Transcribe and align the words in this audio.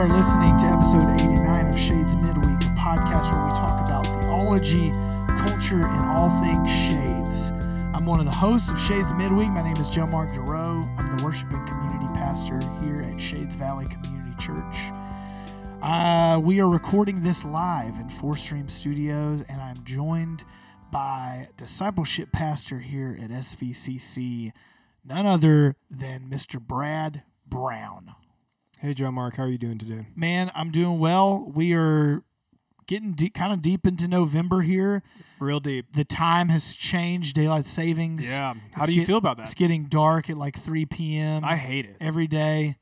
are 0.00 0.08
listening 0.08 0.56
to 0.56 0.64
episode 0.64 1.12
89 1.20 1.66
of 1.66 1.78
Shades 1.78 2.16
Midweek, 2.16 2.56
a 2.62 2.74
podcast 2.80 3.30
where 3.32 3.44
we 3.44 3.50
talk 3.50 3.86
about 3.86 4.06
theology, 4.06 4.92
culture, 5.28 5.86
and 5.86 6.04
all 6.06 6.30
things 6.40 6.70
shades. 6.70 7.50
I'm 7.92 8.06
one 8.06 8.18
of 8.18 8.24
the 8.24 8.32
hosts 8.32 8.70
of 8.70 8.80
Shades 8.80 9.12
Midweek. 9.12 9.50
My 9.50 9.62
name 9.62 9.76
is 9.76 9.90
Joe 9.90 10.06
Mark 10.06 10.32
Giroux. 10.32 10.82
I'm 10.96 11.18
the 11.18 11.22
worship 11.22 11.50
and 11.50 11.68
community 11.68 12.06
pastor 12.14 12.58
here 12.80 13.02
at 13.02 13.20
Shades 13.20 13.54
Valley 13.56 13.84
Community 13.88 14.34
Church. 14.38 14.90
Uh, 15.82 16.40
we 16.42 16.62
are 16.62 16.70
recording 16.70 17.22
this 17.22 17.44
live 17.44 17.94
in 18.00 18.08
Four 18.08 18.38
Stream 18.38 18.70
Studios, 18.70 19.44
and 19.50 19.60
I'm 19.60 19.84
joined 19.84 20.44
by 20.90 21.48
discipleship 21.58 22.32
pastor 22.32 22.78
here 22.78 23.18
at 23.22 23.28
SVCC, 23.28 24.52
none 25.04 25.26
other 25.26 25.76
than 25.90 26.30
Mr. 26.30 26.58
Brad 26.58 27.22
Brown. 27.46 28.14
Hey, 28.80 28.94
Joe 28.94 29.10
Mark, 29.10 29.36
how 29.36 29.42
are 29.44 29.48
you 29.48 29.58
doing 29.58 29.78
today? 29.78 30.06
Man, 30.16 30.50
I'm 30.54 30.70
doing 30.70 30.98
well. 30.98 31.50
We 31.54 31.74
are 31.74 32.22
getting 32.86 33.12
deep, 33.12 33.34
kind 33.34 33.52
of 33.52 33.60
deep 33.60 33.86
into 33.86 34.08
November 34.08 34.62
here. 34.62 35.02
Real 35.38 35.60
deep. 35.60 35.92
The 35.94 36.04
time 36.04 36.48
has 36.48 36.74
changed. 36.74 37.34
Daylight 37.36 37.66
savings. 37.66 38.30
Yeah. 38.30 38.54
How 38.72 38.82
It's 38.82 38.86
do 38.86 38.92
you 38.92 39.00
get- 39.00 39.06
feel 39.06 39.18
about 39.18 39.36
that? 39.36 39.42
It's 39.44 39.54
getting 39.54 39.84
dark 39.84 40.30
at 40.30 40.36
like 40.38 40.58
3 40.58 40.86
p.m. 40.86 41.44
I 41.44 41.56
hate 41.56 41.84
it. 41.84 41.96
every 42.00 42.26
day. 42.26 42.76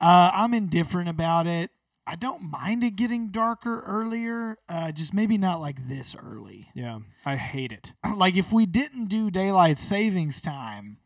Uh, 0.00 0.30
I'm 0.32 0.54
indifferent 0.54 1.10
about 1.10 1.46
it. 1.46 1.70
I 2.06 2.16
don't 2.16 2.42
mind 2.50 2.82
it 2.82 2.96
getting 2.96 3.28
darker 3.28 3.82
earlier. 3.86 4.56
Uh, 4.70 4.90
just 4.90 5.12
maybe 5.12 5.36
not 5.36 5.60
like 5.60 5.86
this 5.86 6.16
early. 6.16 6.68
Yeah, 6.74 7.00
I 7.26 7.36
hate 7.36 7.72
it. 7.72 7.92
like 8.16 8.36
if 8.36 8.50
we 8.52 8.64
didn't 8.64 9.06
do 9.06 9.30
daylight 9.30 9.76
savings 9.78 10.40
time, 10.40 10.96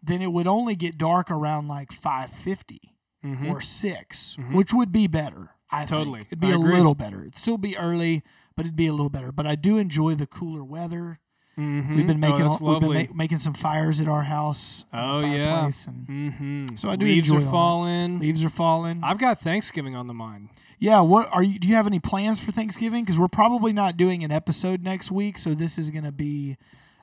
then 0.00 0.22
it 0.22 0.30
would 0.32 0.46
only 0.46 0.76
get 0.76 0.96
dark 0.96 1.28
around 1.30 1.66
like 1.66 1.90
5:50 1.90 2.78
Mhm. 3.24 3.50
or 3.50 3.60
6, 3.60 4.36
which 4.52 4.72
would 4.72 4.92
be 4.92 5.06
better. 5.06 5.50
I 5.70 5.84
Totally. 5.84 6.20
think. 6.20 6.28
It'd 6.28 6.40
be 6.40 6.46
I 6.48 6.52
a 6.52 6.58
agree. 6.58 6.72
little 6.76 6.94
better. 6.94 7.20
It'd 7.22 7.36
still 7.36 7.58
be 7.58 7.76
early, 7.76 8.22
but 8.56 8.64
it'd 8.64 8.76
be 8.76 8.86
a 8.86 8.92
little 8.92 9.10
better. 9.10 9.32
But 9.32 9.46
I 9.46 9.54
do 9.54 9.76
enjoy 9.76 10.14
the 10.14 10.26
cooler 10.26 10.64
weather. 10.64 11.18
Mhm. 11.58 11.96
We've 11.96 12.06
been 12.06 12.16
Oh, 12.24 12.28
making 12.30 12.48
that's 12.48 12.60
we've 12.62 12.80
been 12.80 12.92
ma- 13.10 13.14
making 13.16 13.38
some 13.38 13.52
fires 13.52 14.00
at 14.00 14.06
our 14.08 14.22
house. 14.22 14.84
Oh, 14.92 15.20
yeah. 15.20 15.64
and 15.64 16.06
mm-hmm. 16.06 16.76
So 16.76 16.88
I 16.88 16.94
do 16.96 17.04
Leaves 17.04 17.28
enjoy 17.28 17.38
are 17.38 17.40
all 17.40 17.44
that. 17.46 17.50
falling. 17.50 18.18
leaves 18.20 18.44
are 18.44 18.48
falling. 18.48 19.00
I've 19.02 19.18
got 19.18 19.40
Thanksgiving 19.40 19.96
on 19.96 20.06
the 20.06 20.14
mind. 20.14 20.50
Yeah, 20.78 21.00
what 21.00 21.28
are 21.32 21.42
you? 21.42 21.58
Do 21.58 21.66
you 21.66 21.74
have 21.74 21.88
any 21.88 21.98
plans 21.98 22.38
for 22.38 22.52
Thanksgiving? 22.52 23.02
Because 23.04 23.18
we're 23.18 23.26
probably 23.26 23.72
not 23.72 23.96
doing 23.96 24.22
an 24.22 24.30
episode 24.30 24.84
next 24.84 25.10
week, 25.10 25.36
so 25.36 25.52
this 25.52 25.76
is 25.78 25.90
going 25.90 26.04
to 26.04 26.12
be 26.12 26.56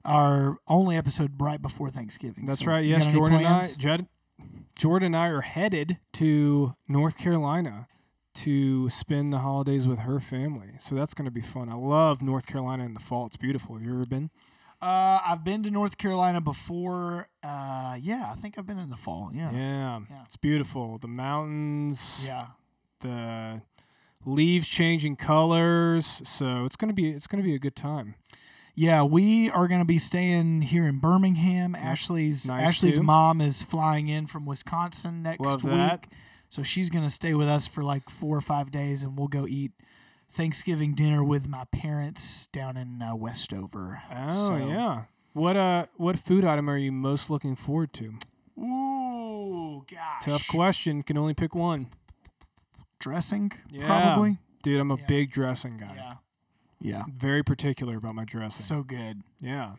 our 0.05 0.57
only 0.67 0.95
episode 0.95 1.33
right 1.41 1.61
before 1.61 1.89
Thanksgiving. 1.89 2.45
That's 2.45 2.59
So 2.61 2.67
right. 2.67 2.85
Yes, 2.85 3.05
Jordan 3.11 3.39
and 3.39 3.47
I. 3.47 3.67
Jed, 3.77 4.07
Jordan 4.77 5.07
and 5.07 5.15
I 5.15 5.27
are 5.27 5.41
headed 5.41 5.97
to 6.13 6.75
North 6.87 7.17
Carolina 7.17 7.87
to 8.35 8.89
spend 8.89 9.31
the 9.31 9.39
holidays 9.39 9.87
with 9.87 9.99
her 9.99 10.19
family. 10.19 10.71
So 10.79 10.95
that's 10.95 11.13
going 11.13 11.25
to 11.25 11.31
be 11.31 11.41
fun. 11.41 11.69
I 11.69 11.75
love 11.75 12.21
North 12.21 12.45
Carolina 12.45 12.83
in 12.83 12.93
the 12.93 12.99
fall. 12.99 13.25
It's 13.27 13.37
beautiful. 13.37 13.75
Have 13.75 13.83
you 13.85 13.93
ever 13.93 14.05
been? 14.05 14.29
Uh, 14.81 15.19
I've 15.25 15.43
been 15.45 15.63
to 15.63 15.71
North 15.71 15.97
Carolina 15.97 16.41
before. 16.41 17.29
Uh, 17.41 17.97
yeah, 18.01 18.29
I 18.31 18.35
think 18.35 18.57
I've 18.57 18.67
been 18.67 18.77
in 18.77 18.89
the 18.89 18.97
fall. 18.97 19.31
Yeah, 19.33 19.51
Yeah. 19.51 19.99
Yeah. 20.09 20.23
It's 20.25 20.35
beautiful. 20.35 20.97
The 20.97 21.07
mountains. 21.07 22.23
yeah. 22.27 22.47
the 23.01 23.61
leaves 24.25 24.67
changing 24.67 25.15
colors 25.15 26.19
so 26.25 26.65
it's 26.65 26.75
gonna 26.75 26.93
be 26.93 27.11
it's 27.11 27.27
gonna 27.27 27.43
be 27.43 27.53
a 27.53 27.59
good 27.59 27.75
time 27.75 28.15
Yeah, 28.77 29.03
we 29.03 29.49
are 29.49 29.67
going 29.69 29.79
to 29.79 29.85
be 29.85 29.97
staying 29.97 30.63
here 30.63 30.85
in 30.85 30.99
Birmingham. 30.99 31.75
Ashley's 31.75 32.45
Nice, 32.47 32.69
Ashley's 32.69 32.97
too. 32.97 33.03
mom 33.03 33.39
is 33.39 33.63
flying 33.63 34.09
in 34.09 34.27
from 34.27 34.45
Wisconsin 34.45 35.23
next 35.23 35.39
Love 35.39 35.63
week, 35.63 35.73
that. 35.73 36.07
so 36.49 36.61
she's 36.61 36.89
going 36.89 37.05
to 37.05 37.09
stay 37.09 37.33
with 37.33 37.47
us 37.47 37.67
for 37.67 37.83
like 37.83 38.09
four 38.09 38.35
or 38.35 38.41
five 38.41 38.71
days, 38.71 39.01
and 39.03 39.17
we'll 39.17 39.29
go 39.29 39.47
eat 39.47 39.71
Thanksgiving 40.29 40.93
dinner 40.93 41.23
with 41.23 41.47
my 41.47 41.63
parents 41.71 42.47
down 42.47 42.75
in 42.75 43.01
uh, 43.01 43.15
Westover. 43.15 44.01
oh 44.13 44.47
So- 44.49 44.57
yeah 44.57 45.03
what 45.31 45.57
uh 45.57 45.85
what 45.97 46.17
food 46.17 46.45
item 46.45 46.69
are 46.69 46.77
you 46.77 46.93
most 46.93 47.29
looking 47.29 47.57
forward 47.57 47.91
to 47.91 48.13
Ooh, 48.57 49.83
gosh. 49.91 50.23
tough 50.23 50.47
question 50.47 51.03
can 51.03 51.17
only 51.17 51.33
pick 51.33 51.53
one 51.53 51.87
Dressing, 52.99 53.51
yeah 53.69 53.85
probably. 53.85 54.37
dude 54.63 54.79
i'm 54.79 54.91
a 54.91 54.95
Yeah. 54.97 55.05
big 55.07 55.31
dressing 55.31 55.75
guy 55.77 55.91
Yeah. 55.95 56.13
Yeah. 56.81 57.03
very 57.13 57.43
particular 57.43 57.97
about 57.97 58.15
my 58.15 58.25
dressing 58.25 58.63
So 58.63 58.83
good. 58.83 59.21
yeah 59.39 59.73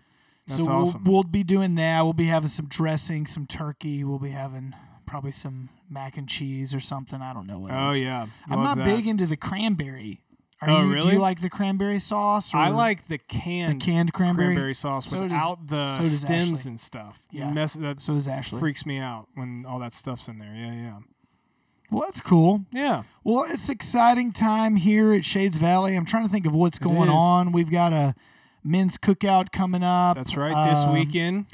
that's 0.47 0.65
so 0.65 0.71
awesome 0.71 1.05
we'll, 1.05 1.15
we'll 1.15 1.23
be 1.25 1.43
doing 1.45 1.75
that. 1.77 2.03
We'll 2.03 2.13
be 2.13 2.27
having 2.27 2.49
some 2.49 2.67
dressing, 2.67 3.27
some 3.27 3.47
turkey. 3.47 4.05
We'll 4.05 4.19
be 4.21 4.31
having 4.31 4.75
probably 5.05 5.33
some 5.33 5.69
mac 5.91 6.17
and 6.17 6.29
cheese 6.29 6.73
or 6.75 6.81
something. 6.81 7.21
I 7.21 7.33
don't 7.33 7.47
know 7.49 7.59
what. 7.59 7.71
oh 7.73 7.93
yeah 7.93 8.27
I'm 8.49 8.59
Love 8.63 8.77
not 8.79 8.85
that. 8.85 8.97
big 8.97 9.07
into 9.09 9.27
the 9.27 9.37
cranberry. 9.37 10.21
Are 10.63 10.71
Oh, 10.71 10.83
you, 10.91 11.01
Do 11.03 11.09
you 11.11 11.19
like 11.19 11.43
the 11.43 11.51
cranberry 11.51 11.99
sauce? 11.99 12.55
I 12.55 12.69
like 12.71 13.09
the 13.09 13.19
canned 13.19 13.81
the 13.81 13.85
canned, 13.85 14.13
cranberry. 14.15 14.55
cranberry 14.55 14.75
sauce 14.75 15.07
So 15.07 15.17
does- 15.19 15.25
without 15.33 15.67
the 15.67 15.97
so 15.99 16.03
stems 16.05 16.61
Ashley. 16.61 16.71
and 16.71 16.81
stuff 16.81 17.21
Yeah. 17.31 17.51
Mess, 17.51 17.75
that 17.75 18.01
So 18.01 18.15
does 18.15 18.27
Ashley. 18.27 18.59
freaks 18.61 18.87
me 18.87 18.99
out 18.99 19.29
when 19.35 19.67
all 19.69 19.79
that 19.81 19.93
stuff's 19.93 20.29
in 20.29 20.39
there 20.39 20.55
yeah 20.55 20.73
yeah 20.73 20.99
Well, 21.91 22.03
that's 22.07 22.21
cool. 22.21 22.65
yeah 22.73 23.05
Well, 23.25 23.45
it's 23.49 23.69
exciting 23.69 24.33
time 24.33 24.77
here 24.77 25.13
at 25.13 25.25
Shades 25.25 25.57
Valley. 25.59 25.95
I'm 25.97 26.05
trying 26.05 26.25
to 26.25 26.31
think 26.31 26.47
of 26.47 26.55
what's 26.55 26.79
going 26.79 27.09
on. 27.09 27.53
We've 27.53 27.71
got 27.71 27.93
a 27.93 28.15
men's 28.65 28.99
cookout 28.99 29.53
coming 29.53 29.83
up. 29.83 30.17
That's 30.17 30.37
right. 30.37 30.69
This 30.71 30.79
Um, 30.81 30.95
weekend. 30.95 31.47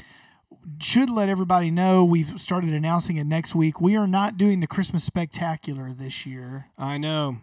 should 0.80 1.10
let 1.10 1.28
everybody 1.28 1.70
know 1.70 2.04
we've 2.04 2.40
started 2.40 2.72
announcing 2.72 3.16
it 3.16 3.24
next 3.24 3.54
week. 3.54 3.80
We 3.80 3.96
are 3.96 4.06
not 4.06 4.36
doing 4.38 4.60
the 4.60 4.66
Christmas 4.66 5.04
spectacular 5.04 5.92
this 5.92 6.24
year, 6.24 6.66
I 6.78 6.98
know. 6.98 7.38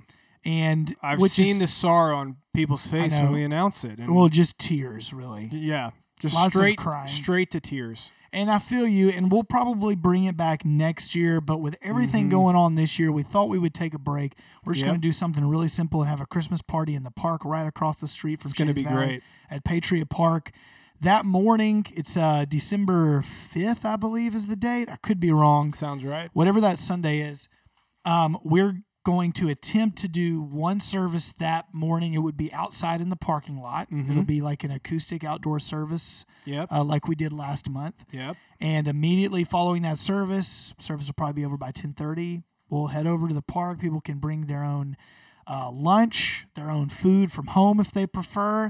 and 0.46 0.96
I've 1.04 1.22
seen 1.30 1.56
is, 1.56 1.60
the 1.60 1.68
sorrow 1.68 2.18
on 2.18 2.38
people's 2.54 2.88
face 2.88 3.12
know. 3.14 3.26
when 3.26 3.34
we 3.34 3.44
announce 3.44 3.84
it. 3.84 4.00
And 4.00 4.16
well, 4.16 4.30
just 4.30 4.58
tears 4.58 5.14
really. 5.14 5.50
yeah, 5.52 5.92
just 6.20 6.36
lots 6.36 6.54
straight 6.54 6.78
crying. 6.78 7.08
straight 7.08 7.52
to 7.52 7.60
tears. 7.60 8.12
And 8.32 8.52
I 8.52 8.60
feel 8.60 8.86
you, 8.88 9.10
and 9.10 9.32
we'll 9.32 9.44
probably 9.44 9.96
bring 9.96 10.26
it 10.26 10.38
back 10.38 10.64
next 10.64 11.16
year. 11.16 11.42
But 11.42 11.62
with 11.62 11.76
everything 11.82 12.28
Mhm. 12.28 12.32
going 12.32 12.56
on 12.56 12.76
this 12.76 13.00
year, 13.00 13.12
we 13.12 13.24
thought 13.24 13.50
we 13.50 13.58
would 13.58 13.74
take 13.74 13.96
a 13.96 13.98
break. 14.00 14.36
We're 14.64 14.74
just 14.74 14.84
Yep. 14.86 14.90
going 14.92 15.02
to 15.02 15.08
do 15.08 15.12
something 15.12 15.46
really 15.48 15.68
simple 15.68 16.02
and 16.02 16.10
have 16.10 16.22
a 16.22 16.28
Christmas 16.28 16.62
party 16.62 16.94
in 16.94 17.02
the 17.02 17.10
park 17.10 17.44
right 17.44 17.66
across 17.66 18.00
the 18.00 18.06
street 18.08 18.40
from 18.40 18.50
It's 18.52 18.60
going 18.60 18.68
to 18.68 18.74
be 18.76 18.84
Valley 18.84 19.06
great. 19.06 19.24
at 19.50 19.64
Patriot 19.64 20.10
Park. 20.12 20.52
That 21.02 21.26
morning, 21.26 21.88
it's 21.96 22.16
uh, 22.18 22.46
December 22.48 23.22
5th, 23.24 23.84
I 23.84 23.96
believe, 23.96 24.36
is 24.36 24.46
the 24.46 24.56
date. 24.56 24.90
I 24.92 24.98
could 24.98 25.20
be 25.20 25.32
wrong. 25.32 25.74
Sounds 25.74 26.04
right. 26.04 26.30
Whatever 26.34 26.62
that 26.62 26.78
Sunday 26.78 27.22
is, 27.22 27.50
um, 28.06 28.38
we're 28.44 28.84
going 29.06 29.32
to 29.34 29.48
attempt 29.50 29.98
to 30.00 30.08
do 30.08 30.42
one 30.42 30.80
service 30.80 31.34
that 31.40 31.74
morning. 31.74 32.14
It 32.14 32.20
would 32.20 32.36
be 32.38 32.52
outside 32.54 33.02
in 33.02 33.10
the 33.10 33.16
parking 33.16 33.58
lot. 33.62 33.90
Mhm. 33.90 34.10
It'll 34.10 34.24
be 34.24 34.42
like 34.42 34.64
an 34.64 34.72
acoustic 34.72 35.24
outdoor 35.24 35.60
service, 35.60 36.26
Yep. 36.46 36.72
uh, 36.72 36.84
like 36.84 37.08
we 37.08 37.16
did 37.16 37.32
last 37.34 37.70
month. 37.70 38.06
Yep. 38.12 38.36
And 38.60 38.88
immediately 38.88 39.44
following 39.44 39.82
that 39.84 39.98
service, 39.98 40.74
service 40.80 41.08
will 41.08 41.14
probably 41.14 41.42
be 41.42 41.46
over 41.46 41.58
by 41.58 41.72
10:30. 41.72 42.44
We'll 42.70 42.88
head 42.88 43.08
over 43.08 43.28
to 43.28 43.34
the 43.34 43.42
park. 43.42 43.80
People 43.80 44.02
can 44.02 44.20
bring 44.20 44.48
their 44.48 44.64
own 44.64 44.96
uh, 45.48 45.72
lunch, 45.72 46.46
their 46.54 46.70
own 46.70 46.90
food 46.90 47.32
from 47.32 47.48
home 47.48 47.80
if 47.80 47.92
they 47.92 48.06
prefer. 48.06 48.70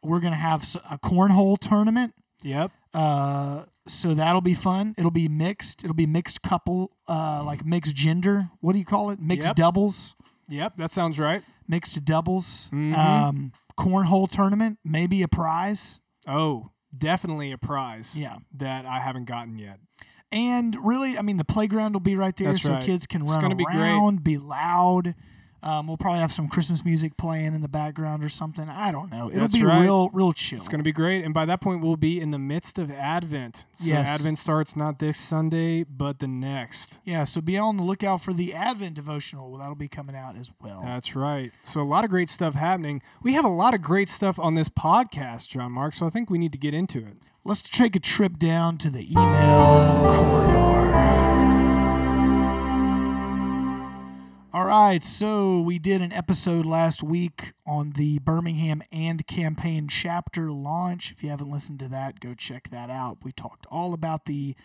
We're 0.00 0.20
gonna 0.20 0.36
have 0.36 0.62
a 0.88 0.96
cornhole 0.96 1.58
tournament, 1.58 2.14
Yep. 2.42 2.70
uh, 2.94 3.64
so 3.86 4.14
that'll 4.14 4.40
be 4.40 4.54
fun. 4.54 4.94
It'll 4.98 5.10
be 5.10 5.28
mixed. 5.28 5.84
It'll 5.84 5.94
be 5.96 6.06
mixed 6.06 6.42
couple, 6.42 6.92
uh, 7.08 7.42
like 7.44 7.64
mixed 7.64 7.94
gender. 7.94 8.50
What 8.60 8.72
do 8.74 8.78
you 8.78 8.84
call 8.84 9.10
it? 9.10 9.20
Mixed 9.20 9.48
Yep. 9.48 9.56
doubles. 9.56 10.14
Yep. 10.48 10.76
That 10.76 10.90
sounds 10.90 11.18
right. 11.18 11.42
Mixed 11.68 12.04
doubles. 12.04 12.68
Mhm. 12.72 12.96
Um, 12.96 13.52
cornhole 13.78 14.30
tournament. 14.30 14.78
Maybe 14.84 15.22
a 15.22 15.28
prize. 15.28 16.00
Oh, 16.26 16.70
definitely 16.96 17.52
a 17.52 17.58
prize. 17.58 18.18
Yeah. 18.18 18.36
That 18.54 18.84
I 18.86 19.00
haven't 19.00 19.24
gotten 19.26 19.58
yet. 19.58 19.78
And 20.32 20.76
really, 20.84 21.18
I 21.18 21.22
mean, 21.22 21.38
the 21.38 21.44
playground 21.44 21.92
will 21.94 22.00
be 22.00 22.14
right 22.14 22.36
there, 22.36 22.52
That's 22.52 22.62
so 22.62 22.74
right. 22.74 22.82
kids 22.84 23.06
can 23.06 23.22
It's 23.22 23.30
run 23.32 23.40
gonna 23.40 23.56
be 23.56 23.64
around, 23.64 24.22
be 24.22 24.38
loud. 24.38 25.14
Um, 25.62 25.86
we'll 25.86 25.96
probably 25.98 26.20
have 26.20 26.32
some 26.32 26.48
Christmas 26.48 26.84
music 26.84 27.16
playing 27.18 27.54
in 27.54 27.60
the 27.60 27.68
background 27.68 28.24
or 28.24 28.28
something. 28.30 28.68
I 28.68 28.90
don't 28.92 29.10
know. 29.10 29.28
It'll 29.28 29.40
That's 29.42 29.52
be 29.54 29.62
right. 29.62 29.82
real, 29.82 30.08
real 30.10 30.32
chill. 30.32 30.58
It's 30.58 30.68
going 30.68 30.78
to 30.80 30.84
be 30.84 30.92
great. 30.92 31.24
And 31.24 31.34
by 31.34 31.44
that 31.44 31.60
point, 31.60 31.82
we'll 31.82 31.96
be 31.96 32.18
in 32.20 32.30
the 32.30 32.38
midst 32.38 32.78
of 32.78 32.90
Advent. 32.90 33.64
So 33.74 33.84
Yes. 33.84 34.08
Advent 34.08 34.38
starts 34.38 34.74
not 34.74 34.98
this 35.00 35.18
Sunday, 35.18 35.84
but 35.84 36.18
the 36.18 36.26
next. 36.28 36.98
yeah, 37.04 37.24
so 37.24 37.40
be 37.40 37.58
on 37.58 37.76
the 37.76 37.82
lookout 37.82 38.22
for 38.22 38.32
the 38.32 38.54
Advent 38.54 38.94
devotional. 38.94 39.56
That'll 39.58 39.74
be 39.74 39.88
coming 39.88 40.16
out 40.16 40.36
as 40.36 40.50
well. 40.62 40.80
That's 40.82 41.14
right. 41.14 41.52
So 41.62 41.80
a 41.80 41.84
lot 41.84 42.04
of 42.04 42.10
great 42.10 42.30
stuff 42.30 42.54
happening. 42.54 43.02
We 43.22 43.34
have 43.34 43.44
a 43.44 43.48
lot 43.48 43.74
of 43.74 43.82
great 43.82 44.08
stuff 44.08 44.38
on 44.38 44.54
this 44.54 44.68
podcast, 44.70 45.48
John 45.48 45.72
Mark. 45.72 45.92
So 45.94 46.06
I 46.06 46.08
think 46.10 46.30
we 46.30 46.38
need 46.38 46.52
to 46.52 46.58
get 46.58 46.72
into 46.74 46.98
it. 47.00 47.16
Let's 47.44 47.62
take 47.62 47.94
a 47.96 48.00
trip 48.00 48.38
down 48.38 48.78
to 48.78 48.90
the 48.90 49.10
email 49.10 50.12
corridor. 50.14 51.59
All 54.52 54.64
right, 54.64 55.04
so 55.04 55.60
we 55.60 55.78
did 55.78 56.02
an 56.02 56.12
episode 56.12 56.66
last 56.66 57.04
week 57.04 57.52
on 57.64 57.90
the 57.90 58.18
Birmingham 58.18 58.82
AND 58.90 59.24
Campaign 59.28 59.86
chapter 59.86 60.50
launch. 60.50 61.12
If 61.12 61.22
you 61.22 61.30
haven't 61.30 61.48
listened 61.48 61.78
to 61.78 61.88
that, 61.90 62.18
go 62.18 62.34
check 62.34 62.68
that 62.70 62.90
out. 62.90 63.18
We 63.22 63.30
talked 63.30 63.64
all 63.70 63.94
about 63.94 64.24
the 64.24 64.56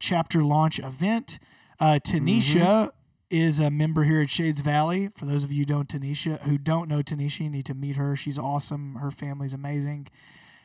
chapter 0.00 0.42
launch 0.42 0.80
event. 0.80 1.38
Uh, 1.78 2.00
Tanisha 2.02 2.90
is 3.30 3.60
a 3.60 3.70
member 3.70 4.02
here 4.02 4.20
at 4.20 4.30
Shades 4.30 4.62
Valley. 4.62 5.10
For 5.14 5.26
those 5.26 5.44
of 5.44 5.52
you 5.52 5.60
who 5.60 5.66
don't 5.66 5.88
Tanisha 5.88 6.40
who 6.40 6.58
don't 6.58 6.88
know 6.88 7.00
Tanisha, 7.00 7.44
you 7.44 7.50
need 7.50 7.66
to 7.66 7.74
meet 7.74 7.94
her. 7.94 8.16
She's 8.16 8.36
awesome. 8.36 8.96
Her 8.96 9.12
family's 9.12 9.54
amazing, 9.54 10.08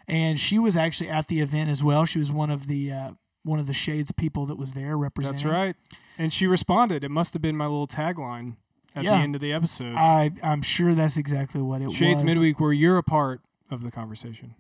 and 0.08 0.40
she 0.40 0.58
was 0.58 0.76
actually 0.76 1.12
at 1.12 1.28
the 1.28 1.40
event 1.40 1.70
as 1.70 1.84
well. 1.84 2.06
She 2.06 2.18
was 2.18 2.32
one 2.32 2.50
of 2.50 2.66
the 2.66 2.92
uh, 2.92 3.12
one 3.45 3.59
of 3.59 3.68
the 3.68 3.74
Shades 3.74 4.12
people 4.12 4.45
that 4.47 4.56
was 4.57 4.74
there 4.74 4.97
representing. 4.97 5.36
That's 5.44 5.45
right. 5.45 5.75
And 6.18 6.33
she 6.33 6.47
responded. 6.47 7.03
It 7.03 7.12
must 7.12 7.33
have 7.33 7.42
been 7.42 7.56
my 7.56 7.65
little 7.65 7.88
tagline 7.88 8.56
at 8.95 9.03
Yeah. 9.03 9.18
the 9.18 9.24
end 9.24 9.36
of 9.36 9.42
the 9.42 9.53
episode. 9.53 9.95
I 9.95 10.31
I'm 10.44 10.62
sure 10.62 10.94
that's 10.95 11.15
exactly 11.18 11.62
what 11.62 11.81
it 11.81 11.86
Shades 11.92 11.92
was. 11.92 11.97
Shades 12.00 12.24
Midweek, 12.24 12.59
where 12.59 12.74
you're 12.74 12.97
a 12.97 13.03
part 13.03 13.42
of 13.71 13.83
the 13.83 13.92
conversation. 13.92 14.56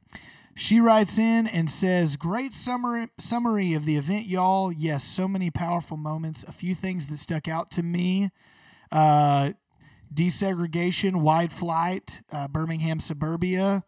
She 0.57 0.79
writes 0.79 1.17
in 1.19 1.47
and 1.47 1.69
says, 1.69 2.15
Great 2.15 2.53
summary, 2.53 3.07
summary 3.17 3.73
of 3.73 3.83
the 3.85 3.97
event, 3.97 4.27
y'all. 4.27 4.71
Yes, 4.71 5.03
so 5.03 5.27
many 5.27 5.51
powerful 5.51 5.97
moments. 5.97 6.45
A 6.45 6.53
few 6.53 6.73
things 6.75 7.07
that 7.07 7.17
stuck 7.17 7.47
out 7.49 7.69
to 7.71 7.83
me 7.83 8.31
uh, 8.91 9.51
desegregation, 10.13 11.21
white 11.21 11.51
flight, 11.51 12.21
uh, 12.31 12.47
Birmingham 12.47 12.99
suburbia. 12.99 13.83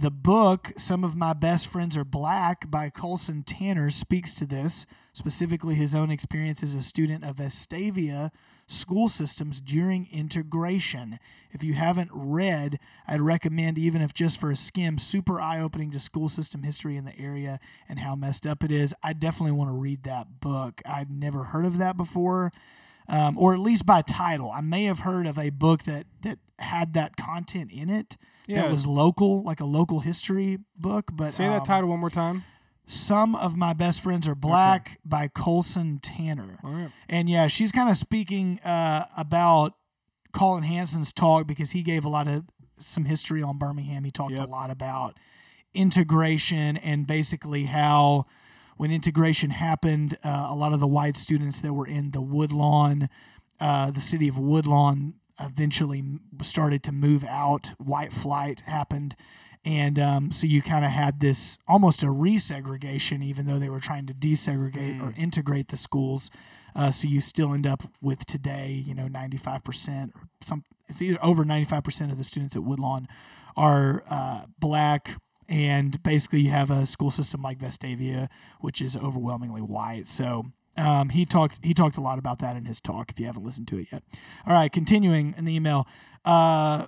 The 0.00 0.12
book, 0.12 0.74
Some 0.76 1.02
of 1.02 1.16
My 1.16 1.32
Best 1.32 1.66
Friends 1.66 1.96
Are 1.96 2.04
Black 2.04 2.70
by 2.70 2.88
Colson 2.88 3.42
Tanner, 3.42 3.90
speaks 3.90 4.32
to 4.34 4.46
this, 4.46 4.86
specifically 5.12 5.74
his 5.74 5.92
own 5.92 6.12
experience 6.12 6.62
as 6.62 6.76
a 6.76 6.84
student 6.84 7.24
of 7.24 7.34
Vestavia 7.34 8.30
school 8.68 9.08
systems 9.08 9.60
during 9.60 10.08
integration. 10.12 11.18
If 11.50 11.64
you 11.64 11.74
haven't 11.74 12.12
read, 12.14 12.78
I'd 13.08 13.20
recommend, 13.20 13.76
even 13.76 14.00
if 14.00 14.14
just 14.14 14.38
for 14.38 14.52
a 14.52 14.56
skim, 14.56 14.98
super 14.98 15.40
eye 15.40 15.60
opening 15.60 15.90
to 15.90 15.98
school 15.98 16.28
system 16.28 16.62
history 16.62 16.96
in 16.96 17.04
the 17.04 17.18
area 17.18 17.58
and 17.88 17.98
how 17.98 18.14
messed 18.14 18.46
up 18.46 18.62
it 18.62 18.70
is. 18.70 18.94
I 19.02 19.14
definitely 19.14 19.56
want 19.58 19.70
to 19.70 19.74
read 19.74 20.04
that 20.04 20.38
book. 20.38 20.80
I'd 20.86 21.10
never 21.10 21.42
heard 21.42 21.64
of 21.64 21.78
that 21.78 21.96
before. 21.96 22.52
Um, 23.08 23.36
or 23.36 23.52
at 23.52 23.58
least 23.58 23.84
by 23.84 24.02
title. 24.02 24.52
I 24.52 24.60
may 24.60 24.84
have 24.84 25.00
heard 25.00 25.26
of 25.26 25.40
a 25.40 25.50
book 25.50 25.82
that 25.84 26.06
that 26.22 26.38
had 26.60 26.94
that 26.94 27.16
content 27.16 27.72
in 27.72 27.90
it 27.90 28.16
Yeah. 28.48 28.62
that 28.62 28.70
was 28.70 28.86
local, 28.86 29.44
like 29.44 29.60
a 29.60 29.64
local 29.64 30.00
history 30.00 30.58
book. 30.76 31.10
But 31.12 31.32
Say 31.34 31.44
um, 31.44 31.52
that 31.52 31.64
title 31.64 31.88
one 31.90 32.00
more 32.00 32.10
time. 32.10 32.42
Some 32.86 33.34
of 33.36 33.56
my 33.56 33.74
best 33.74 34.00
friends 34.02 34.26
are 34.26 34.34
black 34.34 34.98
by 35.04 35.28
Colson 35.28 35.98
Tanner. 35.98 36.58
Right. 36.64 36.88
And 37.08 37.28
yeah, 37.28 37.46
she's 37.46 37.70
kind 37.70 37.90
of 37.90 37.96
speaking 37.98 38.58
uh, 38.60 39.04
about 39.16 39.74
Collin 40.32 40.62
Hansen's 40.64 41.12
talk 41.12 41.46
because 41.46 41.72
he 41.72 41.82
gave 41.82 42.04
a 42.06 42.08
lot 42.08 42.26
of 42.26 42.44
some 42.78 43.04
history 43.04 43.42
on 43.42 43.58
Birmingham. 43.58 44.04
He 44.04 44.10
talked 44.10 44.32
Yep. 44.38 44.48
a 44.48 44.50
lot 44.50 44.70
about 44.70 45.18
integration 45.74 46.76
and 46.78 47.06
basically 47.06 47.64
how 47.64 48.24
when 48.76 48.90
integration 48.90 49.50
happened, 49.50 50.16
uh, 50.24 50.46
a 50.48 50.54
lot 50.54 50.72
of 50.72 50.80
the 50.80 50.86
white 50.86 51.16
students 51.16 51.60
that 51.60 51.72
were 51.72 51.86
in 51.86 52.12
the 52.12 52.20
Woodlawn, 52.20 53.08
uh, 53.60 53.90
the 53.90 54.00
city 54.00 54.28
of 54.28 54.38
Woodlawn, 54.38 55.14
eventually 55.40 56.04
started 56.42 56.82
to 56.84 56.92
move 56.92 57.24
out. 57.24 57.72
White 57.78 58.12
flight 58.12 58.60
happened. 58.60 59.16
And 59.64 59.98
um, 59.98 60.32
so 60.32 60.46
you 60.46 60.62
kind 60.62 60.84
of 60.84 60.90
had 60.90 61.20
this 61.20 61.58
almost 61.66 62.02
a 62.02 62.06
resegregation, 62.06 63.22
even 63.22 63.46
though 63.46 63.58
they 63.58 63.68
were 63.68 63.80
trying 63.80 64.06
to 64.06 64.14
desegregate 64.14 65.02
or 65.02 65.12
integrate 65.16 65.68
the 65.68 65.76
schools. 65.76 66.30
Uh, 66.74 66.90
so 66.90 67.08
you 67.08 67.20
still 67.20 67.52
end 67.52 67.66
up 67.66 67.82
with 68.00 68.24
today, 68.24 68.70
you 68.86 68.94
know, 68.94 69.08
95% 69.08 70.14
or 70.14 70.28
some, 70.40 70.62
it's 70.88 71.02
either 71.02 71.18
over 71.22 71.44
95% 71.44 72.10
of 72.10 72.18
the 72.18 72.24
students 72.24 72.54
at 72.54 72.62
Woodlawn 72.62 73.08
are 73.56 74.04
uh, 74.08 74.42
black. 74.58 75.20
And 75.48 76.02
basically, 76.02 76.40
you 76.40 76.50
have 76.50 76.70
a 76.70 76.86
school 76.86 77.10
system 77.10 77.42
like 77.42 77.58
Vestavia, 77.58 78.28
which 78.60 78.80
is 78.80 78.96
overwhelmingly 78.96 79.62
white. 79.62 80.06
So 80.06 80.44
um, 80.78 81.08
he 81.10 81.26
talks. 81.26 81.58
He 81.62 81.74
talked 81.74 81.96
a 81.96 82.00
lot 82.00 82.18
about 82.18 82.38
that 82.38 82.56
in 82.56 82.64
his 82.64 82.80
talk. 82.80 83.10
If 83.10 83.20
you 83.20 83.26
haven't 83.26 83.44
listened 83.44 83.68
to 83.68 83.78
it 83.78 83.88
yet, 83.92 84.02
all 84.46 84.54
right. 84.54 84.70
Continuing 84.70 85.34
in 85.36 85.44
the 85.44 85.54
email, 85.54 85.86
uh, 86.24 86.86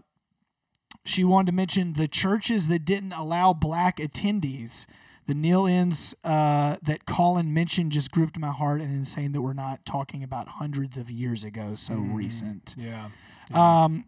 she 1.04 1.24
wanted 1.24 1.46
to 1.46 1.52
mention 1.52 1.94
the 1.94 2.08
churches 2.08 2.68
that 2.68 2.84
didn't 2.84 3.12
allow 3.12 3.52
black 3.52 3.96
attendees. 3.96 4.86
The 5.26 5.34
kneel-ins 5.34 6.14
uh, 6.24 6.76
that 6.82 7.04
Collin 7.04 7.54
mentioned 7.54 7.92
just 7.92 8.10
gripped 8.10 8.36
my 8.38 8.50
heart, 8.50 8.80
and 8.80 8.92
insane 8.92 9.30
that 9.32 9.42
we're 9.42 9.52
not 9.52 9.84
talking 9.84 10.24
about 10.24 10.48
hundreds 10.48 10.98
of 10.98 11.08
years 11.08 11.44
ago, 11.44 11.76
so 11.76 11.94
recent. 11.94 12.74
Yeah. 12.76 13.10
Um, 13.52 14.06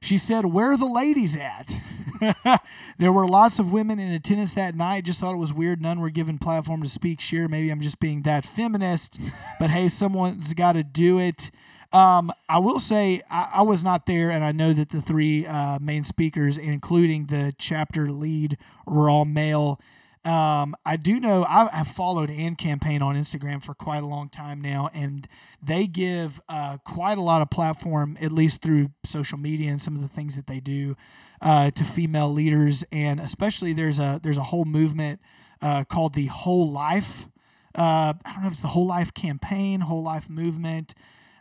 she 0.00 0.16
said, 0.16 0.46
Where 0.46 0.72
are 0.72 0.76
the 0.76 0.86
ladies 0.86 1.36
at? 1.36 1.78
there 2.98 3.12
were 3.12 3.26
lots 3.26 3.58
of 3.58 3.72
women 3.72 3.98
in 3.98 4.12
attendance 4.12 4.54
that 4.54 4.74
night. 4.74 5.04
Just 5.04 5.20
thought 5.20 5.34
it 5.34 5.38
was 5.38 5.52
weird. 5.52 5.80
None 5.80 6.00
were 6.00 6.10
given 6.10 6.38
platform 6.38 6.82
to 6.82 6.88
speak. 6.88 7.20
Sure, 7.20 7.48
maybe 7.48 7.70
I'm 7.70 7.80
just 7.80 8.00
being 8.00 8.22
that 8.22 8.44
feminist, 8.44 9.18
but 9.58 9.70
hey, 9.70 9.88
someone's 9.88 10.54
got 10.54 10.72
to 10.72 10.82
do 10.82 11.18
it. 11.18 11.50
Um, 11.92 12.32
I 12.48 12.58
will 12.58 12.78
say 12.78 13.20
I, 13.30 13.50
I 13.56 13.62
was 13.62 13.82
not 13.82 14.06
there, 14.06 14.30
and 14.30 14.44
I 14.44 14.52
know 14.52 14.72
that 14.72 14.90
the 14.90 15.02
three 15.02 15.46
uh, 15.46 15.78
main 15.80 16.04
speakers, 16.04 16.56
including 16.56 17.26
the 17.26 17.54
chapter 17.58 18.10
lead, 18.10 18.56
were 18.86 19.10
all 19.10 19.24
male. 19.24 19.80
Um, 20.22 20.76
I 20.84 20.96
do 20.96 21.18
know 21.18 21.46
I 21.48 21.68
have 21.72 21.88
followed 21.88 22.28
AND 22.28 22.58
Campaign 22.58 23.00
on 23.00 23.16
Instagram 23.16 23.62
for 23.62 23.72
quite 23.72 24.02
a 24.02 24.06
long 24.06 24.28
time 24.28 24.60
now, 24.60 24.90
and 24.92 25.26
they 25.62 25.86
give 25.86 26.42
uh, 26.46 26.76
quite 26.78 27.16
a 27.16 27.22
lot 27.22 27.40
of 27.40 27.48
platform, 27.48 28.18
at 28.20 28.30
least 28.30 28.60
through 28.60 28.90
social 29.02 29.38
media 29.38 29.70
and 29.70 29.80
some 29.80 29.96
of 29.96 30.02
the 30.02 30.08
things 30.08 30.36
that 30.36 30.46
they 30.46 30.60
do, 30.60 30.94
uh, 31.40 31.70
to 31.70 31.84
female 31.84 32.30
leaders, 32.30 32.84
and 32.92 33.18
especially 33.18 33.72
there's 33.72 33.98
a 33.98 34.20
there's 34.22 34.36
a 34.36 34.44
whole 34.44 34.66
movement 34.66 35.20
uh, 35.62 35.84
called 35.84 36.14
the 36.14 36.26
Whole 36.26 36.70
Life. 36.70 37.26
Uh, 37.74 38.12
I 38.24 38.32
don't 38.32 38.42
know 38.42 38.48
if 38.48 38.52
it's 38.54 38.60
the 38.60 38.68
Whole 38.68 38.86
Life 38.86 39.14
campaign, 39.14 39.80
Whole 39.80 40.02
Life 40.02 40.28
movement, 40.28 40.94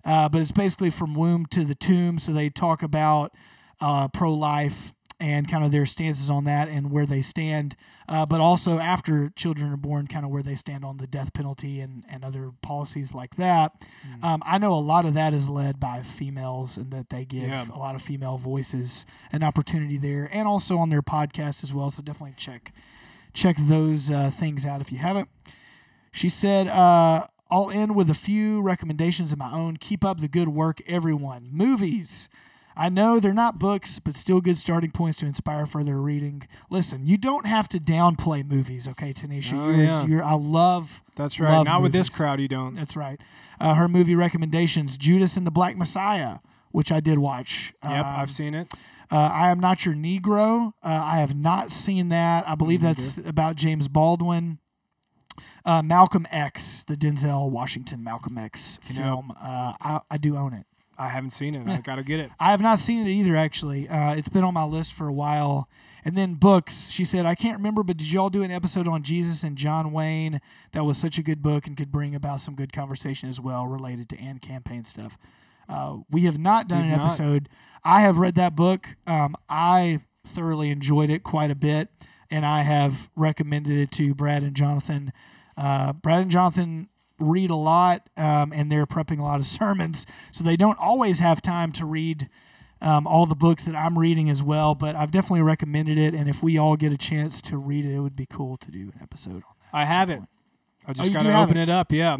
uh, 0.05 0.29
but 0.29 0.39
it's 0.41 0.53
basically 0.53 0.89
from 0.89 1.15
womb 1.15 1.45
to 1.47 1.65
the 1.65 1.75
tomb. 1.75 2.17
So 2.17 2.31
they 2.31 2.49
talk 2.49 2.81
about 2.81 3.33
uh, 3.81 4.07
pro 4.07 4.33
life 4.33 4.93
and 5.19 5.49
kind 5.49 5.65
of 5.65 5.71
their 5.71 5.85
stances 5.85 6.29
on 6.29 6.45
that 6.45 6.69
and 6.69 6.91
where 6.91 7.05
they 7.05 7.21
stand, 7.21 7.75
uh, 8.07 8.25
but 8.25 8.39
also 8.39 8.79
after 8.79 9.29
children 9.35 9.71
are 9.71 9.77
born, 9.77 10.07
kind 10.07 10.23
of 10.23 10.31
where 10.31 10.41
they 10.41 10.55
stand 10.55 10.85
on 10.85 10.95
the 10.97 11.07
death 11.07 11.33
penalty 11.33 11.81
and, 11.81 12.05
and 12.09 12.23
other 12.23 12.51
policies 12.61 13.13
like 13.13 13.35
that. 13.35 13.73
Um, 14.23 14.41
I 14.45 14.57
know 14.57 14.73
a 14.73 14.79
lot 14.79 15.05
of 15.05 15.13
that 15.15 15.33
is 15.33 15.49
led 15.49 15.77
by 15.79 16.03
females 16.03 16.77
and 16.77 16.91
that 16.91 17.09
they 17.09 17.25
give 17.25 17.43
Yeah. 17.49 17.65
a 17.73 17.77
lot 17.77 17.95
of 17.95 18.01
female 18.01 18.37
voices 18.37 19.05
an 19.33 19.43
opportunity 19.43 19.97
there 19.97 20.29
and 20.31 20.47
also 20.47 20.77
on 20.77 20.89
their 20.89 21.01
podcast 21.01 21.63
as 21.63 21.73
well. 21.73 21.89
So 21.91 22.01
definitely 22.01 22.35
check 22.37 22.71
check 23.33 23.57
those 23.59 24.09
uh, 24.09 24.31
things 24.31 24.65
out 24.65 24.79
if 24.81 24.91
you 24.91 24.97
haven't. 24.99 25.29
She 26.11 26.29
said, 26.29 26.67
uh, 26.67 27.27
I'll 27.51 27.69
end 27.71 27.95
with 27.95 28.09
a 28.09 28.15
few 28.15 28.61
recommendations 28.61 29.31
of 29.31 29.37
my 29.37 29.51
own. 29.51 29.77
Keep 29.77 30.03
up 30.05 30.19
the 30.19 30.27
good 30.27 30.47
work, 30.49 30.79
everyone. 30.87 31.49
Movies. 31.51 32.29
I 32.79 32.87
know 32.89 33.19
they're 33.19 33.33
not 33.33 33.59
books, 33.59 33.99
but 33.99 34.15
still 34.15 34.39
good 34.39 34.57
starting 34.57 34.91
points 34.91 35.17
to 35.17 35.25
inspire 35.25 35.65
further 35.65 36.01
reading. 36.01 36.43
Listen, 36.69 37.05
you 37.05 37.17
don't 37.17 37.45
have 37.45 37.67
to 37.69 37.77
downplay 37.79 38.45
movies, 38.47 38.87
okay, 38.87 39.11
Tanisha? 39.13 39.53
Oh, 39.53 39.69
you're, 39.69 39.83
yeah. 39.83 40.05
you're, 40.05 40.23
I 40.23 40.33
love. 40.35 41.03
That's 41.17 41.39
right. 41.41 41.51
love 41.51 41.65
Not 41.65 41.81
with 41.81 41.91
this 41.91 42.07
crowd, 42.07 42.39
you 42.39 42.47
don't. 42.47 42.75
That's 42.75 42.95
right. 42.95 43.19
Uh, 43.59 43.73
her 43.73 43.89
movie 43.89 44.15
recommendations: 44.15 44.95
Judas 44.97 45.35
and 45.35 45.45
the 45.45 45.51
Black 45.51 45.75
Messiah, 45.75 46.37
which 46.71 46.89
I 46.91 47.01
did 47.01 47.19
watch. 47.19 47.73
Yep, 47.83 47.91
Um, 47.91 48.05
I've 48.05 48.31
seen 48.31 48.53
it. 48.55 48.73
uh, 49.11 49.29
I 49.33 49.49
am 49.49 49.59
not 49.59 49.85
your 49.85 49.95
Negro. 49.95 50.71
Uh, 50.81 50.87
I 51.03 51.19
have 51.19 51.35
not 51.35 51.71
seen 51.71 52.07
that. 52.09 52.47
I 52.47 52.55
believe 52.55 52.79
that's 52.81 53.17
about 53.17 53.57
James 53.57 53.89
Baldwin. 53.89 54.59
Uh, 55.65 55.81
Malcolm 55.81 56.25
X, 56.31 56.83
the 56.85 56.95
Denzel 56.95 57.49
Washington 57.49 58.03
Malcolm 58.03 58.37
X 58.37 58.79
You 58.87 58.95
know- 58.95 59.03
film. 59.03 59.31
Uh, 59.31 59.73
I, 59.81 59.99
I 60.09 60.17
do 60.17 60.37
own 60.37 60.53
it. 60.53 60.65
I 60.99 61.07
haven't 61.07 61.29
seen 61.31 61.55
it. 61.55 61.67
I 61.67 61.77
gotta 61.83 62.03
get 62.03 62.19
it. 62.19 62.29
I 62.39 62.51
have 62.51 62.61
not 62.61 62.77
seen 62.77 63.07
it 63.07 63.09
either, 63.09 63.35
actually. 63.35 63.87
Uh, 63.87 64.13
it's 64.15 64.29
been 64.29 64.43
on 64.43 64.53
my 64.53 64.65
list 64.65 64.93
for 64.93 65.07
a 65.07 65.13
while. 65.13 65.69
And 66.05 66.17
then 66.17 66.35
books. 66.35 66.89
She 66.89 67.03
said, 67.05 67.25
I 67.25 67.35
can't 67.35 67.57
remember, 67.57 67.83
but 67.83 67.97
did 67.97 68.11
y'all 68.11 68.29
do 68.29 68.41
an 68.43 68.51
episode 68.51 68.87
on 68.87 69.03
Jesus 69.03 69.43
and 69.43 69.57
John 69.57 69.91
Wayne? 69.91 70.39
That 70.71 70.85
was 70.85 70.97
such 70.97 71.17
a 71.17 71.23
good 71.23 71.41
book 71.41 71.67
and 71.67 71.75
could 71.75 71.91
bring 71.91 72.15
about 72.15 72.41
some 72.41 72.55
good 72.55 72.71
conversation 72.71 73.27
as 73.29 73.39
well 73.39 73.65
related 73.67 74.09
to 74.09 74.19
AND 74.19 74.41
Campaign 74.41 74.83
stuff. 74.83 75.17
Uh, 75.67 75.97
we 76.09 76.21
have 76.25 76.39
not 76.39 76.67
done 76.67 76.83
We've 76.83 76.93
an 76.93 76.97
not. 76.99 77.05
episode. 77.05 77.49
I 77.83 78.01
have 78.01 78.17
read 78.17 78.35
that 78.35 78.55
book. 78.55 78.87
Um, 79.07 79.35
I 79.49 80.01
thoroughly 80.25 80.69
enjoyed 80.69 81.09
it 81.09 81.23
quite 81.23 81.51
a 81.51 81.55
bit, 81.55 81.89
and 82.31 82.45
I 82.45 82.61
have 82.61 83.09
recommended 83.15 83.77
it 83.77 83.91
to 83.93 84.15
Brad 84.15 84.43
and 84.43 84.55
Jonathan. 84.55 85.11
Uh, 85.57 85.93
Brad 85.93 86.21
and 86.21 86.31
Jonathan 86.31 86.89
read 87.19 87.49
a 87.49 87.55
lot, 87.55 88.09
um, 88.17 88.51
and 88.53 88.71
they're 88.71 88.85
prepping 88.87 89.19
a 89.19 89.23
lot 89.23 89.39
of 89.39 89.45
sermons, 89.59 90.05
so 90.31 90.43
they 90.43 90.55
don't 90.57 90.77
always 90.79 91.19
have 91.19 91.41
time 91.41 91.71
to 91.73 91.85
read 91.85 92.29
um, 92.81 93.05
all 93.05 93.25
the 93.25 93.35
books 93.35 93.65
that 93.65 93.75
I'm 93.75 93.99
reading 93.99 94.29
as 94.29 94.41
well. 94.41 94.73
But 94.75 94.95
I've 94.95 95.11
definitely 95.11 95.41
recommended 95.41 95.97
it, 95.97 96.13
and 96.13 96.29
if 96.29 96.41
we 96.41 96.57
all 96.57 96.75
get 96.77 96.91
a 96.93 96.97
chance 96.97 97.41
to 97.43 97.57
read 97.57 97.85
it, 97.85 97.93
it 97.93 97.99
would 97.99 98.15
be 98.15 98.25
cool 98.25 98.57
to 98.57 98.71
do 98.71 98.91
an 98.93 98.99
episode 99.01 99.35
on 99.35 99.41
that. 99.61 99.69
I 99.73 99.85
have 99.85 100.09
it. 100.09 100.21
I 100.87 100.91
Oh, 100.91 100.93
just 100.93 101.11
you 101.11 101.17
do 101.19 101.23
gotta 101.25 101.41
open 101.43 101.57
it. 101.57 101.63
it 101.63 101.69
up. 101.69 101.91
Yeah. 101.91 102.17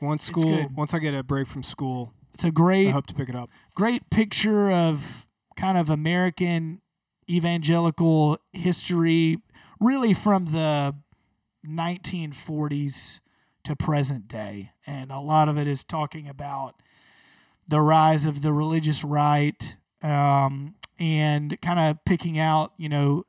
Once 0.00 0.22
school, 0.24 0.68
once 0.76 0.92
I 0.92 0.98
get 0.98 1.14
a 1.14 1.22
break 1.22 1.48
from 1.48 1.62
school, 1.62 2.12
It's 2.34 2.44
a 2.44 2.50
great 2.52 2.88
I 2.88 2.92
hope 2.92 3.06
to 3.06 3.14
pick 3.14 3.28
it 3.28 3.34
up. 3.34 3.48
great 3.74 4.10
picture 4.10 4.70
of 4.70 5.26
kind 5.56 5.78
of 5.78 5.88
American 5.88 6.82
evangelical 7.30 8.38
history, 8.52 9.38
really 9.80 10.12
from 10.12 10.46
the 10.46 10.94
1940s 11.66 13.20
to 13.64 13.76
present 13.76 14.28
day. 14.28 14.70
And 14.86 15.10
a 15.10 15.20
lot 15.20 15.48
of 15.48 15.58
it 15.58 15.66
is 15.66 15.84
talking 15.84 16.28
about 16.28 16.76
the 17.66 17.80
rise 17.80 18.26
of 18.26 18.42
the 18.42 18.52
religious 18.52 19.02
right, 19.02 19.76
um, 20.02 20.74
and 20.98 21.60
kind 21.60 21.80
of 21.80 22.04
picking 22.04 22.38
out, 22.38 22.72
you 22.76 22.88
know, 22.88 23.24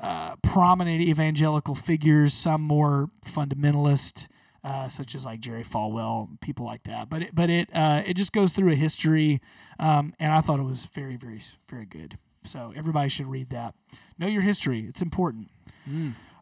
uh, 0.00 0.36
prominent 0.36 1.02
evangelical 1.02 1.74
figures, 1.74 2.32
some 2.32 2.60
more 2.60 3.10
fundamentalist, 3.26 4.28
uh, 4.64 4.88
such 4.88 5.14
as 5.14 5.24
like 5.24 5.40
Jerry 5.40 5.64
Falwell, 5.64 6.40
people 6.40 6.64
like 6.64 6.84
that. 6.84 7.08
But 7.08 7.22
it, 7.22 7.34
but 7.34 7.50
it 7.50 7.68
uh, 7.74 8.02
it 8.06 8.14
just 8.14 8.32
goes 8.32 8.52
through 8.52 8.72
a 8.72 8.76
history, 8.76 9.40
um, 9.78 10.14
and 10.18 10.32
I 10.32 10.40
thought 10.40 10.60
it 10.60 10.64
was 10.64 10.84
very 10.86 11.16
very 11.16 11.40
very 11.68 11.86
good. 11.86 12.18
So 12.44 12.72
everybody 12.76 13.08
should 13.08 13.26
read 13.26 13.50
that. 13.50 13.74
Know 14.18 14.26
your 14.26 14.42
history; 14.42 14.84
it's 14.88 15.02
important. 15.02 15.48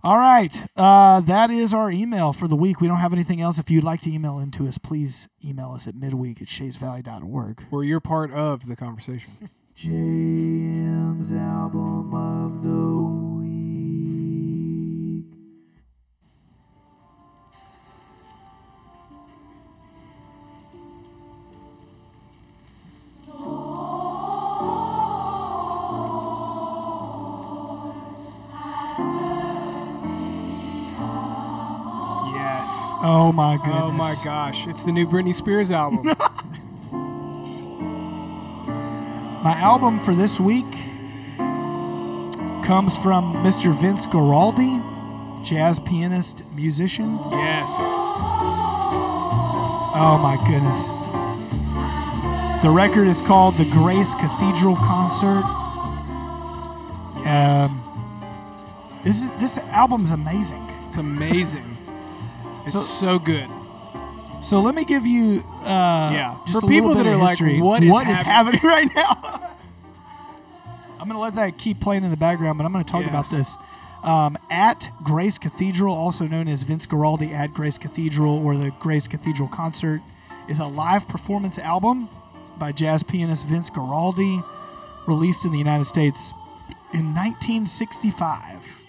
All 0.02 0.16
right, 0.16 0.64
uh, 0.78 1.20
that 1.20 1.50
is 1.50 1.74
our 1.74 1.90
email 1.90 2.32
for 2.32 2.48
the 2.48 2.56
week. 2.56 2.80
We 2.80 2.88
don't 2.88 2.96
have 2.96 3.12
anything 3.12 3.42
else. 3.42 3.58
If 3.58 3.70
you'd 3.70 3.84
like 3.84 4.00
to 4.02 4.10
email 4.10 4.38
into 4.38 4.66
us, 4.66 4.78
please 4.78 5.28
email 5.44 5.72
us 5.72 5.86
at 5.86 5.94
midweek 5.94 6.40
at 6.40 6.48
shadesvalley.org. 6.48 7.66
Where 7.68 7.84
you're 7.84 8.00
part 8.00 8.32
of 8.32 8.66
the 8.66 8.76
conversation. 8.76 9.30
JM's 9.76 11.32
album 11.32 12.14
of 12.14 12.62
the 12.62 12.89
Oh 33.02 33.32
my 33.34 33.56
goodness. 33.56 33.74
Oh 33.82 33.90
my 33.92 34.14
gosh. 34.24 34.66
It's 34.66 34.84
the 34.84 34.92
new 34.92 35.06
Britney 35.06 35.34
Spears 35.34 35.70
album. 35.70 36.04
My 39.42 39.54
album 39.58 40.04
for 40.04 40.14
this 40.14 40.38
week 40.38 40.70
comes 42.62 42.98
from 42.98 43.32
Mr. 43.42 43.72
Vince 43.74 44.04
Guaraldi, 44.04 44.82
jazz 45.42 45.80
pianist, 45.80 46.44
musician. 46.54 47.18
yes. 47.30 47.74
Oh 50.02 50.18
my 50.22 50.36
goodness. 50.46 50.86
The 52.62 52.68
record 52.68 53.08
is 53.08 53.22
called 53.22 53.56
the 53.56 53.64
Grace 53.64 54.12
Cathedral 54.14 54.76
Concert. 54.76 55.42
Yes. 57.24 57.70
Um, 57.70 59.00
this 59.02 59.22
is 59.22 59.30
this 59.40 59.56
album's 59.68 60.10
amazing. 60.10 60.66
it's 60.86 60.98
amazing. 60.98 61.69
It's 62.64 62.72
So- 62.74 62.80
so, 62.80 63.18
good. 63.18 63.48
So 64.42 64.60
let 64.60 64.74
me 64.74 64.84
give 64.84 65.06
you 65.06 65.42
uh, 65.62 66.10
Yeah. 66.14 66.34
For 66.50 66.62
people 66.62 66.94
that 66.94 67.06
are 67.06 67.16
like, 67.16 67.30
history. 67.30 67.60
what 67.60 67.82
is 67.82 67.90
what 67.90 68.08
is 68.08 68.18
happening? 68.18 68.60
right 68.64 68.88
now? 68.96 69.50
I'm 70.98 71.06
gonna 71.08 71.18
let 71.20 71.34
that 71.34 71.58
keep 71.58 71.80
playing 71.80 72.04
in 72.04 72.10
the 72.10 72.16
background, 72.16 72.56
but 72.58 72.64
I'm 72.64 72.72
gonna 72.72 72.84
talk 72.84 73.04
about 73.04 73.28
this. 73.30 73.56
Um, 74.02 74.38
at 74.50 74.88
Grace 75.02 75.36
Cathedral, 75.36 75.94
also 75.94 76.26
known 76.26 76.48
as 76.48 76.62
Vince 76.62 76.86
Guaraldi 76.86 77.32
at 77.32 77.52
Grace 77.52 77.76
Cathedral 77.76 78.38
or 78.44 78.56
the 78.56 78.70
Grace 78.78 79.06
Cathedral 79.06 79.48
Concert, 79.48 80.00
is 80.48 80.58
a 80.58 80.64
live 80.66 81.06
performance 81.06 81.58
album 81.58 82.08
by 82.58 82.72
jazz 82.72 83.02
pianist 83.02 83.44
Vince 83.46 83.68
Guaraldi, 83.68 84.42
released 85.06 85.44
in 85.44 85.52
the 85.52 85.58
United 85.58 85.84
States 85.84 86.32
in 86.94 87.14
1965 87.14 88.79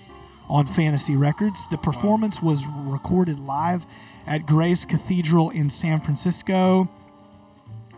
on 0.52 0.68
Fantasy 0.68 1.16
Records. 1.16 1.66
The 1.68 1.78
performance 1.78 2.42
was 2.42 2.66
recorded 2.68 3.40
live 3.40 3.86
at 4.28 4.46
Grace 4.46 4.84
Cathedral 4.84 5.50
in 5.50 5.70
San 5.70 6.02
Francisco. 6.02 6.90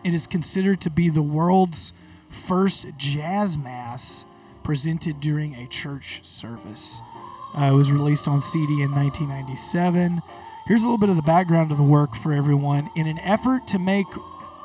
It 0.03 0.13
is 0.13 0.27
considered 0.27 0.79
to 0.81 0.91
be 0.91 1.09
the 1.09 1.23
world's 1.23 1.93
first 2.29 2.85
jazz 2.95 3.57
mass 3.57 4.27
presented 4.63 5.19
during 5.19 5.55
a 5.55 5.67
church 5.67 6.21
service. 6.23 7.01
Uh, 7.57 7.71
it 7.73 7.75
was 7.75 7.91
released 7.91 8.27
on 8.27 8.39
CD 8.39 8.83
in 8.83 8.91
1997. 8.91 10.21
Here's 10.67 10.83
a 10.83 10.85
little 10.85 10.99
bit 10.99 11.09
of 11.09 11.15
the 11.15 11.23
background 11.23 11.71
of 11.71 11.77
the 11.77 11.83
work 11.83 12.15
for 12.15 12.33
everyone. 12.33 12.89
In 12.95 13.07
an 13.07 13.17
effort 13.19 13.67
to 13.69 13.79
make 13.79 14.07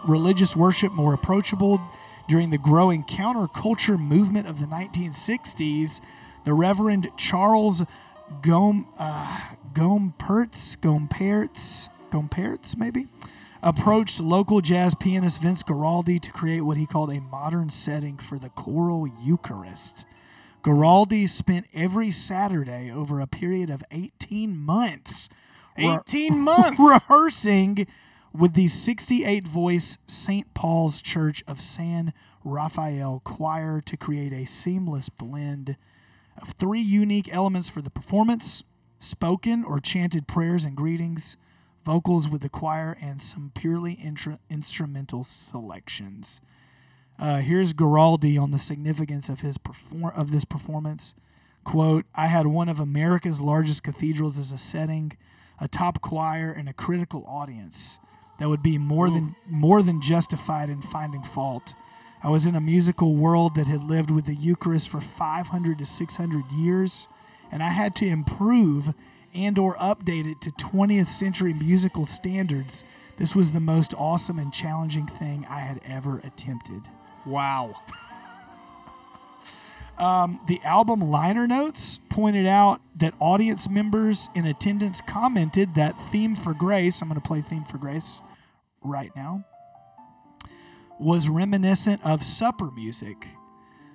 religious 0.05 0.55
worship 0.55 0.93
more 0.93 1.15
approachable 1.15 1.81
during 2.29 2.51
the 2.51 2.59
growing 2.59 3.03
counterculture 3.03 3.99
movement 3.99 4.47
of 4.47 4.61
the 4.61 4.67
1960s, 4.67 6.01
the 6.45 6.53
Reverend 6.53 7.11
Charles 7.17 7.85
Gom, 8.43 8.87
uh, 8.99 9.41
Gompertz, 9.73 10.77
Gompertz, 10.79 11.89
Gompertz, 12.11 12.77
maybe, 12.77 13.09
approached 13.63 14.21
local 14.21 14.61
jazz 14.61 14.95
pianist 14.95 15.41
Vince 15.43 15.63
Guaraldi 15.63 16.21
to 16.21 16.33
create 16.33 16.61
what 16.63 16.77
he 16.77 16.87
called 16.87 17.11
a 17.11 17.21
modern 17.21 17.71
setting 17.71 18.17
for 18.19 18.39
the 18.39 18.51
choral 18.51 19.07
Eucharist. 19.07 20.07
Guaraldi 20.63 21.29
spent 21.29 21.67
every 21.73 22.11
Saturday 22.11 22.91
over 22.91 23.21
a 23.21 23.27
period 23.27 23.71
of 23.71 23.83
18 23.91 24.57
months 24.57 25.29
re- 25.79 25.99
18 26.07 26.39
months. 26.39 26.79
rehearsing 26.79 27.87
with 28.33 28.55
the 28.55 28.69
68 28.69 29.47
voice 29.47 29.99
St. 30.07 30.53
Paul's 30.55 31.01
Church 31.01 31.43
of 31.47 31.61
San 31.61 32.13
Rafael 32.45 33.21
choir 33.25 33.81
to 33.81 33.97
create 33.97 34.33
a 34.33 34.47
seamless 34.47 35.09
blend 35.09 35.77
of 36.43 36.51
three 36.51 36.81
unique 36.81 37.33
elements 37.33 37.69
for 37.69 37.83
the 37.83 37.91
performance 37.91 38.65
spoken 38.99 39.65
or 39.65 39.81
chanted 39.81 40.27
prayers 40.27 40.65
and 40.65 40.77
greetings, 40.77 41.37
vocals 41.85 42.29
with 42.29 42.43
the 42.43 42.49
choir, 42.49 42.97
and 43.01 43.21
some 43.21 43.53
purely 43.55 43.93
intra- 43.93 44.39
instrumental 44.51 45.25
selections. 45.25 46.41
Uh, 47.19 47.39
here's 47.39 47.73
Guaraldi 47.73 48.41
on 48.41 48.51
the 48.51 48.59
significance 48.59 49.29
of 49.29 49.41
his 49.41 49.59
perform- 49.59 50.13
of 50.15 50.31
this 50.31 50.45
performance. 50.45 51.15
Quote, 51.65 52.07
I 52.15 52.27
had 52.27 52.47
one 52.47 52.69
of 52.69 52.81
America's 52.81 53.41
largest 53.41 53.83
cathedrals 53.83 54.39
as 54.39 54.53
a 54.53 54.59
setting, 54.59 55.13
a 55.61 55.69
top 55.69 56.01
choir, 56.01 56.51
and 56.53 56.69
a 56.69 56.73
critical 56.73 57.25
audience 57.27 57.99
that 58.39 58.49
would 58.49 58.63
be 58.63 58.79
more 58.79 59.11
than 59.11 59.35
more 59.49 59.83
than 59.83 60.01
justified 60.01 60.71
in 60.71 60.81
finding 60.81 61.23
fault. 61.23 61.75
I 62.23 62.31
was 62.31 62.47
in 62.47 62.57
a 62.57 62.61
musical 62.61 63.15
world 63.15 63.55
that 63.55 63.67
had 63.67 63.85
lived 63.85 64.11
with 64.11 64.27
the 64.27 64.35
Eucharist 64.35 64.89
for 64.89 65.01
500 65.01 65.79
to 65.79 65.87
600 65.87 66.53
years, 66.53 67.09
and 67.53 67.63
I 67.63 67.69
had 67.69 67.95
to 67.97 68.07
improve 68.07 68.95
and 69.35 69.59
or 69.59 69.77
update 69.77 70.27
it 70.27 70.41
to 70.43 70.51
20th 70.51 71.09
century 71.09 71.53
musical 71.53 72.05
standards. 72.05 72.83
This 73.19 73.35
was 73.35 73.53
the 73.53 73.61
most 73.61 73.95
awesome 73.95 74.39
and 74.39 74.53
challenging 74.53 75.07
thing 75.07 75.47
I 75.49 75.61
had 75.61 75.81
ever 75.87 76.21
attempted. 76.25 76.83
Wow. 77.25 77.77
Um, 79.99 80.41
the 80.47 80.61
album 80.63 81.01
liner 81.01 81.49
notes 81.49 81.99
pointed 82.09 82.47
out 82.47 82.81
that 82.97 83.15
audience 83.19 83.69
members 83.69 84.29
in 84.33 84.47
attendance 84.47 85.01
commented 85.01 85.75
that 85.75 86.01
Theme 86.13 86.37
for 86.37 86.55
Grace, 86.55 87.03
I'm 87.03 87.09
going 87.09 87.21
to 87.21 87.27
play 87.27 87.41
Theme 87.41 87.65
for 87.65 87.79
Grace 87.79 88.23
right 88.81 89.11
now, 89.17 89.45
was 91.01 91.29
reminiscent 91.29 92.05
of 92.05 92.23
supper 92.23 92.71
music. 92.71 93.27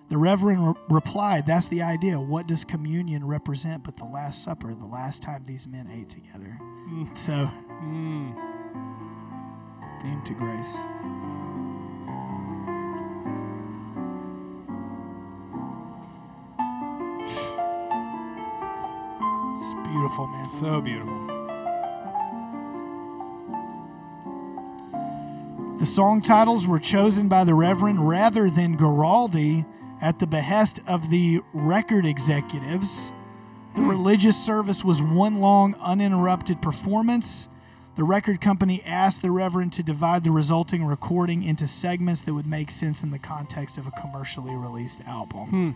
The 0.09 0.17
Reverend 0.17 0.67
re- 0.67 0.73
replied, 0.89 1.45
That's 1.45 1.67
the 1.67 1.81
idea. 1.81 2.19
What 2.19 2.47
does 2.47 2.63
communion 2.63 3.25
represent 3.25 3.83
but 3.83 3.97
the 3.97 4.05
Last 4.05 4.43
Supper, 4.43 4.73
the 4.73 4.85
last 4.85 5.21
time 5.23 5.43
these 5.45 5.67
men 5.67 5.89
ate 5.91 6.09
together? 6.09 6.59
So, 7.15 7.49
Mm. 7.81 8.33
Theme 10.01 10.21
to 10.25 10.33
Grace. 10.33 10.77
It's 19.55 19.73
beautiful, 19.87 20.27
man. 20.27 20.47
So 20.47 20.81
beautiful. 20.81 21.22
The 25.83 25.87
song 25.87 26.21
titles 26.21 26.65
were 26.65 26.79
chosen 26.79 27.27
by 27.27 27.43
the 27.43 27.53
Reverend 27.53 28.07
rather 28.07 28.49
than 28.49 28.77
Guaraldi 28.77 29.65
at 29.99 30.17
the 30.17 30.25
behest 30.25 30.79
of 30.87 31.09
the 31.09 31.41
record 31.51 32.05
executives. 32.05 33.11
The 33.75 33.81
religious 33.81 34.41
service 34.41 34.85
was 34.85 35.01
one 35.01 35.41
long, 35.41 35.75
uninterrupted 35.81 36.61
performance. 36.61 37.49
The 37.97 38.05
record 38.05 38.39
company 38.39 38.81
asked 38.85 39.23
the 39.23 39.31
Reverend 39.31 39.73
to 39.73 39.83
divide 39.83 40.23
the 40.23 40.31
resulting 40.31 40.85
recording 40.85 41.43
into 41.43 41.67
segments 41.67 42.21
that 42.21 42.33
would 42.33 42.47
make 42.47 42.71
sense 42.71 43.03
in 43.03 43.11
the 43.11 43.19
context 43.19 43.77
of 43.77 43.85
a 43.85 43.91
commercially 43.91 44.55
released 44.55 45.01
album. 45.05 45.75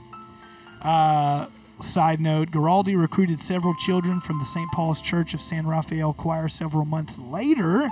Uh, 0.81 1.47
side 1.81 2.21
note 2.21 2.51
Guaraldi 2.51 2.97
recruited 2.97 3.41
several 3.41 3.75
children 3.75 4.21
from 4.21 4.39
the 4.39 4.45
St. 4.45 4.71
Paul's 4.71 5.01
Church 5.01 5.33
of 5.33 5.41
San 5.41 5.67
Rafael 5.67 6.13
Choir 6.13 6.47
several 6.47 6.85
months 6.85 7.19
later 7.19 7.91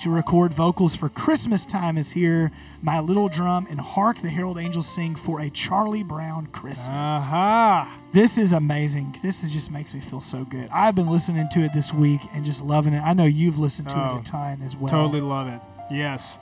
to 0.00 0.10
record 0.10 0.52
vocals 0.52 0.94
for 0.94 1.08
Christmas 1.08 1.66
Time 1.66 1.98
is 1.98 2.12
Here, 2.12 2.52
My 2.82 3.00
Little 3.00 3.28
Drum, 3.28 3.66
and 3.68 3.80
Hark 3.80 4.18
the 4.20 4.28
Herald 4.28 4.58
Angels 4.58 4.88
Sing 4.88 5.16
for 5.16 5.40
a 5.40 5.50
Charlie 5.50 6.04
Brown 6.04 6.46
Christmas. 6.46 6.88
Aha. 6.88 7.92
This 8.12 8.38
is 8.38 8.52
amazing. 8.52 9.16
This 9.22 9.42
is 9.42 9.52
just 9.52 9.72
makes 9.72 9.92
me 9.94 10.00
feel 10.00 10.20
so 10.20 10.44
good. 10.44 10.68
I've 10.72 10.94
been 10.94 11.08
listening 11.08 11.48
to 11.52 11.60
it 11.60 11.72
this 11.72 11.92
week 11.92 12.20
and 12.32 12.44
just 12.44 12.62
loving 12.62 12.92
it. 12.94 13.00
I 13.02 13.12
know 13.12 13.24
you've 13.24 13.58
listened 13.58 13.88
to 13.90 13.96
it 13.96 14.00
Oh, 14.00 14.18
a 14.18 14.22
ton 14.22 14.62
as 14.62 14.76
well. 14.76 14.88
Totally 14.88 15.20
love 15.20 15.48
it. 15.48 15.60
Yes. 15.90 16.38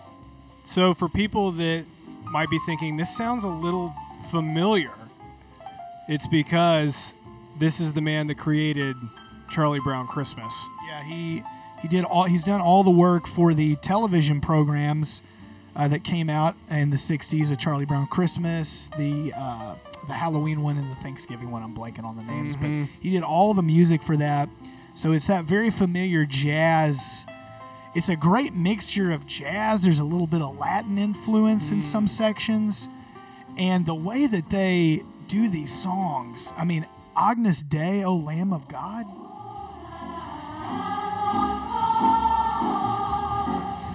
So 0.64 0.92
for 0.92 1.08
people 1.08 1.52
that 1.52 1.84
might 2.24 2.50
be 2.50 2.58
thinking 2.66 2.96
this 2.96 3.16
sounds 3.16 3.44
a 3.44 3.48
little 3.48 3.94
familiar, 4.30 4.92
it's 6.08 6.26
because 6.26 7.14
this 7.58 7.80
is 7.80 7.94
the 7.94 8.02
man 8.02 8.26
that 8.26 8.36
created 8.36 8.96
Charlie 9.48 9.80
Brown 9.80 10.06
Christmas. 10.06 10.66
Yeah, 10.88 11.02
he 11.04 11.42
he 11.88 11.96
did 11.96 12.04
all. 12.04 12.24
He's 12.24 12.42
done 12.42 12.60
all 12.60 12.82
the 12.82 12.90
work 12.90 13.26
for 13.28 13.54
the 13.54 13.76
television 13.76 14.40
programs 14.40 15.22
uh, 15.76 15.86
that 15.88 16.02
came 16.02 16.28
out 16.28 16.56
in 16.70 16.90
the 16.90 16.96
'60s: 16.96 17.50
the 17.50 17.56
Charlie 17.56 17.84
Brown 17.86 18.06
Christmas, 18.08 18.90
the 18.98 19.32
uh, 19.36 19.76
the 20.08 20.12
Halloween 20.14 20.62
one, 20.62 20.76
and 20.78 20.90
the 20.90 20.94
Thanksgiving 20.96 21.50
one. 21.50 21.62
I'm 21.62 21.74
blanking 21.76 22.04
on 22.04 22.16
the 22.16 22.22
names, 22.24 22.56
Mhm. 22.56 22.60
but 22.60 22.90
he 23.00 23.10
did 23.10 23.22
all 23.22 23.54
the 23.54 23.62
music 23.62 24.02
for 24.02 24.16
that. 24.16 24.48
So 24.94 25.12
it's 25.12 25.26
that 25.28 25.44
very 25.44 25.70
familiar 25.70 26.24
jazz. 26.26 27.26
It's 27.94 28.08
a 28.08 28.16
great 28.16 28.52
mixture 28.54 29.12
of 29.12 29.26
jazz. 29.26 29.82
There's 29.82 30.00
a 30.00 30.04
little 30.04 30.26
bit 30.26 30.42
of 30.42 30.58
Latin 30.58 30.98
influence 30.98 31.70
in 31.72 31.82
some 31.82 32.08
sections, 32.08 32.88
and 33.56 33.86
the 33.86 33.94
way 33.94 34.26
that 34.26 34.50
they 34.50 35.02
do 35.28 35.48
these 35.48 35.72
songs. 35.72 36.52
I 36.56 36.64
mean, 36.64 36.84
Agnus 37.16 37.62
Dei, 37.62 38.02
O 38.04 38.14
Lamb 38.16 38.52
of 38.52 38.68
God. 38.68 39.06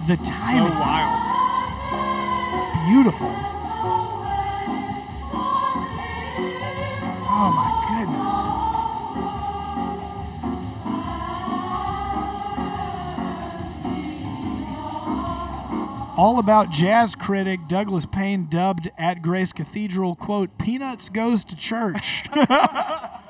The 0.08 0.16
So 0.24 0.32
wild. 0.80 1.20
beautiful. 2.88 3.28
Oh 7.34 7.52
my 7.54 7.70
goodness. 7.88 8.32
All 16.18 16.38
about 16.40 16.70
jazz 16.70 17.14
critic 17.14 17.60
Douglas 17.68 18.04
Payne 18.04 18.46
dubbed 18.48 18.90
at 18.98 19.22
Grace 19.22 19.52
Cathedral, 19.52 20.16
quote, 20.16 20.58
Peanuts 20.58 21.08
goes 21.08 21.44
to 21.44 21.54
church. 21.56 22.24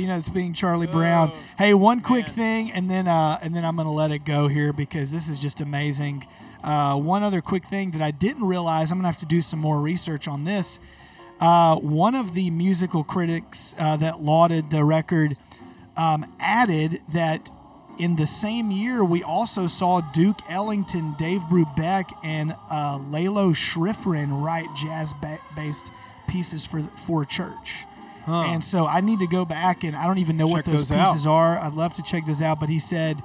Peanuts 0.00 0.30
being 0.30 0.54
Charlie 0.54 0.86
Brown. 0.86 1.30
Oh, 1.34 1.38
hey, 1.58 1.74
one 1.74 2.00
quick 2.00 2.24
man. 2.28 2.34
thing, 2.34 2.72
and 2.72 2.90
then 2.90 3.06
uh, 3.06 3.38
and 3.42 3.54
then 3.54 3.66
I'm 3.66 3.76
gonna 3.76 3.92
let 3.92 4.10
it 4.10 4.24
go 4.24 4.48
here 4.48 4.72
because 4.72 5.12
this 5.12 5.28
is 5.28 5.38
just 5.38 5.60
amazing. 5.60 6.26
Uh, 6.64 6.96
one 6.96 7.22
other 7.22 7.42
quick 7.42 7.66
thing 7.66 7.90
that 7.90 8.00
I 8.00 8.10
didn't 8.10 8.44
realize, 8.44 8.90
I'm 8.90 8.96
gonna 8.96 9.08
have 9.08 9.18
to 9.18 9.26
do 9.26 9.42
some 9.42 9.58
more 9.58 9.78
research 9.78 10.26
on 10.26 10.44
this. 10.44 10.80
Uh, 11.38 11.76
one 11.76 12.14
of 12.14 12.32
the 12.32 12.48
musical 12.48 13.04
critics 13.04 13.74
uh, 13.78 13.98
that 13.98 14.22
lauded 14.22 14.70
the 14.70 14.84
record 14.84 15.36
um, 15.98 16.24
added 16.40 17.02
that 17.12 17.50
in 17.98 18.16
the 18.16 18.26
same 18.26 18.70
year 18.70 19.04
we 19.04 19.22
also 19.22 19.66
saw 19.66 20.00
Duke 20.00 20.38
Ellington, 20.48 21.14
Dave 21.18 21.42
Brubeck, 21.42 22.10
and 22.24 22.56
uh, 22.70 22.98
Lalo 23.10 23.50
Schifrin 23.50 24.42
write 24.42 24.74
jazz-based 24.74 25.92
pieces 26.26 26.64
for 26.64 26.80
for 26.96 27.26
church. 27.26 27.84
Huh. 28.26 28.42
And 28.48 28.64
so 28.64 28.86
I 28.86 29.00
need 29.00 29.18
to 29.20 29.26
go 29.26 29.44
back 29.44 29.82
and 29.84 29.96
I 29.96 30.06
don't 30.06 30.18
even 30.18 30.36
know 30.36 30.46
what 30.46 30.58
Check 30.64 30.66
those, 30.66 30.88
those 30.88 30.92
out. 30.98 31.06
pieces 31.12 31.26
are. 31.26 31.58
I'd 31.58 31.74
love 31.74 31.94
to 31.94 32.02
check 32.02 32.26
those 32.26 32.42
out, 32.42 32.60
but 32.60 32.68
he 32.68 32.78
said 32.78 33.22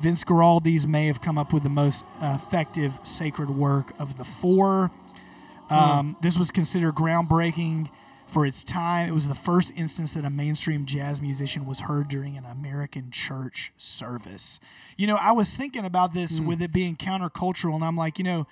Vince 0.00 0.24
Guaraldi's 0.24 0.86
may 0.86 1.06
have 1.08 1.20
come 1.20 1.36
up 1.38 1.52
with 1.52 1.62
the 1.62 1.68
most 1.68 2.04
effective 2.22 2.98
sacred 3.02 3.50
work 3.50 3.92
of 3.98 4.16
the 4.16 4.24
four. 4.24 4.90
Hmm. 5.68 5.74
Um, 5.74 6.16
This 6.22 6.38
was 6.38 6.50
considered 6.50 6.94
groundbreaking 6.94 7.90
for 8.26 8.46
its 8.46 8.62
time. 8.64 9.08
It 9.08 9.12
was 9.12 9.28
the 9.28 9.34
first 9.34 9.72
instance 9.76 10.12
that 10.14 10.24
a 10.24 10.30
mainstream 10.30 10.86
jazz 10.86 11.20
musician 11.20 11.66
was 11.66 11.80
heard 11.80 12.08
during 12.08 12.36
an 12.36 12.44
American 12.46 13.10
church 13.10 13.72
service. 13.76 14.58
You 14.96 15.06
know, 15.08 15.16
I 15.16 15.32
was 15.32 15.54
thinking 15.56 15.84
about 15.84 16.14
this 16.14 16.38
Hmm. 16.38 16.46
with 16.46 16.62
it 16.62 16.72
being 16.72 16.96
countercultural, 16.96 17.74
and 17.74 17.84
I'm 17.84 17.96
like, 17.96 18.18
you 18.18 18.24
know, 18.24 18.46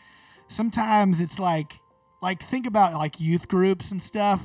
sometimes 0.49 1.21
it's 1.21 1.39
like, 1.39 1.75
like 2.21 2.43
think 2.43 2.67
about 2.67 2.95
like 2.95 3.21
youth 3.21 3.49
groups 3.49 3.91
and 3.93 4.03
stuff 4.03 4.41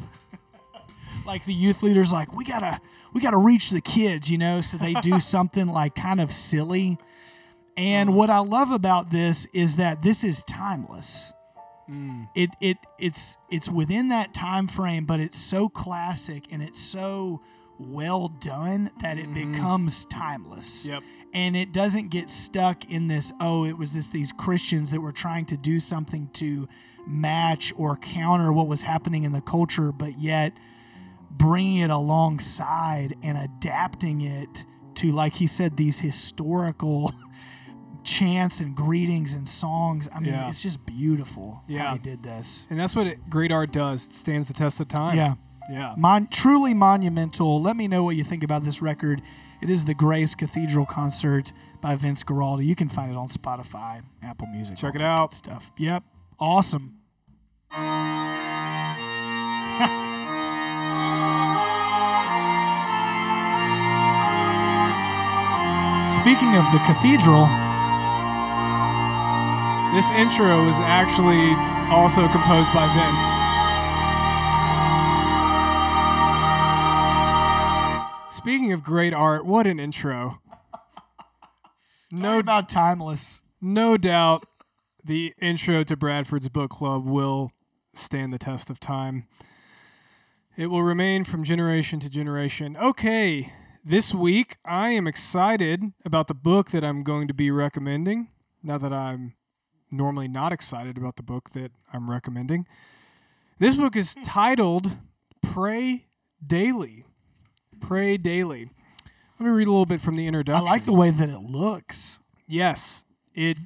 like 1.25 1.45
the 1.45 1.53
youth 1.53 1.83
leaders 1.83 2.11
like 2.11 2.33
we 2.35 2.45
gotta 2.45 2.79
we 3.13 3.21
gotta 3.21 3.37
reach 3.37 3.69
the 3.69 3.81
kids 3.81 4.29
you 4.29 4.37
know 4.37 4.61
so 4.61 4.77
they 4.77 4.93
do 4.95 5.19
something 5.21 5.67
like 5.67 5.95
kind 5.95 6.21
of 6.21 6.31
silly. 6.31 6.97
And 7.75 8.11
mm. 8.11 8.13
what 8.13 8.29
i 8.29 8.39
love 8.39 8.71
about 8.71 9.09
this 9.09 9.47
is 9.53 9.77
that 9.77 10.01
this 10.01 10.23
is 10.23 10.43
timeless. 10.43 11.33
Mm. 11.89 12.29
It 12.35 12.49
it 12.61 12.77
it's 12.97 13.37
it's 13.49 13.69
within 13.69 14.09
that 14.09 14.33
time 14.33 14.67
frame 14.67 15.05
but 15.05 15.19
it's 15.19 15.37
so 15.37 15.67
classic 15.69 16.45
and 16.51 16.61
it's 16.61 16.79
so 16.79 17.41
well 17.79 18.29
done 18.29 18.91
that 19.01 19.17
it 19.17 19.29
mm-hmm. 19.29 19.51
becomes 19.51 20.05
timeless. 20.05 20.85
Yep. 20.85 21.03
and 21.33 21.57
it 21.57 21.73
doesn't 21.73 22.09
get 22.09 22.29
stuck 22.29 22.89
in 22.89 23.07
this 23.07 23.33
oh 23.39 23.65
it 23.65 23.77
was 23.77 23.93
this 23.93 24.09
these 24.09 24.31
christians 24.31 24.91
that 24.91 25.01
were 25.01 25.11
trying 25.11 25.45
to 25.45 25.57
do 25.57 25.79
something 25.79 26.29
to 26.33 26.67
match 27.07 27.73
or 27.75 27.97
counter 27.97 28.53
what 28.53 28.67
was 28.67 28.83
happening 28.83 29.23
in 29.23 29.31
the 29.31 29.41
culture 29.41 29.91
but 29.91 30.19
yet 30.19 30.53
bringing 31.37 31.77
it 31.79 31.89
alongside 31.89 33.15
and 33.23 33.37
adapting 33.37 34.21
it 34.21 34.65
to 34.95 35.11
like 35.11 35.33
he 35.35 35.47
said 35.47 35.77
these 35.77 35.99
historical 35.99 37.11
chants 38.03 38.59
and 38.59 38.75
greetings 38.75 39.33
and 39.33 39.47
songs 39.47 40.09
i 40.13 40.19
mean 40.19 40.33
Yeah. 40.33 40.49
it's 40.49 40.61
just 40.61 40.85
beautiful 40.85 41.63
Yeah. 41.67 41.83
how 41.87 41.93
he 41.93 41.99
did 41.99 42.21
this 42.23 42.67
And 42.69 42.79
that's 42.79 42.95
what 42.95 43.07
it, 43.07 43.29
great 43.29 43.51
art 43.51 43.71
does. 43.71 44.05
It 44.05 44.13
stands 44.13 44.47
the 44.49 44.53
test 44.53 44.79
of 44.81 44.87
time. 44.89 45.15
yeah 45.17 45.35
Yeah. 45.69 45.93
Mon- 45.97 46.27
truly 46.27 46.73
monumental. 46.73 47.61
Let 47.61 47.77
me 47.77 47.87
know 47.87 48.03
what 48.03 48.17
you 48.17 48.23
think 48.25 48.43
about 48.43 48.63
this 48.65 48.81
record. 48.81 49.21
It 49.61 49.69
is 49.69 49.85
the 49.85 49.93
Grace 49.93 50.35
Cathedral 50.35 50.85
concert 50.85 51.53
by 51.79 51.95
Vince 51.95 52.21
Guaraldi. 52.23 52.65
You 52.65 52.75
can 52.75 52.89
find 52.89 53.09
it 53.09 53.15
on 53.17 53.29
Spotify, 53.29 54.03
Apple 54.21 54.47
Music. 54.47 54.75
Check 54.75 54.95
it 54.95 55.01
out. 55.01 55.33
Stuff. 55.33 55.71
Yep. 55.77 56.03
Awesome. 56.37 56.97
Speaking 66.21 66.55
of 66.55 66.65
the 66.71 66.79
cathedral, 66.85 67.47
This 69.93 70.09
intro 70.11 70.65
was 70.65 70.75
actually 70.79 71.53
also 71.91 72.27
composed 72.29 72.73
by 72.73 72.87
Vince. 72.95 73.43
Speaking 78.35 78.73
of 78.73 78.83
great 78.83 79.13
art, 79.13 79.45
what 79.45 79.67
an 79.67 79.79
intro. 79.79 80.41
no 82.11 82.39
about 82.39 82.69
timeless. 82.69 83.41
no 83.61 83.97
doubt 83.97 84.45
the 85.05 85.33
intro 85.39 85.83
to 85.83 85.95
Bradford's 85.95 86.49
book 86.49 86.71
club 86.71 87.05
will 87.05 87.51
stand 87.93 88.33
the 88.33 88.39
test 88.39 88.69
of 88.71 88.79
time. 88.79 89.27
It 90.57 90.67
will 90.67 90.83
remain 90.83 91.23
from 91.23 91.43
generation 91.43 91.99
to 91.99 92.09
generation. 92.09 92.75
Okay, 92.77 93.51
this 93.83 94.13
week 94.13 94.57
I 94.65 94.89
am 94.89 95.07
excited 95.07 95.81
about 96.05 96.27
the 96.27 96.33
book 96.33 96.71
that 96.71 96.83
I'm 96.83 97.03
going 97.03 97.27
to 97.27 97.33
be 97.33 97.51
recommending. 97.51 98.29
Now 98.61 98.77
that 98.77 98.93
I'm 98.93 99.33
normally 99.91 100.27
not 100.27 100.51
excited 100.53 100.97
about 100.97 101.17
the 101.17 101.23
book 101.23 101.51
that 101.51 101.71
I'm 101.91 102.09
recommending. 102.09 102.65
This 103.59 103.75
book 103.75 103.95
is 103.95 104.15
titled 104.23 104.97
Pray 105.41 106.05
Daily. 106.45 107.05
Pray 107.79 108.17
Daily. 108.17 108.69
Let 109.39 109.45
me 109.47 109.51
read 109.51 109.67
a 109.67 109.71
little 109.71 109.85
bit 109.85 110.01
from 110.01 110.15
the 110.15 110.27
introduction. 110.27 110.65
I 110.67 110.71
like 110.71 110.85
the 110.85 110.93
way 110.93 111.09
that 111.09 111.29
it 111.29 111.39
looks. 111.39 112.19
Yes, 112.47 113.03
it 113.33 113.57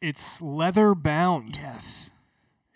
it's 0.00 0.40
leather 0.42 0.94
bound. 0.94 1.56
Yes. 1.56 2.10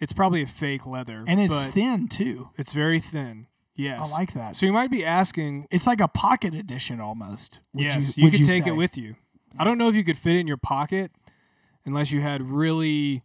It's 0.01 0.13
probably 0.13 0.43
a 0.43 0.47
fake 0.47 0.87
leather, 0.87 1.25
And 1.27 1.41
it's 1.41 1.67
thin 1.67 2.07
too. 2.07 2.51
it's 2.57 2.73
very 2.73 3.01
thin. 3.01 3.49
Yes, 3.79 4.09
I 4.09 4.11
like 4.11 4.33
that. 4.35 4.57
So 4.57 4.67
you 4.67 4.73
might 4.73 4.91
be 4.91 5.05
asking, 5.05 5.69
It's 5.71 5.87
like 5.87 6.01
a 6.01 6.09
pocket 6.09 6.53
edition 6.55 7.01
almost. 7.01 7.61
Would 7.75 7.85
yes, 7.85 8.19
you, 8.19 8.25
you, 8.25 8.31
could 8.33 8.45
take 8.45 8.65
say? 8.65 8.71
it 8.71 8.75
with 8.77 8.99
you. 8.99 9.15
I 9.59 9.63
don't 9.65 9.79
know 9.79 9.89
if 9.89 9.95
you 9.95 10.03
could 10.05 10.19
fit 10.19 10.35
it 10.35 10.41
in 10.41 10.47
your 10.49 10.57
pocket 10.57 11.13
unless 11.87 12.11
you 12.11 12.21
had 12.21 12.43
really, 12.43 13.23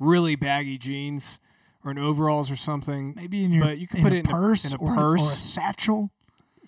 really 0.00 0.36
baggy 0.36 0.78
jeans 0.78 1.38
or 1.84 1.90
an 1.90 1.98
overalls 1.98 2.50
or 2.50 2.56
something. 2.56 3.12
Maybe 3.14 3.44
in 3.44 3.52
your 3.52 3.64
But 3.66 3.76
you 3.78 3.86
could 3.86 4.00
put 4.00 4.12
a 4.12 4.16
it 4.16 4.20
in 4.20 4.26
a- 4.26 4.32
purse, 4.32 4.64
in 4.72 4.80
a 4.80 4.82
or, 4.82 4.94
purse. 4.94 5.20
or 5.20 5.24
a 5.32 5.36
satchel, 5.36 6.10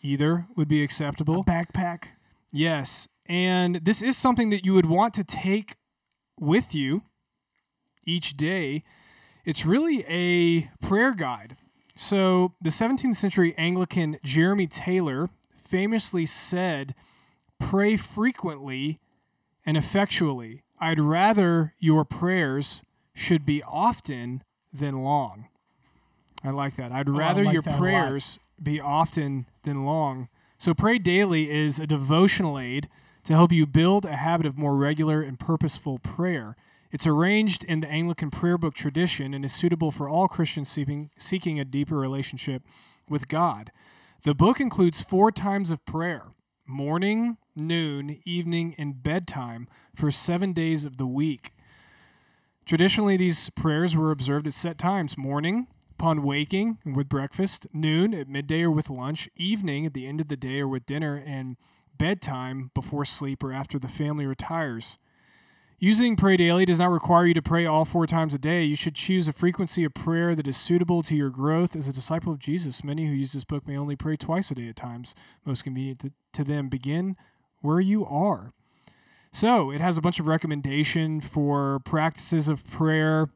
Either 0.02 0.46
would 0.55 0.68
be 0.68 0.83
a 0.83 0.85
acceptable. 0.85 1.42
backpack. 1.42 2.05
Yes. 2.52 3.09
And 3.24 3.76
this 3.76 4.02
is 4.02 4.16
something 4.16 4.50
that 4.50 4.64
you 4.64 4.74
would 4.74 4.87
want 4.87 5.14
to 5.14 5.24
take 5.24 5.76
with 6.38 6.74
you 6.74 7.02
each 8.05 8.37
day. 8.37 8.83
It's 9.46 9.64
really 9.64 10.05
a 10.07 10.70
prayer 10.87 11.12
guide. 11.14 11.57
So, 11.98 12.52
the 12.61 12.68
17th 12.68 13.16
century 13.16 13.54
Anglican 13.56 14.18
Jeremy 14.22 14.66
Taylor 14.66 15.30
famously 15.56 16.26
said, 16.26 16.94
Pray 17.59 17.96
frequently 17.96 19.00
and 19.64 19.78
effectually. 19.78 20.62
I'd 20.78 21.00
rather 21.00 21.72
your 21.78 22.04
prayers 22.04 22.82
should 23.14 23.46
be 23.46 23.62
often 23.62 24.42
than 24.74 25.02
long. 25.02 25.48
I 26.44 26.50
like 26.50 26.76
that. 26.76 26.92
I'd 26.92 27.09
Oh, 27.09 27.12
rather 27.12 27.44
like 27.44 27.54
your 27.54 27.62
that 27.62 27.70
a 27.70 27.72
lot. 27.72 27.80
prayers 27.80 28.38
be 28.62 28.78
often 28.78 29.46
than 29.62 29.87
long. 29.87 30.28
So, 30.59 30.74
Pray 30.74 30.98
Daily 30.98 31.50
is 31.50 31.78
a 31.78 31.87
devotional 31.87 32.59
aid 32.59 32.88
to 33.24 33.32
help 33.32 33.52
you 33.52 33.64
build 33.66 34.04
a 34.04 34.16
habit 34.16 34.44
of 34.44 34.59
more 34.59 34.76
regular 34.76 35.22
and 35.22 35.40
purposeful 35.40 35.98
prayer. 35.98 36.56
It's 36.96 37.06
arranged 37.06 37.62
in 37.62 37.80
the 37.80 37.90
Anglican 37.90 38.30
prayer 38.30 38.56
book 38.56 38.72
tradition 38.72 39.35
and 39.35 39.44
is 39.44 39.52
suitable 39.52 39.90
for 39.90 40.09
all 40.09 40.28
Christians 40.28 40.70
seeking, 40.70 41.11
seeking 41.18 41.61
a 41.61 41.64
deeper 41.66 41.94
relationship 41.94 42.62
with 43.06 43.28
God. 43.28 43.70
The 44.22 44.35
book 44.35 44.61
includes 44.61 45.02
four 45.02 45.30
times 45.30 45.70
of 45.70 45.85
prayer 45.85 46.28
morning, 46.66 47.37
noon, 47.54 48.22
evening, 48.24 48.74
and 48.78 49.02
bedtime 49.02 49.68
for 49.94 50.11
seven 50.11 50.54
days 50.54 50.87
of 50.87 50.96
the 50.96 51.06
week. 51.06 51.52
Traditionally, 52.64 53.18
these 53.18 53.50
prayers 53.50 53.94
were 53.94 54.11
observed 54.11 54.46
at 54.46 54.54
set 54.54 54.78
times 54.78 55.18
morning, 55.18 55.66
upon 55.90 56.22
waking 56.22 56.78
with 56.87 57.11
breakfast, 57.11 57.66
noon, 57.74 58.14
at 58.14 58.26
midday 58.26 58.62
or 58.62 58.70
with 58.70 58.88
lunch, 58.88 59.28
evening, 59.37 59.85
at 59.85 59.92
the 59.92 60.06
end 60.06 60.22
of 60.22 60.28
the 60.28 60.37
day 60.38 60.61
or 60.61 60.68
with 60.68 60.87
dinner, 60.87 61.22
and 61.26 61.59
bedtime 61.98 62.70
before 62.72 63.04
sleep 63.04 63.44
or 63.44 63.52
after 63.52 63.78
the 63.78 63.87
family 63.87 64.24
retires. 64.24 64.96
Using 65.79 66.17
Pray 66.17 66.39
Daily 66.39 66.65
does 66.65 66.79
not 66.79 66.91
require 66.91 67.27
you 67.27 67.35
to 67.35 67.43
pray 67.43 67.67
all 67.67 67.85
four 67.85 68.07
times 68.07 68.33
a 68.33 68.39
day. 68.39 68.65
You 68.65 68.77
should 68.77 68.95
choose 68.95 69.29
a 69.29 69.33
frequency 69.33 69.85
of 69.85 69.93
prayer 69.93 70.35
that 70.35 70.47
is 70.47 70.57
suitable 70.57 71.03
to 71.03 71.15
your 71.15 71.29
growth 71.29 71.77
as 71.77 71.87
a 71.87 71.93
disciple 71.93 72.33
of 72.33 72.39
Jesus. 72.39 72.83
Many 72.83 73.05
who 73.05 73.12
use 73.12 73.35
this 73.35 73.45
book 73.45 73.69
may 73.69 73.77
only 73.77 73.95
pray 73.95 74.17
twice 74.17 74.51
a 74.51 74.55
day 74.55 74.69
at 74.69 74.77
times, 74.77 75.15
most 75.45 75.65
convenient 75.65 76.15
to, 76.33 76.45
them. 76.45 76.71
Begin 76.71 77.15
where 77.61 77.81
you 77.81 78.07
are. 78.07 78.55
So 79.33 79.71
it 79.71 79.83
has 79.83 79.99
a 79.99 80.01
bunch 80.01 80.19
of 80.19 80.27
recommendation 80.27 81.21
for 81.21 81.81
practices 81.81 82.49
of 82.49 82.67
prayer. 82.71 83.29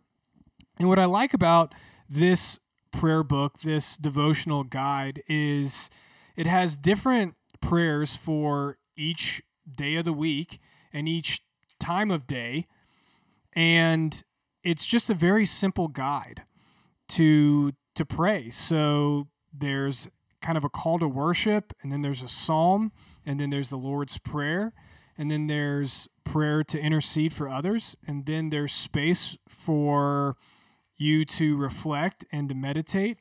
And 0.79 0.89
what 0.89 0.99
I 0.99 1.05
like 1.05 1.35
about 1.35 1.75
this 2.09 2.59
prayer 2.91 3.23
book, 3.23 3.59
this 3.59 3.99
devotional 3.99 4.65
guide, 4.65 5.23
is 5.29 5.91
it 6.37 6.47
has 6.47 6.79
different 6.79 7.35
prayers 7.61 8.17
for 8.17 8.79
each 8.97 9.43
day 9.71 9.97
of 9.97 10.07
the 10.07 10.15
week 10.15 10.59
and 10.91 11.07
each 11.07 11.43
time 11.81 12.11
of 12.11 12.27
day. 12.27 12.67
And 13.53 14.23
it's 14.63 14.87
just 14.87 15.11
a 15.11 15.15
very 15.15 15.47
simple 15.47 15.89
guide 15.89 16.45
to 17.11 17.73
to 17.97 18.05
pray. 18.05 18.51
So 18.51 19.29
there's 19.53 20.09
kind 20.41 20.57
of 20.57 20.65
a 20.65 20.69
call 20.69 20.99
to 21.01 21.09
worship, 21.09 21.73
and 21.83 21.91
then 21.93 22.03
there's 22.03 22.23
a 22.23 22.29
psalm, 22.29 22.93
and 23.27 23.41
then 23.41 23.51
there's 23.51 23.71
the 23.71 23.77
Lord's 23.77 24.19
Prayer, 24.19 24.73
and 25.19 25.31
then 25.31 25.49
there's 25.49 26.09
prayer 26.25 26.63
to 26.65 26.79
intercede 26.79 27.33
for 27.33 27.49
others, 27.49 27.97
and 28.07 28.27
then 28.27 28.51
there's 28.51 28.73
space 28.73 29.37
for 29.49 30.37
you 30.97 31.25
to 31.25 31.57
reflect 31.57 32.25
and 32.31 32.49
to 32.49 32.55
meditate. 32.55 33.19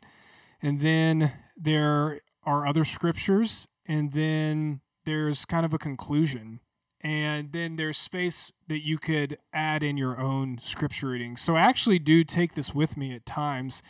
And 0.62 0.80
then 0.80 1.32
there 1.58 2.22
are 2.44 2.68
other 2.68 2.86
scriptures, 2.86 3.68
and 3.86 4.12
then 4.14 4.82
there's 5.06 5.46
kind 5.46 5.66
of 5.66 5.74
a 5.74 5.78
conclusion 5.78 6.60
and 7.02 7.52
then 7.52 7.76
there's 7.76 7.98
space 7.98 8.52
that 8.68 8.86
you 8.86 8.98
could 8.98 9.38
add 9.54 9.84
in 9.84 9.98
your 9.98 10.20
own 10.20 10.60
scripture 10.62 11.10
reading. 11.10 11.38
So 11.38 11.56
I 11.56 11.62
actually 11.62 12.00
do 12.00 12.24
take 12.24 12.56
this 12.56 12.74
with 12.74 12.98
me 12.98 13.14
at 13.16 13.26
times, 13.26 13.82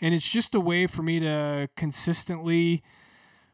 and 0.00 0.14
it's 0.14 0.28
just 0.28 0.54
a 0.54 0.60
way 0.60 0.86
for 0.86 1.02
me 1.02 1.18
to 1.20 1.68
consistently 1.76 2.82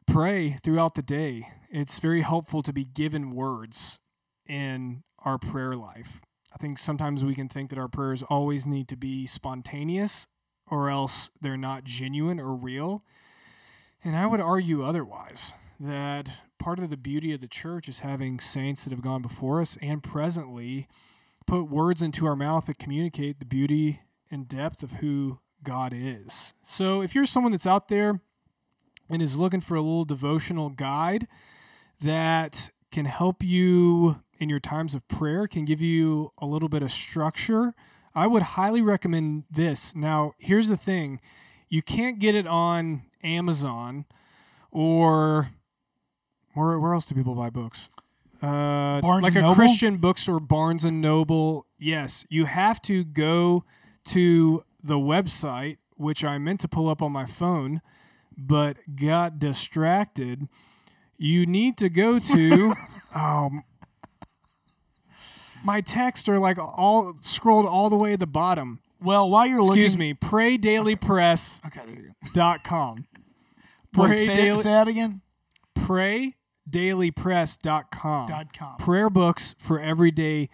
pray 0.07 0.59
throughout 0.62 0.94
the 0.94 1.03
day. 1.03 1.48
It's 1.70 1.98
very 1.98 2.22
helpful 2.22 2.62
to 2.62 2.72
be 2.72 2.85
given 2.85 3.35
words 3.35 4.00
in 4.46 5.03
our 5.20 5.38
prayer 5.38 5.77
life. 5.77 6.20
I 6.53 6.57
think 6.57 6.79
sometimes 6.79 7.24
we 7.24 7.35
can 7.35 7.48
think 7.48 7.70
that 7.70 7.79
our 7.79 7.88
prayers 7.88 8.22
always 8.22 8.66
need 8.66 8.88
to 8.88 8.96
be 8.96 9.27
spontaneous 9.27 10.27
or 10.70 10.88
else 10.88 11.31
they're 11.40 11.57
not 11.57 11.85
genuine 11.85 12.40
or 12.40 12.55
real. 12.55 13.05
And 14.05 14.16
I 14.16 14.27
would 14.27 14.40
argue 14.40 14.85
otherwise 14.85 15.55
that 15.80 16.28
part 16.58 16.78
of 16.78 16.90
the 16.90 16.96
beauty 16.96 17.32
of 17.32 17.40
the 17.40 17.48
church 17.48 17.88
is 17.88 18.00
having 18.00 18.40
saints 18.40 18.84
that 18.84 18.90
have 18.90 19.02
gone 19.02 19.22
before 19.22 19.60
us 19.60 19.76
and 19.82 20.02
presently 20.02 20.88
put 21.46 21.64
words 21.64 22.00
into 22.02 22.26
our 22.26 22.37
mouth 22.37 22.66
that 22.66 22.78
communicate 22.78 23.38
the 23.38 23.44
beauty 23.44 24.00
and 24.30 24.48
depth 24.48 24.82
of 24.82 24.92
who 24.92 25.40
God 25.62 25.92
is. 25.94 26.54
So 26.62 27.02
if 27.02 27.14
you're 27.14 27.26
someone 27.26 27.52
that's 27.52 27.66
out 27.66 27.88
there 27.88 28.20
and 29.10 29.20
is 29.20 29.37
looking 29.37 29.60
for 29.60 29.74
a 29.74 29.80
little 29.80 30.04
devotional 30.04 30.70
guide 30.70 31.26
that 32.00 32.70
can 32.90 33.04
help 33.04 33.42
you 33.42 34.22
in 34.38 34.48
your 34.48 34.60
times 34.60 34.94
of 34.94 35.06
prayer, 35.08 35.46
can 35.46 35.64
give 35.64 35.80
you 35.80 36.32
a 36.38 36.46
little 36.46 36.68
bit 36.68 36.82
of 36.82 36.90
structure, 36.90 37.74
I 38.14 38.26
would 38.26 38.42
highly 38.42 38.80
recommend 38.80 39.44
this. 39.50 39.94
Now, 39.94 40.34
here's 40.38 40.68
the 40.68 40.76
thing 40.76 41.20
you 41.68 41.82
can't 41.82 42.18
get 42.18 42.34
it 42.34 42.46
on 42.46 43.02
Amazon 43.22 44.04
or 44.70 45.50
where, 46.54 46.78
where 46.78 46.94
else 46.94 47.06
do 47.06 47.14
people 47.14 47.34
buy 47.34 47.50
books? 47.50 47.88
Uh, 48.42 49.00
Barnes 49.00 49.22
like 49.22 49.34
a 49.36 49.42
Noble? 49.42 49.54
Christian 49.54 49.96
bookstore, 49.96 50.40
Barnes 50.40 50.84
and 50.84 51.00
Noble. 51.00 51.66
Yes, 51.78 52.24
you 52.28 52.46
have 52.46 52.82
to 52.82 53.04
go 53.04 53.64
to 54.06 54.64
the 54.82 54.96
website, 54.96 55.78
which 55.96 56.24
I 56.24 56.38
meant 56.38 56.60
to 56.60 56.68
pull 56.68 56.88
up 56.88 57.00
on 57.00 57.12
my 57.12 57.26
phone, 57.26 57.80
but 58.36 58.76
got 58.96 59.38
distracted. 59.38 60.48
You 61.16 61.46
need 61.46 61.78
to 61.78 61.88
go 61.88 62.18
to. 62.18 62.74
um, 63.14 63.62
my 65.64 65.80
texts 65.80 66.28
are 66.28 66.38
like 66.38 66.58
all 66.58 67.14
scrolled 67.22 67.66
all 67.66 67.88
the 67.88 67.96
way 67.96 68.12
at 68.12 68.20
the 68.20 68.26
bottom. 68.26 68.80
Well, 69.00 69.30
while 69.30 69.46
you're 69.46 69.62
looking, 69.62 69.82
Excuse 69.82 69.96
me. 69.98 70.14
PrayDailyPress.com. 70.14 71.60
Okay, 71.66 71.80
there 71.86 71.94
you 71.94 72.02
go. 72.02 72.12
Wait, 73.96 74.08
Pray 74.08 74.26
say, 74.26 74.36
daily, 74.36 74.56
say 74.56 74.70
that 74.70 74.88
again. 74.88 75.20
praydailypress.com. 76.70 78.27
Dot 78.27 78.53
com. 78.53 78.77
Prayer 78.77 79.11
books 79.11 79.55
for 79.59 79.81
everyday 79.81 80.48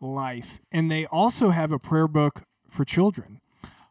life. 0.00 0.60
And 0.70 0.90
they 0.90 1.06
also 1.06 1.50
have 1.50 1.72
a 1.72 1.78
prayer 1.78 2.08
book 2.08 2.42
for 2.68 2.84
children. 2.84 3.40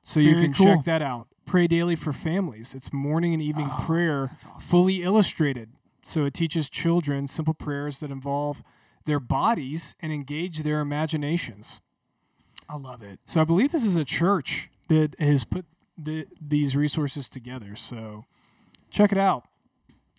So 0.03 0.19
you 0.19 0.35
can 0.35 0.53
cool. 0.53 0.65
check 0.65 0.83
that 0.85 1.01
out. 1.01 1.27
Pray 1.45 1.67
Daily 1.67 1.95
for 1.95 2.13
Families. 2.13 2.73
It's 2.75 2.91
morning 2.93 3.33
and 3.33 3.41
evening 3.41 3.69
Oh, 3.71 3.83
prayer, 3.85 4.31
awesome. 4.35 4.59
fully 4.59 5.03
illustrated. 5.03 5.69
So 6.03 6.25
it 6.25 6.33
teaches 6.33 6.69
children 6.69 7.27
simple 7.27 7.53
prayers 7.53 7.99
that 7.99 8.11
involve 8.11 8.63
their 9.05 9.19
bodies 9.19 9.95
and 10.01 10.11
engage 10.11 10.59
their 10.59 10.79
imaginations. 10.79 11.81
I 12.69 12.77
love 12.77 13.03
it. 13.03 13.19
So 13.25 13.41
I 13.41 13.43
believe 13.43 13.71
this 13.71 13.83
is 13.85 13.95
a 13.95 14.05
church 14.05 14.69
that 14.87 15.15
has 15.19 15.43
put 15.43 15.65
the, 15.97 16.27
these 16.39 16.75
resources 16.75 17.29
together. 17.29 17.75
So 17.75 18.25
check 18.89 19.11
it 19.11 19.17
out. 19.17 19.45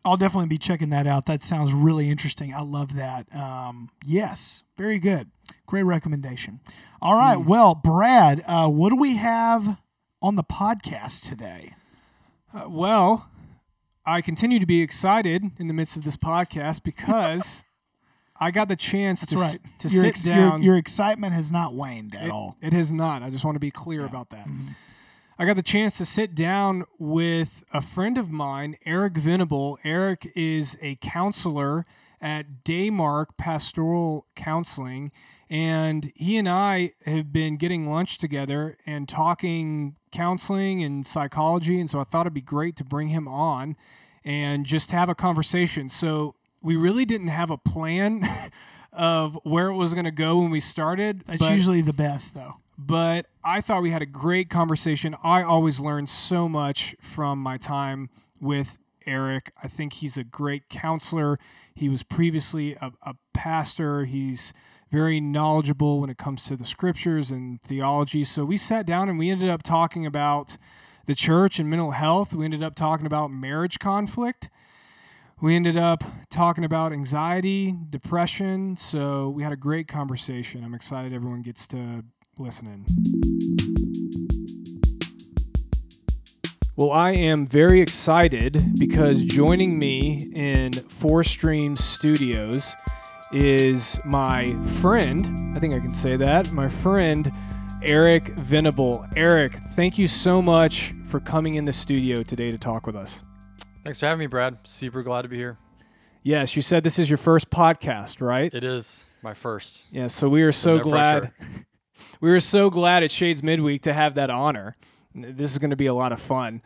I'll 0.04 0.16
definitely 0.16 0.48
be 0.48 0.59
checking 0.59 0.90
that 0.90 1.06
out. 1.06 1.26
That 1.26 1.42
sounds 1.42 1.72
really 1.72 2.09
interesting. 2.11 2.54
I 2.54 2.61
love 2.61 2.94
that. 2.94 3.35
Um, 3.35 3.90
yes, 4.04 4.62
very 4.76 4.98
good. 4.98 5.30
Great 5.66 5.82
recommendation. 5.82 6.61
All 7.02 7.14
right. 7.14 7.35
Hmm. 7.37 7.48
Well, 7.48 7.74
Brad, 7.74 8.44
uh, 8.46 8.68
what 8.68 8.90
do 8.90 8.96
we 8.96 9.16
have 9.16 9.80
on 10.22 10.37
the 10.37 10.44
podcast 10.44 11.28
today? 11.28 11.74
Uh, 12.54 12.68
well, 12.68 13.30
I 14.04 14.20
continue 14.20 14.61
to 14.61 14.66
be 14.66 14.80
excited 14.80 15.50
in 15.59 15.66
the 15.66 15.74
midst 15.74 15.96
of 15.96 16.04
this 16.04 16.16
podcast 16.16 16.85
because 16.85 17.64
I 18.40 18.50
got 18.50 18.68
the 18.68 18.76
chance 18.76 19.20
That's 19.22 19.32
to, 19.32 19.38
right. 19.38 19.59
to 19.80 19.88
your, 19.88 20.02
sit 20.02 20.09
ex- 20.09 20.22
down. 20.22 20.62
Your, 20.62 20.76
excitement 20.76 21.32
has 21.35 21.50
not 21.50 21.74
waned 21.74 22.14
at 22.14 22.26
it, 22.26 22.30
all. 22.30 22.56
it 22.62 22.72
has 22.72 22.92
not. 22.92 23.22
I 23.22 23.30
just 23.30 23.44
want 23.44 23.56
to 23.56 23.61
be 23.61 23.70
clear 23.70 24.04
about 24.04 24.30
that. 24.30 24.46
Mm-hmm. 24.46 24.68
I 25.38 25.44
got 25.44 25.57
the 25.57 25.62
chance 25.62 25.99
to 25.99 26.07
sit 26.07 26.35
down 26.35 26.85
with 26.99 27.66
a 27.70 27.83
friend 27.83 28.16
of 28.16 28.31
mine, 28.31 28.79
Eric 28.87 29.18
Venable. 29.18 29.79
Eric 29.85 30.33
is 30.35 30.79
a 30.81 30.96
counselor 30.96 31.85
at 32.22 32.64
Daymark 32.64 33.37
Pastoral 33.37 34.25
Counseling, 34.35 35.12
and 35.51 36.11
he 36.14 36.38
and 36.38 36.49
I 36.49 36.92
have 37.05 37.35
been 37.35 37.59
getting 37.59 37.90
lunch 37.90 38.16
together 38.16 38.79
and 38.87 39.07
talking 39.07 39.96
counseling 40.11 40.83
and 40.83 41.07
psychology. 41.07 41.79
And 41.79 41.90
so 41.90 42.01
I 42.01 42.05
thought 42.05 42.22
it'd 42.22 42.33
be 42.33 42.40
great 42.40 42.75
to 42.77 42.85
bring 42.85 43.09
him 43.09 43.29
on 43.29 43.77
and 44.25 44.64
just 44.64 44.90
have 44.92 45.11
a 45.11 45.14
conversation. 45.14 45.90
So 45.90 46.35
we 46.62 46.77
really 46.77 47.05
didn't 47.05 47.29
have 47.29 47.51
a 47.51 47.59
plan 47.59 48.27
of 48.92 49.38
where 49.42 49.68
it 49.68 49.75
was 49.75 49.92
going 49.92 50.07
to 50.07 50.11
go 50.11 50.38
when 50.38 50.51
we 50.51 50.61
started. 50.61 51.25
That's 51.27 51.51
usually 51.51 51.83
the 51.83 51.92
best, 51.92 52.33
though. 52.33 52.55
But 52.79 53.27
I 53.43 53.61
thought 53.61 53.83
we 53.83 53.91
had 53.91 54.03
a 54.03 54.07
great 54.07 54.51
conversation. 54.51 55.15
I 55.23 55.43
always 55.43 55.81
learn 55.81 56.07
so 56.07 56.49
much 56.49 56.95
from 57.01 57.39
my 57.39 57.57
time 57.57 58.11
with 58.41 58.79
Eric. 59.07 59.53
I 59.62 59.69
think 59.69 59.95
he's 59.95 60.19
a 60.19 60.25
great 60.25 60.69
counselor. 60.69 61.39
He 61.75 61.89
was 61.89 62.03
previously 62.03 62.75
a, 62.75 62.93
a 63.03 63.15
pastor. 63.33 64.05
He's 64.05 64.53
very 64.91 65.21
knowledgeable 65.21 66.01
when 66.01 66.11
it 66.11 66.19
comes 66.19 66.45
to 66.45 66.57
the 66.57 66.65
scriptures 66.65 67.31
and 67.31 67.61
theology. 67.61 68.25
So 68.25 68.45
we 68.45 68.57
sat 68.57 68.87
down 68.87 69.09
and 69.09 69.19
we 69.19 69.31
ended 69.31 69.49
up 69.49 69.62
talking 69.62 70.07
about 70.07 70.57
the 71.07 71.15
church 71.15 71.59
and 71.59 71.71
mental 71.71 71.93
health. 71.93 72.35
We 72.35 72.45
ended 72.45 72.62
up 72.62 72.75
talking 72.75 73.07
about 73.07 73.31
marriage 73.31 73.79
conflict. 73.79 74.51
We 75.41 75.55
ended 75.55 75.77
up 75.77 76.03
talking 76.31 76.65
about 76.65 76.93
anxiety, 76.93 77.75
depression. 77.91 78.77
So 78.77 79.29
we 79.29 79.43
had 79.43 79.53
a 79.53 79.57
great 79.57 79.87
conversation. 79.87 80.65
I'm 80.65 80.75
excited 80.75 81.12
everyone 81.12 81.43
gets 81.43 81.67
to 81.69 82.05
listen 82.38 82.66
in. 82.66 82.85
Well, 86.77 86.90
I 86.90 87.12
am 87.12 87.46
very 87.46 87.81
excited 87.81 88.62
because 88.79 89.25
joining 89.25 89.79
me 89.79 90.31
in 90.35 90.72
Four 90.75 91.25
Stream 91.25 91.75
Studios 91.75 92.75
is 93.33 93.99
my 94.05 94.55
friend. 94.83 95.57
I 95.57 95.59
think 95.59 95.75
I 95.75 95.81
can 95.81 95.92
say 95.92 96.16
that. 96.18 96.53
My 96.53 96.68
friend, 96.68 97.33
Eric 97.83 98.29
Venable. 98.35 99.07
Eric, 99.16 99.55
thank 99.70 99.99
you 99.99 100.07
so 100.07 100.42
much 100.42 100.92
for 101.07 101.18
coming 101.18 101.55
in 101.55 101.64
the 101.64 101.72
studio 101.72 102.22
today 102.22 102.51
to 102.51 102.59
talk 102.59 102.87
with 102.87 102.94
us. 102.94 103.25
Thanks 103.83 104.01
for 104.01 104.07
having 104.07 104.20
me, 104.20 104.27
Brad. 104.27 104.59
Super 104.64 105.03
glad 105.03 105.22
to 105.22 105.29
be 105.29 105.37
here. 105.37 105.57
Yes, 106.22 106.57
you 106.57 106.62
said 106.62 106.85
this 106.85 106.99
is 106.99 107.09
your 107.09 107.18
first 107.18 107.49
podcast, 107.49 108.20
right? 108.20 108.53
It 108.53 108.64
is 108.64 109.07
my 109.22 109.33
first. 109.33 109.87
Yeah, 109.90 110.09
so 110.09 110.29
we 110.29 110.42
are 110.42 110.53
so 110.53 110.77
no 110.77 110.83
glad. 110.83 111.33
we 112.20 112.31
were 112.31 112.40
so 112.40 112.70
glad 112.70 113.02
at 113.02 113.11
Shades 113.11 113.42
Midweek 113.42 113.83
to 113.83 113.92
have 113.92 114.14
that 114.14 114.31
honor. 114.31 114.76
This 115.14 115.52
is 115.52 115.59
going 115.59 115.70
to 115.70 115.76
be 115.76 115.87
a 115.87 115.94
lot 115.94 116.12
of 116.12 116.20
fun. 116.20 116.62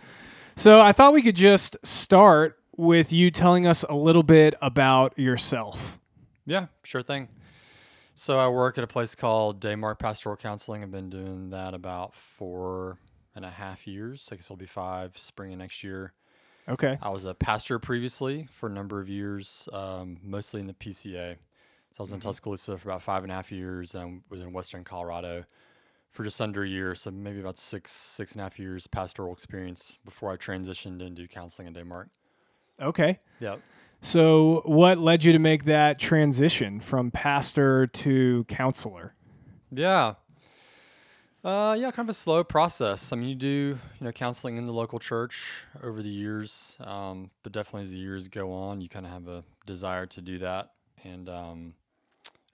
So 0.56 0.80
I 0.80 0.92
thought 0.92 1.12
we 1.12 1.22
could 1.22 1.36
just 1.36 1.76
start 1.84 2.58
with 2.76 3.12
you 3.12 3.30
telling 3.30 3.66
us 3.66 3.84
a 3.88 3.94
little 3.94 4.22
bit 4.22 4.54
about 4.60 5.18
yourself. 5.18 5.98
Yeah, 6.46 6.66
sure 6.82 7.02
thing. 7.02 7.28
So 8.14 8.38
I 8.38 8.48
work 8.48 8.76
at 8.76 8.84
a 8.84 8.86
place 8.86 9.14
called 9.14 9.60
Daymark 9.60 9.98
Pastoral 9.98 10.36
Counseling. 10.36 10.82
I've 10.82 10.90
been 10.90 11.08
doing 11.08 11.50
that 11.50 11.74
about 11.74 12.14
four 12.14 12.98
and 13.34 13.44
a 13.44 13.50
half 13.50 13.86
years. 13.86 14.28
I 14.30 14.36
guess 14.36 14.46
it'll 14.46 14.56
be 14.56 14.66
five 14.66 15.16
spring 15.16 15.52
of 15.52 15.58
next 15.58 15.82
year. 15.82 16.12
Okay. 16.68 16.98
I 17.00 17.10
was 17.10 17.24
a 17.24 17.34
pastor 17.34 17.78
previously 17.78 18.48
for 18.52 18.68
a 18.68 18.72
number 18.72 19.00
of 19.00 19.08
years, 19.08 19.68
um, 19.72 20.18
mostly 20.22 20.60
in 20.60 20.66
the 20.66 20.74
PCA. 20.74 21.36
So 21.92 22.00
I 22.00 22.03
was 22.03 22.12
in 22.12 22.20
Tuscaloosa 22.20 22.79
for 22.79 22.90
about 22.90 23.03
five 23.03 23.24
and 23.24 23.33
a 23.33 23.35
half 23.35 23.50
years, 23.50 23.94
and 23.94 24.05
I 24.05 24.20
was 24.31 24.40
in 24.40 24.53
Western 24.53 24.85
Colorado 24.85 25.44
for 26.11 26.24
just 26.24 26.40
under 26.40 26.62
a 26.62 26.68
year, 26.68 26.94
so 26.94 27.11
maybe 27.11 27.40
about 27.40 27.59
six 27.59 27.92
six 27.92 28.33
and 28.33 28.40
a 28.40 28.44
half 28.44 28.59
years 28.59 28.87
pastoral 28.87 29.33
experience 29.33 29.98
before 30.05 30.31
I 30.31 30.37
transitioned 30.37 31.00
into 31.00 31.26
counseling 31.26 31.68
in 31.68 31.74
Daymark. 31.74 32.07
Okay. 32.81 33.18
Yeah. 33.40 33.57
So 34.00 34.62
what 34.64 34.98
led 34.98 35.24
you 35.24 35.33
to 35.33 35.38
make 35.38 35.64
that 35.64 35.98
transition 35.98 36.81
from 36.81 37.11
pastor 37.11 37.87
to 37.87 38.44
counselor? 38.44 39.14
Yeah. 39.70 40.14
Uh, 41.42 41.76
yeah, 41.79 41.90
kind 41.90 42.07
of 42.07 42.11
a 42.11 42.14
slow 42.14 42.44
process. 42.44 43.12
I 43.12 43.16
mean, 43.16 43.29
you 43.29 43.35
do, 43.35 43.48
you 43.48 43.79
know, 44.05 44.12
counseling 44.12 44.59
in 44.59 44.66
the 44.66 44.72
local 44.72 44.98
church 44.98 45.64
over 45.83 46.03
the 46.03 46.09
years, 46.09 46.76
um, 46.81 47.31
but 47.42 47.53
definitely 47.53 47.83
as 47.83 47.92
the 47.92 47.98
years 47.98 48.29
go 48.29 48.53
on, 48.53 48.81
you 48.81 48.88
kind 48.88 49.07
of 49.07 49.12
have 49.12 49.26
a 49.26 49.44
desire 49.64 50.07
to 50.07 50.20
do 50.20 50.38
that. 50.40 50.72
And, 51.04 51.28
um, 51.28 51.74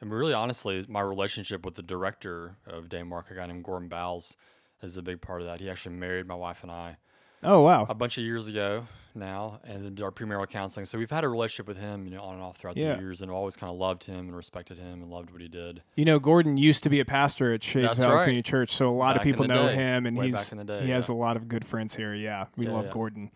and 0.00 0.12
really, 0.12 0.32
honestly, 0.32 0.84
my 0.88 1.00
relationship 1.00 1.64
with 1.64 1.74
the 1.74 1.82
director 1.82 2.56
of 2.66 2.88
Daymark, 2.88 3.30
a 3.30 3.34
guy 3.34 3.46
named 3.46 3.64
Gordon 3.64 3.88
Bowles, 3.88 4.36
is 4.82 4.96
a 4.96 5.02
big 5.02 5.20
part 5.20 5.40
of 5.40 5.46
that. 5.46 5.60
He 5.60 5.70
actually 5.70 5.94
married 5.96 6.26
my 6.26 6.34
wife 6.34 6.62
and 6.62 6.70
I 6.70 6.96
Oh 7.42 7.62
wow. 7.62 7.86
a 7.88 7.94
bunch 7.94 8.18
of 8.18 8.24
years 8.24 8.46
ago 8.48 8.86
now, 9.14 9.60
and 9.64 9.82
then 9.84 9.94
did 9.94 10.02
our 10.04 10.10
premarital 10.10 10.48
counseling. 10.50 10.84
So 10.84 10.98
we've 10.98 11.10
had 11.10 11.24
a 11.24 11.28
relationship 11.30 11.66
with 11.66 11.78
him, 11.78 12.04
you 12.04 12.10
know, 12.12 12.22
on 12.22 12.34
and 12.34 12.42
off 12.42 12.58
throughout 12.58 12.76
Yeah. 12.76 12.94
the 12.96 13.00
years, 13.00 13.22
and 13.22 13.30
always 13.30 13.56
kind 13.56 13.72
of 13.72 13.78
loved 13.78 14.04
him 14.04 14.18
and 14.28 14.36
respected 14.36 14.76
him 14.78 15.00
and 15.02 15.10
loved 15.10 15.30
what 15.30 15.40
he 15.40 15.48
did. 15.48 15.82
You 15.94 16.04
know, 16.04 16.18
Gordon 16.18 16.58
used 16.58 16.82
to 16.82 16.90
be 16.90 17.00
a 17.00 17.04
pastor 17.06 17.54
at 17.54 17.62
Shades 17.62 17.88
That's 17.88 18.00
Valley 18.00 18.14
right. 18.14 18.24
Community 18.24 18.50
Church, 18.50 18.72
so 18.74 18.90
a 18.90 18.92
lot 18.92 19.16
of 19.16 19.20
Back 19.20 19.26
in 19.26 19.32
people 19.32 19.48
know 19.48 19.68
day. 19.68 19.74
him, 19.76 20.04
and 20.06 20.16
Way 20.18 20.26
he's 20.26 20.34
back 20.34 20.52
in 20.52 20.58
the 20.58 20.64
day, 20.64 20.84
he 20.84 20.90
has 20.90 21.08
a 21.08 21.14
lot 21.14 21.36
of 21.36 21.48
good 21.48 21.64
friends 21.64 21.94
here. 21.96 22.14
Yeah, 22.14 22.46
we 22.56 22.66
Yeah, 22.66 22.72
love 22.72 22.86
yeah. 22.86 22.92
Gordon. 22.92 23.30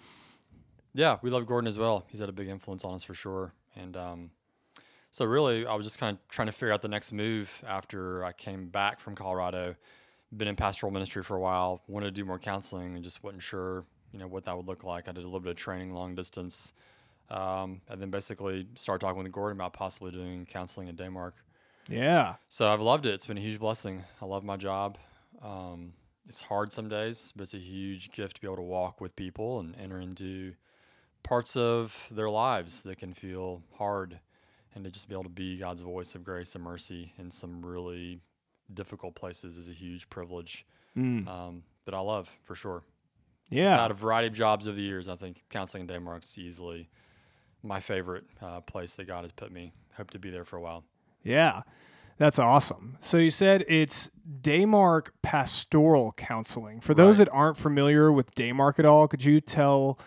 Yeah, 0.92 1.18
we 1.22 1.30
love 1.30 1.46
Gordon 1.46 1.68
as 1.68 1.78
well. 1.78 2.04
He's 2.08 2.20
had 2.20 2.28
a 2.28 2.32
big 2.32 2.48
influence 2.48 2.84
on 2.84 2.94
us 2.94 3.02
for 3.04 3.14
sure. 3.14 3.54
And 3.76 3.96
um, 3.96 4.30
so, 5.10 5.24
really, 5.24 5.66
I 5.66 5.74
was 5.74 5.86
just 5.86 5.98
kind 5.98 6.16
of 6.16 6.28
trying 6.28 6.46
to 6.46 6.52
figure 6.52 6.72
out 6.72 6.82
the 6.82 6.88
next 6.88 7.12
move 7.12 7.50
after 7.66 8.24
I 8.24 8.32
came 8.32 8.68
back 8.68 9.00
from 9.00 9.14
Colorado. 9.14 9.76
Been 10.36 10.48
in 10.48 10.56
pastoral 10.56 10.92
ministry 10.92 11.24
for 11.24 11.36
a 11.36 11.40
while, 11.40 11.82
wanted 11.88 12.06
to 12.06 12.12
do 12.12 12.24
more 12.24 12.38
counseling, 12.38 12.94
and 12.94 13.02
just 13.02 13.22
wasn't 13.24 13.42
sure, 13.42 13.84
you 14.12 14.18
know, 14.18 14.28
what 14.28 14.44
that 14.44 14.56
would 14.56 14.66
look 14.66 14.84
like. 14.84 15.08
I 15.08 15.12
did 15.12 15.24
a 15.24 15.26
little 15.26 15.40
bit 15.40 15.50
of 15.50 15.56
training 15.56 15.92
long 15.92 16.14
distance, 16.14 16.72
um, 17.28 17.80
and 17.88 18.00
then 18.00 18.10
basically 18.10 18.68
started 18.76 19.04
talking 19.04 19.22
with 19.22 19.32
Gordon 19.32 19.58
about 19.58 19.72
possibly 19.72 20.12
doing 20.12 20.46
counseling 20.46 20.86
in 20.86 20.96
Daymark. 20.96 21.32
Yeah. 21.88 22.36
So 22.48 22.68
I've 22.68 22.80
loved 22.80 23.06
it. 23.06 23.14
It's 23.14 23.26
been 23.26 23.38
a 23.38 23.40
huge 23.40 23.58
blessing. 23.58 24.04
I 24.22 24.26
love 24.26 24.44
my 24.44 24.56
job. 24.56 24.98
Um, 25.42 25.94
it's 26.26 26.42
hard 26.42 26.72
some 26.72 26.88
days, 26.88 27.32
but 27.34 27.42
it's 27.42 27.54
a 27.54 27.58
huge 27.58 28.12
gift 28.12 28.36
to 28.36 28.40
be 28.40 28.46
able 28.46 28.56
to 28.56 28.62
walk 28.62 29.00
with 29.00 29.16
people 29.16 29.58
and 29.58 29.74
enter 29.76 30.00
into 30.00 30.54
parts 31.24 31.56
of 31.56 32.06
their 32.10 32.30
lives 32.30 32.84
that 32.84 32.98
can 32.98 33.12
feel 33.12 33.62
hard 33.76 34.20
and 34.74 34.84
to 34.84 34.90
just 34.90 35.08
be 35.08 35.14
able 35.14 35.24
to 35.24 35.28
be 35.30 35.56
God's 35.58 35.82
voice 35.82 36.14
of 36.14 36.24
grace 36.24 36.54
and 36.54 36.62
mercy 36.64 37.12
in 37.18 37.30
some 37.30 37.64
really 37.64 38.20
difficult 38.72 39.14
places 39.14 39.58
is 39.58 39.68
a 39.68 39.72
huge 39.72 40.08
privilege 40.10 40.64
Mm. 40.96 41.26
um, 41.28 41.62
that 41.84 41.94
I 41.94 42.00
love 42.00 42.28
for 42.42 42.54
sure. 42.56 42.82
Yeah. 43.48 43.80
Out 43.80 43.90
of 43.92 43.96
a 43.98 44.00
variety 44.00 44.26
of 44.28 44.34
jobs 44.34 44.66
over 44.66 44.76
the 44.76 44.82
years, 44.82 45.08
I 45.08 45.14
think 45.16 45.44
counseling 45.48 45.88
in 45.88 45.88
Daymark's 45.88 46.36
easily 46.36 46.88
my 47.62 47.78
favorite 47.80 48.24
uh, 48.42 48.60
place 48.62 48.94
that 48.96 49.06
God 49.06 49.22
has 49.22 49.30
put 49.32 49.52
me. 49.52 49.72
Hope 49.96 50.10
to 50.10 50.18
be 50.18 50.30
there 50.30 50.44
for 50.44 50.56
a 50.56 50.60
while. 50.60 50.82
Yeah. 51.22 51.62
That's 52.18 52.38
awesome. 52.38 52.96
So 53.00 53.16
you 53.18 53.30
said 53.30 53.64
it's 53.68 54.10
Daymark 54.42 55.08
Pastoral 55.22 56.12
Counseling. 56.16 56.80
For 56.80 56.92
those 56.92 57.18
Right. 57.18 57.26
that 57.28 57.32
aren't 57.32 57.56
familiar 57.56 58.10
with 58.12 58.34
Daymark 58.34 58.78
at 58.78 58.84
all, 58.84 59.08
could 59.08 59.24
you 59.24 59.40
tell 59.40 59.98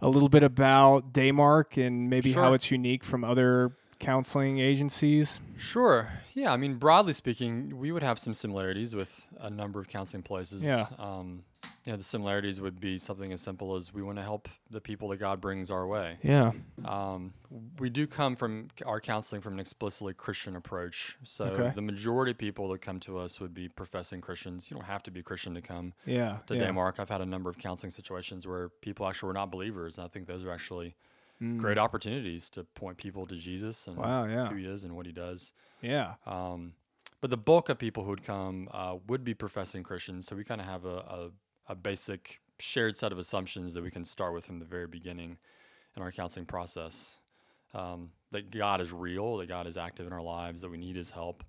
a 0.00 0.08
little 0.08 0.28
bit 0.28 0.42
about 0.44 1.12
Daymark 1.12 1.76
and 1.84 2.08
maybe 2.10 2.32
how 2.32 2.52
it's 2.52 2.70
unique 2.70 3.02
from 3.02 3.24
other 3.24 3.76
counseling 3.98 4.58
agencies? 4.58 5.40
Sure. 5.56 6.08
Yeah. 6.34 6.52
I 6.52 6.56
mean, 6.56 6.74
broadly 6.74 7.12
speaking, 7.12 7.78
we 7.78 7.92
would 7.92 8.02
have 8.02 8.18
some 8.18 8.34
similarities 8.34 8.94
with 8.94 9.26
a 9.38 9.50
number 9.50 9.80
of 9.80 9.88
counseling 9.88 10.22
places. 10.22 10.62
Yeah. 10.62 10.86
Um, 10.98 11.44
you 11.84 11.92
know, 11.92 11.96
the 11.96 12.04
similarities 12.04 12.60
would 12.60 12.80
be 12.80 12.98
something 12.98 13.32
as 13.32 13.40
simple 13.40 13.74
as 13.76 13.94
we 13.94 14.02
want 14.02 14.18
to 14.18 14.22
help 14.22 14.48
the 14.70 14.80
people 14.80 15.08
that 15.08 15.18
God 15.18 15.40
brings 15.40 15.70
our 15.70 15.86
way. 15.86 16.18
Yeah. 16.22 16.50
Um, 16.84 17.32
we 17.78 17.90
do 17.90 18.06
come 18.08 18.34
from 18.36 18.68
our 18.84 19.00
counseling 19.00 19.40
from 19.40 19.54
an 19.54 19.60
explicitly 19.60 20.12
Christian 20.12 20.56
approach. 20.56 21.16
So 21.22 21.44
Okay. 21.46 21.72
the 21.74 21.82
majority 21.82 22.32
of 22.32 22.38
people 22.38 22.68
that 22.70 22.80
come 22.82 22.98
to 23.00 23.18
us 23.18 23.40
would 23.40 23.54
be 23.54 23.68
professing 23.68 24.20
Christians. 24.20 24.68
You 24.70 24.76
don't 24.76 24.86
have 24.86 25.04
to 25.04 25.10
be 25.12 25.22
Christian 25.22 25.54
to 25.54 25.62
come 25.62 25.94
Yeah. 26.04 26.38
to 26.48 26.56
yeah. 26.56 26.62
Daymark. 26.70 26.98
I've 26.98 27.08
had 27.08 27.20
a 27.20 27.26
number 27.26 27.48
of 27.50 27.56
counseling 27.58 27.90
situations 27.92 28.46
where 28.48 28.68
people 28.68 29.06
actually 29.06 29.28
were 29.28 29.34
not 29.34 29.50
believers, 29.52 29.96
and 29.96 30.04
I 30.04 30.08
think 30.08 30.26
those 30.26 30.44
are 30.44 30.50
actually 30.50 30.96
Mm. 31.42 31.58
great 31.58 31.76
opportunities 31.76 32.48
to 32.50 32.64
point 32.64 32.96
people 32.96 33.26
to 33.26 33.36
Jesus 33.36 33.86
and 33.86 33.98
Wow, 33.98 34.24
yeah. 34.24 34.48
who 34.48 34.56
He 34.56 34.64
is 34.64 34.84
and 34.84 34.96
what 34.96 35.04
He 35.04 35.12
does. 35.12 35.52
Yeah. 35.82 36.14
Um, 36.24 36.72
but 37.20 37.28
the 37.30 37.36
bulk 37.36 37.68
of 37.68 37.78
people 37.78 38.04
who 38.04 38.10
would 38.10 38.24
come 38.24 38.68
uh, 38.72 38.96
would 39.06 39.22
be 39.22 39.34
professing 39.34 39.82
Christians. 39.82 40.26
So 40.26 40.34
we 40.34 40.44
kind 40.44 40.60
of 40.62 40.66
have 40.66 40.84
a, 40.86 40.96
a, 40.96 41.30
a 41.68 41.74
basic 41.74 42.40
shared 42.58 42.96
set 42.96 43.12
of 43.12 43.18
assumptions 43.18 43.74
that 43.74 43.82
we 43.82 43.90
can 43.90 44.04
start 44.04 44.32
with 44.32 44.46
from 44.46 44.60
the 44.60 44.64
very 44.64 44.86
beginning 44.86 45.36
in 45.94 46.02
our 46.02 46.10
counseling 46.10 46.46
process. 46.46 47.18
Um, 47.74 48.12
that 48.30 48.50
God 48.50 48.80
is 48.80 48.92
real, 48.92 49.36
that 49.36 49.48
God 49.48 49.66
is 49.66 49.76
active 49.76 50.06
in 50.06 50.12
our 50.14 50.22
lives, 50.22 50.62
that 50.62 50.70
we 50.70 50.78
need 50.78 50.96
His 50.96 51.10
help. 51.10 51.44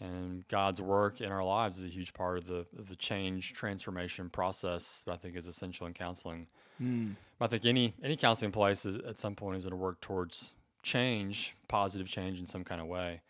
And 0.00 0.46
God's 0.46 0.80
work 0.80 1.20
in 1.20 1.32
our 1.32 1.42
lives 1.42 1.78
is 1.78 1.84
a 1.84 1.88
huge 1.88 2.14
part 2.14 2.38
of 2.38 2.46
the, 2.46 2.66
of 2.78 2.88
the 2.88 2.94
change, 2.94 3.52
transformation 3.54 4.30
process 4.30 5.02
that 5.06 5.12
I 5.12 5.16
think 5.16 5.36
is 5.36 5.46
essential 5.48 5.86
in 5.88 5.92
counseling. 5.92 6.46
Mm. 6.80 7.16
I 7.40 7.46
think 7.48 7.66
any 7.66 7.94
any 8.02 8.16
counseling 8.16 8.52
place 8.52 8.84
is, 8.86 8.96
at 8.98 9.18
some 9.18 9.34
point 9.34 9.56
is 9.56 9.64
going 9.64 9.70
to 9.72 9.76
work 9.76 10.00
towards 10.00 10.54
change, 10.82 11.56
positive 11.66 12.08
change 12.08 12.38
in 12.38 12.46
some 12.46 12.64
kind 12.64 12.80
of 12.80 12.86
way. 12.86 13.22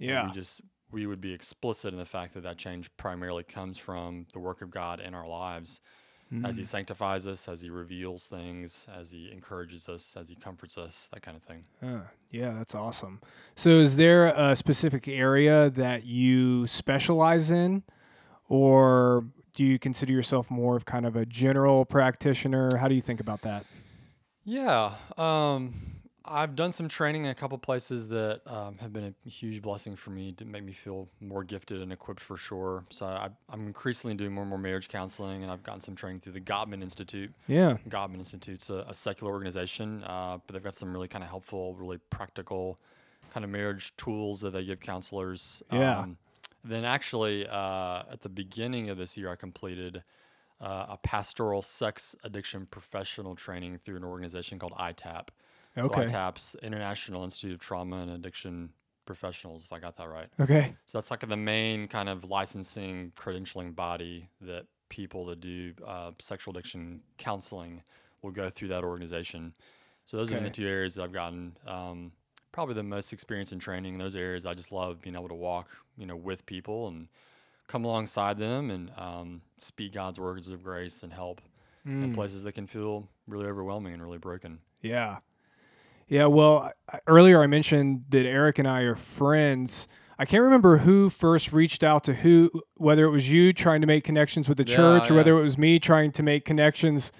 And 0.00 0.08
Yeah. 0.08 0.26
we 0.26 0.32
just 0.32 0.60
we 0.90 1.06
would 1.06 1.20
be 1.20 1.32
explicit 1.32 1.92
in 1.92 1.98
the 1.98 2.04
fact 2.06 2.34
that 2.34 2.42
that 2.42 2.56
change 2.56 2.94
primarily 2.96 3.42
comes 3.42 3.76
from 3.78 4.26
the 4.32 4.38
work 4.38 4.62
of 4.62 4.70
God 4.70 5.00
in 5.00 5.14
our 5.14 5.26
lives, 5.26 5.80
as 6.42 6.56
He 6.56 6.62
Mm. 6.62 6.66
sanctifies 6.66 7.26
us, 7.26 7.48
as 7.48 7.62
He 7.62 7.70
reveals 7.70 8.26
things, 8.26 8.88
as 8.92 9.10
He 9.12 9.30
encourages 9.30 9.88
us, 9.88 10.16
as 10.16 10.28
He 10.28 10.34
comforts 10.36 10.76
us, 10.78 11.08
that 11.12 11.22
kind 11.22 11.36
of 11.36 11.42
thing. 11.42 11.64
Uh, 11.82 12.08
yeah, 12.30 12.52
that's 12.54 12.74
awesome. 12.74 13.20
So, 13.54 13.70
is 13.70 13.96
there 13.96 14.28
a 14.28 14.56
specific 14.56 15.06
area 15.06 15.70
that 15.70 16.04
you 16.04 16.66
specialize 16.66 17.50
in, 17.50 17.82
or 18.48 19.24
do 19.54 19.64
you 19.64 19.78
consider 19.78 20.12
yourself 20.12 20.50
more 20.50 20.76
of 20.76 20.84
kind 20.84 21.06
of 21.06 21.14
a 21.16 21.24
general 21.26 21.84
practitioner? 21.84 22.76
How 22.78 22.88
do 22.88 22.94
you 22.94 23.00
think 23.02 23.20
about 23.20 23.42
that? 23.42 23.64
Yeah, 24.44 24.94
um, 25.16 25.74
I've 26.26 26.56
done 26.56 26.72
some 26.72 26.88
training 26.88 27.24
in 27.24 27.30
a 27.30 27.34
couple 27.34 27.58
places 27.58 28.08
that 28.08 28.40
um, 28.46 28.78
have 28.78 28.92
been 28.92 29.14
a 29.26 29.28
huge 29.28 29.60
blessing 29.60 29.94
for 29.94 30.10
me 30.10 30.32
to 30.32 30.46
make 30.46 30.64
me 30.64 30.72
feel 30.72 31.08
more 31.20 31.44
gifted 31.44 31.82
and 31.82 31.92
equipped 31.92 32.20
for 32.20 32.38
sure. 32.38 32.84
So 32.88 33.04
I, 33.04 33.28
I'm 33.50 33.66
increasingly 33.66 34.16
doing 34.16 34.32
more 34.32 34.42
and 34.42 34.48
more 34.48 34.58
marriage 34.58 34.88
counseling, 34.88 35.42
and 35.42 35.52
I've 35.52 35.62
gotten 35.62 35.82
some 35.82 35.94
training 35.94 36.20
through 36.20 36.32
the 36.32 36.40
Gottman 36.40 36.82
Institute. 36.82 37.30
Yeah. 37.46 37.76
Gottman 37.90 38.16
Institute's 38.16 38.70
a, 38.70 38.86
a 38.88 38.94
secular 38.94 39.32
organization, 39.32 40.02
uh, 40.04 40.38
but 40.46 40.54
they've 40.54 40.64
got 40.64 40.74
some 40.74 40.94
really 40.94 41.08
kind 41.08 41.22
of 41.22 41.28
helpful, 41.28 41.74
really 41.74 41.98
practical 42.08 42.78
kind 43.32 43.44
of 43.44 43.50
marriage 43.50 43.94
tools 43.96 44.40
that 44.40 44.54
they 44.54 44.64
give 44.64 44.80
counselors. 44.80 45.62
Yeah. 45.70 45.98
Um, 45.98 46.16
then 46.64 46.86
actually, 46.86 47.46
uh, 47.46 48.04
at 48.10 48.22
the 48.22 48.30
beginning 48.30 48.88
of 48.88 48.96
this 48.96 49.18
year, 49.18 49.30
I 49.30 49.36
completed 49.36 50.02
uh, 50.58 50.86
a 50.88 50.96
pastoral 50.96 51.60
sex 51.60 52.16
addiction 52.24 52.64
professional 52.64 53.34
training 53.34 53.78
through 53.78 53.96
an 53.96 54.04
organization 54.04 54.58
called 54.58 54.72
ITAP. 54.72 55.28
Okay. 55.76 56.08
So 56.08 56.14
ITAP's 56.14 56.56
International 56.62 57.24
Institute 57.24 57.54
of 57.54 57.60
Trauma 57.60 57.96
and 57.98 58.10
Addiction 58.10 58.70
Professionals, 59.06 59.64
if 59.64 59.72
I 59.72 59.78
got 59.80 59.96
that 59.96 60.08
right. 60.08 60.28
Okay. 60.40 60.74
So 60.86 60.98
that's 60.98 61.10
like 61.10 61.20
the 61.20 61.36
main 61.36 61.88
kind 61.88 62.08
of 62.08 62.24
licensing 62.24 63.12
credentialing 63.16 63.74
body 63.74 64.28
that 64.40 64.66
people 64.88 65.26
that 65.26 65.40
do 65.40 65.72
uh, 65.86 66.12
sexual 66.18 66.56
addiction 66.56 67.02
counseling 67.18 67.82
will 68.22 68.30
go 68.30 68.48
through 68.48 68.68
that 68.68 68.84
organization. 68.84 69.52
So 70.06 70.16
those 70.16 70.30
have 70.30 70.36
been 70.38 70.44
the 70.44 70.50
two 70.50 70.66
areas 70.68 70.94
that 70.94 71.02
I've 71.02 71.12
gotten 71.12 71.56
um, 71.66 72.12
probably 72.52 72.74
the 72.74 72.82
most 72.82 73.12
experience 73.12 73.52
in 73.52 73.58
training 73.58 73.94
in 73.94 73.98
those 73.98 74.16
areas. 74.16 74.46
I 74.46 74.54
just 74.54 74.70
love 74.72 75.00
being 75.02 75.16
able 75.16 75.28
to 75.28 75.34
walk, 75.34 75.68
you 75.96 76.06
know, 76.06 76.16
with 76.16 76.46
people 76.46 76.88
and 76.88 77.08
come 77.66 77.84
alongside 77.84 78.38
them 78.38 78.70
and 78.70 78.90
um, 78.96 79.40
speak 79.56 79.92
God's 79.94 80.20
words 80.20 80.50
of 80.50 80.62
grace 80.62 81.02
and 81.02 81.12
help 81.12 81.40
in 81.86 82.10
Mm. 82.10 82.14
places 82.14 82.44
that 82.44 82.52
can 82.52 82.66
feel 82.66 83.08
really 83.26 83.46
overwhelming 83.46 83.92
and 83.92 84.02
really 84.02 84.16
broken. 84.18 84.60
Yeah. 84.80 85.18
Yeah. 86.08 86.26
Well, 86.26 86.70
earlier 87.06 87.42
I 87.42 87.46
mentioned 87.46 88.04
that 88.10 88.26
Eric 88.26 88.58
and 88.58 88.68
I 88.68 88.80
are 88.82 88.94
friends. 88.94 89.88
I 90.18 90.24
can't 90.26 90.42
remember 90.42 90.78
who 90.78 91.10
first 91.10 91.52
reached 91.52 91.82
out 91.82 92.04
to 92.04 92.14
who, 92.14 92.50
whether 92.76 93.04
it 93.04 93.10
was 93.10 93.30
you 93.30 93.52
trying 93.52 93.80
to 93.80 93.86
make 93.86 94.04
connections 94.04 94.48
with 94.48 94.58
the 94.58 94.64
Yeah, 94.66 94.76
church 94.76 95.10
or 95.10 95.14
yeah. 95.14 95.18
whether 95.18 95.38
it 95.38 95.42
was 95.42 95.58
me 95.58 95.78
trying 95.80 96.12
to 96.12 96.22
make 96.22 96.44
connections 96.44 97.10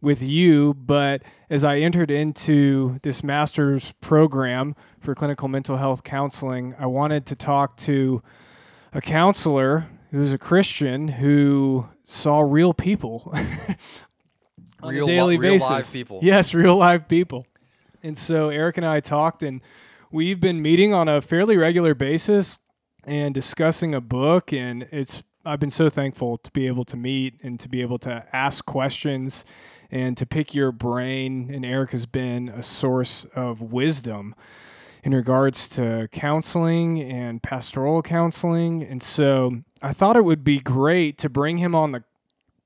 with 0.00 0.22
you. 0.22 0.72
But 0.74 1.22
as 1.50 1.62
I 1.64 1.78
entered 1.80 2.10
into 2.10 2.98
this 3.02 3.22
master's 3.22 3.92
program 4.00 4.76
for 5.00 5.14
clinical 5.14 5.48
mental 5.48 5.76
health 5.76 6.04
counseling, 6.04 6.74
I 6.78 6.86
wanted 6.86 7.26
to 7.26 7.36
talk 7.36 7.76
to 7.78 8.22
a 8.94 9.00
counselor 9.02 9.86
who's 10.10 10.32
a 10.32 10.38
Christian 10.38 11.08
who 11.08 11.86
saw 12.04 12.40
real 12.40 12.72
people 12.72 13.30
on 14.82 14.94
Real 14.94 15.04
a 15.04 15.06
li- 15.06 15.12
daily 15.14 15.38
real 15.38 15.52
basis. 15.54 15.68
live 15.70 15.92
people. 15.92 16.20
Yes, 16.22 16.54
real 16.54 16.76
live 16.76 17.08
people. 17.08 17.44
And 18.02 18.16
so 18.16 18.48
Eric 18.50 18.76
and 18.76 18.86
I 18.86 19.00
talked, 19.00 19.42
and 19.42 19.60
we've 20.10 20.40
been 20.40 20.62
meeting 20.62 20.92
on 20.92 21.08
a 21.08 21.20
fairly 21.20 21.56
regular 21.56 21.94
basis 21.94 22.58
and 23.04 23.34
discussing 23.34 23.94
a 23.94 24.00
book. 24.00 24.52
And 24.52 24.88
it's 24.92 25.22
I've 25.44 25.60
been 25.60 25.70
so 25.70 25.88
thankful 25.88 26.38
to 26.38 26.50
be 26.52 26.66
able 26.66 26.84
to 26.84 26.96
meet 26.96 27.40
and 27.42 27.58
to 27.60 27.68
be 27.68 27.80
able 27.80 27.98
to 28.00 28.24
ask 28.32 28.64
questions 28.66 29.44
and 29.90 30.16
to 30.16 30.26
pick 30.26 30.54
your 30.54 30.72
brain. 30.72 31.50
And 31.52 31.64
Eric 31.64 31.92
has 31.92 32.06
been 32.06 32.48
a 32.48 32.62
source 32.62 33.24
of 33.34 33.60
wisdom 33.62 34.34
in 35.02 35.14
regards 35.14 35.68
to 35.70 36.08
counseling 36.12 37.00
and 37.00 37.42
pastoral 37.42 38.02
counseling. 38.02 38.82
And 38.82 39.02
so 39.02 39.62
I 39.80 39.92
thought 39.92 40.16
it 40.16 40.24
would 40.24 40.44
be 40.44 40.60
great 40.60 41.18
to 41.18 41.30
bring 41.30 41.58
him 41.58 41.74
on 41.74 41.92
the 41.92 42.04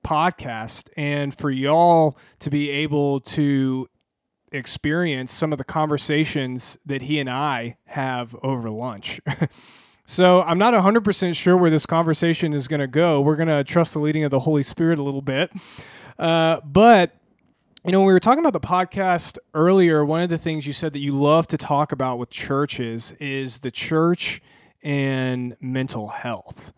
podcast 0.05 0.89
and 0.97 1.33
for 1.33 1.51
y'all 1.51 2.19
to 2.41 2.51
be 2.51 2.71
able 2.71 3.21
to 3.21 3.89
experience 4.53 5.33
some 5.33 5.53
of 5.53 5.59
the 5.59 5.65
conversations 5.65 6.79
that 6.87 7.03
he 7.03 7.19
and 7.19 7.29
I 7.29 7.77
have 7.87 8.37
over 8.43 8.71
lunch. 8.71 9.21
so 10.07 10.43
I'm 10.43 10.59
not 10.59 10.75
100% 10.75 11.35
sure 11.35 11.57
where 11.57 11.71
this 11.71 11.87
conversation 11.87 12.53
is 12.53 12.69
going 12.69 12.81
to 12.81 12.87
go. 12.87 13.21
We're 13.21 13.37
going 13.37 13.49
to 13.49 13.65
trust 13.65 13.95
the 13.95 14.01
leading 14.01 14.25
of 14.25 14.31
the 14.31 14.41
Holy 14.41 14.63
Spirit 14.63 14.99
a 14.99 15.03
little 15.03 15.23
bit. 15.23 15.51
Uh, 16.19 16.61
but 16.65 17.17
you 17.85 17.91
know, 17.91 17.99
when 17.99 18.07
we 18.07 18.13
were 18.13 18.21
talking 18.21 18.39
about 18.39 18.53
the 18.53 18.61
podcast 18.61 19.39
earlier, 19.55 20.05
one 20.05 20.23
of 20.23 20.29
the 20.29 20.39
things 20.39 20.67
you 20.67 20.73
said 20.73 20.93
that 20.93 21.01
you 21.01 21.13
love 21.13 21.49
to 21.49 21.57
talk 21.57 21.91
about 21.91 22.19
with 22.19 22.31
churches 22.31 23.13
is 23.19 23.59
the 23.59 23.73
church 23.73 24.41
and 24.85 25.57
mental 25.61 26.07
health. 26.09 26.73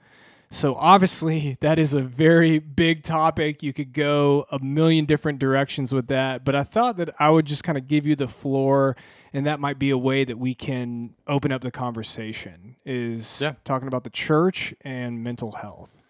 So 0.54 0.76
obviously, 0.76 1.58
that 1.62 1.80
is 1.80 1.94
a 1.94 2.00
very 2.00 2.60
big 2.60 3.02
topic. 3.02 3.62
You 3.62 3.72
could 3.72 3.92
go 3.92 4.46
a 4.52 4.60
million 4.60 5.04
different 5.04 5.40
directions 5.40 5.92
with 5.92 6.06
that, 6.08 6.44
but 6.44 6.54
I 6.54 6.62
thought 6.62 6.96
that 6.98 7.12
I 7.18 7.28
would 7.28 7.44
just 7.44 7.64
kind 7.64 7.76
of 7.76 7.88
give 7.88 8.06
you 8.06 8.14
the 8.14 8.28
floor, 8.28 8.96
and 9.32 9.46
that 9.46 9.58
might 9.58 9.80
be 9.80 9.90
a 9.90 9.98
way 9.98 10.24
that 10.24 10.38
we 10.38 10.54
can 10.54 11.14
open 11.26 11.50
up 11.50 11.62
the 11.62 11.72
conversation. 11.72 12.76
Is 12.86 13.40
Yeah. 13.42 13.54
talking 13.64 13.88
about 13.88 14.04
the 14.04 14.10
church 14.10 14.72
and 14.82 15.24
mental 15.24 15.52
health. 15.52 16.02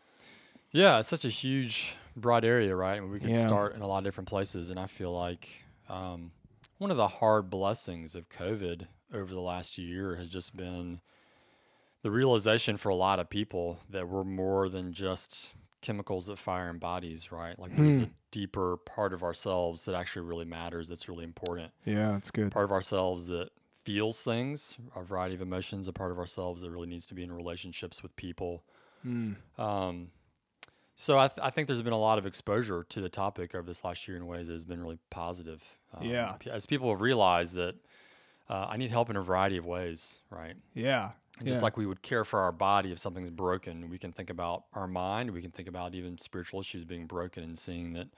Yeah, 0.72 0.98
it's 1.00 1.08
such 1.08 1.24
a 1.24 1.30
huge, 1.30 1.96
broad 2.14 2.44
area, 2.44 2.76
right? 2.76 2.96
And 3.00 3.10
we 3.10 3.20
can 3.20 3.30
Yeah. 3.30 3.46
start 3.46 3.74
in 3.74 3.80
a 3.80 3.86
lot 3.86 3.98
of 3.98 4.04
different 4.04 4.28
places. 4.28 4.68
And 4.68 4.78
I 4.78 4.86
feel 4.88 5.12
like 5.12 5.62
um, 5.88 6.32
one 6.78 6.90
of 6.90 6.96
the 6.96 7.08
hard 7.08 7.48
blessings 7.48 8.14
of 8.14 8.28
COVID 8.28 8.88
over 9.12 9.32
the 9.32 9.40
last 9.40 9.78
year 9.78 10.16
has 10.16 10.28
just 10.28 10.56
been 10.56 11.00
the 12.04 12.10
realization 12.10 12.76
for 12.76 12.90
a 12.90 12.94
lot 12.94 13.18
of 13.18 13.30
people 13.30 13.78
that 13.88 14.06
we're 14.06 14.24
more 14.24 14.68
than 14.68 14.92
just 14.92 15.54
chemicals 15.80 16.26
that 16.26 16.38
fire 16.38 16.68
in 16.68 16.76
bodies, 16.76 17.32
right? 17.32 17.58
Like 17.58 17.74
there's 17.74 17.98
a 17.98 18.10
deeper 18.30 18.76
part 18.76 19.14
of 19.14 19.22
ourselves 19.22 19.86
that 19.86 19.94
actually 19.94 20.26
really 20.26 20.44
matters, 20.44 20.88
that's 20.88 21.08
really 21.08 21.24
important. 21.24 21.72
Yeah, 21.86 22.12
that's 22.12 22.30
good. 22.30 22.50
Part 22.52 22.66
of 22.66 22.72
ourselves 22.72 23.26
that 23.28 23.48
feels 23.84 24.20
things, 24.20 24.76
a 24.94 25.02
variety 25.02 25.34
of 25.34 25.40
emotions, 25.40 25.88
a 25.88 25.94
part 25.94 26.10
of 26.12 26.18
ourselves 26.18 26.60
that 26.60 26.70
really 26.70 26.86
needs 26.88 27.06
to 27.06 27.14
be 27.14 27.22
in 27.22 27.32
relationships 27.32 28.02
with 28.02 28.14
people. 28.16 28.64
Um, 29.58 30.08
so 30.96 31.18
I, 31.18 31.28
th- 31.28 31.38
I 31.42 31.48
think 31.48 31.68
there's 31.68 31.82
been 31.82 31.92
a 31.94 31.98
lot 31.98 32.18
of 32.18 32.26
exposure 32.26 32.84
to 32.90 33.00
the 33.00 33.08
topic 33.08 33.54
over 33.54 33.66
this 33.66 33.82
last 33.82 34.06
year 34.06 34.16
in 34.18 34.26
ways 34.26 34.48
that 34.48 34.52
has 34.52 34.64
been 34.66 34.82
really 34.82 34.98
positive. 35.08 35.62
Um, 35.96 36.04
Yeah. 36.06 36.34
As 36.50 36.66
people 36.66 36.90
have 36.90 37.00
realized 37.00 37.54
that 37.54 37.76
uh, 38.50 38.66
I 38.68 38.76
need 38.76 38.90
help 38.90 39.08
in 39.08 39.16
a 39.16 39.22
variety 39.22 39.56
of 39.56 39.64
ways, 39.64 40.20
right? 40.30 40.56
Yeah. 40.74 41.12
And 41.38 41.48
just 41.48 41.60
yeah. 41.60 41.64
like 41.64 41.76
we 41.76 41.84
would 41.86 42.00
care 42.02 42.24
for 42.24 42.40
our 42.40 42.52
body 42.52 42.92
if 42.92 42.98
something's 42.98 43.30
broken, 43.30 43.88
we 43.90 43.98
can 43.98 44.12
think 44.12 44.30
about 44.30 44.64
our 44.72 44.86
mind. 44.86 45.32
We 45.32 45.42
can 45.42 45.50
think 45.50 45.66
about 45.68 45.94
even 45.94 46.16
spiritual 46.18 46.60
issues 46.60 46.84
being 46.84 47.06
broken 47.06 47.42
and 47.42 47.58
seeing 47.58 47.92
that 47.94 48.08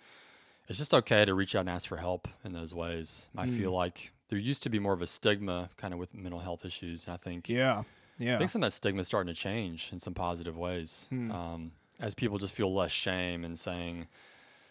it's 0.68 0.78
just 0.78 0.92
okay 0.92 1.24
to 1.24 1.32
reach 1.32 1.54
out 1.54 1.60
and 1.60 1.70
ask 1.70 1.88
for 1.88 1.96
help 1.96 2.28
in 2.44 2.52
those 2.52 2.74
ways. 2.74 3.28
I 3.36 3.46
feel 3.46 3.70
Mm. 3.70 3.76
like 3.76 4.12
there 4.28 4.38
used 4.38 4.62
to 4.64 4.68
be 4.70 4.78
more 4.78 4.92
of 4.92 5.00
a 5.00 5.06
stigma 5.06 5.70
kind 5.76 5.94
of 5.94 6.00
with 6.00 6.12
mental 6.12 6.40
health 6.40 6.64
issues. 6.64 7.06
And 7.06 7.14
I 7.14 7.16
think 7.16 7.48
yeah. 7.48 7.84
yeah, 8.18 8.34
I 8.34 8.38
think 8.38 8.50
some 8.50 8.62
of 8.62 8.66
that 8.66 8.72
stigma 8.72 9.00
is 9.00 9.06
starting 9.06 9.32
to 9.34 9.40
change 9.40 9.90
in 9.92 9.98
some 9.98 10.12
positive 10.12 10.56
ways. 10.58 11.06
Hmm. 11.10 11.30
Um, 11.30 11.72
as 12.00 12.14
people 12.14 12.36
just 12.36 12.52
feel 12.52 12.74
less 12.74 12.92
shame 12.92 13.44
in 13.44 13.56
saying 13.56 14.08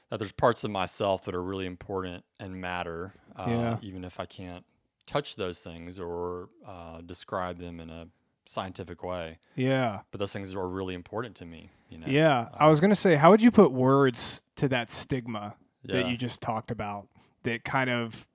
that 0.09 0.19
there's 0.19 0.31
parts 0.31 0.63
of 0.63 0.69
myself 0.69 1.25
that 1.25 1.33
are 1.33 1.41
really 1.41 1.65
important 1.65 2.23
and 2.39 2.61
matter, 2.61 3.13
uh, 3.35 3.45
Yeah. 3.47 3.77
even 3.81 4.03
if 4.03 4.19
I 4.19 4.27
can't 4.27 4.63
touch 5.07 5.35
those 5.35 5.59
things 5.63 5.99
or 5.99 6.49
uh, 6.67 7.01
describe 7.01 7.57
them 7.57 7.79
in 7.79 7.89
a 7.89 8.07
scientific 8.45 9.03
way. 9.03 9.39
Yeah. 9.55 10.01
But 10.11 10.19
those 10.19 10.33
things 10.33 10.53
are 10.55 10.67
really 10.67 10.93
important 10.93 11.35
to 11.37 11.45
me. 11.45 11.69
You 11.89 11.99
know. 11.99 12.07
Yeah. 12.07 12.49
I 12.53 12.67
was 12.67 12.79
going 12.79 12.89
to 12.89 12.95
say, 12.95 13.15
how 13.15 13.31
would 13.31 13.41
you 13.41 13.51
put 13.51 13.71
words 13.71 14.41
to 14.57 14.67
that 14.69 14.89
stigma 14.89 15.55
that 15.83 16.07
you 16.09 16.17
just 16.17 16.41
talked 16.41 16.71
about 16.71 17.07
that 17.43 17.63
kind 17.63 17.89
of 17.89 18.27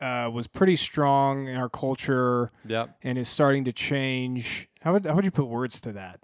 uh, 0.00 0.30
was 0.32 0.46
pretty 0.46 0.74
strong 0.76 1.46
in 1.48 1.56
our 1.56 1.68
culture 1.68 2.50
Yep. 2.66 2.96
and 3.02 3.18
is 3.18 3.28
starting 3.28 3.64
to 3.64 3.72
change? 3.72 4.68
How 4.80 4.94
would, 4.94 5.04
how 5.06 5.14
would 5.14 5.24
you 5.24 5.30
put 5.30 5.46
words 5.46 5.80
to 5.82 5.92
that? 5.92 6.20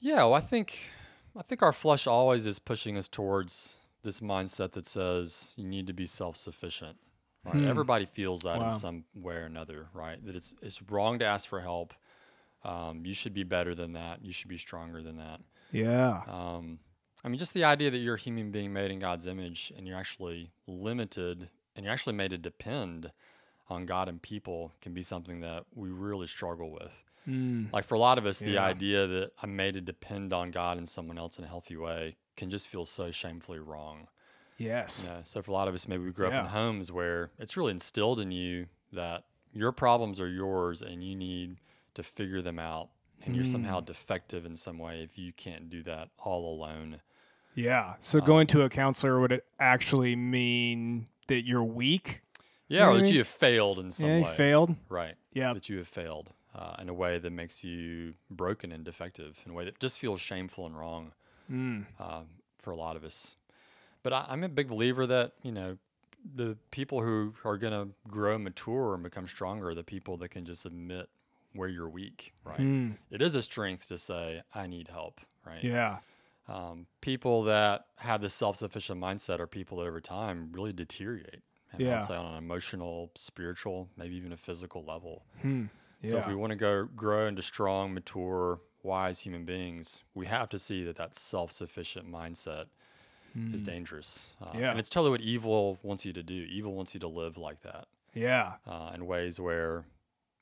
Yeah, 0.00 0.16
well, 0.16 0.34
I 0.34 0.40
think 0.40 0.88
I 1.38 1.42
think 1.42 1.62
our 1.62 1.72
flesh 1.72 2.06
always 2.06 2.46
is 2.46 2.58
pushing 2.58 2.96
us 2.96 3.06
towards 3.06 3.76
this 4.02 4.20
mindset 4.20 4.72
that 4.72 4.86
says 4.86 5.52
you 5.56 5.68
need 5.68 5.86
to 5.86 5.92
be 5.92 6.06
self-sufficient. 6.06 6.96
Right? 7.44 7.54
Hmm. 7.54 7.68
Everybody 7.68 8.04
feels 8.06 8.42
that 8.42 8.58
Wow. 8.58 8.66
in 8.66 8.70
some 8.70 9.04
way 9.14 9.36
or 9.36 9.44
another, 9.44 9.88
right? 9.94 10.22
That 10.24 10.36
it's 10.36 10.54
it's 10.62 10.82
wrong 10.82 11.18
to 11.20 11.24
ask 11.24 11.48
for 11.48 11.60
help. 11.60 11.94
Um, 12.62 13.06
you 13.06 13.14
should 13.14 13.32
be 13.32 13.44
better 13.44 13.74
than 13.74 13.94
that. 13.94 14.22
You 14.22 14.32
should 14.32 14.48
be 14.48 14.58
stronger 14.58 15.02
than 15.02 15.16
that. 15.16 15.40
Yeah. 15.72 16.22
Um, 16.26 16.80
I 17.24 17.28
mean, 17.28 17.38
just 17.38 17.54
the 17.54 17.64
idea 17.64 17.90
that 17.90 17.98
you're 17.98 18.16
a 18.16 18.20
human 18.20 18.50
being 18.50 18.72
made 18.72 18.90
in 18.90 18.98
God's 18.98 19.26
image 19.26 19.72
and 19.76 19.86
you're 19.86 19.96
actually 19.96 20.50
limited 20.66 21.48
and 21.74 21.84
you're 21.84 21.92
actually 21.92 22.14
made 22.14 22.30
to 22.30 22.38
depend 22.38 23.12
on 23.68 23.86
God 23.86 24.08
and 24.08 24.20
people 24.20 24.72
can 24.82 24.92
be 24.92 25.02
something 25.02 25.40
that 25.40 25.64
we 25.74 25.88
really 25.88 26.26
struggle 26.26 26.70
with. 26.70 27.04
Mm. 27.28 27.72
Like 27.72 27.84
for 27.84 27.94
a 27.94 27.98
lot 27.98 28.18
of 28.18 28.26
us, 28.26 28.40
the 28.40 28.58
idea 28.58 29.06
that 29.06 29.32
I'm 29.42 29.54
made 29.56 29.74
to 29.74 29.80
depend 29.80 30.32
on 30.32 30.50
God 30.50 30.76
and 30.76 30.88
someone 30.88 31.18
else 31.18 31.38
in 31.38 31.44
a 31.44 31.48
healthy 31.48 31.76
way 31.76 32.16
can 32.36 32.50
just 32.50 32.68
feel 32.68 32.84
so 32.84 33.10
shamefully 33.10 33.58
wrong. 33.58 34.08
Yes. 34.60 35.04
You 35.08 35.14
know? 35.14 35.20
So 35.24 35.42
for 35.42 35.50
a 35.50 35.54
lot 35.54 35.68
of 35.68 35.74
us, 35.74 35.88
maybe 35.88 36.04
we 36.04 36.12
grew 36.12 36.26
up 36.26 36.32
Yeah. 36.32 36.40
in 36.42 36.46
homes 36.46 36.92
where 36.92 37.30
it's 37.38 37.56
really 37.56 37.70
instilled 37.72 38.20
in 38.20 38.30
you 38.30 38.66
that 38.92 39.24
your 39.52 39.72
problems 39.72 40.20
are 40.20 40.28
yours 40.28 40.82
and 40.82 41.02
you 41.02 41.14
need 41.16 41.56
to 41.94 42.02
figure 42.02 42.42
them 42.42 42.58
out. 42.58 42.90
And 43.22 43.34
you're 43.36 43.44
Mm. 43.44 43.52
somehow 43.52 43.80
defective 43.80 44.46
in 44.46 44.56
some 44.56 44.78
way 44.78 45.02
if 45.02 45.18
you 45.18 45.32
can't 45.32 45.68
do 45.68 45.82
that 45.82 46.08
all 46.18 46.54
alone. 46.54 47.00
Yeah. 47.54 47.94
So 48.00 48.18
Um, 48.20 48.24
going 48.26 48.46
to 48.48 48.62
a 48.62 48.68
counselor 48.70 49.20
would 49.20 49.32
it 49.32 49.46
actually 49.58 50.16
mean 50.16 51.08
that 51.26 51.46
you're 51.46 51.64
weak? 51.64 52.22
Yeah, 52.68 52.82
or 52.82 52.84
know 52.84 52.90
what 52.92 52.96
I 52.96 53.00
that 53.04 53.10
you 53.12 53.18
have 53.18 53.28
failed 53.28 53.78
in 53.78 53.90
some 53.90 54.08
yeah, 54.08 54.22
way. 54.22 54.36
failed. 54.36 54.76
Right. 54.88 55.16
Yeah. 55.32 55.52
That 55.52 55.68
you 55.68 55.78
have 55.78 55.88
failed 55.88 56.32
uh, 56.54 56.76
in 56.80 56.88
a 56.88 56.94
way 56.94 57.18
that 57.18 57.30
makes 57.30 57.62
you 57.62 58.14
broken 58.30 58.72
and 58.72 58.84
defective, 58.84 59.40
in 59.44 59.52
a 59.52 59.54
way 59.54 59.64
that 59.64 59.78
just 59.80 59.98
feels 60.00 60.20
shameful 60.20 60.66
and 60.66 60.76
wrong. 60.78 61.12
Mm. 61.50 61.86
um, 62.00 62.28
for 62.58 62.70
a 62.72 62.76
lot 62.76 62.94
of 62.96 63.02
us. 63.04 63.36
But 64.02 64.12
I, 64.12 64.26
I'm 64.28 64.44
a 64.44 64.48
big 64.48 64.68
believer 64.68 65.06
that 65.06 65.32
you 65.42 65.52
know 65.52 65.76
the 66.34 66.56
people 66.70 67.02
who 67.02 67.34
are 67.44 67.56
going 67.56 67.72
to 67.72 67.94
grow, 68.08 68.38
mature, 68.38 68.94
and 68.94 69.02
become 69.02 69.26
stronger 69.26 69.68
are 69.68 69.74
the 69.74 69.84
people 69.84 70.16
that 70.18 70.30
can 70.30 70.44
just 70.44 70.66
admit 70.66 71.08
where 71.54 71.68
you're 71.68 71.88
weak. 71.88 72.32
Right? 72.44 72.60
Mm. 72.60 72.96
It 73.10 73.22
is 73.22 73.34
a 73.34 73.42
strength 73.42 73.88
to 73.88 73.98
say 73.98 74.42
I 74.54 74.66
need 74.66 74.88
help. 74.88 75.20
Right? 75.46 75.64
Yeah. 75.64 75.98
Um, 76.48 76.86
people 77.00 77.44
that 77.44 77.86
have 77.96 78.20
this 78.20 78.34
self-sufficient 78.34 79.00
mindset 79.00 79.38
are 79.38 79.46
people 79.46 79.78
that 79.78 79.84
over 79.84 80.00
time 80.00 80.50
really 80.52 80.72
deteriorate. 80.72 81.42
And 81.72 81.80
Yeah. 81.80 81.94
would 81.94 82.02
say 82.02 82.16
on 82.16 82.32
an 82.32 82.38
emotional, 82.38 83.12
spiritual, 83.14 83.88
maybe 83.96 84.16
even 84.16 84.32
a 84.32 84.36
physical 84.36 84.84
level. 84.84 85.24
Hmm. 85.42 85.66
Yeah. 86.02 86.10
So 86.10 86.18
if 86.18 86.26
we 86.26 86.34
want 86.34 86.50
to 86.50 86.56
go 86.56 86.84
grow 86.84 87.28
into 87.28 87.42
strong, 87.42 87.94
mature, 87.94 88.60
wise 88.82 89.20
human 89.20 89.44
beings, 89.44 90.02
we 90.14 90.26
have 90.26 90.48
to 90.48 90.58
see 90.58 90.82
that 90.84 90.96
that 90.96 91.14
self-sufficient 91.14 92.10
mindset 92.10 92.66
is 93.52 93.62
dangerous. 93.62 94.34
Uh, 94.40 94.50
Hmm. 94.50 94.58
Yeah. 94.60 94.70
And 94.70 94.78
it's 94.80 94.88
totally 94.88 95.10
what 95.10 95.20
evil 95.20 95.78
wants 95.82 96.04
you 96.06 96.12
to 96.12 96.22
do. 96.22 96.34
Evil 96.34 96.74
wants 96.74 96.94
you 96.94 97.00
to 97.00 97.08
live 97.08 97.36
like 97.36 97.62
that. 97.62 97.86
Yeah. 98.14 98.54
uh, 98.66 98.90
in 98.94 99.06
ways 99.06 99.38
where 99.38 99.84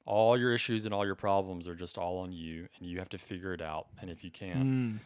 all 0.06 0.38
your 0.38 0.54
issues 0.54 0.86
and 0.86 0.94
all 0.94 1.04
your 1.04 1.14
problems 1.14 1.68
are 1.68 1.74
just 1.74 1.98
all 1.98 2.18
on 2.18 2.32
you, 2.32 2.66
and 2.78 2.88
you 2.88 2.98
have 2.98 3.10
to 3.10 3.18
figure 3.18 3.52
it 3.52 3.60
out. 3.60 3.88
And 4.00 4.08
if 4.10 4.24
you 4.24 4.30
can't, 4.30 4.64
Mm. 4.64 4.98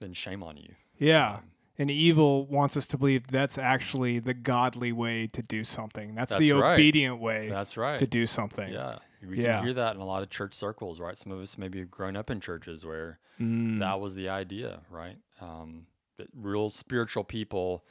then 0.00 0.12
shame 0.14 0.42
on 0.42 0.56
you. 0.56 0.74
Yeah. 0.98 1.34
Um, 1.36 1.42
And 1.80 1.92
evil 1.92 2.44
wants 2.46 2.76
us 2.76 2.88
to 2.88 2.98
believe 2.98 3.28
that's 3.28 3.56
actually 3.56 4.18
the 4.18 4.34
godly 4.34 4.90
way 4.90 5.28
to 5.28 5.42
do 5.42 5.62
something. 5.62 6.16
That's, 6.16 6.36
the 6.36 6.50
right. 6.54 6.72
obedient 6.74 7.20
way 7.20 7.48
That's 7.48 7.76
right. 7.76 7.96
to 8.00 8.06
do 8.08 8.26
something. 8.26 8.72
Yeah, 8.72 8.98
we 9.24 9.36
Yeah. 9.40 9.58
can 9.58 9.64
hear 9.66 9.74
that 9.74 9.94
in 9.94 10.00
a 10.00 10.04
lot 10.04 10.24
of 10.24 10.28
church 10.28 10.54
circles, 10.54 10.98
right? 10.98 11.16
Some 11.16 11.30
of 11.30 11.38
us 11.40 11.56
maybe 11.56 11.78
have 11.78 11.88
grown 11.88 12.16
up 12.16 12.30
in 12.30 12.40
churches 12.40 12.84
where 12.84 13.20
Mm. 13.38 13.78
that 13.78 14.00
was 14.00 14.16
the 14.16 14.28
idea, 14.28 14.80
right? 14.90 15.18
Um, 15.40 15.86
that 16.18 16.28
real 16.34 16.70
spiritual 16.70 17.24
people 17.24 17.84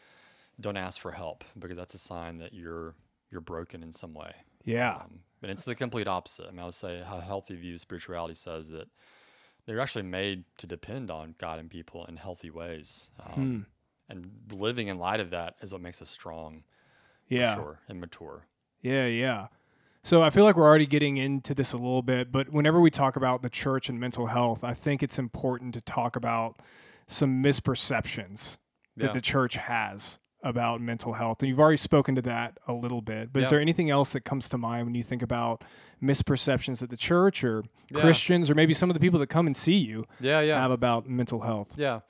don't 0.60 0.78
ask 0.78 1.00
for 1.00 1.12
help 1.12 1.44
because 1.58 1.78
that's 1.78 1.94
a 1.94 1.98
sign 2.00 2.38
that 2.40 2.54
you're 2.54 2.96
you're 3.32 3.42
broken 3.42 3.84
in 3.84 3.92
some 3.92 4.14
way. 4.14 4.32
Yeah. 4.64 4.96
Um, 4.96 5.20
and 5.42 5.52
it's 5.52 5.64
the 5.64 5.76
complete 5.76 6.08
opposite. 6.08 6.48
I 6.48 6.52
mean, 6.52 6.62
I 6.62 6.66
would 6.66 6.74
say 6.74 7.00
a 7.00 7.22
healthy 7.22 7.56
view 7.56 7.74
of 7.74 7.80
spirituality 7.80 8.34
says 8.34 8.70
that 8.70 8.88
they're 9.66 9.80
actually 9.82 10.04
made 10.04 10.46
to 10.60 10.68
depend 10.68 11.12
on 11.12 11.36
God 11.38 11.60
and 11.60 11.70
people 11.70 12.06
in 12.06 12.16
healthy 12.18 12.50
ways. 12.50 13.12
Um, 13.26 13.34
Hmm. 13.34 13.60
And 14.10 14.32
living 14.54 14.88
in 14.88 14.98
light 14.98 15.20
of 15.20 15.32
that 15.32 15.56
is 15.62 15.74
what 15.74 15.82
makes 15.82 16.02
us 16.02 16.10
strong, 16.10 16.64
Yeah. 17.28 17.56
sure, 17.56 17.82
and 17.90 18.00
mature. 18.00 18.48
Yeah, 18.82 19.06
yeah. 19.06 19.48
So 20.04 20.24
I 20.24 20.30
feel 20.30 20.46
like 20.46 20.56
we're 20.56 20.66
already 20.66 20.86
getting 20.86 21.18
into 21.18 21.54
this 21.54 21.74
a 21.74 21.78
little 21.78 22.02
bit, 22.02 22.32
but 22.32 22.48
whenever 22.50 22.80
we 22.80 22.90
talk 22.90 23.18
about 23.18 23.42
the 23.42 23.50
church 23.50 23.90
and 23.90 24.00
mental 24.00 24.28
health, 24.28 24.64
I 24.64 24.74
think 24.74 25.04
it's 25.04 25.20
important 25.20 25.74
to 25.74 25.82
talk 25.82 26.16
about 26.16 26.62
some 27.08 27.42
misperceptions 27.44 28.58
that 28.96 29.08
Yeah. 29.08 29.12
the 29.14 29.22
church 29.22 29.56
has 29.56 30.20
about 30.44 30.80
mental 30.82 31.14
health. 31.14 31.42
And 31.42 31.50
you've 31.50 31.60
already 31.60 31.78
spoken 31.78 32.16
to 32.16 32.22
that 32.22 32.58
a 32.68 32.74
little 32.74 33.02
bit. 33.02 33.34
But 33.34 33.44
is 33.44 33.50
there 33.50 33.60
anything 33.60 33.90
else 33.90 34.14
that 34.14 34.22
comes 34.22 34.48
to 34.50 34.58
mind 34.58 34.86
when 34.86 34.96
you 34.96 35.04
think 35.04 35.22
about 35.22 35.64
misperceptions 36.02 36.80
that 36.80 36.90
the 36.90 36.98
church 36.98 37.44
or 37.44 37.64
Yeah. 37.90 38.02
Christians 38.02 38.50
or 38.50 38.56
maybe 38.56 38.74
some 38.74 38.90
of 38.90 38.94
the 38.94 39.00
people 39.00 39.20
that 39.20 39.28
come 39.28 39.48
and 39.48 39.56
see 39.58 39.76
you 39.76 40.06
Yeah, 40.20 40.42
yeah. 40.42 40.60
have 40.62 40.72
about 40.72 41.08
mental 41.10 41.42
health? 41.42 41.76
Yeah. 41.78 42.02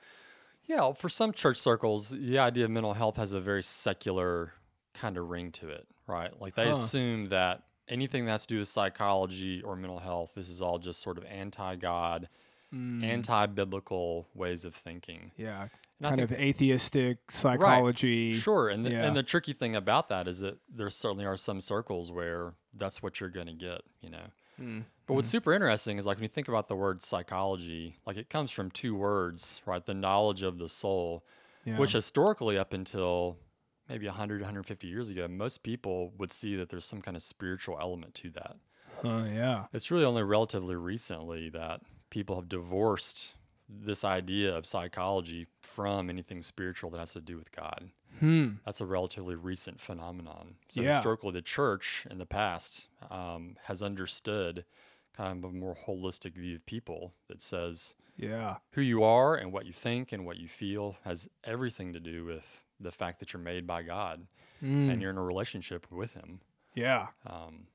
Yeah. 0.66 0.92
For 0.92 1.08
some 1.08 1.32
church 1.32 1.56
circles, 1.56 2.10
the 2.10 2.38
idea 2.38 2.64
of 2.66 2.70
mental 2.70 2.94
health 2.94 3.16
has 3.16 3.32
a 3.32 3.40
very 3.40 3.62
secular 3.62 4.52
kind 4.94 5.16
of 5.16 5.28
ring 5.30 5.50
to 5.52 5.68
it, 5.70 5.86
right? 6.06 6.38
Like 6.40 6.54
they 6.54 6.66
Huh. 6.66 6.72
assume 6.72 7.30
that 7.30 7.62
anything 7.88 8.26
that's 8.26 8.44
to 8.46 8.54
do 8.54 8.58
with 8.58 8.68
psychology 8.68 9.62
or 9.62 9.74
mental 9.74 10.00
health, 10.00 10.34
this 10.34 10.48
is 10.50 10.60
all 10.60 10.78
just 10.78 11.00
sort 11.00 11.16
of 11.18 11.24
anti 11.24 11.76
God, 11.76 12.28
Mm. 12.74 13.02
anti 13.02 13.46
biblical 13.46 14.28
ways 14.34 14.64
of 14.64 14.74
thinking. 14.74 15.32
yeah, 15.36 15.62
And 15.62 15.70
kind 16.02 16.16
think- 16.20 16.30
of 16.32 16.38
atheistic 16.38 17.30
psychology. 17.30 18.32
Sure. 18.34 18.68
And 18.68 18.84
the, 18.84 18.90
Yeah. 18.90 19.06
and 19.06 19.16
the 19.16 19.22
tricky 19.22 19.52
thing 19.54 19.74
about 19.74 20.08
that 20.10 20.28
is 20.28 20.40
that 20.40 20.58
there 20.68 20.90
certainly 20.90 21.24
are 21.24 21.36
some 21.36 21.60
circles 21.60 22.12
where 22.12 22.54
that's 22.74 23.02
what 23.02 23.20
you're 23.20 23.30
going 23.30 23.46
to 23.46 23.54
get, 23.54 23.80
you 24.00 24.10
know? 24.10 24.26
Mm. 24.60 24.84
But 25.06 25.14
what's 25.14 25.28
super 25.30 25.52
interesting 25.54 25.96
is 25.98 26.04
like 26.06 26.18
when 26.18 26.24
you 26.24 26.28
think 26.28 26.48
about 26.48 26.68
the 26.68 26.76
word 26.76 27.02
psychology, 27.02 27.96
like 28.06 28.16
it 28.16 28.28
comes 28.28 28.50
from 28.50 28.70
two 28.70 28.94
words, 28.94 29.62
right? 29.64 29.84
The 29.84 29.94
knowledge 29.94 30.42
of 30.42 30.58
the 30.58 30.68
soul, 30.68 31.24
Yeah. 31.64 31.78
which 31.78 31.92
historically 31.92 32.58
up 32.58 32.72
until 32.72 33.38
maybe 33.88 34.06
100 34.06 34.42
150 34.42 34.86
years 34.86 35.08
ago 35.08 35.26
most 35.28 35.62
people 35.62 36.12
would 36.18 36.30
see 36.30 36.54
that 36.56 36.68
there's 36.68 36.84
some 36.84 37.00
kind 37.00 37.16
of 37.16 37.22
spiritual 37.22 37.78
element 37.80 38.14
to 38.16 38.28
that 38.30 38.56
Uh, 39.02 39.24
yeah. 39.32 39.64
it's 39.72 39.90
really 39.90 40.04
only 40.04 40.22
relatively 40.22 40.74
recently 40.76 41.48
that 41.48 41.80
people 42.10 42.36
have 42.36 42.48
divorced 42.48 43.34
this 43.68 44.02
idea 44.04 44.56
of 44.56 44.64
psychology 44.64 45.46
from 45.60 46.08
anything 46.08 46.40
spiritual 46.42 46.90
that 46.90 46.98
has 46.98 47.12
to 47.12 47.20
do 47.20 47.36
with 47.36 47.52
god 47.52 47.90
Hmm. 48.20 48.54
that's 48.64 48.80
a 48.80 48.86
relatively 48.86 49.34
recent 49.36 49.80
phenomenon 49.80 50.56
so 50.68 50.80
Yeah. 50.80 50.94
historically 50.96 51.32
the 51.32 51.42
church 51.42 52.06
in 52.10 52.18
the 52.18 52.26
past 52.26 52.88
um, 53.10 53.56
has 53.64 53.82
understood 53.82 54.64
kind 55.16 55.44
of 55.44 55.50
a 55.50 55.52
more 55.54 55.74
holistic 55.86 56.34
view 56.34 56.56
of 56.56 56.66
people 56.66 57.12
that 57.28 57.40
says 57.42 57.94
Yeah. 58.16 58.56
who 58.72 58.80
you 58.82 59.04
are 59.04 59.36
and 59.36 59.52
what 59.52 59.66
you 59.66 59.72
think 59.72 60.10
and 60.12 60.24
what 60.26 60.36
you 60.38 60.48
feel 60.48 60.96
has 61.04 61.28
everything 61.44 61.92
to 61.92 62.00
do 62.00 62.24
with 62.24 62.64
the 62.80 62.90
fact 62.90 63.20
that 63.20 63.32
you're 63.32 63.42
made 63.42 63.66
by 63.66 63.82
God 63.82 64.26
Mm. 64.62 64.90
and 64.90 65.00
you're 65.02 65.10
in 65.12 65.18
a 65.18 65.22
relationship 65.22 65.88
with 65.90 66.14
Him. 66.14 66.40
Yeah. 66.74 67.08
Um, 67.24 67.68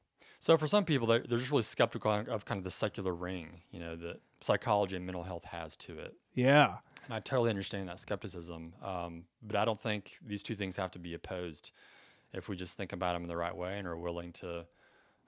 so 0.43 0.57
for 0.57 0.67
some 0.67 0.83
people, 0.83 1.07
they're, 1.07 1.23
they're 1.25 1.37
just 1.37 1.51
really 1.51 1.63
skeptical 1.63 2.11
of 2.11 2.43
kind 2.43 2.57
of 2.57 2.65
the 2.65 2.69
secular 2.69 3.13
ring, 3.13 3.61
you 3.71 3.79
know, 3.79 3.95
that 3.95 4.19
psychology 4.41 4.97
and 4.97 5.05
mental 5.05 5.23
health 5.23 5.45
has 5.45 5.77
to 5.77 5.97
it. 5.97 6.15
Yeah. 6.33 6.79
And 7.05 7.13
I 7.13 7.21
totally 7.21 7.49
understand 7.49 7.87
that 7.87 8.01
skepticism, 8.01 8.73
um, 8.83 9.23
but 9.41 9.55
I 9.55 9.63
don't 9.63 9.79
think 9.79 10.17
these 10.21 10.43
two 10.43 10.55
things 10.55 10.75
have 10.75 10.91
to 10.91 10.99
be 10.99 11.13
opposed 11.13 11.71
if 12.33 12.49
we 12.49 12.57
just 12.57 12.75
think 12.75 12.91
about 12.91 13.13
them 13.13 13.21
in 13.21 13.29
the 13.29 13.37
right 13.37 13.55
way 13.55 13.77
and 13.79 13.87
are 13.87 13.95
willing 13.95 14.33
to 14.33 14.65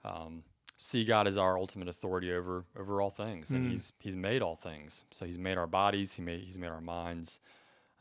um, 0.04 0.42
see 0.76 1.02
God 1.02 1.26
as 1.26 1.38
our 1.38 1.56
ultimate 1.56 1.88
authority 1.88 2.30
over 2.30 2.66
over 2.78 3.00
all 3.00 3.08
things. 3.08 3.52
And 3.52 3.64
Mm. 3.64 3.70
He's 3.70 3.94
He's 3.98 4.16
made 4.16 4.42
all 4.42 4.54
things. 4.56 5.04
So 5.12 5.24
He's 5.24 5.38
made 5.38 5.56
our 5.56 5.66
bodies. 5.66 6.12
He 6.12 6.20
made 6.20 6.40
He's 6.40 6.58
made 6.58 6.68
our 6.68 6.82
minds, 6.82 7.40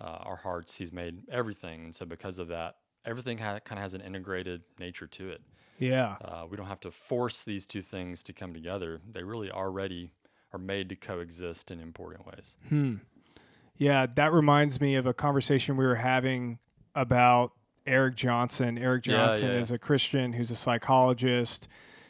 uh, 0.01 0.19
our 0.29 0.35
hearts. 0.35 0.77
He's 0.77 0.91
made 0.91 1.21
everything. 1.31 1.85
And 1.85 1.95
so 1.95 2.05
because 2.05 2.39
of 2.39 2.49
that, 2.49 2.75
everything 3.05 3.37
ha- 3.37 3.59
kind 3.59 3.79
of 3.79 3.83
has 3.83 3.93
an 3.93 4.01
integrated 4.01 4.63
nature 4.79 5.07
to 5.07 5.29
it. 5.29 5.41
Yeah. 5.79 6.15
Uh, 6.23 6.45
we 6.49 6.57
don't 6.57 6.67
have 6.67 6.79
to 6.81 6.91
force 6.91 7.43
these 7.43 7.65
two 7.65 7.81
things 7.81 8.23
to 8.23 8.33
come 8.33 8.53
together. 8.53 9.01
They 9.11 9.23
really 9.23 9.51
already 9.51 10.11
are 10.53 10.59
made 10.59 10.89
to 10.89 10.95
coexist 10.95 11.71
in 11.71 11.79
important 11.79 12.25
ways. 12.25 12.57
Hmm. 12.69 12.95
Yeah, 13.77 14.05
that 14.15 14.31
reminds 14.31 14.79
me 14.79 14.95
of 14.95 15.05
a 15.05 15.13
conversation 15.13 15.75
we 15.75 15.85
were 15.85 15.95
having 15.95 16.59
about 16.95 17.51
Eric 17.85 18.15
Johnson. 18.15 18.77
Eric 18.77 19.03
Johnson 19.03 19.49
yeah. 19.49 19.59
is 19.59 19.71
a 19.71 19.77
Christian 19.77 20.31
who's 20.31 20.49
a 20.49 20.55
psychologist, 20.55 21.67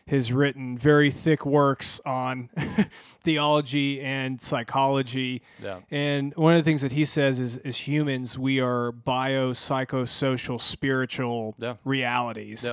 has 0.07 0.31
written 0.31 0.77
very 0.77 1.09
thick 1.09 1.43
works 1.43 1.99
on 2.05 2.49
theology 3.23 3.99
and 3.99 4.39
psychology. 4.39 5.41
Yeah. 5.61 5.79
And 5.89 6.35
one 6.35 6.53
of 6.53 6.59
the 6.63 6.69
things 6.69 6.83
that 6.83 6.91
he 6.91 7.03
says 7.03 7.39
is 7.39 7.57
as 7.57 7.75
humans, 7.77 8.37
we 8.37 8.59
are 8.59 8.91
bio, 8.91 9.51
psychosocial, 9.51 10.61
spiritual 10.61 11.55
Yeah. 11.57 11.75
realities. 11.83 12.63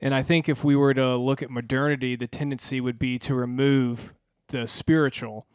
And 0.00 0.14
I 0.14 0.22
think 0.22 0.48
if 0.48 0.62
we 0.62 0.76
were 0.76 0.94
to 0.94 1.16
look 1.16 1.42
at 1.42 1.50
modernity, 1.50 2.16
the 2.16 2.26
tendency 2.26 2.80
would 2.80 2.98
be 2.98 3.18
to 3.20 3.34
remove 3.34 4.14
the 4.48 4.66
spiritual 4.66 5.46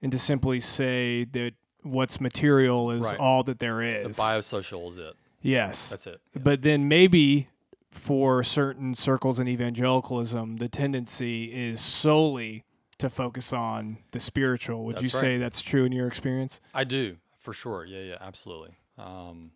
and 0.00 0.12
to 0.12 0.18
simply 0.18 0.60
say 0.60 1.24
that 1.24 1.52
what's 1.82 2.20
material 2.20 2.90
is 2.90 3.04
Right. 3.04 3.18
all 3.18 3.42
that 3.44 3.58
there 3.58 3.82
is. 3.82 4.16
The 4.16 4.22
biosocial 4.22 4.88
is 4.88 4.98
it. 4.98 5.14
yes. 5.42 5.90
That's 5.90 6.06
it. 6.06 6.20
Yeah. 6.34 6.42
But 6.42 6.62
then 6.62 6.88
maybe 6.88 7.48
for 7.90 8.42
certain 8.44 8.94
circles 8.94 9.40
in 9.40 9.48
evangelicalism, 9.48 10.56
the 10.58 10.68
tendency 10.68 11.44
is 11.46 11.80
solely 11.80 12.64
to 12.98 13.08
focus 13.08 13.52
on 13.52 13.98
the 14.12 14.20
spiritual. 14.20 14.84
Would 14.84 14.96
you 14.96 15.02
right. 15.02 15.12
say 15.12 15.38
that's 15.38 15.60
true 15.62 15.84
in 15.84 15.92
your 15.92 16.06
experience? 16.06 16.60
I 16.74 16.84
do 16.84 17.16
for 17.38 17.52
sure. 17.52 17.84
Yeah, 17.84 18.00
yeah, 18.00 18.16
absolutely. 18.20 18.76
Um, 18.98 19.52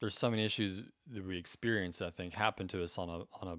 there's 0.00 0.16
so 0.16 0.30
many 0.30 0.44
issues 0.44 0.82
that 1.10 1.26
we 1.26 1.38
experience 1.38 1.98
that 1.98 2.06
I 2.06 2.10
think 2.10 2.34
happen 2.34 2.68
to 2.68 2.82
us 2.84 2.98
on 2.98 3.08
a 3.08 3.22
on 3.42 3.48
a 3.48 3.56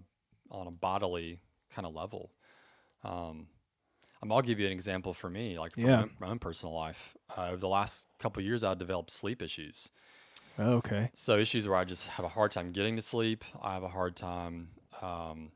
on 0.51 0.67
a 0.67 0.71
bodily 0.71 1.39
kind 1.69 1.85
of 1.85 1.93
level. 1.93 2.31
Um, 3.03 3.47
um, 4.21 4.31
I'll 4.31 4.41
give 4.41 4.59
you 4.59 4.65
an 4.65 4.71
example 4.71 5.13
for 5.13 5.29
me, 5.29 5.59
like 5.59 5.73
from 5.73 5.83
Yeah. 5.83 5.95
my, 5.97 6.01
own, 6.03 6.11
my 6.19 6.27
own 6.27 6.39
personal 6.39 6.73
life. 6.73 7.15
Uh, 7.37 7.47
over 7.49 7.57
the 7.57 7.67
last 7.67 8.07
couple 8.19 8.39
of 8.41 8.45
years, 8.45 8.63
I've 8.63 8.77
developed 8.79 9.11
sleep 9.11 9.41
issues. 9.41 9.91
Okay. 10.57 11.09
So 11.13 11.37
issues 11.37 11.67
where 11.67 11.77
I 11.77 11.83
just 11.83 12.07
have 12.07 12.25
a 12.25 12.29
hard 12.29 12.51
time 12.51 12.71
getting 12.71 12.95
to 12.95 13.01
sleep. 13.01 13.43
I 13.61 13.73
have 13.73 13.83
a 13.83 13.89
hard 13.89 14.15
time 14.15 14.69
um, 15.01 15.51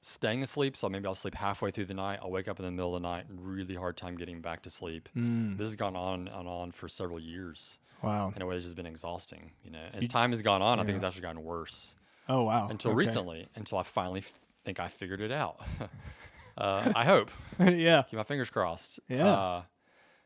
staying 0.00 0.42
asleep. 0.42 0.76
So 0.76 0.88
maybe 0.88 1.06
I'll 1.06 1.14
sleep 1.16 1.34
halfway 1.34 1.70
through 1.72 1.86
the 1.86 1.94
night. 1.94 2.20
I'll 2.22 2.30
wake 2.30 2.46
up 2.48 2.58
in 2.60 2.64
the 2.64 2.70
middle 2.70 2.94
of 2.94 3.02
the 3.02 3.08
night. 3.08 3.24
Really 3.28 3.74
hard 3.74 3.96
time 3.96 4.16
getting 4.16 4.40
back 4.40 4.62
to 4.62 4.70
sleep. 4.70 5.08
Mm, 5.16 5.58
This 5.58 5.68
has 5.68 5.76
gone 5.76 5.96
on 5.96 6.28
and 6.28 6.48
on 6.48 6.70
for 6.70 6.88
several 6.88 7.18
years 7.18 7.80
wow. 8.00 8.32
in 8.34 8.42
a 8.42 8.46
way 8.46 8.54
that's 8.54 8.64
just 8.64 8.76
been 8.76 8.86
exhausting. 8.86 9.50
You 9.64 9.72
know, 9.72 9.84
as 9.92 10.06
time 10.06 10.30
has 10.30 10.40
gone 10.40 10.62
on, 10.62 10.78
I 10.78 10.84
think 10.84 10.94
it's 10.94 11.04
actually 11.04 11.22
gotten 11.22 11.42
worse 11.42 11.96
Oh, 12.28 12.44
wow. 12.44 12.68
until 12.68 12.92
Okay. 12.92 12.98
recently, 12.98 13.48
until 13.54 13.78
I 13.78 13.82
finally 13.82 14.20
f- 14.20 14.44
think 14.64 14.80
I 14.80 14.88
figured 14.88 15.20
it 15.20 15.30
out. 15.32 15.60
uh, 16.58 16.92
I 16.94 17.04
hope. 17.04 17.30
yeah. 17.58 18.02
Keep 18.02 18.16
my 18.16 18.22
fingers 18.22 18.50
crossed. 18.50 19.00
Yeah. 19.08 19.28
Uh, 19.28 19.62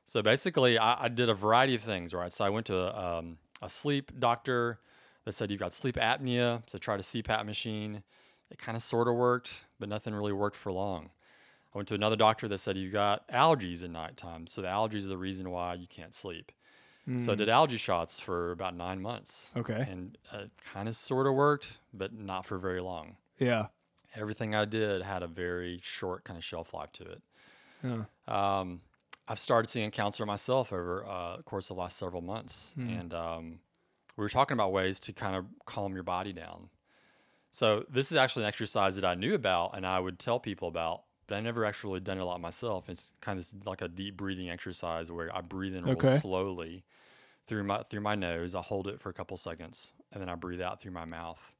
so 0.04 0.22
basically, 0.22 0.78
I, 0.78 1.04
I 1.04 1.08
did 1.08 1.28
a 1.28 1.34
variety 1.34 1.74
of 1.74 1.82
things, 1.82 2.14
right? 2.14 2.32
So 2.32 2.44
I 2.44 2.48
went 2.50 2.66
to 2.66 2.76
a, 2.76 3.18
um, 3.18 3.38
a 3.60 3.68
sleep 3.68 4.12
doctor 4.18 4.78
that 5.24 5.32
said 5.32 5.50
you've 5.50 5.60
got 5.60 5.74
sleep 5.74 5.96
apnea, 5.96 6.62
so 6.66 6.78
tried 6.78 7.00
a 7.00 7.02
CPAP 7.02 7.44
machine. 7.44 8.02
It 8.50 8.58
kind 8.58 8.76
of 8.76 8.82
sort 8.82 9.08
of 9.08 9.14
worked, 9.14 9.64
but 9.78 9.88
nothing 9.88 10.14
really 10.14 10.32
worked 10.32 10.56
for 10.56 10.72
long. 10.72 11.10
I 11.74 11.78
went 11.78 11.88
to 11.88 11.94
another 11.94 12.16
doctor 12.16 12.48
that 12.48 12.58
said 12.58 12.78
you've 12.78 12.94
got 12.94 13.28
allergies 13.28 13.84
at 13.84 13.90
nighttime, 13.90 14.46
so 14.46 14.62
the 14.62 14.68
allergies 14.68 15.04
are 15.04 15.10
the 15.10 15.18
reason 15.18 15.50
why 15.50 15.74
you 15.74 15.86
can't 15.86 16.14
sleep. 16.14 16.50
So 17.16 17.32
I 17.32 17.34
Mm, 17.34 17.38
did 17.38 17.48
allergy 17.48 17.78
shots 17.78 18.20
for 18.20 18.50
about 18.52 18.76
nine 18.76 19.00
months. 19.00 19.52
Okay. 19.56 19.86
And 19.90 20.18
uh, 20.30 20.44
kind 20.72 20.88
of 20.88 20.94
sort 20.96 21.26
of 21.26 21.34
worked, 21.34 21.78
but 21.94 22.12
not 22.12 22.44
for 22.44 22.58
very 22.58 22.80
long. 22.82 23.16
Yeah. 23.38 23.68
Everything 24.14 24.54
I 24.54 24.64
did 24.66 25.00
had 25.02 25.22
a 25.22 25.26
very 25.26 25.80
short 25.82 26.24
kind 26.24 26.36
of 26.36 26.44
shelf 26.44 26.74
life 26.74 26.92
to 26.92 27.04
it. 27.04 27.22
Yeah. 27.82 28.04
Um, 28.26 28.82
I've 29.26 29.38
started 29.38 29.68
seeing 29.68 29.86
a 29.86 29.90
counselor 29.90 30.26
myself 30.26 30.72
over 30.72 31.04
uh, 31.06 31.36
the 31.38 31.42
course 31.42 31.70
of 31.70 31.76
the 31.76 31.82
last 31.82 31.98
several 31.98 32.22
months, 32.22 32.72
Hmm. 32.74 32.88
and 32.88 33.14
um, 33.14 33.60
we 34.16 34.22
were 34.22 34.28
talking 34.28 34.54
about 34.54 34.72
ways 34.72 34.98
to 35.00 35.12
kind 35.12 35.36
of 35.36 35.46
calm 35.64 35.94
your 35.94 36.02
body 36.02 36.32
down. 36.32 36.68
So 37.50 37.84
this 37.88 38.10
is 38.12 38.18
actually 38.18 38.42
an 38.44 38.48
exercise 38.48 38.96
that 38.96 39.04
I 39.04 39.14
knew 39.14 39.34
about 39.34 39.74
and 39.76 39.86
I 39.86 39.98
would 40.00 40.18
tell 40.18 40.38
people 40.40 40.68
about, 40.68 41.04
but 41.28 41.36
I 41.36 41.40
never 41.40 41.64
actually 41.64 42.00
done 42.00 42.18
it 42.18 42.22
a 42.22 42.24
lot 42.24 42.40
myself. 42.40 42.88
It's 42.88 43.12
kind 43.20 43.38
of 43.38 43.46
like 43.66 43.80
a 43.82 43.88
deep 43.88 44.16
breathing 44.16 44.50
exercise 44.50 45.10
where 45.12 45.34
I 45.34 45.40
breathe 45.42 45.76
in 45.76 45.84
real 45.84 45.98
Okay. 45.98 46.16
slowly 46.18 46.84
through 47.46 47.64
my 47.64 47.82
through 47.84 48.00
my 48.00 48.16
nose. 48.16 48.54
I 48.56 48.62
hold 48.62 48.88
it 48.88 49.00
for 49.00 49.08
a 49.10 49.12
couple 49.12 49.36
seconds 49.36 49.92
and 50.12 50.20
then 50.20 50.28
I 50.28 50.34
breathe 50.34 50.60
out 50.60 50.80
through 50.80 50.92
my 50.92 51.04
mouth. 51.04 51.54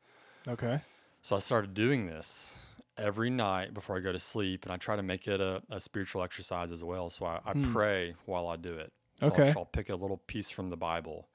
Okay. 0.49 0.81
So 1.23 1.37
I 1.37 1.41
started 1.41 1.75
doing 1.75 2.07
this 2.07 2.59
every 2.97 3.31
night 3.31 3.75
before 3.75 3.97
I 3.97 4.01
go 4.01 4.12
to 4.12 4.19
sleep, 4.19 4.64
and 4.64 4.73
I 4.73 4.77
try 4.77 4.97
to 4.97 5.03
make 5.03 5.29
it 5.29 5.41
a, 5.41 5.62
a 5.71 5.79
spiritual 5.81 6.23
exercise 6.23 6.73
as 6.73 6.83
well. 6.83 7.11
So 7.11 7.27
I, 7.27 7.41
I 7.45 7.53
pray 7.55 8.14
while 8.27 8.49
I 8.49 8.57
do 8.57 8.73
it. 8.75 8.93
So 9.21 9.27
Okay. 9.33 9.51
I'll, 9.51 9.59
I'll 9.59 9.64
pick 9.66 9.89
a 9.91 9.97
little 9.97 10.16
piece 10.16 10.49
from 10.51 10.71
the 10.71 10.77
Bible. 10.77 11.29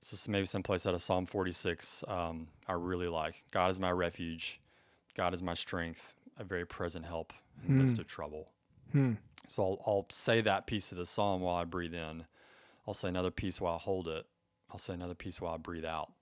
So 0.00 0.14
s- 0.14 0.28
maybe 0.28 0.46
someplace 0.46 0.86
out 0.86 0.94
of 0.94 1.02
Psalm 1.02 1.26
46, 1.26 2.04
um, 2.08 2.48
I 2.68 2.72
really 2.74 3.08
like. 3.08 3.44
God 3.50 3.70
is 3.70 3.80
my 3.80 3.90
refuge. 3.90 4.60
God 5.14 5.34
is 5.34 5.42
my 5.42 5.54
strength, 5.54 6.14
a 6.38 6.44
very 6.44 6.66
present 6.66 7.06
help 7.06 7.32
in 7.62 7.68
the 7.72 7.78
midst 7.78 7.98
of 7.98 8.06
trouble. 8.06 8.50
Hmm. 8.92 9.14
So 9.48 9.62
I'll, 9.62 9.82
I'll 9.86 10.06
say 10.10 10.40
that 10.40 10.66
piece 10.66 10.92
of 10.92 10.98
the 10.98 11.06
psalm 11.06 11.40
while 11.40 11.56
I 11.56 11.64
breathe 11.64 11.94
in. 11.94 12.26
I'll 12.86 12.94
say 12.94 13.08
another 13.08 13.30
piece 13.30 13.60
while 13.60 13.74
I 13.74 13.78
hold 13.78 14.08
it. 14.08 14.26
I'll 14.70 14.78
say 14.78 14.94
another 14.94 15.14
piece 15.14 15.40
while 15.40 15.54
I 15.54 15.56
breathe 15.58 15.84
out. 15.84 16.12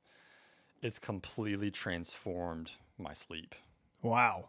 It's 0.82 0.98
completely 0.98 1.70
transformed 1.70 2.72
my 2.98 3.14
sleep. 3.14 3.54
Wow. 4.02 4.46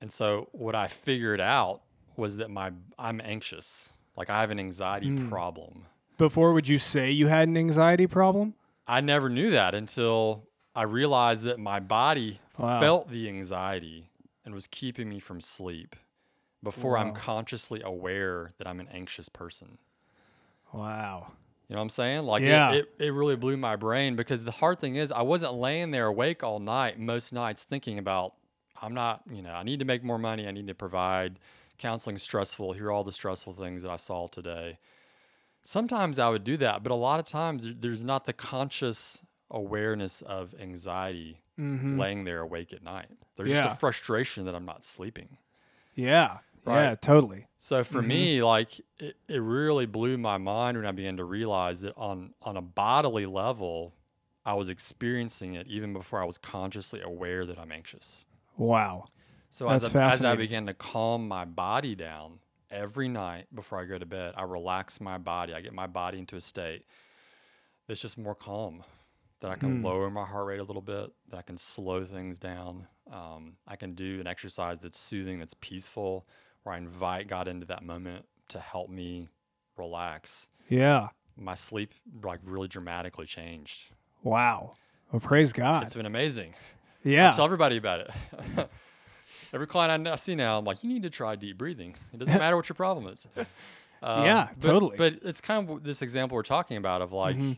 And 0.00 0.10
so 0.10 0.48
what 0.52 0.74
I 0.74 0.88
figured 0.88 1.40
out 1.40 1.82
was 2.16 2.38
that 2.38 2.50
my 2.50 2.72
I'm 2.98 3.20
anxious. 3.22 3.92
Like 4.16 4.30
I 4.30 4.40
have 4.40 4.50
an 4.50 4.58
anxiety 4.58 5.10
problem. 5.28 5.86
Before, 6.18 6.52
would 6.52 6.68
you 6.68 6.78
say 6.78 7.10
you 7.10 7.28
had 7.28 7.48
an 7.48 7.56
anxiety 7.56 8.06
problem? 8.06 8.54
I 8.86 9.00
never 9.00 9.28
knew 9.30 9.50
that 9.50 9.74
until 9.74 10.44
I 10.74 10.82
realized 10.82 11.44
that 11.44 11.58
my 11.58 11.80
body 11.80 12.40
Wow. 12.58 12.80
felt 12.80 13.08
the 13.10 13.28
anxiety 13.28 14.09
and 14.44 14.54
was 14.54 14.66
keeping 14.66 15.08
me 15.08 15.20
from 15.20 15.40
sleep 15.40 15.96
before 16.62 16.98
I'm 16.98 17.12
consciously 17.12 17.80
aware 17.82 18.50
that 18.58 18.66
I'm 18.66 18.80
an 18.80 18.88
anxious 18.92 19.28
person. 19.28 19.78
Wow. 20.72 21.32
You 21.68 21.74
know 21.74 21.80
what 21.80 21.84
I'm 21.84 21.90
saying? 21.90 22.24
Like 22.24 22.42
Yeah. 22.42 22.72
it, 22.72 22.88
it, 22.98 23.06
it 23.06 23.10
really 23.12 23.36
blew 23.36 23.56
my 23.56 23.76
brain 23.76 24.16
because 24.16 24.44
the 24.44 24.50
hard 24.50 24.78
thing 24.80 24.96
is 24.96 25.12
I 25.12 25.22
wasn't 25.22 25.54
laying 25.54 25.90
there 25.90 26.06
awake 26.06 26.42
all 26.42 26.58
night 26.58 26.98
most 26.98 27.32
nights 27.32 27.64
thinking 27.64 27.98
about 27.98 28.34
I'm 28.82 28.94
not, 28.94 29.22
you 29.30 29.42
know, 29.42 29.52
I 29.52 29.62
need 29.62 29.78
to 29.80 29.84
make 29.84 30.02
more 30.02 30.18
money, 30.18 30.48
I 30.48 30.52
need 30.52 30.66
to 30.68 30.74
provide 30.74 31.38
counseling 31.78 32.16
stressful, 32.16 32.72
here 32.72 32.86
are 32.86 32.92
all 32.92 33.04
the 33.04 33.12
stressful 33.12 33.52
things 33.52 33.82
that 33.82 33.90
I 33.90 33.96
saw 33.96 34.26
today. 34.26 34.78
Sometimes 35.62 36.18
I 36.18 36.28
would 36.30 36.44
do 36.44 36.56
that, 36.58 36.82
but 36.82 36.90
a 36.90 36.94
lot 36.94 37.20
of 37.20 37.26
times 37.26 37.66
there's 37.80 38.02
not 38.02 38.24
the 38.24 38.32
conscious 38.32 39.22
awareness 39.50 40.22
of 40.22 40.54
anxiety 40.60 41.42
laying 41.98 42.24
there 42.24 42.40
awake 42.40 42.72
at 42.72 42.82
night. 42.82 43.08
There's 43.36 43.50
just 43.50 43.62
Mm-hmm. 43.62 43.72
A 43.72 43.76
frustration 43.76 44.44
that 44.46 44.54
I'm 44.54 44.64
not 44.64 44.84
sleeping. 44.84 45.36
Yeah. 45.94 46.38
Yeah, 46.66 46.94
totally. 46.94 47.46
So 47.58 47.84
for 47.84 48.02
me, 48.02 48.42
like 48.42 48.80
it, 48.98 49.16
it 49.28 49.40
really 49.42 49.86
blew 49.86 50.18
my 50.18 50.38
mind 50.38 50.76
when 50.76 50.86
I 50.86 50.92
began 50.92 51.16
to 51.16 51.24
realize 51.24 51.80
that 51.80 51.94
on 51.96 52.34
on 52.42 52.56
a 52.56 52.62
bodily 52.62 53.26
level, 53.26 53.94
I 54.44 54.54
was 54.54 54.68
experiencing 54.68 55.54
it 55.54 55.66
even 55.66 55.92
before 55.92 56.22
I 56.22 56.24
was 56.24 56.38
consciously 56.38 57.00
aware 57.00 57.44
that 57.46 57.58
I'm 57.58 57.72
anxious. 57.72 58.26
Wow. 58.56 59.06
So 59.50 59.68
as 59.68 59.82
That's 59.82 59.96
I, 59.96 60.12
as 60.12 60.24
I 60.24 60.36
began 60.36 60.66
to 60.66 60.74
calm 60.74 61.26
my 61.26 61.44
body 61.44 61.94
down 61.94 62.40
every 62.70 63.08
night 63.08 63.46
before 63.54 63.80
I 63.80 63.84
go 63.84 63.98
to 63.98 64.06
bed, 64.06 64.34
I 64.36 64.42
relax 64.42 65.00
my 65.00 65.18
body. 65.18 65.54
I 65.54 65.60
get 65.60 65.72
my 65.72 65.86
body 65.86 66.18
into 66.18 66.36
a 66.36 66.40
state 66.40 66.84
that's 67.88 68.00
just 68.00 68.16
more 68.16 68.34
calm. 68.34 68.84
That 69.40 69.50
I 69.50 69.56
can 69.56 69.78
Hmm. 69.78 69.84
lower 69.86 70.10
my 70.10 70.24
heart 70.26 70.46
rate 70.46 70.60
a 70.60 70.64
little 70.64 70.82
bit. 70.82 71.10
That 71.30 71.38
I 71.38 71.42
can 71.42 71.56
slow 71.56 72.04
things 72.04 72.38
down. 72.38 72.86
Um, 73.10 73.56
I 73.66 73.76
can 73.76 73.94
do 73.94 74.20
an 74.20 74.26
exercise 74.26 74.78
that's 74.80 74.98
soothing, 74.98 75.38
that's 75.38 75.54
peaceful, 75.54 76.26
where 76.62 76.74
I 76.74 76.78
invite 76.78 77.26
God 77.26 77.48
into 77.48 77.66
that 77.66 77.82
moment 77.82 78.26
to 78.48 78.60
help 78.60 78.90
me 78.90 79.28
relax. 79.76 80.48
Yeah. 80.68 81.08
My 81.36 81.54
sleep 81.54 81.94
like 82.22 82.40
really 82.44 82.68
dramatically 82.68 83.24
changed. 83.26 83.92
Wow. 84.22 84.74
Well, 85.10 85.20
praise 85.20 85.52
God. 85.52 85.82
It's 85.84 85.94
been 85.94 86.04
amazing. 86.06 86.54
yeah. 87.02 87.28
I 87.28 87.32
tell 87.32 87.44
everybody 87.46 87.78
about 87.78 88.00
it. 88.00 88.70
Every 89.52 89.66
client 89.66 90.06
I 90.06 90.12
I 90.12 90.16
see 90.16 90.34
now, 90.34 90.58
I'm 90.58 90.64
like, 90.64 90.84
you 90.84 90.90
need 90.90 91.02
to 91.04 91.10
try 91.10 91.34
deep 91.34 91.56
breathing. 91.58 91.96
It 92.12 92.18
doesn't 92.18 92.38
matter 92.38 92.56
what 92.56 92.68
your 92.68 92.76
problem 92.76 93.06
is. 93.12 93.26
Um, 94.02 94.24
Yeah, 94.24 94.48
but- 94.52 94.60
totally. 94.60 94.96
But 94.96 95.14
it's 95.22 95.40
kind 95.40 95.68
of 95.68 95.82
this 95.82 96.02
example 96.02 96.36
we're 96.36 96.42
talking 96.42 96.76
about 96.76 97.00
of 97.02 97.12
like, 97.12 97.36
Mm-hmm. 97.36 97.52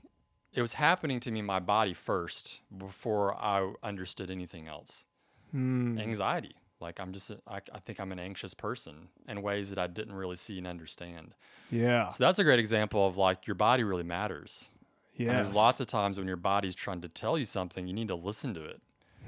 It 0.52 0.60
was 0.60 0.74
happening 0.74 1.20
to 1.20 1.30
me 1.30 1.40
in 1.40 1.46
my 1.46 1.60
body 1.60 1.94
first 1.94 2.60
before 2.76 3.34
I 3.34 3.72
understood 3.82 4.30
anything 4.30 4.68
else. 4.68 5.06
Hmm. 5.50 5.98
Anxiety. 5.98 6.54
Like 6.80 6.98
I'm 6.98 7.12
just—I 7.12 7.60
think 7.84 8.00
I'm 8.00 8.10
an 8.10 8.18
anxious 8.18 8.54
person 8.54 9.08
in 9.28 9.40
ways 9.40 9.70
that 9.70 9.78
I 9.78 9.86
didn't 9.86 10.14
really 10.14 10.34
see 10.36 10.58
and 10.58 10.66
understand. 10.66 11.34
yeah. 11.70 12.08
So 12.08 12.24
that's 12.24 12.40
a 12.40 12.44
great 12.44 12.58
example 12.58 13.06
of 13.06 13.16
like 13.16 13.46
your 13.46 13.54
body 13.54 13.84
really 13.84 14.02
matters. 14.02 14.72
Yeah. 15.14 15.34
There's 15.34 15.54
lots 15.54 15.80
of 15.80 15.86
times 15.86 16.18
when 16.18 16.26
your 16.26 16.36
body's 16.36 16.74
trying 16.74 17.00
to 17.02 17.08
tell 17.08 17.38
you 17.38 17.44
something, 17.44 17.86
you 17.86 17.92
need 17.92 18.08
to 18.08 18.16
listen 18.16 18.52
to 18.54 18.64
it. 18.64 18.80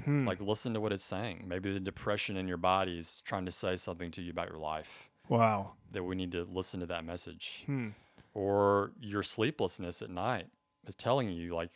Hmm. 0.03 0.27
Like 0.27 0.41
listen 0.41 0.73
to 0.73 0.81
what 0.81 0.91
it's 0.91 1.05
saying. 1.05 1.45
Maybe 1.47 1.71
the 1.71 1.79
depression 1.79 2.35
in 2.35 2.47
your 2.47 2.57
body 2.57 2.97
is 2.97 3.21
trying 3.21 3.45
to 3.45 3.51
say 3.51 3.77
something 3.77 4.11
to 4.11 4.21
you 4.21 4.31
about 4.31 4.49
your 4.49 4.59
life. 4.59 5.09
Wow. 5.29 5.75
That 5.93 6.03
we 6.03 6.15
need 6.15 6.33
to 6.33 6.45
listen 6.51 6.81
to 6.81 6.85
that 6.87 7.05
message. 7.05 7.63
Hmm. 7.67 7.89
Or 8.33 8.91
your 8.99 9.23
sleeplessness 9.23 10.01
at 10.01 10.09
night 10.09 10.47
is 10.87 10.95
telling 10.95 11.29
you 11.29 11.55
like 11.55 11.71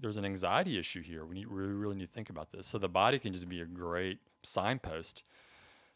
there's 0.00 0.16
an 0.16 0.24
anxiety 0.24 0.78
issue 0.78 1.02
here. 1.02 1.24
We 1.24 1.36
need 1.36 1.48
we 1.48 1.62
really 1.62 1.96
need 1.96 2.06
to 2.06 2.12
think 2.12 2.30
about 2.30 2.52
this. 2.52 2.66
So 2.66 2.78
the 2.78 2.88
body 2.88 3.18
can 3.18 3.32
just 3.32 3.48
be 3.48 3.60
a 3.60 3.66
great 3.66 4.18
signpost 4.42 5.24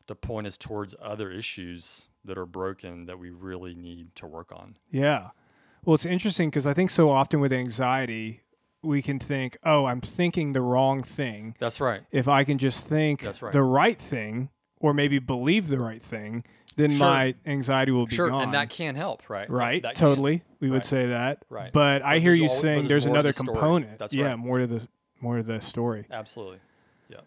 to 0.07 0.15
point 0.15 0.47
us 0.47 0.57
towards 0.57 0.95
other 1.01 1.31
issues 1.31 2.09
that 2.25 2.39
are 2.39 2.47
broken 2.47 3.07
that 3.07 3.19
we 3.19 3.31
really 3.31 3.75
need 3.75 4.15
to 4.17 4.27
work 4.27 4.53
on. 4.53 4.77
Yeah. 4.91 5.31
Well, 5.85 5.95
it's 5.95 6.07
interesting 6.07 6.51
because 6.51 6.67
I 6.67 6.75
think 6.75 6.91
so 6.91 7.11
often 7.11 7.41
with 7.41 7.53
anxiety, 7.53 8.43
we 8.83 9.03
can 9.03 9.19
think, 9.19 9.57
oh, 9.65 9.87
I'm 9.87 10.01
thinking 10.01 10.53
the 10.53 10.61
wrong 10.61 11.03
thing. 11.03 11.57
That's 11.59 11.81
right. 11.81 12.03
If 12.11 12.29
I 12.29 12.45
can 12.45 12.59
just 12.59 12.87
think 12.87 13.23
That's 13.23 13.43
right. 13.43 13.53
the 13.53 13.63
right 13.63 14.01
thing 14.01 14.51
or 14.81 14.93
maybe 14.95 15.19
believe 15.19 15.69
the 15.69 15.79
right 15.79 16.03
thing, 16.03 16.45
then 16.77 16.91
Sure. 16.91 16.99
my 17.01 17.35
anxiety 17.47 17.93
will 17.93 18.07
be 18.07 18.15
Sure, 18.15 18.29
gone. 18.31 18.43
and 18.45 18.55
that 18.55 18.71
can 18.71 18.95
help, 18.95 19.29
right? 19.29 19.49
Right? 19.51 19.83
that 19.83 19.95
can- 19.95 20.01
totally. 20.01 20.43
We 20.61 20.69
would 20.71 20.77
right. 20.77 20.85
say 20.85 21.07
that. 21.09 21.45
Right. 21.51 21.73
But 21.73 22.03
I 22.03 22.19
hear 22.19 22.33
you 22.35 22.45
al- 22.45 22.49
but 22.49 22.55
saying 22.55 22.77
there's 22.81 22.89
there's 22.89 23.07
another 23.07 23.33
the 23.33 23.45
component. 23.45 23.99
That's 23.99 24.15
yeah, 24.15 24.29
right. 24.29 24.39
more 24.39 24.59
to 24.59 24.67
the 24.67 24.87
more 25.21 25.37
to 25.39 25.43
the 25.43 25.61
story. 25.61 26.07
Absolutely. 26.11 26.59
Yeah. 27.09 27.21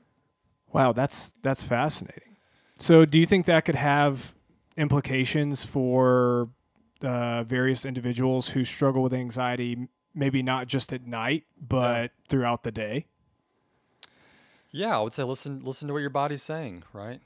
Wow, 0.71 0.93
that's 0.93 1.33
that's 1.41 1.63
fascinating. 1.63 2.35
So, 2.77 3.05
do 3.05 3.17
you 3.17 3.25
think 3.25 3.45
that 3.45 3.63
could 3.65 3.75
have 3.75 4.33
implications 4.77 5.63
for 5.65 6.49
uh, 7.01 7.43
various 7.43 7.85
individuals 7.85 8.49
who 8.49 8.65
struggle 8.65 9.01
with 9.03 9.13
anxiety, 9.13 9.87
maybe 10.13 10.41
not 10.43 10.67
just 10.67 10.91
at 10.91 11.05
night, 11.05 11.43
but 11.59 12.11
throughout 12.27 12.63
the 12.63 12.71
day? 12.71 13.05
Yeah, 14.71 14.97
I 14.97 15.01
would 15.01 15.13
say 15.13 15.23
listen 15.23 15.61
listen 15.63 15.87
to 15.87 15.93
what 15.93 15.99
your 16.01 16.09
body's 16.09 16.43
saying, 16.43 16.83
right? 16.91 17.21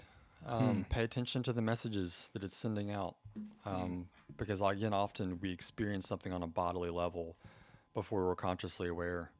Hmm. 0.47 0.53
Um, 0.53 0.85
Pay 0.89 1.03
attention 1.03 1.43
to 1.43 1.53
the 1.53 1.61
messages 1.61 2.29
that 2.33 2.43
it's 2.43 2.55
sending 2.55 2.91
out, 2.91 3.15
um, 3.65 4.07
because 4.37 4.61
again, 4.61 4.93
often 4.93 5.39
we 5.41 5.51
experience 5.51 6.07
something 6.07 6.31
on 6.31 6.43
a 6.43 6.47
bodily 6.47 6.89
level 6.89 7.35
before 7.93 8.25
we're 8.25 8.35
consciously 8.35 8.87
aware. 8.87 9.31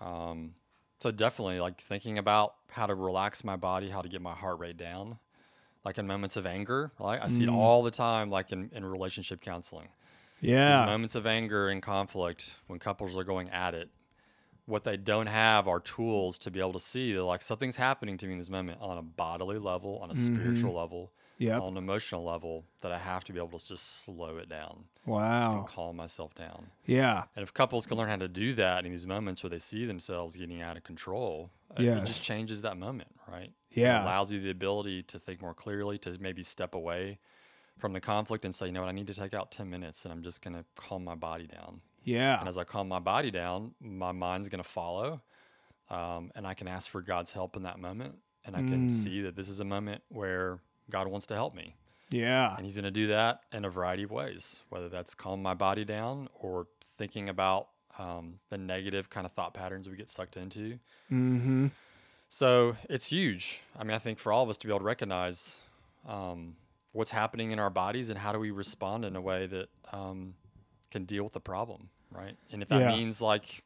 Um, 0.00 0.54
so 1.00 1.10
definitely, 1.10 1.60
like 1.60 1.80
thinking 1.80 2.18
about 2.18 2.54
how 2.70 2.86
to 2.86 2.94
relax 2.94 3.44
my 3.44 3.56
body, 3.56 3.88
how 3.88 4.02
to 4.02 4.08
get 4.08 4.20
my 4.20 4.34
heart 4.34 4.58
rate 4.58 4.76
down, 4.76 5.18
like 5.84 5.98
in 5.98 6.06
moments 6.06 6.36
of 6.36 6.46
anger. 6.46 6.90
Right, 6.98 7.20
I 7.22 7.28
see 7.28 7.44
Hmm. 7.44 7.50
it 7.50 7.54
all 7.54 7.82
the 7.82 7.90
time, 7.90 8.28
like 8.30 8.50
in, 8.52 8.70
in 8.74 8.84
relationship 8.84 9.40
counseling. 9.40 9.88
Yeah, 10.40 10.70
These 10.70 10.80
Yeah. 10.80 10.86
moments 10.86 11.14
of 11.14 11.26
anger 11.26 11.68
and 11.68 11.80
conflict 11.82 12.56
when 12.66 12.78
couples 12.78 13.16
are 13.16 13.24
going 13.24 13.48
at 13.50 13.74
it 13.74 13.90
what 14.66 14.84
they 14.84 14.96
don't 14.96 15.28
have 15.28 15.66
are 15.68 15.80
tools 15.80 16.38
to 16.38 16.50
be 16.50 16.60
able 16.60 16.72
to 16.72 16.80
see 16.80 17.12
that 17.12 17.22
like 17.24 17.40
something's 17.40 17.76
happening 17.76 18.16
to 18.18 18.26
me 18.26 18.32
in 18.32 18.38
this 18.38 18.50
moment 18.50 18.78
on 18.80 18.98
a 18.98 19.02
bodily 19.02 19.58
level 19.58 19.98
on 20.02 20.10
a 20.10 20.14
spiritual 20.14 20.74
level 20.74 21.12
Yep. 21.38 21.60
on 21.62 21.68
an 21.72 21.76
emotional 21.76 22.24
level 22.24 22.64
that 22.80 22.90
i 22.92 22.98
have 22.98 23.22
to 23.24 23.32
be 23.32 23.38
able 23.38 23.58
to 23.58 23.66
just 23.68 24.04
slow 24.04 24.38
it 24.38 24.48
down 24.48 24.84
Wow. 25.04 25.58
and 25.58 25.66
calm 25.66 25.96
myself 25.96 26.34
down 26.34 26.68
Yeah. 26.86 27.24
and 27.36 27.42
if 27.42 27.52
couples 27.54 27.86
can 27.86 27.96
learn 27.98 28.08
how 28.08 28.16
to 28.16 28.26
do 28.28 28.54
that 28.54 28.84
in 28.86 28.90
these 28.90 29.06
moments 29.06 29.42
where 29.42 29.50
they 29.50 29.58
see 29.58 29.84
themselves 29.84 30.34
getting 30.34 30.62
out 30.62 30.76
of 30.76 30.82
control 30.84 31.50
uh, 31.70 31.82
it 31.82 31.84
Yes. 31.84 32.06
just 32.08 32.22
changes 32.24 32.62
that 32.62 32.76
moment 32.76 33.10
right 33.30 33.52
Yeah. 33.70 33.98
it 34.00 34.02
allows 34.04 34.32
you 34.32 34.40
the 34.40 34.50
ability 34.50 35.02
to 35.04 35.18
think 35.18 35.40
more 35.42 35.54
clearly 35.54 35.98
to 35.98 36.16
maybe 36.20 36.42
step 36.42 36.74
away 36.74 37.18
from 37.78 37.92
the 37.92 38.00
conflict 38.00 38.44
and 38.46 38.54
say 38.54 38.66
you 38.66 38.72
know 38.72 38.80
what 38.80 38.88
i 38.88 38.92
need 38.92 39.06
to 39.06 39.14
take 39.14 39.34
out 39.34 39.52
10 39.52 39.68
minutes 39.68 40.04
and 40.04 40.12
i'm 40.12 40.22
just 40.22 40.42
going 40.42 40.54
to 40.56 40.64
calm 40.74 41.04
my 41.04 41.14
body 41.14 41.46
down 41.46 41.82
Yeah. 42.06 42.38
and 42.40 42.48
as 42.48 42.56
I 42.56 42.64
calm 42.64 42.88
my 42.88 43.00
body 43.00 43.30
down, 43.30 43.74
my 43.80 44.12
mind's 44.12 44.48
going 44.48 44.62
to 44.62 44.68
follow. 44.68 45.20
Um, 45.90 46.30
and 46.34 46.46
I 46.46 46.54
can 46.54 46.66
ask 46.68 46.88
for 46.88 47.02
God's 47.02 47.32
help 47.32 47.54
in 47.56 47.62
that 47.64 47.78
moment. 47.78 48.14
And 48.44 48.56
I 48.56 48.62
can 48.62 48.88
Mm. 48.88 48.92
see 48.92 49.20
that 49.22 49.34
this 49.36 49.48
is 49.48 49.60
a 49.60 49.64
moment 49.64 50.02
where 50.08 50.60
God 50.88 51.08
wants 51.08 51.26
to 51.26 51.34
help 51.34 51.54
me. 51.54 51.74
Yeah. 52.10 52.54
And 52.56 52.64
He's 52.64 52.76
going 52.76 52.84
to 52.84 52.90
do 52.92 53.08
that 53.08 53.40
in 53.52 53.64
a 53.64 53.70
variety 53.70 54.04
of 54.04 54.10
ways, 54.12 54.60
whether 54.68 54.88
that's 54.88 55.14
calm 55.14 55.42
my 55.42 55.54
body 55.54 55.84
down 55.84 56.28
or 56.34 56.68
thinking 56.96 57.28
about 57.28 57.68
um, 57.98 58.38
the 58.50 58.58
negative 58.58 59.10
kind 59.10 59.26
of 59.26 59.32
thought 59.32 59.52
patterns 59.54 59.88
we 59.88 59.96
get 59.96 60.08
sucked 60.10 60.36
into. 60.36 60.78
Mm-hmm. 61.10 61.66
So 62.28 62.76
it's 62.90 63.08
huge. 63.10 63.62
I 63.78 63.84
mean, 63.84 63.94
I 63.94 63.98
think 63.98 64.18
for 64.18 64.32
all 64.32 64.42
of 64.44 64.50
us 64.50 64.56
to 64.58 64.66
be 64.66 64.72
able 64.72 64.80
to 64.80 64.84
recognize 64.84 65.58
um, 66.06 66.56
what's 66.92 67.10
happening 67.10 67.52
in 67.52 67.58
our 67.58 67.70
bodies 67.70 68.10
and 68.10 68.18
how 68.18 68.32
do 68.32 68.38
we 68.38 68.50
respond 68.50 69.04
in 69.04 69.16
a 69.16 69.20
way 69.20 69.46
that 69.46 69.68
um, 69.92 70.34
can 70.90 71.04
deal 71.04 71.24
with 71.24 71.32
the 71.32 71.40
problem, 71.40 71.88
right? 72.16 72.36
And 72.50 72.62
if 72.62 72.68
that 72.68 72.80
Yeah. 72.80 72.96
means 72.96 73.20
like 73.20 73.62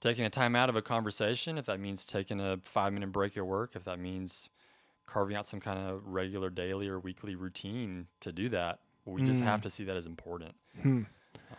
taking 0.00 0.24
a 0.24 0.30
time 0.30 0.54
out 0.56 0.68
of 0.68 0.76
a 0.76 0.82
conversation, 0.82 1.58
if 1.58 1.66
that 1.66 1.80
means 1.80 2.04
taking 2.04 2.40
a 2.40 2.58
five 2.64 2.92
minute 2.92 3.12
break 3.12 3.36
at 3.36 3.46
work, 3.46 3.74
if 3.74 3.84
that 3.84 3.98
means 3.98 4.48
carving 5.06 5.36
out 5.36 5.46
some 5.46 5.60
kind 5.60 5.78
of 5.78 6.06
regular 6.06 6.50
daily 6.50 6.88
or 6.88 6.98
weekly 6.98 7.34
routine 7.34 8.06
to 8.20 8.32
do 8.32 8.48
that, 8.48 8.80
we 9.04 9.22
just 9.22 9.40
hmm. 9.40 9.46
have 9.46 9.62
to 9.62 9.70
see 9.70 9.84
that 9.84 9.96
as 9.96 10.06
important. 10.06 10.54
Hmm. 10.80 11.02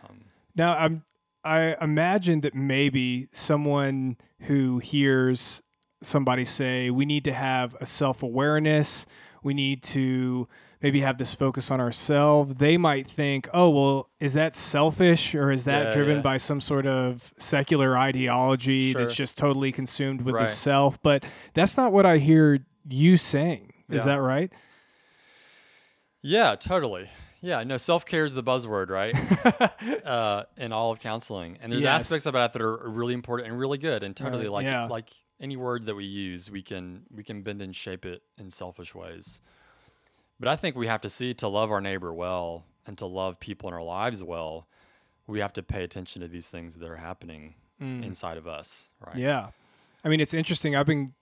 Um, 0.02 0.24
now, 0.54 0.76
I'm 0.76 1.04
I 1.44 1.76
imagine 1.80 2.40
that 2.40 2.54
maybe 2.54 3.28
someone 3.32 4.16
who 4.40 4.78
hears 4.78 5.62
somebody 6.02 6.44
say 6.44 6.90
we 6.90 7.04
need 7.04 7.24
to 7.24 7.34
have 7.34 7.76
a 7.80 7.86
self-awareness, 7.86 9.04
we 9.42 9.52
need 9.52 9.82
to 9.82 10.48
maybe 10.84 11.00
have 11.00 11.16
this 11.16 11.32
focus 11.34 11.70
on 11.70 11.80
ourselves, 11.80 12.56
they 12.56 12.76
might 12.76 13.06
think, 13.06 13.48
"Oh, 13.54 13.70
well, 13.70 14.10
is 14.20 14.34
that 14.34 14.54
selfish 14.54 15.34
or 15.34 15.50
is 15.50 15.64
that 15.64 15.86
Yeah, 15.86 15.92
driven 15.94 16.16
yeah. 16.16 16.22
by 16.22 16.36
some 16.36 16.60
sort 16.60 16.86
of 16.86 17.32
secular 17.38 17.96
ideology 17.96 18.92
Sure. 18.92 19.02
that's 19.02 19.14
just 19.16 19.38
totally 19.38 19.72
consumed 19.72 20.20
with 20.20 20.34
the 20.34 20.46
self?" 20.46 21.02
But 21.02 21.24
that's 21.54 21.78
not 21.78 21.90
what 21.94 22.04
I 22.04 22.18
hear 22.18 22.66
you 22.86 23.16
saying. 23.16 23.72
Is 23.88 24.04
Yeah. 24.04 24.12
that 24.16 24.20
right? 24.20 24.52
Yeah, 26.20 26.54
totally. 26.56 27.08
Yeah, 27.40 27.62
no, 27.64 27.78
self 27.78 28.04
care 28.04 28.26
is 28.26 28.34
the 28.34 28.42
buzzword, 28.42 28.90
right? 28.90 29.14
uh, 30.06 30.44
in 30.58 30.72
all 30.72 30.90
of 30.92 31.00
counseling, 31.00 31.56
and 31.62 31.72
there's 31.72 31.82
Yes. 31.82 32.02
aspects 32.02 32.26
about 32.26 32.50
it 32.50 32.52
that 32.54 32.62
are 32.62 32.88
really 32.90 33.14
important 33.14 33.48
and 33.48 33.58
really 33.58 33.78
good, 33.78 34.02
and 34.02 34.14
totally 34.14 34.44
Right, 34.44 34.52
like 34.52 34.64
yeah. 34.66 34.84
like 34.86 35.08
any 35.40 35.56
word 35.56 35.86
that 35.86 35.94
we 35.94 36.04
use, 36.04 36.50
we 36.50 36.60
can 36.62 37.04
we 37.10 37.22
can 37.24 37.40
bend 37.42 37.62
and 37.62 37.74
shape 37.74 38.04
it 38.04 38.22
in 38.38 38.50
selfish 38.50 38.94
ways. 38.94 39.40
But 40.44 40.50
I 40.50 40.56
think 40.56 40.76
we 40.76 40.88
have 40.88 41.00
to 41.00 41.08
see 41.08 41.32
to 41.32 41.48
love 41.48 41.70
our 41.70 41.80
neighbor 41.80 42.12
well 42.12 42.66
and 42.86 42.98
to 42.98 43.06
love 43.06 43.40
people 43.40 43.66
in 43.70 43.74
our 43.74 43.82
lives 43.82 44.22
well, 44.22 44.68
we 45.26 45.40
have 45.40 45.54
to 45.54 45.62
pay 45.62 45.82
attention 45.84 46.20
to 46.20 46.28
these 46.28 46.50
things 46.50 46.76
that 46.76 46.86
are 46.86 46.96
happening 46.96 47.54
inside 47.80 48.36
of 48.36 48.46
us, 48.46 48.90
right? 49.00 49.16
Mm. 49.16 49.20
Yeah. 49.20 49.48
I 50.04 50.10
mean, 50.10 50.20
it's 50.20 50.34
interesting. 50.34 50.76
I've 50.76 50.84
been 50.84 51.14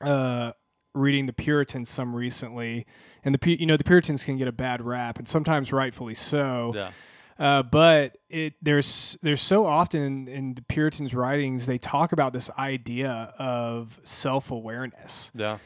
uh, 0.00 0.50
reading 0.94 1.26
the 1.26 1.32
Puritans 1.32 1.88
some 1.88 2.12
recently, 2.12 2.86
and 3.24 3.36
the 3.36 3.56
you 3.56 3.66
know 3.66 3.76
the 3.76 3.84
Puritans 3.84 4.24
can 4.24 4.36
get 4.36 4.48
a 4.48 4.52
bad 4.52 4.82
rap, 4.82 5.20
and 5.20 5.28
sometimes 5.28 5.72
rightfully 5.72 6.14
so. 6.14 6.72
Yeah. 6.74 6.90
Uh, 7.38 7.62
but 7.62 8.18
it 8.28 8.54
there's 8.60 9.16
there's 9.22 9.42
so 9.42 9.64
often 9.64 10.02
in, 10.02 10.28
in 10.28 10.54
the 10.54 10.62
Puritans' 10.62 11.14
writings 11.14 11.66
they 11.66 11.78
talk 11.78 12.10
about 12.10 12.32
this 12.32 12.50
idea 12.58 13.32
of 13.38 14.00
self 14.02 14.50
awareness, 14.50 15.30
Yeah. 15.36 15.58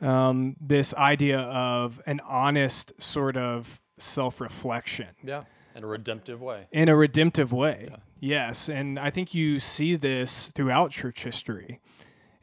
Um, 0.00 0.56
this 0.60 0.94
idea 0.94 1.40
of 1.40 2.00
an 2.06 2.20
honest 2.26 2.92
sort 2.98 3.36
of 3.36 3.82
self 3.98 4.40
reflection 4.40 5.08
Yeah. 5.24 5.44
In 5.74 5.84
a 5.84 5.86
redemptive 5.86 6.40
way. 6.40 6.66
in 6.72 6.88
a 6.88 6.96
redemptive 6.96 7.52
way. 7.52 7.88
Yes, 8.20 8.68
and 8.68 8.98
I 8.98 9.10
think 9.10 9.32
you 9.34 9.60
see 9.60 9.94
this 9.96 10.48
throughout 10.54 10.90
church 10.90 11.22
history. 11.22 11.80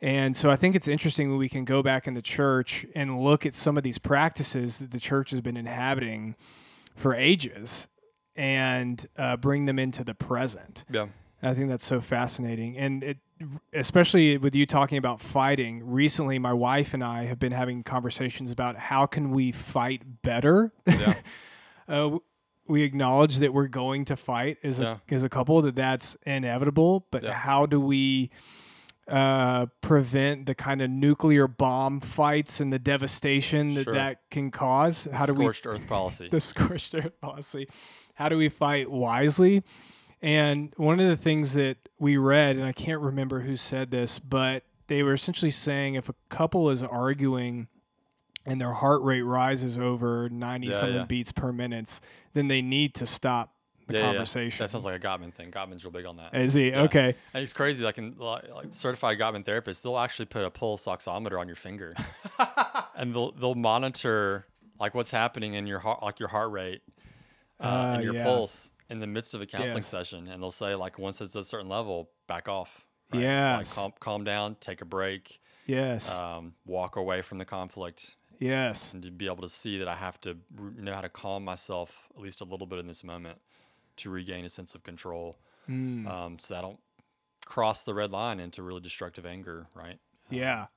And 0.01 0.35
so 0.37 0.49
I 0.51 0.55
think 0.55 0.75
it's 0.75 0.87
interesting 0.87 1.29
when 1.29 1.37
we 1.39 1.49
can 1.49 1.65
go 1.65 1.81
back 1.83 2.07
in 2.07 2.13
the 2.13 2.21
church 2.21 2.85
and 2.95 3.15
look 3.15 3.45
at 3.45 3.53
some 3.53 3.75
of 3.77 3.83
these 3.83 3.97
practices 3.97 4.77
that 4.79 4.91
the 4.91 4.99
church 4.99 5.31
has 5.31 5.41
been 5.41 5.57
inhabiting 5.57 6.35
for 6.95 7.13
ages 7.15 7.87
and 8.35 9.05
uh, 9.17 9.35
bring 9.37 9.65
them 9.65 9.79
into 9.79 10.03
the 10.03 10.13
present. 10.13 10.85
Yeah. 10.89 11.07
I 11.43 11.53
think 11.53 11.69
that's 11.69 11.85
so 11.85 12.01
fascinating. 12.01 12.77
And 12.77 13.03
it, 13.03 13.17
especially 13.73 14.37
with 14.37 14.55
you 14.55 14.65
talking 14.65 14.97
about 14.97 15.21
fighting, 15.21 15.85
recently 15.85 16.39
my 16.39 16.53
wife 16.53 16.93
and 16.93 17.03
I 17.03 17.25
have 17.25 17.37
been 17.39 17.51
having 17.51 17.83
conversations 17.83 18.51
about 18.51 18.77
how 18.77 19.05
can 19.05 19.31
we 19.31 19.51
fight 19.51 20.01
better 20.23 20.71
Yeah. 20.87 21.15
uh, 21.87 22.17
we 22.67 22.81
acknowledge 22.81 23.37
that 23.39 23.53
we're 23.53 23.67
going 23.67 24.05
to 24.05 24.15
fight 24.15 24.57
as 24.63 24.79
a 24.79 24.99
as 25.11 25.21
a 25.23 25.29
couple 25.29 25.61
that 25.63 25.75
that's 25.75 26.17
inevitable 26.25 27.05
but 27.11 27.21
Yeah. 27.23 27.33
how 27.33 27.67
do 27.67 27.79
we 27.79 28.31
uh, 29.07 29.67
prevent 29.81 30.47
the 30.47 30.55
kind 30.55 30.81
of 30.81 30.89
nuclear 30.89 31.47
bomb 31.47 31.99
fights 31.99 32.59
and 32.59 32.73
the 32.73 32.79
devastation 32.79 33.75
that 33.75 33.83
Sure. 33.83 33.93
that 33.93 34.21
can 34.31 34.49
cause 34.49 35.07
how 35.13 35.27
do 35.27 35.33
we 35.33 35.43
Scorched 35.45 35.67
earth 35.67 35.87
policy. 35.87 36.27
the 36.31 36.41
scorched 36.41 36.95
earth 36.95 37.21
policy. 37.21 37.67
How 38.15 38.29
do 38.29 38.37
we 38.37 38.49
fight 38.49 38.89
wisely? 38.89 39.61
And 40.21 40.73
one 40.77 40.99
of 40.99 41.07
the 41.07 41.17
things 41.17 41.53
that 41.53 41.77
we 41.99 42.17
read, 42.17 42.55
and 42.57 42.65
I 42.65 42.71
can't 42.71 43.01
remember 43.01 43.41
who 43.41 43.55
said 43.57 43.91
this, 43.91 44.17
but 44.19 44.63
they 44.87 45.03
were 45.03 45.13
essentially 45.13 45.51
saying 45.51 45.95
if 45.95 46.09
a 46.09 46.15
couple 46.29 46.69
is 46.69 46.81
arguing 46.83 47.67
and 48.45 48.59
their 48.61 48.73
heart 48.73 49.01
rate 49.01 49.21
rises 49.23 49.77
over 49.77 50.29
90 50.29 50.67
Yeah, 50.67 50.73
something 50.73 50.95
yeah. 50.97 51.05
beats 51.05 51.31
per 51.31 51.51
minute, 51.51 51.99
then 52.33 52.47
they 52.47 52.61
need 52.61 52.93
to 52.95 53.05
stop 53.05 53.53
the 53.87 53.95
Yeah, 53.95 54.01
conversation. 54.01 54.63
That 54.63 54.69
sounds 54.69 54.85
like 54.85 54.95
a 55.03 55.07
Gottman 55.07 55.31
thing. 55.33 55.51
Gottman's 55.51 55.83
real 55.83 55.91
big 55.91 56.05
on 56.05 56.17
that. 56.17 56.33
Is 56.35 56.53
he? 56.55 56.73
Okay. 56.73 57.15
And 57.33 57.43
it's 57.43 57.53
crazy. 57.53 57.83
Like, 57.83 57.97
in, 57.99 58.15
like 58.17 58.49
like 58.53 58.67
certified 58.71 59.19
Gottman 59.19 59.43
therapists, 59.45 59.81
they'll 59.81 59.99
actually 59.99 60.25
put 60.25 60.43
a 60.43 60.49
pulse 60.49 60.85
oximeter 60.85 61.39
on 61.39 61.47
your 61.47 61.55
finger, 61.55 61.93
and 62.95 63.13
they'll 63.13 63.31
they'll 63.33 63.53
monitor 63.55 64.47
like 64.79 64.95
what's 64.95 65.11
happening 65.11 65.53
in 65.53 65.67
your 65.67 65.79
heart, 65.79 66.01
like 66.01 66.19
your 66.19 66.29
heart 66.29 66.51
rate 66.51 66.81
uh, 67.59 67.63
Uh, 67.63 67.91
and 67.93 68.03
your 68.03 68.15
pulse 68.23 68.71
in 68.89 68.99
the 68.99 69.07
midst 69.07 69.33
of 69.33 69.41
a 69.41 69.45
counseling 69.45 69.77
Yes. 69.77 69.87
session, 69.87 70.27
and 70.27 70.41
they'll 70.41 70.51
say 70.51 70.75
like 70.75 70.99
once 70.99 71.21
it's 71.21 71.35
a 71.35 71.43
certain 71.43 71.69
level, 71.69 72.09
back 72.27 72.47
off. 72.47 72.85
Like 73.13 73.69
calm, 73.69 73.93
calm 73.99 74.23
down, 74.23 74.55
take 74.59 74.81
a 74.81 74.85
break, 74.85 75.39
Yes. 75.67 76.11
um, 76.19 76.53
walk 76.65 76.95
away 76.97 77.21
from 77.21 77.37
the 77.37 77.45
conflict, 77.45 78.15
yes. 78.39 78.93
and 78.93 79.01
to 79.03 79.11
be 79.11 79.25
able 79.27 79.41
to 79.43 79.47
see 79.49 79.77
that 79.77 79.87
I 79.87 79.95
have 79.95 80.19
to 80.21 80.37
know 80.51 80.93
how 80.93 81.01
to 81.01 81.07
calm 81.09 81.45
myself 81.45 82.09
at 82.15 82.21
least 82.21 82.41
a 82.41 82.45
little 82.45 82.67
bit 82.67 82.79
in 82.79 82.87
this 82.87 83.03
moment 83.03 83.39
to 83.97 84.09
regain 84.09 84.43
a 84.43 84.49
sense 84.49 84.75
of 84.75 84.83
control, 84.83 85.37
Mm. 85.69 86.07
um, 86.07 86.39
so 86.39 86.57
I 86.57 86.61
don't 86.61 86.79
cross 87.45 87.83
the 87.83 87.93
red 87.93 88.11
line 88.11 88.39
into 88.39 88.61
really 88.63 88.81
destructive 88.81 89.25
anger, 89.25 89.67
right? 89.73 89.99
Yeah. 90.29 90.67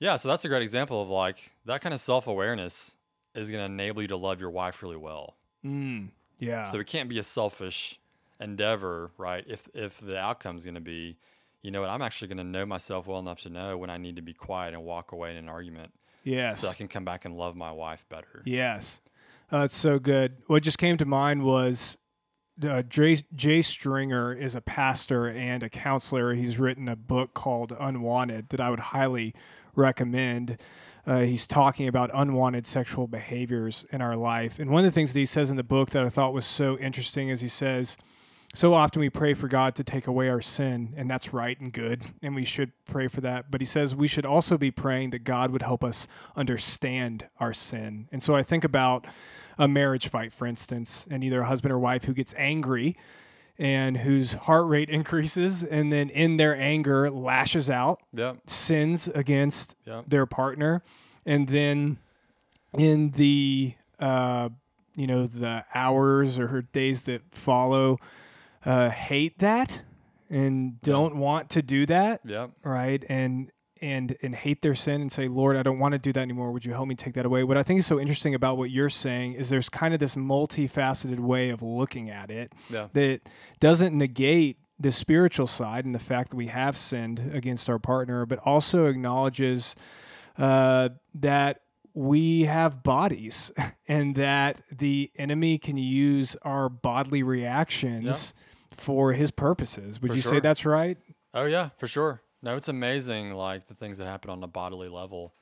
Yeah, 0.00 0.16
so 0.16 0.28
that's 0.28 0.44
a 0.44 0.48
great 0.48 0.62
example 0.62 1.00
of 1.00 1.08
like 1.08 1.52
that 1.64 1.80
kind 1.80 1.94
of 1.94 2.00
self 2.00 2.26
awareness 2.26 2.96
is 3.34 3.48
going 3.50 3.60
to 3.60 3.72
enable 3.72 4.02
you 4.02 4.08
to 4.08 4.16
love 4.16 4.40
your 4.40 4.50
wife 4.50 4.82
really 4.82 4.96
well. 4.96 5.36
Mm. 5.64 6.10
Yeah. 6.38 6.64
So 6.64 6.78
it 6.78 6.86
can't 6.86 7.08
be 7.08 7.18
a 7.18 7.22
selfish 7.22 8.00
endeavor, 8.40 9.10
right? 9.18 9.44
If 9.46 9.68
if 9.74 10.00
the 10.00 10.18
outcome 10.18 10.56
is 10.56 10.64
going 10.64 10.74
to 10.74 10.80
be, 10.80 11.16
you 11.62 11.70
know 11.70 11.80
what, 11.80 11.90
I'm 11.90 12.02
actually 12.02 12.28
going 12.28 12.38
to 12.38 12.44
know 12.44 12.66
myself 12.66 13.06
well 13.06 13.18
enough 13.18 13.40
to 13.40 13.50
know 13.50 13.76
when 13.76 13.90
I 13.90 13.96
need 13.96 14.16
to 14.16 14.22
be 14.22 14.34
quiet 14.34 14.74
and 14.74 14.84
walk 14.84 15.12
away 15.12 15.30
in 15.30 15.36
an 15.36 15.48
argument, 15.48 15.92
yes. 16.24 16.60
so 16.60 16.68
I 16.68 16.74
can 16.74 16.88
come 16.88 17.04
back 17.04 17.24
and 17.24 17.36
love 17.36 17.56
my 17.56 17.72
wife 17.72 18.04
better. 18.08 18.42
Yes, 18.44 19.00
uh, 19.52 19.60
it's 19.60 19.76
so 19.76 19.98
good. 19.98 20.36
What 20.46 20.62
just 20.62 20.78
came 20.78 20.96
to 20.98 21.04
mind 21.04 21.44
was 21.44 21.98
uh, 22.62 22.82
Jay, 22.82 23.16
Jay 23.34 23.62
Stringer 23.62 24.32
is 24.32 24.54
a 24.54 24.60
pastor 24.60 25.26
and 25.26 25.62
a 25.62 25.68
counselor. 25.68 26.34
He's 26.34 26.58
written 26.58 26.88
a 26.88 26.96
book 26.96 27.34
called 27.34 27.72
Unwanted 27.78 28.50
that 28.50 28.60
I 28.60 28.70
would 28.70 28.80
highly 28.80 29.34
recommend. 29.74 30.60
Uh, 31.06 31.20
he's 31.20 31.46
talking 31.46 31.86
about 31.86 32.10
unwanted 32.14 32.66
sexual 32.66 33.06
behaviors 33.06 33.84
in 33.92 34.00
our 34.00 34.16
life. 34.16 34.58
And 34.58 34.70
one 34.70 34.84
of 34.84 34.90
the 34.90 34.94
things 34.94 35.12
that 35.12 35.18
he 35.18 35.26
says 35.26 35.50
in 35.50 35.56
the 35.56 35.62
book 35.62 35.90
that 35.90 36.04
I 36.04 36.08
thought 36.08 36.32
was 36.32 36.46
so 36.46 36.78
interesting 36.78 37.28
is 37.28 37.40
he 37.40 37.48
says, 37.48 37.98
so 38.54 38.72
often 38.72 39.00
we 39.00 39.10
pray 39.10 39.34
for 39.34 39.48
God 39.48 39.74
to 39.74 39.84
take 39.84 40.06
away 40.06 40.28
our 40.28 40.40
sin, 40.40 40.94
and 40.96 41.10
that's 41.10 41.34
right 41.34 41.58
and 41.58 41.72
good, 41.72 42.04
and 42.22 42.36
we 42.36 42.44
should 42.44 42.70
pray 42.84 43.08
for 43.08 43.20
that. 43.20 43.50
But 43.50 43.60
he 43.60 43.64
says 43.64 43.96
we 43.96 44.06
should 44.06 44.24
also 44.24 44.56
be 44.56 44.70
praying 44.70 45.10
that 45.10 45.24
God 45.24 45.50
would 45.50 45.62
help 45.62 45.82
us 45.82 46.06
understand 46.36 47.26
our 47.40 47.52
sin. 47.52 48.08
And 48.12 48.22
so 48.22 48.36
I 48.36 48.44
think 48.44 48.62
about 48.62 49.06
a 49.58 49.66
marriage 49.66 50.06
fight, 50.06 50.32
for 50.32 50.46
instance, 50.46 51.04
and 51.10 51.24
either 51.24 51.40
a 51.40 51.46
husband 51.46 51.72
or 51.72 51.80
wife 51.80 52.04
who 52.04 52.14
gets 52.14 52.32
angry 52.38 52.96
and 53.58 53.98
whose 53.98 54.32
heart 54.34 54.66
rate 54.66 54.88
increases, 54.98 55.62
and 55.64 55.92
then 55.92 56.10
in 56.10 56.36
their 56.36 56.56
anger 56.56 57.10
lashes 57.10 57.70
out, 57.70 58.00
Yep. 58.12 58.38
sins 58.48 59.08
against 59.08 59.76
Yep. 59.86 60.04
their 60.08 60.26
partner, 60.26 60.82
and 61.26 61.48
then 61.48 61.98
in 62.76 63.10
the 63.12 63.74
uh, 64.00 64.48
you 64.96 65.06
know 65.06 65.26
the 65.26 65.64
hours 65.74 66.38
or 66.38 66.62
days 66.72 67.04
that 67.04 67.22
follow, 67.32 67.98
uh, 68.64 68.90
hate 68.90 69.38
that 69.38 69.82
and 70.30 70.80
don't 70.80 71.16
want 71.16 71.50
to 71.50 71.62
do 71.62 71.86
that, 71.86 72.20
Yep. 72.24 72.50
right? 72.64 73.04
And 73.08 73.50
and 73.84 74.16
and 74.22 74.34
hate 74.34 74.62
their 74.62 74.74
sin 74.74 75.00
and 75.02 75.12
say, 75.12 75.28
Lord, 75.28 75.56
I 75.56 75.62
don't 75.62 75.78
want 75.78 75.92
to 75.92 75.98
do 75.98 76.12
that 76.14 76.20
anymore. 76.20 76.50
Would 76.52 76.64
you 76.64 76.72
help 76.72 76.88
me 76.88 76.94
take 76.94 77.14
that 77.14 77.26
away? 77.26 77.44
What 77.44 77.58
I 77.58 77.62
think 77.62 77.80
is 77.80 77.86
so 77.86 78.00
interesting 78.00 78.34
about 78.34 78.56
what 78.56 78.70
you're 78.70 78.88
saying 78.88 79.34
is 79.34 79.50
there's 79.50 79.68
kind 79.68 79.92
of 79.92 80.00
this 80.00 80.14
multifaceted 80.16 81.18
way 81.20 81.50
of 81.50 81.62
looking 81.62 82.08
at 82.10 82.30
it 82.30 82.52
Yeah. 82.70 82.88
that 82.94 83.20
doesn't 83.60 83.96
negate 83.96 84.56
the 84.80 84.90
spiritual 84.90 85.46
side 85.46 85.84
and 85.84 85.94
the 85.94 85.98
fact 86.00 86.30
that 86.30 86.36
we 86.36 86.48
have 86.48 86.76
sinned 86.76 87.30
against 87.32 87.68
our 87.70 87.78
partner, 87.78 88.26
but 88.26 88.38
also 88.44 88.86
acknowledges 88.86 89.76
uh, 90.38 90.88
that 91.14 91.60
we 91.92 92.42
have 92.42 92.82
bodies 92.82 93.52
and 93.88 94.16
that 94.16 94.60
the 94.76 95.12
enemy 95.16 95.58
can 95.58 95.76
use 95.76 96.36
our 96.42 96.68
bodily 96.68 97.22
reactions 97.22 98.34
for 98.72 99.12
his 99.12 99.30
purposes. 99.30 100.02
Would 100.02 100.10
For 100.10 100.16
you 100.16 100.22
say 100.22 100.40
that's 100.40 100.64
right? 100.66 100.98
Oh 101.32 101.44
yeah, 101.44 101.68
for 101.78 101.86
sure. 101.86 102.20
No, 102.44 102.56
it's 102.56 102.68
amazing, 102.68 103.32
like 103.32 103.66
the 103.68 103.74
things 103.74 103.98
that 103.98 104.06
happen 104.06 104.30
on 104.30 104.42
a 104.44 104.46
bodily 104.46 104.88
level 104.88 105.32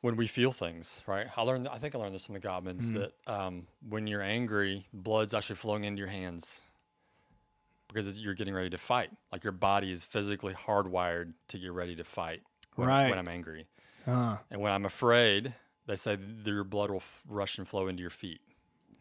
when 0.00 0.16
we 0.16 0.26
feel 0.26 0.50
things, 0.50 1.02
right? 1.06 1.26
I 1.36 1.42
learned, 1.42 1.68
I 1.68 1.76
think 1.78 1.94
I 1.94 1.98
learned 1.98 2.14
this 2.14 2.26
from 2.26 2.34
the 2.34 2.40
Gottmans 2.40 2.90
Mm. 2.90 2.94
that 2.94 3.32
um, 3.32 3.66
when 3.88 4.06
you're 4.06 4.22
angry, 4.22 4.86
blood's 4.92 5.34
actually 5.34 5.56
flowing 5.56 5.84
into 5.84 5.98
your 5.98 6.08
hands 6.08 6.62
because 7.88 8.08
it's, 8.08 8.18
you're 8.18 8.34
getting 8.34 8.54
ready 8.54 8.70
to 8.70 8.78
fight. 8.78 9.10
Like 9.30 9.44
your 9.44 9.52
body 9.52 9.92
is 9.92 10.02
physically 10.02 10.54
hardwired 10.54 11.34
to 11.48 11.58
get 11.58 11.72
ready 11.72 11.94
to 11.96 12.04
fight 12.04 12.42
when, 12.74 12.88
Right. 12.88 13.10
when 13.10 13.18
I'm 13.18 13.28
angry. 13.28 13.66
Uh, 14.06 14.38
And 14.50 14.60
when 14.60 14.72
I'm 14.72 14.86
afraid, 14.86 15.54
they 15.86 15.94
say 15.96 16.16
your 16.44 16.64
blood 16.64 16.90
will 16.90 16.96
f- 16.96 17.22
rush 17.28 17.58
and 17.58 17.68
flow 17.68 17.86
into 17.88 18.00
your 18.00 18.10
feet. 18.10 18.40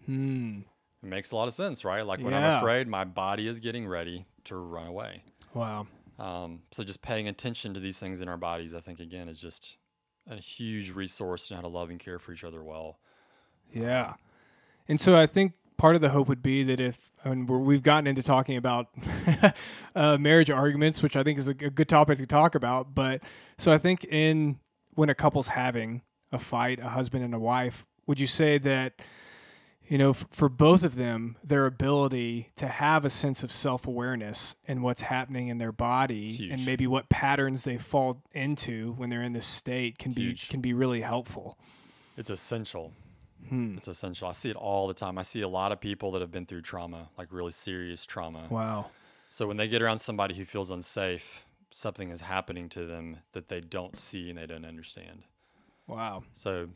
hmm. 0.05 0.59
It 1.01 1.07
makes 1.07 1.31
a 1.31 1.35
lot 1.35 1.47
of 1.47 1.55
sense, 1.55 1.83
right? 1.83 2.05
Like 2.05 2.19
when 2.19 2.33
Yeah. 2.33 2.57
I'm 2.57 2.57
afraid, 2.57 2.87
my 2.87 3.05
body 3.05 3.47
is 3.47 3.59
getting 3.59 3.87
ready 3.87 4.25
to 4.43 4.55
run 4.57 4.85
away. 4.87 5.23
Wow. 5.55 5.87
Um, 6.21 6.61
so 6.71 6.83
just 6.83 7.01
paying 7.01 7.27
attention 7.27 7.73
to 7.73 7.79
these 7.79 7.97
things 7.97 8.21
in 8.21 8.29
our 8.29 8.37
bodies, 8.37 8.75
I 8.75 8.79
think, 8.79 8.99
again, 8.99 9.27
is 9.27 9.39
just 9.39 9.77
a 10.29 10.35
huge 10.35 10.91
resource 10.91 11.47
to 11.47 11.55
how 11.55 11.61
to 11.61 11.67
love 11.67 11.89
and 11.89 11.99
care 11.99 12.19
for 12.19 12.31
each 12.31 12.43
other 12.43 12.63
well. 12.63 12.99
Yeah. 13.73 14.13
And 14.87 15.01
so 15.01 15.17
I 15.17 15.25
think 15.25 15.53
part 15.77 15.95
of 15.95 16.01
the 16.01 16.09
hope 16.09 16.27
would 16.27 16.43
be 16.43 16.63
that 16.65 16.79
if, 16.79 17.09
and 17.23 17.49
we've 17.49 17.81
gotten 17.81 18.05
into 18.05 18.21
talking 18.21 18.55
about 18.55 18.89
uh, 19.95 20.17
marriage 20.19 20.51
arguments, 20.51 21.01
which 21.01 21.15
I 21.15 21.23
think 21.23 21.39
is 21.39 21.47
a, 21.47 21.55
good 21.55 21.89
topic 21.89 22.19
to 22.19 22.27
talk 22.27 22.53
about. 22.53 22.93
But 22.93 23.23
so 23.57 23.71
I 23.71 23.79
think 23.79 24.03
in 24.03 24.59
when 24.93 25.09
a 25.09 25.15
couple's 25.15 25.47
having 25.47 26.03
a 26.31 26.37
fight, 26.37 26.77
a 26.77 26.89
husband 26.89 27.25
and 27.25 27.33
a 27.33 27.39
wife, 27.39 27.87
would 28.05 28.19
you 28.19 28.27
say 28.27 28.59
that, 28.59 29.01
you 29.91 29.97
know, 29.97 30.11
f- 30.11 30.25
for 30.31 30.47
both 30.47 30.83
of 30.83 30.95
them, 30.95 31.35
their 31.43 31.65
ability 31.65 32.49
to 32.55 32.65
have 32.65 33.03
a 33.03 33.09
sense 33.09 33.43
of 33.43 33.51
self 33.51 33.85
awareness 33.85 34.55
and 34.65 34.83
what's 34.83 35.01
happening 35.01 35.49
in 35.49 35.57
their 35.57 35.73
body 35.73 36.49
and 36.49 36.65
maybe 36.65 36.87
what 36.87 37.09
patterns 37.09 37.65
they 37.65 37.77
fall 37.77 38.23
into 38.31 38.93
when 38.93 39.09
they're 39.09 39.21
in 39.21 39.33
this 39.33 39.45
state 39.45 39.97
can 39.97 40.13
be 40.13 40.27
Huge. 40.27 40.47
can 40.47 40.61
be 40.61 40.71
really 40.71 41.01
helpful. 41.01 41.59
It's 42.15 42.29
essential. 42.29 42.93
Hmm. 43.49 43.75
It's 43.75 43.89
essential. 43.89 44.29
I 44.29 44.31
see 44.31 44.49
it 44.49 44.55
all 44.55 44.87
the 44.87 44.93
time. 44.93 45.17
I 45.17 45.23
see 45.23 45.41
a 45.41 45.49
lot 45.49 45.73
of 45.73 45.81
people 45.81 46.11
that 46.11 46.21
have 46.21 46.31
been 46.31 46.45
through 46.45 46.61
trauma, 46.61 47.09
like 47.17 47.27
really 47.29 47.51
serious 47.51 48.05
trauma. 48.05 48.47
Wow. 48.49 48.91
So 49.27 49.45
when 49.45 49.57
they 49.57 49.67
get 49.67 49.81
around 49.81 49.99
somebody 49.99 50.35
who 50.35 50.45
feels 50.45 50.71
unsafe, 50.71 51.45
something 51.69 52.11
is 52.11 52.21
happening 52.21 52.69
to 52.69 52.85
them 52.85 53.17
that 53.33 53.49
they 53.49 53.59
don't 53.59 53.97
see 53.97 54.29
and 54.29 54.37
they 54.37 54.45
don't 54.45 54.63
understand. 54.63 55.23
Wow. 55.85 56.23
So, 56.31 56.69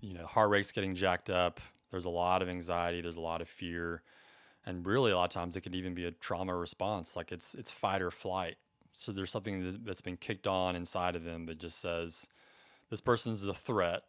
you 0.00 0.14
know, 0.14 0.26
heart 0.26 0.50
rate's 0.50 0.72
getting 0.72 0.96
jacked 0.96 1.30
up. 1.30 1.60
There's 1.92 2.06
a 2.06 2.10
lot 2.10 2.42
of 2.42 2.48
anxiety. 2.48 3.00
There's 3.00 3.18
a 3.18 3.20
lot 3.20 3.40
of 3.40 3.48
fear, 3.48 4.02
and 4.66 4.84
really 4.84 5.12
a 5.12 5.16
lot 5.16 5.24
of 5.26 5.30
times 5.30 5.54
it 5.54 5.60
could 5.60 5.76
even 5.76 5.94
be 5.94 6.06
a 6.06 6.10
trauma 6.10 6.56
response. 6.56 7.14
Like 7.14 7.30
it's 7.30 7.54
it's 7.54 7.70
fight 7.70 8.02
or 8.02 8.10
flight. 8.10 8.56
So 8.92 9.12
there's 9.12 9.30
something 9.30 9.64
that, 9.64 9.84
that's 9.84 10.00
been 10.00 10.16
kicked 10.16 10.46
on 10.46 10.74
inside 10.74 11.14
of 11.16 11.24
them 11.24 11.46
that 11.46 11.58
just 11.58 11.78
says, 11.80 12.28
this 12.90 13.00
person's 13.00 13.44
a 13.44 13.54
threat, 13.54 14.02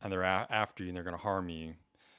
and 0.00 0.12
they're 0.12 0.22
a- 0.22 0.46
after 0.48 0.82
you 0.82 0.88
and 0.90 0.96
they're 0.96 1.04
going 1.04 1.16
to 1.16 1.22
harm 1.22 1.48
you. 1.48 1.74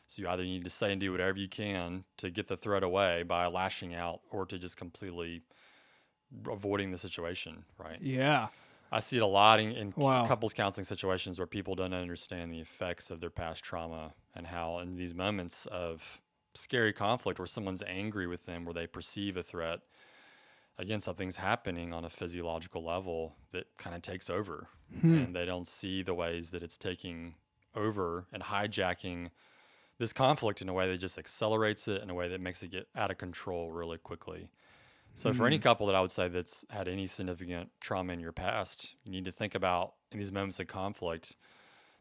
So 0.07 0.21
you 0.21 0.27
either 0.27 0.43
need 0.43 0.63
to 0.65 0.69
say 0.69 0.91
and 0.91 1.01
do 1.01 1.11
whatever 1.11 1.37
you 1.39 1.47
can 1.47 2.03
to 2.17 2.29
get 2.29 2.47
the 2.47 2.57
threat 2.57 2.83
away 2.83 3.23
by 3.23 3.47
lashing 3.47 3.95
out, 3.95 4.21
or 4.31 4.45
to 4.45 4.59
just 4.59 4.77
completely 4.77 5.41
avoiding 6.47 6.91
the 6.91 6.97
situation. 6.97 7.65
Right. 7.77 7.99
Yeah. 8.01 8.47
I 8.95 9.01
see 9.01 9.17
it 9.17 9.23
a 9.23 9.27
lot 9.27 9.59
in, 9.59 9.71
in 9.71 9.91
Wow. 9.91 10.25
couples 10.25 10.53
counseling 10.53 10.85
situations 10.85 11.37
where 11.37 11.45
people 11.45 11.75
don't 11.75 11.93
understand 11.93 12.53
the 12.53 12.61
effects 12.61 13.11
of 13.11 13.19
their 13.19 13.29
past 13.29 13.61
trauma 13.61 14.13
and 14.33 14.47
how, 14.47 14.79
in 14.79 14.95
these 14.95 15.13
moments 15.13 15.65
of 15.65 16.21
scary 16.53 16.93
conflict 16.93 17.37
where 17.37 17.45
someone's 17.45 17.83
angry 17.85 18.25
with 18.25 18.45
them, 18.45 18.63
where 18.63 18.73
they 18.73 18.87
perceive 18.87 19.35
a 19.35 19.43
threat, 19.43 19.81
again, 20.77 21.01
something's 21.01 21.35
happening 21.35 21.91
on 21.91 22.05
a 22.05 22.09
physiological 22.09 22.83
level 22.83 23.35
that 23.51 23.67
kind 23.77 23.95
of 23.95 24.01
takes 24.01 24.29
over. 24.29 24.69
Hmm. 25.01 25.15
And 25.15 25.35
they 25.35 25.45
don't 25.45 25.67
see 25.67 26.01
the 26.01 26.13
ways 26.13 26.51
that 26.51 26.63
it's 26.63 26.77
taking 26.77 27.35
over 27.75 28.27
and 28.31 28.43
hijacking 28.43 29.29
this 29.97 30.13
conflict 30.13 30.61
in 30.61 30.69
a 30.69 30.73
way 30.73 30.89
that 30.89 30.97
just 30.99 31.17
accelerates 31.17 31.87
it 31.89 32.01
in 32.01 32.09
a 32.09 32.13
way 32.13 32.29
that 32.29 32.39
makes 32.39 32.63
it 32.63 32.71
get 32.71 32.87
out 32.95 33.11
of 33.11 33.17
control 33.17 33.71
really 33.71 33.97
quickly. 33.97 34.47
So 35.15 35.33
for 35.33 35.47
any 35.47 35.55
mm-hmm. 35.55 35.63
couple 35.63 35.87
that 35.87 35.95
I 35.95 36.01
would 36.01 36.11
say 36.11 36.27
that's 36.27 36.65
had 36.69 36.89
any 36.89 37.07
significant 37.07 37.71
trauma 37.79 38.13
in 38.13 38.19
your 38.19 38.33
past, 38.33 38.95
you 39.05 39.13
need 39.13 39.25
to 39.25 39.31
think 39.31 39.55
about 39.55 39.93
in 40.11 40.19
these 40.19 40.31
moments 40.31 40.59
of 40.59 40.67
conflict, 40.67 41.37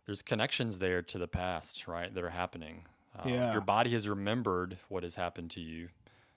there's 0.05 0.21
connections 0.21 0.81
there 0.81 1.01
to 1.01 1.19
the 1.19 1.29
past, 1.29 1.87
right, 1.87 2.12
that 2.12 2.25
are 2.25 2.31
happening. 2.31 2.87
Um, 3.17 3.31
Yeah. 3.31 3.53
Your 3.53 3.61
body 3.61 3.91
has 3.91 4.09
remembered 4.09 4.79
what 4.89 5.05
has 5.05 5.15
happened 5.15 5.53
to 5.53 5.61
you 5.61 5.89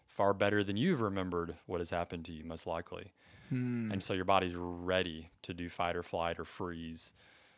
far 0.05 0.34
better 0.34 0.63
than 0.63 0.78
you've 0.78 1.01
remembered 1.01 1.55
what 1.65 1.80
has 1.80 1.89
happened 1.89 2.25
to 2.25 2.32
you, 2.32 2.43
most 2.43 2.67
likely. 2.67 3.11
And 3.49 3.93
hmm. 3.93 3.99
so 3.99 4.13
your 4.13 4.25
body's 4.25 4.55
ready 4.55 5.30
to 5.43 5.53
do 5.53 5.69
fight 5.69 5.95
or 5.95 6.03
flight 6.03 6.39
or 6.39 6.45
freeze, 6.45 7.13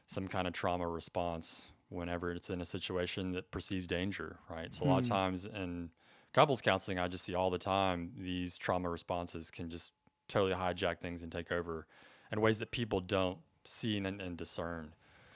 some 0.07 0.28
kind 0.28 0.47
of 0.47 0.53
trauma 0.53 0.88
response 0.88 1.72
whenever 1.89 2.32
it's 2.32 2.49
in 2.49 2.61
a 2.61 2.65
situation 2.65 3.32
that 3.32 3.49
perceives 3.49 3.88
danger, 3.88 4.38
right? 4.49 4.74
So 4.74 4.86
a 4.86 4.88
lot 4.88 4.99
of 4.99 5.05
hmm. 5.05 5.13
times 5.13 5.45
in 5.45 5.89
couples 6.34 6.61
counseling, 6.61 6.99
I 6.99 7.07
just 7.07 7.23
see 7.25 7.36
all 7.36 7.49
the 7.49 7.57
time 7.57 8.11
these 8.17 8.57
trauma 8.57 8.89
responses 8.89 9.51
can 9.51 9.69
just 9.69 9.93
totally 10.27 10.53
hijack 10.53 10.99
things 10.99 11.23
and 11.23 11.32
take 11.32 11.51
over 11.51 11.88
in 12.32 12.41
ways 12.41 12.59
that 12.59 12.71
people 12.71 12.99
don't 13.01 13.39
see 13.65 13.97
and, 13.97 14.21
and 14.21 14.38
discern. 14.38 14.93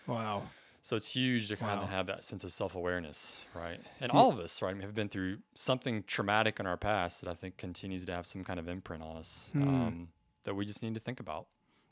Wow. 0.07 0.43
So 0.81 0.95
it's 0.97 1.13
huge 1.15 1.47
to 1.47 1.55
kind 1.55 1.79
Wow. 1.79 1.85
of 1.85 1.89
have 1.91 2.07
that 2.07 2.23
sense 2.25 2.43
of 2.43 2.51
self 2.51 2.75
awareness, 2.75 3.45
right? 3.55 3.79
And 4.01 4.11
all 4.11 4.31
of 4.31 4.37
us, 4.39 4.61
right, 4.61 4.79
have 4.81 4.93
been 4.93 5.07
through 5.09 5.37
something 5.55 6.03
traumatic 6.05 6.59
in 6.59 6.67
our 6.67 6.75
past 6.77 7.21
that 7.21 7.29
I 7.29 7.33
think 7.35 7.55
continues 7.57 8.05
to 8.05 8.13
have 8.13 8.25
some 8.25 8.43
kind 8.43 8.59
of 8.59 8.67
imprint 8.67 9.01
on 9.01 9.15
us 9.15 9.51
um, 9.55 10.09
that 10.43 10.55
we 10.55 10.65
just 10.65 10.83
need 10.83 10.93
to 10.95 10.99
think 10.99 11.19
about. 11.21 11.47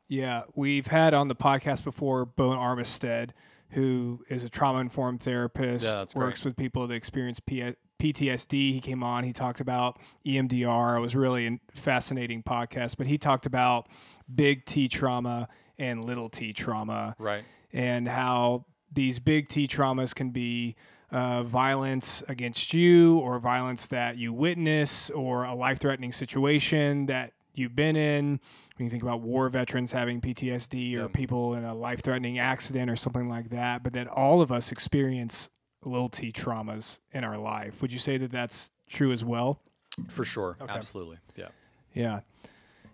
Yeah, 0.09 0.41
we've 0.55 0.87
had 0.87 1.13
on 1.13 1.29
the 1.29 1.35
podcast 1.35 1.85
before 1.85 2.25
Bone 2.25 2.57
Armistead, 2.57 3.29
who 3.69 4.25
is 4.29 4.43
a 4.43 4.49
trauma 4.49 4.79
informed 4.79 5.21
therapist, 5.21 5.85
Yeah, 5.85 6.03
works 6.13 6.43
with 6.43 6.57
people 6.57 6.85
that 6.87 6.93
experience 6.93 7.39
P- 7.39 7.73
PTSD. 8.01 8.73
He 8.73 8.79
came 8.81 9.03
on, 9.03 9.23
he 9.23 9.31
talked 9.33 9.59
about 9.61 9.99
EMDR. 10.25 10.97
It 10.97 10.99
was 11.01 11.15
really 11.15 11.45
a 11.47 11.59
fascinating 11.73 12.41
podcast, 12.43 12.97
but 12.97 13.05
he 13.07 13.17
talked 13.17 13.45
about 13.45 13.87
big 14.33 14.65
T 14.65 14.87
trauma 14.87 15.47
and 15.77 16.03
little 16.03 16.29
T 16.29 16.51
trauma 16.53 17.15
Right. 17.19 17.43
and 17.71 18.07
how 18.07 18.65
these 18.91 19.19
big 19.19 19.47
T 19.49 19.67
traumas 19.67 20.15
can 20.15 20.31
be 20.31 20.75
uh, 21.11 21.43
violence 21.43 22.23
against 22.27 22.73
you 22.73 23.17
or 23.19 23.37
violence 23.39 23.87
that 23.89 24.17
you 24.17 24.31
witness 24.33 25.09
or 25.09 25.43
a 25.43 25.53
life 25.53 25.77
threatening 25.79 26.11
situation 26.11 27.05
that 27.07 27.33
you've 27.53 27.75
been 27.75 27.95
in. 27.97 28.39
When 28.77 28.85
you 28.85 28.89
think 28.89 29.03
about 29.03 29.21
war 29.21 29.47
veterans 29.49 29.91
having 29.91 30.21
PTSD 30.21 30.95
or 30.95 31.01
Yeah. 31.01 31.07
people 31.13 31.53
in 31.53 31.65
a 31.65 31.75
life 31.75 32.01
threatening 32.01 32.39
accident 32.39 32.89
or 32.89 32.95
something 32.95 33.27
like 33.29 33.49
that, 33.49 33.83
but 33.83 33.93
that 33.93 34.07
all 34.07 34.41
of 34.41 34.51
us 34.51 34.71
experience 34.71 35.49
little 35.83 36.09
T 36.09 36.31
traumas 36.31 36.99
in 37.13 37.23
our 37.23 37.37
life. 37.37 37.81
Would 37.81 37.91
you 37.91 37.99
say 37.99 38.17
that 38.17 38.31
that's 38.31 38.71
true 38.89 39.11
as 39.11 39.23
well? 39.23 39.59
For 40.07 40.23
sure. 40.23 40.57
Absolutely. 40.67 41.17
Yeah. 41.35 41.49
Yeah. 41.93 42.19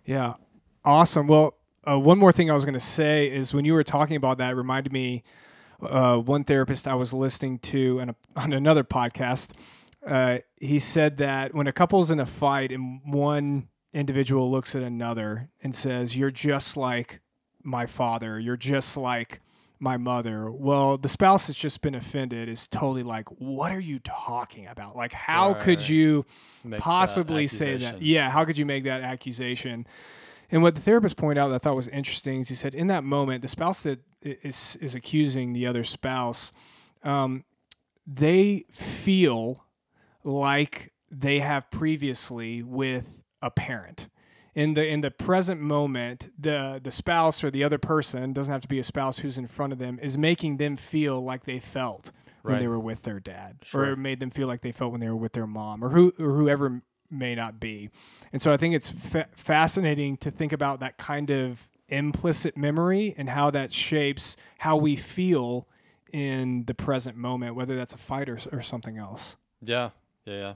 Yeah. 0.04 0.34
Awesome. 0.84 1.26
Well, 1.26 1.54
uh, 1.88 1.98
one 1.98 2.18
more 2.18 2.32
thing 2.32 2.50
I 2.50 2.54
was 2.54 2.64
going 2.64 2.74
to 2.74 2.80
say 2.80 3.30
is 3.30 3.54
when 3.54 3.64
you 3.64 3.72
were 3.72 3.84
talking 3.84 4.16
about 4.16 4.38
that, 4.38 4.52
it 4.52 4.56
reminded 4.56 4.92
me 4.92 5.22
uh, 5.82 6.16
one 6.16 6.44
therapist 6.44 6.88
I 6.88 6.94
was 6.94 7.12
listening 7.12 7.58
to 7.60 8.00
on, 8.00 8.10
a, 8.10 8.16
on 8.36 8.52
another 8.52 8.84
podcast. 8.84 9.52
Uh, 10.06 10.38
he 10.56 10.78
said 10.78 11.18
that 11.18 11.54
when 11.54 11.66
a 11.66 11.72
couple's 11.72 12.10
in 12.10 12.20
a 12.20 12.26
fight 12.26 12.72
and 12.72 13.00
one 13.04 13.68
individual 13.92 14.50
looks 14.50 14.74
at 14.74 14.82
another 14.82 15.50
and 15.62 15.74
says, 15.74 16.16
You're 16.16 16.30
just 16.30 16.76
like 16.76 17.20
my 17.62 17.86
father, 17.86 18.38
you're 18.38 18.56
just 18.56 18.96
like 18.96 19.40
my 19.80 19.96
mother. 19.96 20.50
Well, 20.50 20.98
the 20.98 21.08
spouse 21.08 21.46
that's 21.46 21.58
just 21.58 21.80
been 21.80 21.94
offended 21.94 22.48
is 22.48 22.66
totally 22.68 23.02
like, 23.02 23.28
What 23.40 23.72
are 23.72 23.80
you 23.80 23.98
talking 24.00 24.66
about? 24.66 24.96
Like, 24.96 25.12
how 25.12 25.54
could 25.54 25.78
Right. 25.80 25.88
you 25.88 26.26
Make 26.64 26.78
that 26.78 26.80
possibly 26.80 27.46
say 27.46 27.76
that? 27.78 28.02
Yeah, 28.02 28.30
how 28.30 28.44
could 28.44 28.58
you 28.58 28.66
make 28.66 28.84
that 28.84 29.02
accusation? 29.02 29.86
And 30.50 30.62
what 30.62 30.74
the 30.74 30.80
therapist 30.80 31.16
pointed 31.16 31.38
out 31.40 31.48
that 31.48 31.56
I 31.56 31.58
thought 31.58 31.76
was 31.76 31.88
interesting 31.88 32.40
is 32.40 32.48
he 32.48 32.54
said 32.54 32.74
in 32.74 32.86
that 32.88 33.04
moment, 33.04 33.42
the 33.42 33.48
spouse 33.48 33.82
that 33.82 34.00
is 34.22 34.36
is 34.42 34.76
is 34.80 34.94
accusing 34.94 35.52
the 35.52 35.66
other 35.66 35.84
spouse, 35.84 36.52
um, 37.02 37.44
they 38.06 38.64
feel 38.70 39.64
like 40.24 40.92
they 41.10 41.40
have 41.40 41.70
previously 41.70 42.62
with 42.62 43.22
a 43.42 43.50
parent. 43.50 44.08
In 44.54 44.74
the 44.74 44.86
in 44.86 45.02
the 45.02 45.10
present 45.10 45.60
moment, 45.60 46.30
the 46.38 46.80
the 46.82 46.90
spouse 46.90 47.44
or 47.44 47.50
the 47.50 47.62
other 47.64 47.78
person 47.78 48.32
doesn't 48.32 48.50
have 48.52 48.62
to 48.62 48.68
be 48.68 48.78
a 48.78 48.84
spouse 48.84 49.18
who's 49.18 49.38
in 49.38 49.46
front 49.46 49.72
of 49.72 49.78
them 49.78 49.98
is 50.02 50.18
making 50.18 50.56
them 50.56 50.76
feel 50.76 51.20
like 51.22 51.44
they 51.44 51.60
felt 51.60 52.10
when 52.42 52.58
they 52.60 52.66
were 52.68 52.78
with 52.78 53.02
their 53.02 53.20
dad, 53.20 53.58
or 53.60 53.66
Sure. 53.66 53.92
it 53.92 53.96
made 53.98 54.20
them 54.20 54.30
feel 54.30 54.46
like 54.48 54.62
they 54.62 54.72
felt 54.72 54.90
when 54.90 55.00
they 55.00 55.08
were 55.08 55.16
with 55.16 55.32
their 55.32 55.46
mom, 55.46 55.84
or 55.84 55.90
who 55.90 56.14
or 56.18 56.34
whoever 56.36 56.80
may 57.10 57.34
not 57.34 57.60
be. 57.60 57.90
And 58.32 58.40
so 58.40 58.52
I 58.52 58.56
think 58.56 58.74
it's 58.74 58.90
fa- 58.90 59.28
fascinating 59.32 60.16
to 60.18 60.30
think 60.30 60.52
about 60.52 60.80
that 60.80 60.96
kind 60.98 61.30
of 61.30 61.68
implicit 61.88 62.56
memory 62.56 63.14
and 63.16 63.28
how 63.30 63.50
that 63.50 63.72
shapes 63.72 64.36
how 64.58 64.76
we 64.76 64.96
feel 64.96 65.66
in 66.12 66.64
the 66.66 66.74
present 66.74 67.16
moment, 67.16 67.54
whether 67.54 67.76
that's 67.76 67.94
a 67.94 67.98
fight 67.98 68.28
or, 68.28 68.38
or 68.52 68.62
something 68.62 68.96
else. 68.98 69.36
Yeah, 69.62 69.90
yeah, 70.24 70.34
yeah. 70.34 70.54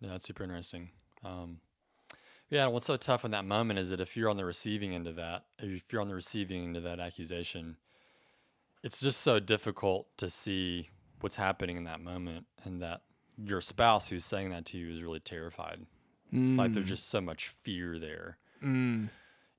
Yeah, 0.00 0.10
that's 0.10 0.26
super 0.26 0.42
interesting. 0.44 0.90
Um, 1.24 1.58
Yeah, 2.50 2.64
and 2.64 2.72
what's 2.72 2.86
so 2.86 2.96
tough 2.96 3.24
in 3.24 3.32
that 3.32 3.44
moment 3.44 3.78
is 3.78 3.90
that 3.90 4.00
if 4.00 4.16
you're 4.16 4.30
on 4.30 4.36
the 4.36 4.44
receiving 4.44 4.94
end 4.94 5.06
of 5.06 5.16
that, 5.16 5.44
if 5.58 5.92
you're 5.92 6.00
on 6.00 6.08
the 6.08 6.14
receiving 6.14 6.64
end 6.64 6.76
of 6.76 6.84
that 6.84 7.00
accusation, 7.00 7.76
it's 8.84 9.00
just 9.00 9.20
so 9.20 9.40
difficult 9.40 10.06
to 10.18 10.30
see 10.30 10.90
what's 11.20 11.36
happening 11.36 11.76
in 11.76 11.84
that 11.84 12.00
moment 12.00 12.46
and 12.64 12.82
that 12.82 13.02
your 13.36 13.60
spouse 13.60 14.08
who's 14.08 14.24
saying 14.24 14.50
that 14.50 14.64
to 14.66 14.78
you 14.78 14.92
is 14.92 15.02
really 15.02 15.20
terrified. 15.20 15.86
Like 16.32 16.72
there's 16.72 16.88
just 16.88 17.08
so 17.08 17.20
much 17.20 17.48
fear 17.48 17.98
there. 17.98 18.38
Mm. 18.62 19.08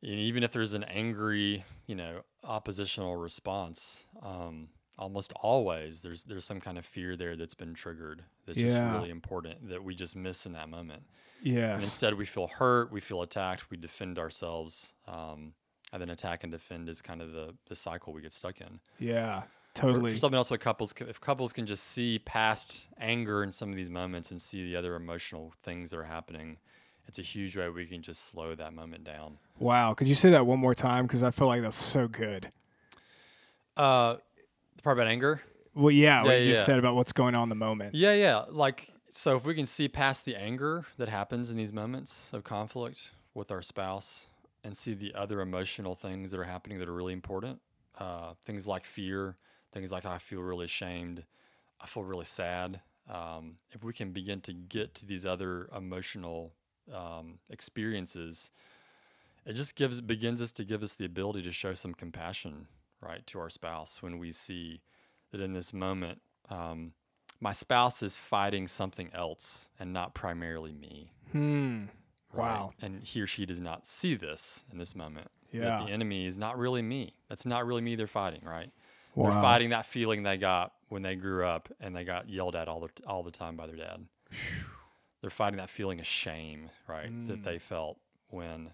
And 0.02 0.12
even 0.12 0.44
if 0.44 0.52
there's 0.52 0.74
an 0.74 0.84
angry, 0.84 1.66
you 1.88 1.96
know, 1.96 2.22
oppositional 2.44 3.16
response, 3.18 4.06
um, 4.22 4.70
almost 4.98 5.34
always 5.42 6.02
there's 6.02 6.24
there's 6.24 6.46
some 6.46 6.60
kind 6.60 6.78
of 6.78 6.86
fear 6.86 7.16
there 7.16 7.36
that's 7.36 7.54
been 7.54 7.74
triggered 7.74 8.24
that's 8.46 8.58
just 8.58 8.84
really 8.84 9.10
important 9.10 9.70
that 9.70 9.84
we 9.84 9.94
just 9.94 10.16
miss 10.16 10.46
in 10.46 10.54
that 10.54 10.70
moment. 10.70 11.04
And 11.44 11.54
Yes. 11.54 11.84
instead, 11.84 12.16
we 12.16 12.26
feel 12.26 12.48
hurt, 12.48 12.92
we 12.92 13.00
feel 13.00 13.22
attacked, 13.22 13.70
we 13.70 13.78
defend 13.78 14.18
ourselves, 14.20 14.94
um, 15.08 15.54
and 15.94 16.02
then 16.02 16.10
attack 16.10 16.44
and 16.44 16.52
defend 16.52 16.90
is 16.90 17.02
kind 17.02 17.22
of 17.22 17.32
the 17.32 17.56
the 17.68 17.76
cycle 17.76 18.14
we 18.14 18.22
get 18.22 18.34
stuck 18.34 18.60
in. 18.62 18.80
Yeah. 19.00 19.40
Or 19.40 19.46
Totally. 19.74 20.18
Something 20.18 20.38
else, 20.38 20.50
what 20.50 20.60
couples, 20.60 20.92
if 21.00 21.22
couples 21.22 21.54
can 21.54 21.68
just 21.68 21.84
see 21.84 22.18
past 22.18 22.88
anger 23.00 23.44
in 23.44 23.52
some 23.52 23.70
of 23.70 23.76
these 23.76 23.92
moments 23.92 24.32
and 24.32 24.42
see 24.42 24.64
the 24.64 24.76
other 24.76 24.96
emotional 24.96 25.54
things 25.62 25.92
that 25.92 25.98
are 26.00 26.04
happening, 26.06 26.58
it's 27.08 27.20
a 27.20 27.22
huge 27.22 27.56
way 27.56 27.70
we 27.70 27.86
can 27.86 28.02
just 28.02 28.26
slow 28.32 28.56
that 28.56 28.74
moment 28.74 29.04
down. 29.04 29.38
Wow. 29.60 29.94
Could 29.94 30.08
you 30.08 30.16
say 30.16 30.32
that 30.32 30.48
one 30.48 30.58
more 30.60 30.74
time? 30.74 31.06
Because 31.06 31.22
I 31.22 31.30
feel 31.30 31.46
like 31.48 31.62
that's 31.62 31.76
so 31.82 32.08
good. 32.08 32.52
Uh, 33.76 34.16
the 34.76 34.82
part 34.84 34.98
about 34.98 35.08
anger, 35.08 35.42
Well, 35.76 35.92
yeah, 35.92 36.24
what 36.24 36.32
Yeah, 36.32 36.38
you 36.40 36.46
just 36.46 36.62
yeah. 36.62 36.66
said 36.66 36.80
about 36.80 36.96
what's 36.96 37.14
going 37.14 37.36
on 37.36 37.44
in 37.44 37.50
the 37.50 37.56
moment. 37.56 37.94
Yeah, 37.94 38.14
yeah. 38.14 38.46
Like, 38.50 38.92
so 39.10 39.38
if 39.38 39.46
we 39.46 39.56
can 39.56 39.66
see 39.66 39.88
past 39.88 40.26
the 40.26 40.36
anger 40.36 40.86
that 40.98 41.10
happens 41.10 41.50
in 41.50 41.58
these 41.58 41.74
moments 41.74 42.32
of 42.34 42.44
conflict 42.44 43.12
with 43.34 43.52
our 43.52 43.62
spouse 43.62 44.28
and 44.64 44.76
see 44.76 44.94
the 44.94 45.14
other 45.16 45.40
emotional 45.40 45.96
things 45.96 46.32
that 46.32 46.40
are 46.40 46.46
happening 46.46 46.80
that 46.80 46.90
are 46.90 46.94
really 46.94 47.14
important, 47.14 47.62
uh, 48.00 48.34
things 48.44 48.68
like 48.68 48.84
fear, 48.84 49.36
things 49.72 49.92
like 49.92 50.06
I 50.06 50.18
feel 50.18 50.42
really 50.42 50.66
ashamed, 50.66 51.24
I 51.80 51.86
feel 51.86 52.04
really 52.04 52.26
sad. 52.26 52.82
Um, 53.10 53.56
if 53.72 53.84
we 53.84 53.94
can 53.94 54.12
begin 54.12 54.42
to 54.42 54.54
get 54.54 54.94
to 54.96 55.06
these 55.06 55.26
other 55.26 55.70
emotional 55.76 56.52
um, 56.94 57.40
experiences, 57.50 58.52
it 59.46 59.54
just 59.54 59.76
gives 59.76 60.02
begins 60.02 60.42
us 60.42 60.52
to 60.54 60.66
give 60.66 60.84
us 60.84 60.96
the 60.96 61.06
ability 61.06 61.44
to 61.44 61.52
show 61.54 61.74
some 61.74 61.94
compassion, 61.94 62.68
right, 63.00 63.26
to 63.28 63.40
our 63.40 63.50
spouse 63.50 64.02
when 64.02 64.18
we 64.18 64.34
see 64.34 64.82
that 65.32 65.40
in 65.40 65.54
this 65.54 65.74
moment, 65.74 66.20
um, 66.50 66.92
my 67.40 67.54
spouse 67.54 68.02
is 68.04 68.16
fighting 68.16 68.68
something 68.68 69.10
else 69.14 69.70
and 69.80 69.94
not 69.94 70.14
primarily 70.14 70.72
me. 70.72 71.12
Hmm. 71.32 71.86
right? 72.34 72.60
Wow. 72.60 72.72
And 72.82 73.04
he 73.04 73.22
or 73.22 73.28
she 73.28 73.46
does 73.46 73.60
not 73.60 73.86
see 73.86 74.16
this 74.16 74.66
in 74.72 74.78
this 74.78 74.96
moment. 74.96 75.30
that 75.54 75.58
Yeah. 75.58 75.84
the 75.86 75.92
enemy 75.92 76.26
is 76.26 76.38
not 76.38 76.58
really 76.58 76.82
me. 76.82 77.14
That's 77.30 77.46
not 77.46 77.66
really 77.66 77.82
me 77.82 77.96
they're 77.96 78.08
fighting, 78.08 78.42
right? 78.44 78.72
Wow. 79.16 79.32
They're 79.32 79.42
fighting 79.42 79.70
that 79.70 79.86
feeling 79.86 80.24
they 80.24 80.38
got 80.38 80.74
when 80.90 81.02
they 81.02 81.16
grew 81.16 81.46
up 81.46 81.70
and 81.80 81.96
they 81.96 82.04
got 82.04 82.30
yelled 82.30 82.56
at 82.56 82.68
all 82.68 82.82
the, 82.82 82.90
all 83.08 83.24
the 83.24 83.32
time 83.32 83.56
by 83.56 83.68
their 83.68 83.76
dad. 83.76 84.06
they're 85.22 85.30
fighting 85.30 85.58
that 85.58 85.70
feeling 85.70 86.00
of 86.00 86.06
shame, 86.06 86.70
right? 86.88 87.12
Mm. 87.12 87.28
That 87.28 87.44
they 87.44 87.60
felt 87.60 87.98
when 88.30 88.72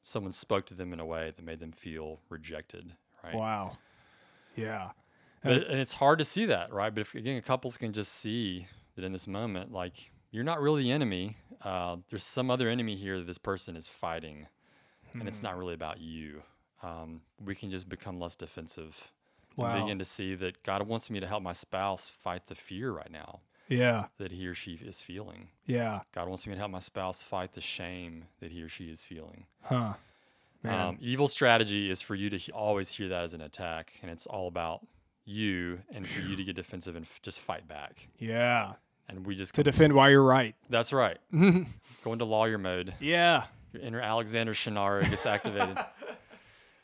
someone 0.00 0.32
spoke 0.32 0.66
to 0.66 0.74
them 0.74 0.92
in 0.92 1.00
a 1.00 1.06
way 1.06 1.32
that 1.34 1.44
made 1.44 1.60
them 1.60 1.72
feel 1.72 2.20
rejected, 2.28 2.92
right? 3.22 3.34
Wow. 3.34 3.78
Yeah. 4.56 4.90
But, 5.44 5.66
and 5.68 5.80
it's 5.80 5.92
hard 5.94 6.18
to 6.20 6.24
see 6.24 6.46
that, 6.46 6.72
right? 6.72 6.94
But 6.94 7.00
if 7.02 7.14
again, 7.14 7.40
couples 7.42 7.76
can 7.76 7.92
just 7.92 8.12
see 8.14 8.66
that 8.96 9.04
in 9.04 9.12
this 9.12 9.26
moment, 9.26 9.72
like 9.72 10.10
you're 10.30 10.44
not 10.44 10.60
really 10.60 10.82
the 10.84 10.92
enemy. 10.92 11.36
Uh, 11.62 11.96
there's 12.10 12.24
some 12.24 12.50
other 12.50 12.68
enemy 12.68 12.96
here 12.96 13.18
that 13.18 13.26
this 13.26 13.38
person 13.38 13.76
is 13.76 13.86
fighting, 13.88 14.46
and 15.12 15.22
Hmm. 15.22 15.28
it's 15.28 15.42
not 15.42 15.56
really 15.56 15.74
about 15.74 16.00
you. 16.00 16.42
Um, 16.82 17.22
we 17.44 17.54
can 17.54 17.70
just 17.70 17.88
become 17.88 18.18
less 18.18 18.34
defensive 18.34 19.12
Wow. 19.56 19.74
and 19.76 19.84
begin 19.84 19.98
to 20.00 20.04
see 20.04 20.34
that 20.36 20.62
God 20.64 20.86
wants 20.88 21.10
me 21.10 21.20
to 21.20 21.26
help 21.26 21.42
my 21.42 21.52
spouse 21.52 22.08
fight 22.08 22.46
the 22.46 22.54
fear 22.56 22.90
right 22.90 23.10
now 23.10 23.40
Yeah. 23.68 24.06
that 24.18 24.32
he 24.32 24.46
or 24.48 24.54
she 24.54 24.74
is 24.74 25.00
feeling. 25.00 25.50
Yeah. 25.66 26.00
God 26.12 26.28
wants 26.28 26.46
me 26.46 26.54
to 26.54 26.58
help 26.58 26.70
my 26.72 26.78
spouse 26.80 27.22
fight 27.22 27.52
the 27.52 27.60
shame 27.60 28.24
that 28.40 28.50
he 28.50 28.62
or 28.62 28.68
she 28.68 28.90
is 28.90 29.04
feeling. 29.04 29.46
Huh. 29.62 29.94
Um, 30.64 30.96
evil 31.00 31.26
strategy 31.28 31.90
is 31.90 32.00
for 32.00 32.14
you 32.14 32.30
to 32.30 32.36
he- 32.36 32.50
always 32.52 32.88
hear 32.90 33.08
that 33.08 33.22
as 33.24 33.34
an 33.34 33.40
attack, 33.40 33.98
and 34.02 34.10
it's 34.10 34.26
all 34.26 34.46
about 34.48 34.86
you 35.24 35.80
and 35.94 36.06
for 36.06 36.20
you 36.26 36.36
to 36.36 36.44
get 36.44 36.56
defensive 36.56 36.96
and 36.96 37.04
f- 37.04 37.20
just 37.22 37.40
fight 37.40 37.66
back. 37.68 38.08
yeah. 38.18 38.72
And 39.08 39.26
we 39.26 39.34
just 39.34 39.54
To 39.56 39.62
defend 39.64 39.92
why 39.92 40.08
you're 40.10 40.22
right. 40.22 40.54
that's 40.70 40.92
right. 40.92 41.18
Go 41.32 42.12
into 42.12 42.24
lawyer 42.24 42.56
mode. 42.56 42.94
Yeah. 43.00 43.44
Your 43.72 43.82
inner 43.82 44.00
Alexander 44.00 44.54
Shinara 44.54 45.08
gets 45.10 45.26
activated. 45.26 45.78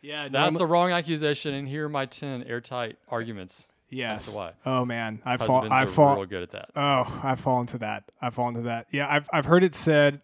Yeah. 0.00 0.28
That's 0.28 0.60
a 0.60 0.66
wrong 0.66 0.92
accusation, 0.92 1.54
and 1.54 1.66
here 1.66 1.86
are 1.86 1.88
my 1.88 2.06
ten 2.06 2.44
airtight 2.44 2.98
arguments. 3.08 3.68
yes. 3.90 4.32
why. 4.34 4.52
Oh 4.64 4.84
man, 4.84 5.20
I 5.24 5.36
fall. 5.36 5.62
Husbands 5.62 5.72
I 5.72 5.82
are 5.82 5.86
fall. 5.86 6.16
real 6.16 6.26
good 6.26 6.42
at 6.44 6.50
that. 6.52 6.70
Oh, 6.76 7.20
I 7.24 7.34
fall 7.34 7.60
into 7.60 7.78
that. 7.78 8.04
I 8.22 8.30
fall 8.30 8.48
into 8.48 8.62
that. 8.62 8.86
Yeah, 8.92 9.08
I've 9.12 9.28
I've 9.32 9.44
heard 9.44 9.64
it 9.64 9.74
said, 9.74 10.20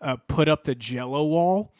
uh, 0.00 0.16
put 0.26 0.48
up 0.48 0.64
the 0.64 0.74
Jello 0.74 1.22
wall, 1.24 1.72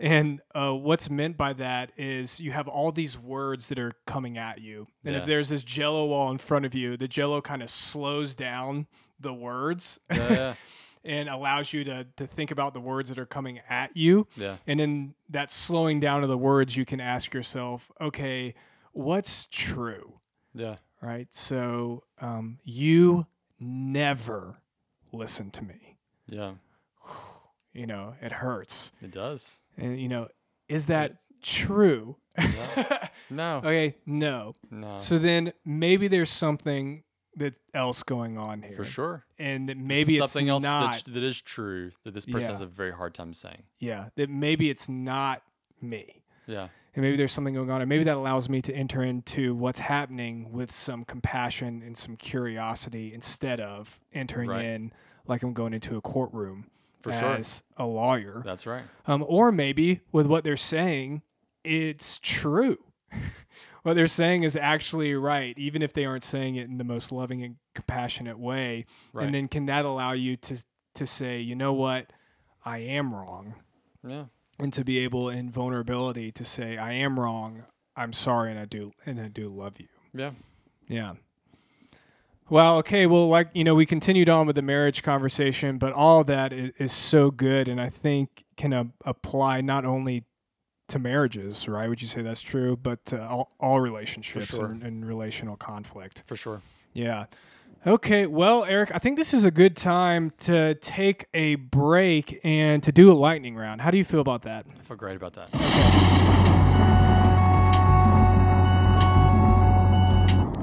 and 0.00 0.40
uh, 0.54 0.72
what's 0.72 1.10
meant 1.10 1.36
by 1.36 1.52
that 1.54 1.90
is 1.96 2.38
you 2.38 2.52
have 2.52 2.68
all 2.68 2.92
these 2.92 3.18
words 3.18 3.68
that 3.68 3.78
are 3.78 3.92
coming 4.06 4.38
at 4.38 4.60
you, 4.60 4.86
and 5.04 5.16
if 5.16 5.24
there's 5.24 5.48
this 5.48 5.64
Jello 5.64 6.06
wall 6.06 6.30
in 6.30 6.38
front 6.38 6.64
of 6.64 6.74
you, 6.74 6.96
the 6.96 7.08
Jello 7.08 7.40
kind 7.40 7.62
of 7.62 7.70
slows 7.70 8.34
down 8.34 8.86
the 9.18 9.34
words 9.34 9.98
Yeah, 10.10 10.30
yeah, 10.30 10.54
and 11.04 11.28
allows 11.28 11.72
you 11.72 11.82
to 11.84 12.06
to 12.16 12.26
think 12.26 12.52
about 12.52 12.74
the 12.74 12.80
words 12.80 13.08
that 13.08 13.18
are 13.18 13.26
coming 13.26 13.60
at 13.68 13.96
you. 13.96 14.26
yeah. 14.36 14.56
And 14.68 14.80
in 14.80 15.14
that 15.30 15.50
slowing 15.50 15.98
down 15.98 16.22
of 16.22 16.28
the 16.28 16.38
words, 16.38 16.76
you 16.76 16.84
can 16.84 17.00
ask 17.00 17.34
yourself, 17.34 17.90
okay, 18.00 18.54
what's 18.92 19.46
true? 19.50 20.20
yeah. 20.54 20.76
right? 21.02 21.28
So 21.32 22.04
um, 22.20 22.58
you 22.62 23.26
never 23.58 24.58
listen 25.12 25.50
to 25.50 25.64
me. 25.64 25.96
Yeah, 26.28 26.52
You 27.74 27.86
know, 27.86 28.14
it 28.20 28.32
hurts. 28.32 28.92
it 29.02 29.10
does. 29.10 29.60
And, 29.76 30.00
you 30.00 30.08
know, 30.08 30.28
is 30.68 30.86
that 30.86 31.16
true? 31.42 32.16
No, 33.30 33.56
okay, 33.64 33.96
no. 34.06 34.54
no, 34.70 34.98
So 34.98 35.18
then 35.18 35.52
maybe 35.64 36.08
there's 36.08 36.30
something 36.30 37.04
that 37.36 37.54
else 37.74 38.02
going 38.02 38.36
on 38.38 38.62
here. 38.62 38.76
for 38.76 38.84
sure. 38.84 39.24
And 39.38 39.68
that 39.68 39.76
maybe 39.76 40.16
it's 40.16 40.32
something 40.32 40.48
else 40.48 40.64
not, 40.64 41.04
that, 41.04 41.12
that 41.14 41.22
is 41.22 41.40
true 41.40 41.92
that 42.04 42.14
this 42.14 42.26
person 42.26 42.42
Yeah. 42.48 42.54
has 42.54 42.60
a 42.60 42.66
very 42.66 42.90
hard 42.92 43.14
time 43.14 43.32
saying. 43.32 43.62
yeah, 43.78 44.08
that 44.16 44.28
maybe 44.30 44.70
it's 44.70 44.88
not 44.88 45.42
me. 45.80 46.22
Yeah, 46.46 46.68
And 46.94 47.02
maybe 47.04 47.16
there's 47.16 47.30
something 47.32 47.54
going 47.54 47.70
on. 47.70 47.82
And 47.82 47.88
maybe 47.88 48.04
that 48.04 48.16
allows 48.16 48.48
me 48.48 48.62
to 48.62 48.72
enter 48.74 49.02
into 49.04 49.54
what's 49.54 49.78
happening 49.80 50.50
with 50.50 50.72
some 50.72 51.04
compassion 51.04 51.82
and 51.84 51.96
some 51.96 52.16
curiosity 52.16 53.12
instead 53.14 53.60
of 53.60 54.00
entering 54.12 54.48
Right. 54.48 54.64
in 54.64 54.92
like 55.26 55.42
I'm 55.42 55.52
going 55.52 55.74
into 55.74 55.96
a 55.96 56.00
courtroom 56.00 56.70
for 57.02 57.12
sure. 57.12 57.34
as 57.36 57.62
a 57.76 57.86
lawyer. 57.86 58.42
That's 58.44 58.66
right. 58.66 58.84
Um, 59.06 59.24
or 59.26 59.50
maybe 59.52 60.00
with 60.12 60.26
what 60.26 60.44
they're 60.44 60.56
saying, 60.56 61.22
it's 61.64 62.18
true. 62.22 62.78
what 63.82 63.94
they're 63.94 64.06
saying 64.06 64.42
is 64.42 64.56
actually 64.56 65.14
right, 65.14 65.56
even 65.58 65.82
if 65.82 65.92
they 65.92 66.04
aren't 66.04 66.24
saying 66.24 66.56
it 66.56 66.68
in 66.68 66.78
the 66.78 66.84
most 66.84 67.12
loving 67.12 67.42
and 67.42 67.56
compassionate 67.74 68.38
way. 68.38 68.84
Right. 69.12 69.24
And 69.26 69.34
then 69.34 69.48
can 69.48 69.66
that 69.66 69.84
allow 69.84 70.12
you 70.12 70.36
to 70.36 70.62
to 70.94 71.06
say, 71.06 71.40
you 71.40 71.54
know 71.54 71.72
what, 71.72 72.10
I 72.64 72.78
am 72.78 73.14
wrong, 73.14 73.54
Yeah, 74.06 74.24
and 74.58 74.72
to 74.72 74.82
be 74.84 74.98
able 74.98 75.28
in 75.30 75.48
vulnerability 75.50 76.32
to 76.32 76.44
say, 76.44 76.76
I 76.76 76.92
am 76.94 77.20
wrong, 77.20 77.62
I'm 77.96 78.12
sorry, 78.12 78.50
and 78.50 78.58
I 78.58 78.64
do 78.64 78.90
and 79.06 79.20
I 79.20 79.28
do 79.28 79.46
love 79.46 79.74
you. 79.78 79.86
yeah. 80.12 80.30
Yeah. 80.88 81.14
Well, 82.50 82.78
okay. 82.78 83.06
Well, 83.06 83.28
like, 83.28 83.50
you 83.52 83.64
know, 83.64 83.74
we 83.74 83.86
continued 83.86 84.28
on 84.28 84.46
with 84.46 84.56
the 84.56 84.62
marriage 84.62 85.02
conversation, 85.02 85.78
but 85.78 85.92
all 85.92 86.20
of 86.20 86.26
that 86.28 86.52
is, 86.52 86.72
is 86.78 86.92
so 86.92 87.30
good 87.30 87.68
and 87.68 87.80
I 87.80 87.88
think 87.90 88.44
can 88.56 88.72
uh, 88.72 88.84
apply 89.04 89.60
not 89.60 89.84
only 89.84 90.24
to 90.88 90.98
marriages, 90.98 91.68
right? 91.68 91.88
Would 91.88 92.00
you 92.00 92.08
say 92.08 92.22
that's 92.22 92.40
true? 92.40 92.76
But 92.76 93.04
to 93.06 93.22
all, 93.22 93.50
all 93.60 93.80
relationships 93.80 94.46
sure. 94.46 94.66
and, 94.66 94.82
and 94.82 95.06
relational 95.06 95.56
conflict. 95.56 96.22
For 96.26 96.36
sure. 96.36 96.62
Yeah. 96.94 97.26
Okay. 97.86 98.26
Well, 98.26 98.64
Eric, 98.64 98.90
I 98.94 98.98
think 98.98 99.18
this 99.18 99.32
is 99.32 99.44
a 99.44 99.50
good 99.50 99.76
time 99.76 100.32
to 100.40 100.74
take 100.76 101.26
a 101.34 101.56
break 101.56 102.40
and 102.42 102.82
to 102.82 102.90
do 102.90 103.12
a 103.12 103.14
lightning 103.14 103.54
round. 103.54 103.82
How 103.82 103.90
do 103.90 103.98
you 103.98 104.04
feel 104.04 104.20
about 104.20 104.42
that? 104.42 104.66
I 104.68 104.82
feel 104.82 104.96
great 104.96 105.16
about 105.16 105.34
that. 105.34 105.54
Okay, 105.54 106.37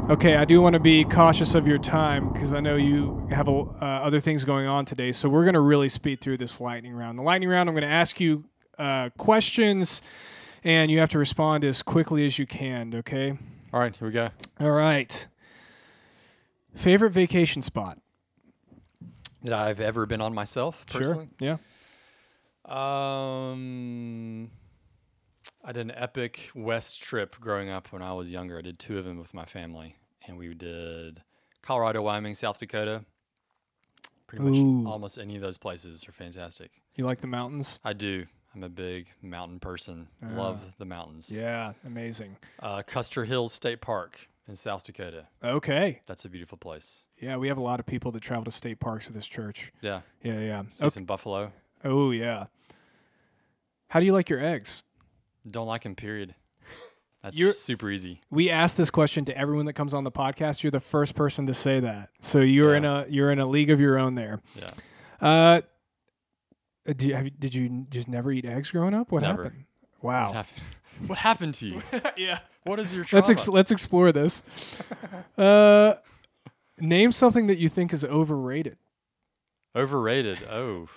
I 0.07 0.45
do 0.45 0.61
want 0.61 0.73
to 0.73 0.79
be 0.79 1.03
cautious 1.03 1.55
of 1.55 1.65
your 1.65 1.79
time 1.79 2.31
because 2.31 2.53
I 2.53 2.59
know 2.59 2.75
you 2.75 3.27
have 3.31 3.49
uh, 3.49 3.73
other 3.81 4.19
things 4.19 4.45
going 4.45 4.67
on 4.67 4.85
today. 4.85 5.11
So 5.11 5.27
we're 5.27 5.45
going 5.45 5.55
to 5.55 5.61
really 5.61 5.89
speed 5.89 6.21
through 6.21 6.37
this 6.37 6.61
lightning 6.61 6.93
round. 6.93 7.17
The 7.17 7.23
lightning 7.23 7.49
round, 7.49 7.67
I'm 7.67 7.73
going 7.73 7.81
to 7.81 7.87
ask 7.87 8.19
you 8.19 8.45
uh, 8.77 9.09
questions, 9.17 10.03
and 10.63 10.91
you 10.91 10.99
have 10.99 11.09
to 11.09 11.17
respond 11.17 11.63
as 11.63 11.81
quickly 11.81 12.23
as 12.23 12.37
you 12.37 12.45
can. 12.45 12.93
Okay. 12.93 13.35
All 13.73 13.79
right, 13.79 13.95
here 13.95 14.07
we 14.07 14.13
go. 14.13 14.29
All 14.59 14.71
right. 14.71 15.27
Favorite 16.75 17.11
vacation 17.11 17.63
spot? 17.63 17.97
That 19.43 19.53
I've 19.53 19.79
ever 19.79 20.05
been 20.05 20.21
on 20.21 20.35
myself 20.35 20.85
personally. 20.85 21.29
Sure. 21.39 21.57
Yeah. 22.67 23.49
Um, 23.51 24.51
I 25.67 25.71
did 25.71 25.81
an 25.81 25.93
epic 25.95 26.51
West 26.53 27.01
trip 27.01 27.39
growing 27.39 27.69
up 27.69 27.91
when 27.91 28.03
I 28.03 28.13
was 28.13 28.31
younger. 28.31 28.57
I 28.59 28.61
did 28.61 28.77
two 28.77 28.99
of 28.99 29.05
them 29.05 29.17
with 29.17 29.33
my 29.33 29.45
family, 29.45 29.95
and 30.27 30.37
we 30.37 30.53
did 30.53 31.23
Colorado, 31.63 32.03
Wyoming, 32.03 32.35
South 32.35 32.59
Dakota. 32.59 33.03
Pretty 34.27 34.43
much 34.45 34.57
Ooh. 34.57 34.87
almost 34.87 35.17
any 35.17 35.35
of 35.35 35.41
those 35.41 35.57
places 35.57 36.07
are 36.07 36.11
fantastic. 36.11 36.69
You 36.95 37.05
like 37.05 37.19
the 37.21 37.27
mountains? 37.27 37.79
I 37.83 37.93
do. 37.93 38.25
I'm 38.53 38.63
a 38.63 38.69
big 38.69 39.07
mountain 39.23 39.59
person. 39.59 40.07
Love 40.21 40.59
the 40.77 40.85
mountains. 40.85 41.35
Yeah, 41.35 41.73
amazing. 41.85 42.37
Uh, 42.61 42.83
Custer 42.83 43.25
Hills 43.25 43.51
State 43.51 43.81
Park 43.81 44.29
in 44.47 44.55
South 44.55 44.83
Dakota. 44.83 45.25
Okay. 45.43 46.01
That's 46.05 46.25
a 46.25 46.29
beautiful 46.29 46.57
place. 46.59 47.05
Yeah, 47.19 47.37
we 47.37 47.47
have 47.49 47.57
a 47.57 47.61
lot 47.61 47.79
of 47.79 47.85
people 47.87 48.11
that 48.11 48.21
travel 48.21 48.45
to 48.45 48.51
state 48.51 48.79
parks 48.79 49.07
at 49.07 49.13
this 49.13 49.25
church. 49.27 49.73
Yeah. 49.81 50.01
Yeah, 50.23 50.39
yeah. 50.39 50.63
See 50.69 50.85
Okay. 50.85 50.89
some 50.93 51.05
buffalo. 51.05 51.51
Oh, 51.83 52.11
yeah. 52.11 52.45
How 53.89 53.99
do 53.99 54.05
you 54.05 54.13
like 54.13 54.29
your 54.29 54.39
eggs? 54.43 54.83
Don't 55.49 55.67
like 55.67 55.83
him, 55.83 55.95
period. 55.95 56.35
That's 57.23 57.37
You're- 57.37 57.53
super 57.53 57.89
easy. 57.89 58.21
We 58.29 58.49
ask 58.51 58.77
this 58.77 58.89
question 58.91 59.25
to 59.25 59.37
everyone 59.37 59.65
that 59.65 59.73
comes 59.73 59.93
on 59.93 60.03
the 60.03 60.11
podcast. 60.11 60.61
You're 60.61 60.71
the 60.71 60.79
first 60.79 61.15
person 61.15 61.47
to 61.47 61.53
say 61.55 61.79
that. 61.79 62.09
So 62.19 62.39
you're 62.39 62.75
in 62.75 62.85
a 62.85 63.05
you're 63.09 63.31
in 63.31 63.39
a 63.39 63.45
league 63.47 63.71
of 63.71 63.79
your 63.79 63.97
own 63.97 64.13
there. 64.15 64.41
Yeah. 64.55 64.67
Uh, 65.19 65.61
do 66.95 67.07
you, 67.07 67.15
have, 67.15 67.25
you- 67.25 67.31
did 67.31 67.55
you 67.55 67.87
just 67.89 68.07
never 68.07 68.31
eat 68.31 68.45
eggs 68.45 68.69
growing 68.69 68.93
up? 68.93 69.11
What 69.11 69.23
Never. 69.23 69.45
happened? 69.45 69.65
Wow. 70.03 70.27
What 70.27 70.35
happened? 70.35 70.63
what 71.07 71.17
happened 71.17 71.53
to 71.55 71.67
you? 71.67 71.81
yeah. 72.17 72.39
What 72.63 72.79
is 72.79 72.93
your 72.93 73.03
trauma? 73.05 73.21
Let's 73.21 73.29
ex- 73.31 73.47
let's 73.47 73.71
explore 73.71 74.11
this. 74.11 74.43
uh, 75.37 75.95
name 76.79 77.11
something 77.11 77.47
that 77.47 77.57
you 77.57 77.69
think 77.69 77.91
is 77.91 78.05
overrated. 78.05 78.77
Overrated. 79.75 80.37
Oh, 80.49 80.89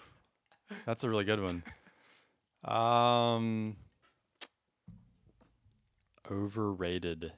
that's 0.84 1.05
a 1.05 1.09
really 1.09 1.24
good 1.24 1.40
one. 1.42 1.62
Um, 2.64 3.76
overrated. 6.30 7.32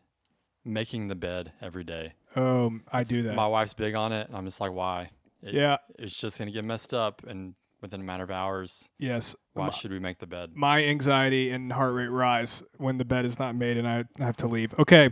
Making 0.65 1.09
the 1.09 1.15
bed 1.15 1.53
every 1.63 1.85
day. 1.85 2.13
Oh, 2.37 2.73
I 2.93 3.03
do 3.03 3.23
that. 3.23 3.35
My 3.35 3.47
wife's 3.47 3.73
big 3.75 3.95
on 3.95 4.13
it, 4.13 4.29
and 4.29 4.37
I'm 4.37 4.45
just 4.45 4.61
like, 4.61 4.73
why? 4.73 5.11
It- 5.43 5.55
yeah. 5.55 5.79
It's 5.99 6.19
just 6.19 6.39
gonna 6.39 6.51
get 6.51 6.65
messed 6.67 6.93
up, 6.93 7.23
and 7.27 7.55
within 7.81 8.03
a 8.03 8.05
matter 8.05 8.25
of 8.25 8.31
hours. 8.31 8.91
Yes. 8.99 9.35
Why 9.55 9.67
My, 9.67 9.73
should 9.73 9.91
we 9.91 9.99
make 9.99 10.19
the 10.19 10.27
bed? 10.27 10.51
my 10.55 10.85
anxiety 10.85 11.51
and 11.51 11.73
heart 11.73 11.95
rate 11.95 12.09
rise 12.09 12.63
when 12.77 12.99
the 12.99 13.07
bed 13.07 13.25
is 13.25 13.39
not 13.39 13.55
made 13.57 13.79
and 13.79 13.89
I 13.89 14.05
have 14.23 14.37
to 14.39 14.49
leave. 14.49 14.75
Okay. 14.79 15.11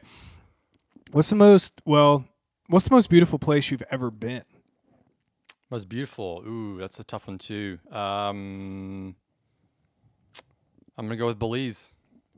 What's 1.13 1.31
the 1.31 1.37
most 1.37 1.81
well? 1.87 2.27
What's 2.67 2.87
the 2.87 2.95
most 2.95 3.09
beautiful 3.09 3.39
place 3.39 3.71
you've 3.71 3.83
ever 3.91 4.11
been? 4.11 4.43
Most 5.71 5.89
beautiful. 5.89 6.45
Ooh, 6.47 6.77
that's 6.79 7.01
a 7.01 7.05
tough 7.05 7.27
one 7.27 7.39
too. 7.39 7.79
Um, 7.91 9.17
I'm 10.99 11.07
gonna 11.07 11.17
go 11.17 11.25
with 11.27 11.39
Belize. 11.39 11.93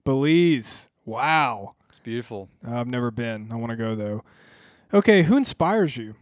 Belize. 0.05 0.89
Wow. 1.11 1.75
It's 1.89 1.99
beautiful. 1.99 2.49
I've 2.67 2.87
never 2.87 3.11
been. 3.11 3.51
I 3.51 3.57
want 3.57 3.71
to 3.71 3.77
go 3.77 3.95
though. 3.97 4.25
Okay, 4.95 5.23
who 5.23 5.37
inspires 5.37 5.97
you? 5.97 6.15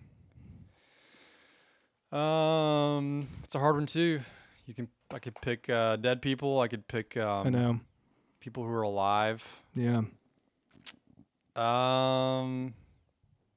Um, 2.16 3.28
it's 3.44 3.54
a 3.54 3.58
hard 3.58 3.76
one 3.76 3.86
too. 3.86 4.20
You 4.66 4.74
can 4.74 4.88
I 5.12 5.18
could 5.18 5.34
pick 5.42 5.68
uh, 5.68 5.96
dead 5.96 6.22
people. 6.22 6.60
I 6.60 6.68
could 6.68 6.86
pick 6.88 7.16
um, 7.16 7.46
I 7.46 7.50
know. 7.50 7.80
people 8.40 8.62
who 8.64 8.70
are 8.70 8.82
alive. 8.82 9.44
Yeah. 9.74 10.02
Um, 11.56 12.74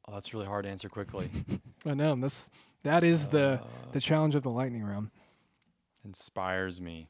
oh, 0.08 0.14
that's 0.14 0.34
really 0.34 0.46
hard 0.48 0.66
to 0.66 0.70
answer 0.70 0.90
quickly. 0.90 1.30
I 1.86 1.94
know. 1.94 2.16
That's 2.16 2.50
that 2.84 3.04
is 3.04 3.30
the 3.30 3.62
Uh, 3.64 3.68
the 3.94 4.00
challenge 4.02 4.36
of 4.36 4.44
the 4.44 4.50
lightning 4.52 4.84
round. 4.84 5.12
inspires 6.04 6.82
me. 6.82 7.08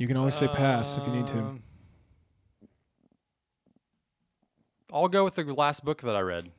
You 0.00 0.06
can 0.06 0.16
always 0.16 0.34
say 0.34 0.48
pass 0.48 0.96
if 0.96 1.06
you 1.06 1.12
need 1.12 1.26
to. 1.26 1.38
Um, 1.38 1.62
I'll 4.90 5.08
go 5.08 5.24
with 5.24 5.34
the 5.34 5.44
last 5.44 5.84
book 5.84 6.00
that 6.00 6.16
I 6.16 6.20
read. 6.20 6.50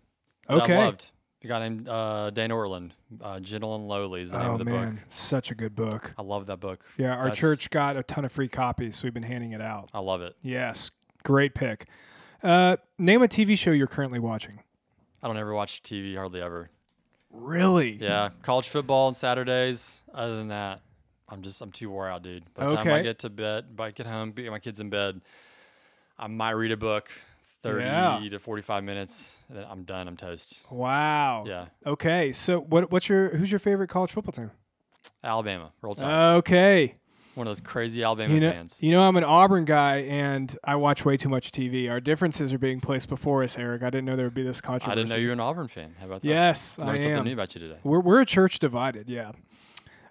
that 0.48 0.62
Okay. 0.62 0.76
I 0.76 0.86
loved. 0.86 1.10
The 1.42 1.48
guy 1.48 1.58
named 1.68 1.90
uh, 1.90 2.30
Dane 2.30 2.52
Ortlund. 2.52 2.92
Uh, 3.20 3.40
Gentle 3.40 3.74
and 3.74 3.88
Lowly 3.88 4.22
is 4.22 4.30
the 4.30 4.38
name 4.38 4.48
Oh 4.48 4.54
of 4.54 4.60
the 4.60 4.66
man, 4.66 4.92
book. 4.92 5.00
such 5.10 5.50
a 5.50 5.56
good 5.56 5.76
book. 5.76 6.14
I 6.20 6.22
love 6.22 6.46
that 6.46 6.60
book. 6.60 6.86
Yeah, 7.00 7.16
our 7.16 7.24
That's- 7.24 7.40
church 7.40 7.72
got 7.72 7.98
a 7.98 8.04
ton 8.04 8.26
of 8.26 8.32
free 8.32 8.48
copies, 8.48 8.98
so 8.98 9.06
we've 9.06 9.14
been 9.16 9.24
handing 9.24 9.54
it 9.54 9.62
out. 9.62 9.90
I 9.92 10.02
love 10.02 10.22
it. 10.22 10.36
Yes, 10.44 10.92
great 11.24 11.56
pick. 11.56 11.88
Uh, 12.44 12.78
name 13.00 13.24
a 13.24 13.28
TV 13.28 13.58
show 13.58 13.72
you're 13.72 13.88
currently 13.88 14.20
watching. 14.20 14.60
I 15.24 15.28
don't 15.28 15.38
ever 15.38 15.56
watch 15.56 15.82
TV 15.82 16.16
hardly 16.16 16.44
ever. 16.44 16.70
Really? 17.32 17.94
Yeah, 18.00 18.30
college 18.44 18.70
football 18.70 19.08
on 19.08 19.16
Saturdays. 19.16 20.04
Other 20.14 20.36
than 20.38 20.50
that, 20.50 20.82
I'm 21.32 21.42
just 21.42 21.62
I'm 21.62 21.72
too 21.72 21.90
wore 21.90 22.08
out, 22.08 22.24
dude. 22.24 22.44
By 22.54 22.68
the 22.68 22.76
time 22.76 22.88
I 22.90 23.02
get 23.02 23.20
to 23.20 23.30
bed, 23.30 23.76
by 23.76 23.88
I 23.88 23.92
get 23.92 24.06
home, 24.06 24.32
get 24.32 24.52
my 24.52 24.60
kids 24.60 24.80
in 24.80 24.90
bed, 24.90 25.22
I 26.20 26.28
might 26.28 26.52
read 26.52 26.72
a 26.72 26.78
book, 26.78 27.10
thirty 27.64 27.86
Yeah. 27.86 28.20
to 28.30 28.40
forty-five 28.40 28.84
minutes, 28.84 29.40
and 29.50 29.58
then 29.58 29.66
I'm 29.70 29.84
done. 29.84 30.08
I'm 30.08 30.18
toast. 30.18 30.64
Wow. 30.70 31.46
Yeah, 31.48 31.66
Okay. 31.86 32.34
So 32.34 32.60
what? 32.60 32.92
What's 32.92 33.08
your? 33.10 33.30
Who's 33.30 33.52
your 33.52 33.60
favorite 33.60 33.88
college 33.90 34.12
football 34.12 34.34
team? 34.34 34.52
Alabama, 35.24 35.72
roll 35.82 35.96
tide. 35.96 36.36
Okay. 36.38 36.96
One 37.34 37.48
of 37.48 37.52
those 37.52 37.62
crazy 37.62 38.04
Alabama 38.04 38.34
You 38.34 38.42
know, 38.42 38.52
fans. 38.52 38.84
you 38.84 38.92
know, 38.92 39.02
I'm 39.04 39.16
an 39.16 39.24
Auburn 39.24 39.64
guy, 39.64 40.00
and 40.00 40.54
I 40.66 40.76
watch 40.76 41.06
way 41.06 41.16
too 41.16 41.30
much 41.30 41.54
TV. 41.54 41.90
Our 41.90 42.02
differences 42.02 42.52
are 42.52 42.58
being 42.58 42.82
placed 42.82 43.08
before 43.08 43.42
us, 43.42 43.58
Eric. 43.58 43.84
I 43.84 43.86
didn't 43.90 44.04
know 44.06 44.18
there 44.18 44.26
would 44.26 44.34
be 44.34 44.44
this 44.44 44.60
controversy. 44.60 44.92
I 44.92 44.96
didn't 44.96 45.10
know 45.12 45.16
you 45.16 45.28
were 45.28 45.34
an 45.34 45.40
Auburn 45.40 45.70
fan. 45.70 45.96
How 45.98 46.08
about 46.08 46.22
that? 46.24 46.28
Yes, 46.28 46.78
I 46.78 46.86
Learned 46.88 47.00
I 47.00 47.04
something 47.04 47.24
new 47.24 47.34
about 47.34 47.56
you 47.56 47.62
today. 47.62 47.78
We're 47.84 48.02
we're 48.02 48.20
a 48.20 48.26
church 48.26 48.60
divided. 48.60 49.08
Yeah. 49.08 49.32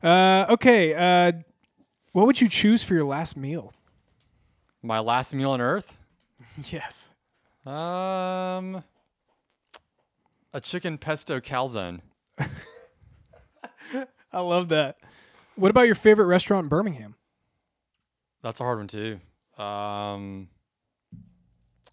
Uh, 0.02 0.46
okay. 0.50 0.94
Uh, 0.94 1.32
what 2.12 2.26
would 2.26 2.40
you 2.40 2.48
choose 2.48 2.82
for 2.82 2.94
your 2.94 3.04
last 3.04 3.36
meal? 3.36 3.72
My 4.82 4.98
last 4.98 5.34
meal 5.34 5.50
on 5.50 5.60
Earth. 5.60 5.96
yes. 6.70 7.10
Um, 7.66 8.82
a 10.52 10.60
chicken 10.60 10.98
pesto 10.98 11.40
calzone. 11.40 12.00
I 14.32 14.40
love 14.40 14.68
that. 14.70 14.96
What 15.56 15.70
about 15.70 15.86
your 15.86 15.94
favorite 15.94 16.26
restaurant 16.26 16.64
in 16.64 16.68
Birmingham? 16.68 17.16
That's 18.42 18.60
a 18.60 18.64
hard 18.64 18.78
one 18.78 18.86
too. 18.86 19.20
Um, 19.62 20.48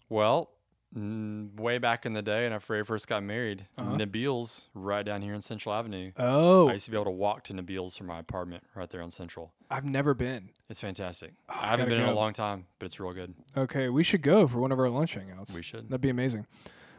well, 0.08 0.50
way 0.94 1.78
back 1.78 2.06
in 2.06 2.14
the 2.14 2.22
day, 2.22 2.44
and 2.46 2.54
after 2.54 2.74
I 2.78 2.82
first 2.82 3.08
got 3.08 3.22
married, 3.22 3.66
Uh-huh. 3.76 3.96
Nabeel's 3.96 4.68
right 4.74 5.04
down 5.04 5.20
here 5.22 5.34
in 5.34 5.42
Central 5.42 5.74
Avenue. 5.74 6.12
Oh, 6.16 6.68
I 6.68 6.72
used 6.74 6.86
to 6.86 6.90
be 6.90 6.96
able 6.96 7.04
to 7.06 7.10
walk 7.10 7.44
to 7.44 7.52
Nabeel's 7.52 7.96
from 7.96 8.06
my 8.06 8.18
apartment 8.18 8.64
right 8.74 8.88
there 8.88 9.02
on 9.02 9.10
Central. 9.10 9.52
I've 9.70 9.84
never 9.84 10.14
been. 10.14 10.48
It's 10.70 10.80
fantastic. 10.80 11.32
I 11.48 11.52
Oh, 11.52 11.54
haven't 11.70 11.86
gotta 11.86 11.96
been 12.00 12.04
in 12.04 12.08
a 12.08 12.14
long 12.14 12.32
time, 12.32 12.66
but 12.78 12.86
it's 12.86 12.98
real 12.98 13.12
good. 13.12 13.34
Okay, 13.56 13.88
we 13.90 14.02
should 14.02 14.22
go 14.22 14.46
for 14.48 14.58
one 14.58 14.72
of 14.72 14.78
our 14.78 14.88
lunch 14.88 15.14
hangouts. 15.16 15.54
We 15.54 15.62
should. 15.62 15.88
That'd 15.90 16.00
be 16.00 16.08
amazing. 16.08 16.46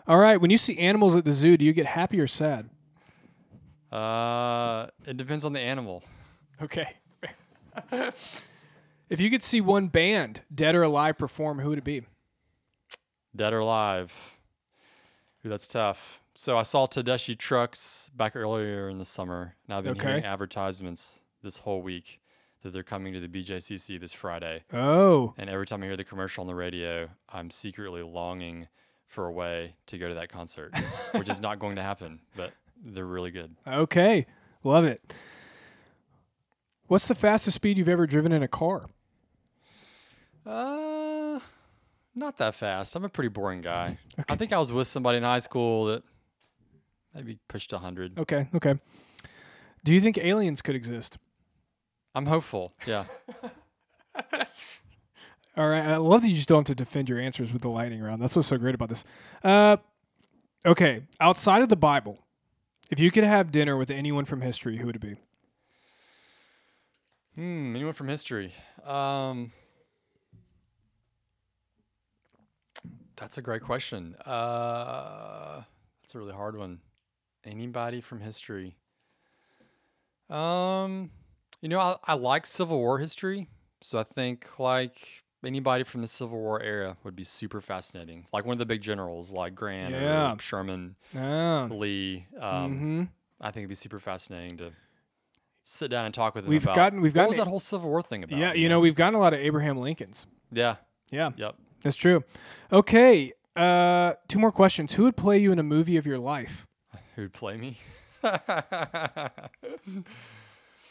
All 0.08 0.18
right. 0.18 0.38
When 0.40 0.50
you 0.52 0.58
see 0.58 0.78
animals 0.78 1.16
at 1.16 1.26
the 1.26 1.32
zoo, 1.32 1.58
do 1.58 1.66
you 1.66 1.74
get 1.74 1.86
happy 1.88 2.20
or 2.20 2.28
sad? 2.28 2.70
Uh, 3.92 4.88
it 5.08 5.18
depends 5.18 5.46
on 5.46 5.54
the 5.54 5.60
animal. 5.60 6.04
Okay. 6.62 6.94
if 9.10 9.20
you 9.20 9.30
could 9.30 9.42
see 9.44 9.62
one 9.62 9.88
band, 9.88 10.42
dead 10.54 10.76
or 10.76 10.84
alive, 10.84 11.18
perform, 11.18 11.60
who 11.60 11.70
would 11.70 11.78
it 11.80 11.84
be? 11.84 12.04
Dead 13.36 13.54
or 13.54 13.60
alive. 13.60 14.14
Ooh, 15.46 15.50
that's 15.50 15.68
tough. 15.68 16.22
So 16.36 16.58
I 16.58 16.64
saw 16.64 16.88
Tedeschi 16.88 17.38
Trucks 17.38 18.10
back 18.16 18.36
earlier 18.36 18.90
in 18.90 18.98
the 18.98 19.06
summer, 19.06 19.56
and 19.68 19.76
I've 19.76 19.84
been 19.84 19.98
Okay. 19.98 20.08
hearing 20.08 20.26
advertisements 20.26 21.22
this 21.44 21.60
whole 21.60 21.82
week 21.82 22.20
that 22.64 22.72
they're 22.74 22.84
coming 22.84 23.14
to 23.14 23.20
the 23.20 23.28
BJCC 23.28 24.00
this 24.00 24.12
Friday. 24.14 24.64
Oh, 24.74 25.34
And 25.38 25.50
every 25.50 25.66
time 25.66 25.82
I 25.84 25.88
hear 25.88 25.98
the 25.98 26.04
commercial 26.04 26.42
on 26.42 26.48
the 26.48 26.56
radio, 26.56 27.10
I'm 27.30 27.50
secretly 27.52 28.04
longing 28.04 28.68
for 29.08 29.26
a 29.28 29.32
way 29.32 29.76
to 29.88 29.98
go 29.98 30.08
to 30.10 30.14
that 30.16 30.30
concert, 30.30 30.74
which 31.14 31.30
is 31.30 31.40
not 31.40 31.60
going 31.60 31.76
to 31.78 31.82
happen, 31.82 32.20
but 32.36 32.54
they're 32.84 33.06
really 33.06 33.32
good. 33.32 33.56
okay. 33.68 34.26
Love 34.64 34.84
it. 34.86 35.14
What's 36.88 37.08
the 37.08 37.16
fastest 37.16 37.56
speed 37.56 37.78
you've 37.78 37.88
ever 37.90 38.06
driven 38.08 38.32
in 38.32 38.44
a 38.44 38.48
car? 38.48 38.88
Uh, 40.46 40.89
not 42.20 42.38
that 42.38 42.56
fast. 42.56 42.96
I'm 42.96 43.06
a 43.06 43.10
pretty 43.10 43.30
boring 43.30 43.62
guy. 43.62 43.98
I 44.28 44.36
think 44.36 44.54
I 44.54 44.60
was 44.60 44.72
with 44.72 44.88
somebody 44.88 45.18
in 45.18 45.24
high 45.24 45.40
school 45.40 45.86
that 45.86 46.04
maybe 47.16 47.40
pushed 47.48 47.72
100. 47.72 48.20
Okay, 48.20 48.48
okay. 48.54 48.76
Do 49.84 49.94
you 49.94 50.02
think 50.02 50.18
aliens 50.18 50.62
could 50.62 50.76
exist? 50.76 51.18
I'm 52.14 52.26
hopeful. 52.26 52.74
Yeah. 52.86 53.06
All 55.58 55.68
right. 55.68 55.86
I 55.86 55.98
love 55.98 56.22
that 56.22 56.30
you 56.30 56.36
just 56.36 56.50
don't 56.50 56.68
have 56.68 56.76
to 56.78 56.84
defend 56.84 57.10
your 57.10 57.20
answers 57.20 57.52
with 57.54 57.62
the 57.62 57.70
lightning 57.70 58.02
round. 58.02 58.22
That's 58.22 58.36
what's 58.36 58.48
so 58.48 58.58
great 58.58 58.76
about 58.76 58.90
this. 58.90 59.04
Uh, 59.44 59.78
okay. 60.66 61.04
Outside 61.20 61.62
of 61.62 61.70
the 61.70 61.76
Bible, 61.76 62.20
if 62.92 63.00
you 63.00 63.12
could 63.12 63.24
have 63.24 63.52
dinner 63.52 63.78
with 63.78 63.90
anyone 63.90 64.26
from 64.26 64.42
history, 64.42 64.78
who 64.78 64.86
would 64.88 64.96
it 64.96 65.02
be? 65.02 65.16
Hmm. 67.36 67.76
Anyone 67.76 67.94
from 67.94 68.08
history? 68.10 68.54
Um, 68.86 69.52
that's 73.20 73.38
a 73.38 73.42
great 73.42 73.62
question. 73.62 74.16
Uh, 74.26 75.62
that's 76.02 76.16
a 76.16 76.20
really 76.20 76.34
hard 76.34 76.58
one. 76.58 76.80
Anybody 77.46 78.02
from 78.02 78.20
history? 78.22 78.76
Um, 80.30 81.10
you 81.62 81.70
know, 81.70 81.80
I, 81.80 81.96
I 82.04 82.14
like 82.14 82.46
Civil 82.46 82.78
War 82.80 83.00
history, 83.00 83.48
so 83.82 84.00
I 84.00 84.04
think 84.04 84.60
like 84.60 85.24
anybody 85.44 85.84
from 85.84 86.02
the 86.02 86.08
Civil 86.08 86.38
War 86.40 86.62
era 86.62 86.98
would 87.04 87.16
be 87.16 87.24
super 87.24 87.62
fascinating. 87.62 88.28
Like 88.32 88.46
one 88.46 88.54
of 88.54 88.60
the 88.60 88.66
big 88.66 88.82
generals, 88.82 89.32
like 89.32 89.56
Grant 89.56 89.94
Yeah. 89.94 90.34
or 90.36 90.40
Sherman, 90.40 90.96
Oh. 91.16 91.68
Lee. 91.72 92.28
Um, 92.40 92.78
hmm 92.78 93.04
I 93.42 93.52
think 93.52 93.62
it'd 93.64 93.70
be 93.70 93.76
super 93.76 94.00
fascinating 94.00 94.58
to 94.58 94.72
sit 95.64 95.90
down 95.90 96.06
and 96.06 96.14
talk 96.14 96.36
with 96.36 96.44
them 96.44 96.50
We've 96.52 96.64
about 96.64 96.76
gotten- 96.76 97.00
we've 97.02 97.16
what 97.16 97.28
was 97.30 97.38
that 97.38 97.48
whole 97.48 97.60
Civil 97.62 97.90
War 97.90 98.02
thing 98.04 98.24
about. 98.24 98.38
Yeah, 98.38 98.54
you 98.54 98.68
know, 98.70 98.80
we've 98.82 98.96
gotten 98.96 99.16
a 99.16 99.20
lot 99.20 99.34
of 99.34 99.40
Abraham 99.40 99.78
Lincolns. 99.78 100.28
yeah, 100.52 100.76
Yeah, 101.10 101.32
yep. 101.38 101.56
That's 101.84 101.96
true. 101.96 102.24
Okay, 102.72 103.32
uh, 103.56 104.14
two 104.28 104.40
more 104.40 104.52
questions. 104.52 104.94
Who 104.94 105.04
would 105.04 105.18
play 105.18 105.38
you 105.38 105.52
in 105.52 105.60
a 105.60 105.64
movie 105.64 105.98
of 105.98 106.06
your 106.06 106.20
life? 106.20 106.68
Who'd 107.16 107.34
play 107.34 107.58
me? 107.58 107.78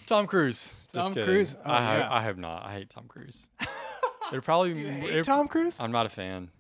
Tom 0.07 0.27
Cruise. 0.27 0.75
Just 0.93 0.95
Tom 0.95 1.15
kidding. 1.15 1.25
Cruise? 1.29 1.57
Oh, 1.65 1.71
I, 1.71 1.81
have, 1.83 1.99
yeah. 2.01 2.13
I 2.13 2.23
have 2.23 2.39
not. 2.39 2.65
I 2.67 2.73
hate 2.73 2.91
Tom 2.91 3.05
Cruise. 3.09 3.49
It'd 4.33 4.45
probably. 4.45 4.75
be- 4.75 4.85
Hey, 4.85 5.09
it'd- 5.11 5.25
Tom 5.25 5.49
Cruise? 5.49 5.77
I'm 5.81 5.93
not 5.93 6.07
a 6.07 6.09
fan. 6.11 6.51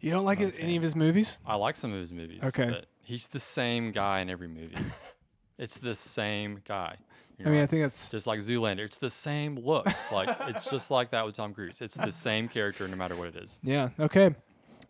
You 0.00 0.10
don't 0.10 0.24
like 0.24 0.40
it- 0.40 0.54
any 0.58 0.76
of 0.76 0.82
his 0.82 0.96
movies? 0.96 1.38
I 1.46 1.56
like 1.56 1.76
some 1.76 1.92
of 1.92 1.98
his 1.98 2.12
movies. 2.12 2.42
Okay. 2.42 2.66
But 2.70 2.86
he's 3.02 3.26
the 3.28 3.38
same 3.38 3.92
guy 3.92 4.20
in 4.20 4.30
every 4.30 4.48
movie. 4.48 4.76
it's 5.58 5.78
the 5.78 5.94
same 5.94 6.60
guy. 6.66 6.96
You 7.40 7.46
I 7.46 7.50
mean. 7.50 7.62
I 7.62 7.66
think 7.66 7.84
it's 7.84 8.10
just 8.10 8.26
like 8.26 8.40
Zoolander. 8.40 8.80
It's 8.80 8.98
the 8.98 9.10
same 9.10 9.56
look. 9.58 9.86
Like 10.12 10.36
it's 10.48 10.70
just 10.70 10.90
like 10.90 11.10
that 11.10 11.24
with 11.26 11.34
Tom 11.34 11.54
Cruise. 11.54 11.80
It's 11.80 11.96
the 11.96 12.12
same 12.12 12.48
character 12.48 12.86
no 12.86 12.96
matter 12.96 13.16
what 13.16 13.28
it 13.28 13.36
is. 13.36 13.60
yeah. 13.62 13.90
Okay, 13.98 14.34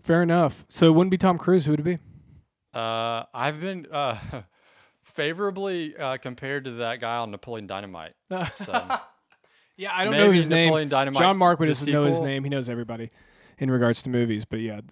fair 0.02 0.22
enough. 0.22 0.66
So 0.68 0.88
it 0.88 0.92
wouldn't 0.92 1.10
be 1.10 1.18
Tom 1.18 1.38
Cruise. 1.38 1.64
Who 1.64 1.72
would 1.72 1.80
it 1.80 1.84
be? 1.84 1.98
Uh, 2.72 3.24
I've 3.34 3.60
been 3.60 3.86
uh, 3.90 4.16
favorably 5.02 5.96
uh, 5.96 6.16
compared 6.18 6.64
to 6.66 6.70
that 6.72 7.00
guy 7.00 7.16
on 7.16 7.30
Napoleon 7.30 7.66
Dynamite. 7.66 8.14
So 8.56 8.72
Yeah, 9.80 9.92
I 9.94 10.04
don't 10.04 10.12
know 10.12 10.30
his 10.30 10.50
name. 10.50 10.66
Napoleon 10.66 10.88
Dynamite. 10.90 11.18
John 11.18 11.38
Mark 11.38 11.58
would 11.58 11.68
just 11.68 11.86
know 11.86 12.04
his 12.04 12.20
name. 12.20 12.44
He 12.44 12.50
knows 12.50 12.68
everybody 12.68 13.10
in 13.58 13.70
regards 13.70 14.02
to 14.02 14.10
movies. 14.10 14.44
But 14.44 14.60
yeah, 14.60 14.82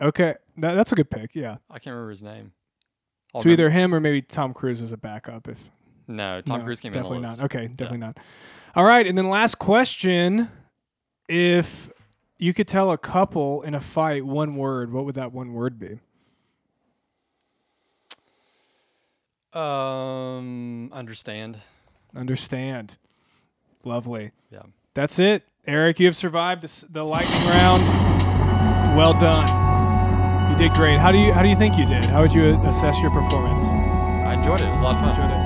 okay, 0.00 0.34
that, 0.56 0.74
that's 0.74 0.90
a 0.90 0.96
good 0.96 1.10
pick. 1.10 1.36
Yeah, 1.36 1.58
I 1.70 1.74
can't 1.74 1.94
remember 1.94 2.10
his 2.10 2.24
name. 2.24 2.50
I'll 3.34 3.42
so 3.44 3.50
either 3.50 3.70
him 3.70 3.94
or 3.94 4.00
maybe 4.00 4.20
Tom 4.20 4.52
Cruise 4.52 4.82
as 4.82 4.90
a 4.90 4.96
backup. 4.96 5.46
If 5.46 5.70
no, 6.06 6.40
Tom 6.40 6.60
no, 6.60 6.64
Cruise 6.64 6.80
came 6.80 6.92
in 6.92 7.02
definitely 7.02 7.22
the 7.22 7.28
list. 7.28 7.40
not. 7.40 7.44
Okay, 7.46 7.66
definitely 7.68 7.98
not. 7.98 8.18
All 8.74 8.84
right, 8.84 9.06
and 9.06 9.16
then 9.16 9.28
last 9.28 9.58
question: 9.58 10.48
If 11.28 11.90
you 12.38 12.52
could 12.54 12.68
tell 12.68 12.90
a 12.90 12.98
couple 12.98 13.62
in 13.62 13.74
a 13.74 13.80
fight 13.80 14.24
one 14.24 14.56
word, 14.56 14.92
what 14.92 15.04
would 15.04 15.14
that 15.14 15.32
one 15.32 15.52
word 15.52 15.78
be? 15.78 15.98
Um, 19.52 20.90
understand. 20.92 21.58
Understand. 22.16 22.96
Lovely. 23.84 24.32
Yeah. 24.50 24.62
That's 24.94 25.18
it, 25.18 25.44
Eric. 25.66 26.00
You 26.00 26.06
have 26.06 26.16
survived 26.16 26.62
this, 26.62 26.84
the 26.90 27.04
lightning 27.04 27.46
round. 27.48 27.82
Well 28.96 29.14
done. 29.14 29.48
You 30.50 30.56
did 30.56 30.72
great. 30.72 30.98
How 30.98 31.12
do 31.12 31.18
you 31.18 31.32
How 31.32 31.42
do 31.42 31.48
you 31.48 31.56
think 31.56 31.76
you 31.76 31.86
did? 31.86 32.04
How 32.06 32.22
would 32.22 32.32
you 32.32 32.60
assess 32.62 33.00
your 33.00 33.10
performance? 33.10 33.64
I 33.64 34.34
enjoyed 34.34 34.60
it. 34.60 34.66
It 34.66 34.70
was 34.70 34.80
a 34.80 34.84
lot 34.84 34.94
of 34.96 35.16
fun. 35.16 35.41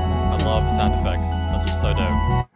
Enjoyed 0.56 0.64
it. 0.64 0.64
I 0.64 0.64
love 0.64 0.64
the 0.64 0.76
sound 0.76 0.94
effects. 0.94 1.28
Those 1.52 1.70
are 1.70 1.80
so 1.80 1.94
dope. 1.94 2.48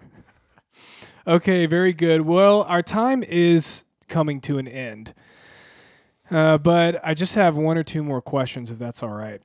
Okay, 1.26 1.66
very 1.66 1.92
good. 1.92 2.22
Well, 2.22 2.62
our 2.62 2.82
time 2.82 3.22
is 3.22 3.84
coming 4.08 4.40
to 4.42 4.58
an 4.58 4.66
end. 4.66 5.14
Uh, 6.30 6.58
but 6.58 7.00
I 7.04 7.14
just 7.14 7.34
have 7.34 7.56
one 7.56 7.76
or 7.76 7.82
two 7.82 8.02
more 8.02 8.22
questions, 8.22 8.70
if 8.70 8.78
that's 8.78 9.02
all 9.02 9.10
right. 9.10 9.42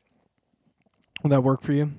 Will 1.23 1.31
that 1.31 1.43
work 1.43 1.61
for 1.61 1.73
you? 1.73 1.91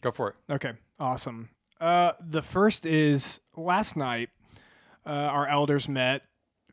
Go 0.00 0.10
for 0.10 0.30
it. 0.30 0.52
Okay, 0.52 0.72
awesome. 0.98 1.50
Uh, 1.80 2.12
the 2.20 2.42
first 2.42 2.86
is 2.86 3.40
last 3.56 3.96
night, 3.96 4.30
uh, 5.06 5.10
our 5.10 5.46
elders 5.46 5.88
met 5.88 6.22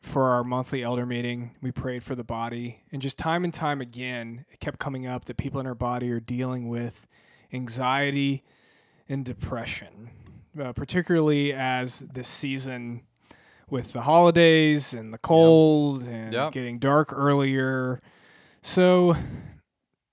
for 0.01 0.29
our 0.29 0.43
monthly 0.43 0.83
elder 0.83 1.05
meeting. 1.05 1.51
We 1.61 1.71
prayed 1.71 2.03
for 2.03 2.15
the 2.15 2.23
body, 2.23 2.83
and 2.91 3.01
just 3.01 3.17
time 3.17 3.43
and 3.43 3.53
time 3.53 3.81
again, 3.81 4.45
it 4.51 4.59
kept 4.59 4.79
coming 4.79 5.05
up 5.05 5.25
that 5.25 5.37
people 5.37 5.59
in 5.59 5.67
our 5.67 5.75
body 5.75 6.09
are 6.11 6.19
dealing 6.19 6.69
with 6.69 7.07
anxiety 7.51 8.43
and 9.09 9.23
depression, 9.25 10.09
uh, 10.61 10.73
particularly 10.73 11.53
as 11.53 11.99
this 12.13 12.27
season 12.27 13.01
with 13.69 13.93
the 13.93 14.01
holidays 14.01 14.93
and 14.93 15.13
the 15.13 15.17
cold 15.17 16.03
and 16.03 16.33
Yep. 16.33 16.51
getting 16.53 16.79
dark 16.79 17.11
earlier. 17.11 18.01
So, 18.61 19.15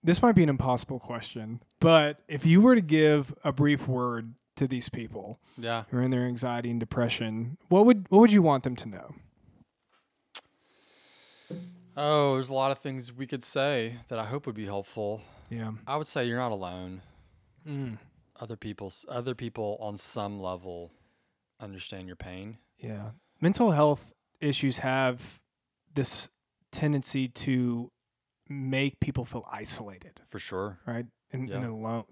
this 0.02 0.20
might 0.22 0.32
be 0.34 0.42
an 0.42 0.48
impossible 0.48 0.98
question, 1.00 1.62
but 1.80 2.20
if 2.28 2.44
you 2.44 2.60
were 2.60 2.74
to 2.74 2.80
give 2.80 3.34
a 3.44 3.52
brief 3.52 3.86
word 3.88 4.34
to 4.56 4.66
these 4.68 4.88
people 4.88 5.40
Yeah. 5.56 5.84
who 5.90 5.96
are 5.98 6.02
in 6.02 6.10
their 6.10 6.26
anxiety 6.26 6.70
and 6.70 6.78
depression, 6.78 7.56
what 7.68 7.86
would 7.86 8.06
what 8.10 8.18
would 8.20 8.32
you 8.32 8.42
want 8.42 8.64
them 8.64 8.76
to 8.76 8.88
know? 8.88 9.14
Oh, 11.96 12.34
there's 12.34 12.48
a 12.48 12.54
lot 12.54 12.72
of 12.72 12.78
things 12.78 13.12
we 13.12 13.26
could 13.26 13.44
say 13.44 13.96
that 14.08 14.18
I 14.18 14.24
hope 14.24 14.46
would 14.46 14.56
be 14.56 14.64
helpful. 14.66 15.22
Yeah. 15.48 15.72
I 15.86 15.96
would 15.96 16.06
say 16.08 16.24
you're 16.26 16.38
not 16.38 16.50
alone. 16.52 17.02
Mm. 17.66 17.98
Other 18.40 18.56
people's 18.56 19.06
other 19.08 19.34
people 19.34 19.76
on 19.80 19.96
some 19.96 20.40
level 20.40 20.90
understand 21.60 22.06
your 22.08 22.16
pain. 22.16 22.58
Yeah. 22.78 23.10
Mental 23.40 23.70
health 23.70 24.12
issues 24.40 24.78
have 24.78 25.40
this 25.94 26.28
tendency 26.72 27.28
to 27.28 27.90
make 28.48 28.98
people 29.00 29.24
feel 29.24 29.46
isolated, 29.50 30.20
For 30.28 30.38
sure. 30.38 30.78
right? 30.86 31.06
And, 31.32 31.48
and 31.50 31.64
alone. 31.64 32.04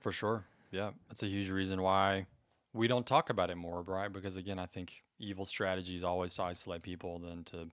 For 0.00 0.12
sure. 0.12 0.44
Yeah. 0.72 0.90
That's 1.08 1.22
a 1.22 1.26
huge 1.26 1.50
reason 1.50 1.80
why 1.82 2.26
we 2.72 2.86
don't 2.88 3.06
talk 3.06 3.30
about 3.30 3.50
it 3.50 3.56
more, 3.56 3.82
right? 3.82 4.12
Because 4.12 4.36
again, 4.36 4.58
I 4.58 4.66
think 4.66 5.02
evil 5.18 5.44
strategy 5.44 5.94
is 5.94 6.04
always 6.04 6.34
to 6.34 6.42
isolate 6.42 6.82
people 6.82 7.18
than 7.18 7.44
to 7.44 7.70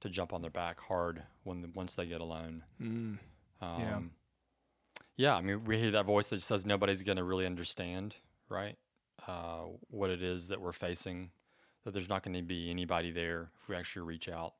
to 0.00 0.08
jump 0.10 0.32
on 0.34 0.42
their 0.42 0.50
back 0.50 0.80
hard 0.80 1.22
when 1.44 1.72
once 1.74 1.94
they 1.94 2.04
get 2.06 2.20
alone. 2.20 2.64
Mm. 2.80 3.18
Um, 3.62 3.80
Yeah. 3.80 4.00
Yeah. 5.16 5.36
I 5.36 5.40
mean, 5.40 5.64
we 5.64 5.78
hear 5.78 5.90
that 5.92 6.06
voice 6.06 6.26
that 6.28 6.40
says 6.40 6.64
nobody's 6.66 7.02
going 7.02 7.16
to 7.16 7.24
really 7.24 7.46
understand, 7.46 8.16
right? 8.48 8.76
Uh, 9.26 9.64
what 9.88 10.10
it 10.10 10.22
is 10.22 10.48
that 10.48 10.60
we're 10.60 10.72
facing, 10.72 11.30
that 11.84 11.92
there's 11.92 12.08
not 12.08 12.22
going 12.22 12.34
to 12.34 12.42
be 12.42 12.70
anybody 12.70 13.10
there 13.10 13.50
if 13.60 13.68
we 13.68 13.76
actually 13.76 14.02
reach 14.02 14.28
out. 14.28 14.54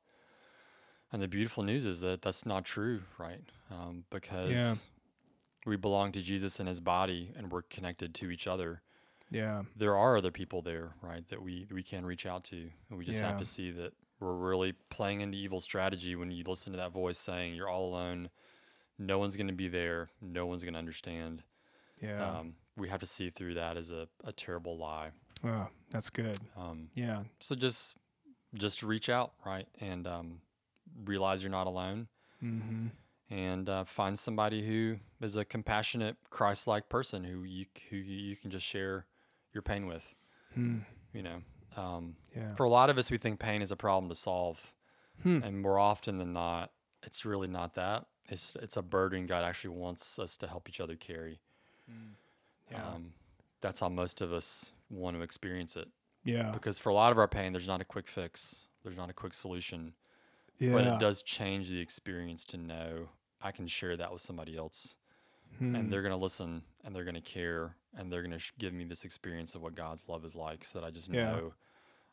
And 1.11 1.21
the 1.21 1.27
beautiful 1.27 1.63
news 1.63 1.85
is 1.85 1.99
that 2.01 2.21
that's 2.21 2.45
not 2.45 2.65
true, 2.65 3.01
right? 3.17 3.41
Um, 3.71 4.05
because 4.09 4.85
we 5.65 5.75
belong 5.75 6.11
to 6.13 6.21
Jesus 6.21 6.59
and 6.59 6.67
his 6.67 6.81
body 6.81 7.31
and 7.37 7.51
we're 7.51 7.61
connected 7.63 8.13
to 8.15 8.31
each 8.31 8.47
other. 8.47 8.81
Yeah. 9.31 9.63
There 9.75 9.95
are 9.95 10.17
other 10.17 10.31
people 10.31 10.61
there, 10.61 10.95
right, 11.01 11.27
that 11.29 11.41
we, 11.41 11.67
we 11.71 11.83
can 11.83 12.05
reach 12.05 12.25
out 12.25 12.43
to. 12.45 12.69
And 12.89 12.97
we 12.97 13.05
just 13.05 13.21
have 13.21 13.37
to 13.39 13.45
see 13.45 13.71
that 13.71 13.93
we're 14.19 14.33
really 14.33 14.73
playing 14.89 15.21
into 15.21 15.37
evil 15.37 15.59
strategy 15.59 16.15
when 16.15 16.31
you 16.31 16.43
listen 16.45 16.73
to 16.73 16.77
that 16.77 16.91
voice 16.91 17.17
saying 17.17 17.55
you're 17.55 17.69
all 17.69 17.85
alone. 17.85 18.29
No 18.97 19.19
one's 19.19 19.35
going 19.37 19.47
to 19.47 19.53
be 19.53 19.67
there. 19.67 20.09
No 20.21 20.45
one's 20.45 20.63
going 20.63 20.73
to 20.73 20.79
understand. 20.79 21.43
Yeah. 22.01 22.39
Um, 22.39 22.55
we 22.77 22.89
have 22.89 22.99
to 23.01 23.05
see 23.05 23.29
through 23.29 23.55
that 23.55 23.77
as 23.77 23.91
a, 23.91 24.07
a 24.23 24.31
terrible 24.31 24.77
lie. 24.77 25.11
oh, 25.43 25.67
that's 25.91 26.09
good. 26.09 26.37
Um, 26.57 26.89
Yeah. 26.95 27.23
so 27.39 27.55
just 27.55 27.95
just 28.53 28.83
reach 28.83 29.09
out, 29.09 29.33
right, 29.45 29.67
and 29.81 30.07
um, 30.07 30.39
realize 31.05 31.43
you're 31.43 31.51
not 31.51 31.67
alone, 31.67 32.07
Mm-hmm. 32.43 32.87
and 33.29 33.69
uh, 33.69 33.83
find 33.85 34.17
somebody 34.19 34.65
who 34.65 34.97
is 35.21 35.35
a 35.35 35.43
compassionate, 35.45 36.15
Christ-like 36.29 36.87
person 36.89 37.23
who 37.23 37.43
you 37.43 37.65
who 37.89 37.97
you 37.97 38.35
can 38.35 38.51
just 38.51 38.65
share 38.65 39.05
your 39.53 39.61
pain 39.61 39.87
with. 39.87 40.05
Hmm. 40.53 40.79
You 41.13 41.23
know, 41.23 41.41
um, 41.77 42.15
Yeah. 42.35 42.53
for 42.55 42.63
a 42.65 42.69
lot 42.69 42.89
of 42.89 42.97
us, 42.97 43.09
we 43.11 43.17
think 43.17 43.39
pain 43.39 43.61
is 43.61 43.71
a 43.71 43.75
problem 43.77 44.09
to 44.09 44.15
solve, 44.15 44.71
Hmm. 45.23 45.41
and 45.43 45.61
more 45.61 45.79
often 45.79 46.17
than 46.17 46.33
not, 46.33 46.71
it's 47.03 47.25
really 47.25 47.47
not 47.47 47.73
that. 47.75 48.05
It's 48.29 48.55
it's 48.61 48.75
a 48.77 48.81
burden 48.81 49.25
God 49.27 49.43
actually 49.43 49.75
wants 49.75 50.17
us 50.19 50.37
to 50.37 50.47
help 50.47 50.67
each 50.69 50.79
other 50.79 50.95
carry. 50.95 51.39
Yeah. 52.71 52.83
Um, 52.87 53.13
that's 53.61 53.79
how 53.79 53.89
most 53.89 54.21
of 54.21 54.33
us 54.33 54.71
want 54.89 55.15
to 55.17 55.21
experience 55.23 55.75
it. 55.75 55.87
yeah. 56.23 56.51
Because 56.51 56.79
for 56.79 56.89
a 56.89 56.93
lot 56.93 57.11
of 57.11 57.17
our 57.17 57.27
pain, 57.27 57.51
there's 57.53 57.67
not 57.67 57.81
a 57.81 57.85
quick 57.85 58.07
fix. 58.07 58.67
There's 58.83 58.97
not 58.97 59.09
a 59.09 59.13
quick 59.13 59.33
solution. 59.33 59.93
Yeah. 60.59 60.71
But 60.71 60.85
it 60.87 60.99
does 60.99 61.21
change 61.21 61.69
the 61.69 61.79
experience 61.79 62.45
to 62.45 62.57
know 62.57 63.09
I 63.41 63.51
can 63.51 63.67
share 63.67 63.95
that 63.97 64.11
with 64.11 64.21
somebody 64.21 64.55
else. 64.57 64.95
Hmm. 65.59 65.75
And 65.75 65.91
they're 65.91 66.01
going 66.01 66.11
to 66.11 66.17
listen 66.17 66.63
and 66.83 66.95
they're 66.95 67.03
going 67.03 67.15
to 67.15 67.21
care 67.21 67.75
and 67.97 68.11
they're 68.11 68.21
going 68.21 68.31
to 68.31 68.39
sh- 68.39 68.51
give 68.57 68.73
me 68.73 68.83
this 68.85 69.05
experience 69.05 69.55
of 69.55 69.61
what 69.61 69.75
God's 69.75 70.07
love 70.09 70.25
is 70.25 70.35
like 70.35 70.65
so 70.65 70.79
that 70.79 70.85
I 70.85 70.91
just 70.91 71.09
Yeah. 71.11 71.31
know 71.31 71.53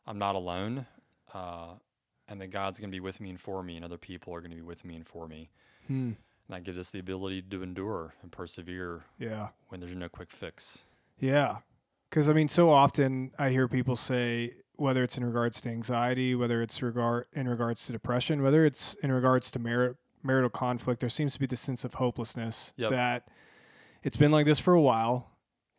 I'm 0.05 0.17
not 0.19 0.35
alone. 0.35 0.85
Uh, 1.33 1.73
and 2.27 2.39
that 2.39 2.47
God's 2.51 2.79
going 2.79 2.89
to 2.89 2.95
be 2.95 2.99
with 3.01 3.19
me 3.19 3.29
and 3.31 3.39
for 3.39 3.61
me, 3.63 3.75
and 3.75 3.83
other 3.83 3.97
people 3.97 4.33
are 4.33 4.39
going 4.39 4.51
to 4.51 4.55
be 4.55 4.61
with 4.61 4.85
me 4.85 4.95
and 4.95 5.05
for 5.05 5.27
me. 5.27 5.49
Hmm. 5.87 6.11
And 6.13 6.17
that 6.49 6.63
gives 6.63 6.77
us 6.77 6.89
the 6.89 6.99
ability 6.99 7.41
to 7.41 7.63
endure 7.63 8.13
and 8.21 8.31
persevere 8.31 9.03
Yeah. 9.17 9.49
when 9.69 9.79
there's 9.79 9.95
no 9.95 10.09
quick 10.09 10.29
fix. 10.31 10.83
Yeah. 11.19 11.57
Because, 12.09 12.29
I 12.29 12.33
mean, 12.33 12.47
so 12.49 12.69
often 12.69 13.31
I 13.39 13.49
hear 13.49 13.67
people 13.67 13.95
say, 13.95 14.55
whether 14.75 15.03
it's 15.03 15.17
in 15.17 15.23
regards 15.25 15.61
to 15.61 15.69
anxiety, 15.69 16.35
whether 16.35 16.61
it's 16.61 16.81
regard 16.81 17.27
in 17.33 17.47
regards 17.47 17.85
to 17.85 17.91
depression, 17.91 18.41
whether 18.43 18.65
it's 18.65 18.95
in 18.95 19.11
regards 19.11 19.51
to 19.51 19.59
mar- 19.59 19.95
marital 20.23 20.49
conflict, 20.49 20.99
there 20.99 21.09
seems 21.09 21.33
to 21.33 21.39
be 21.39 21.45
this 21.45 21.61
sense 21.61 21.83
of 21.85 21.95
hopelessness 21.95 22.73
Yep. 22.77 22.89
that 22.91 23.27
it's 24.03 24.17
been 24.17 24.31
like 24.31 24.45
this 24.45 24.59
for 24.59 24.73
a 24.73 24.81
while. 24.81 25.29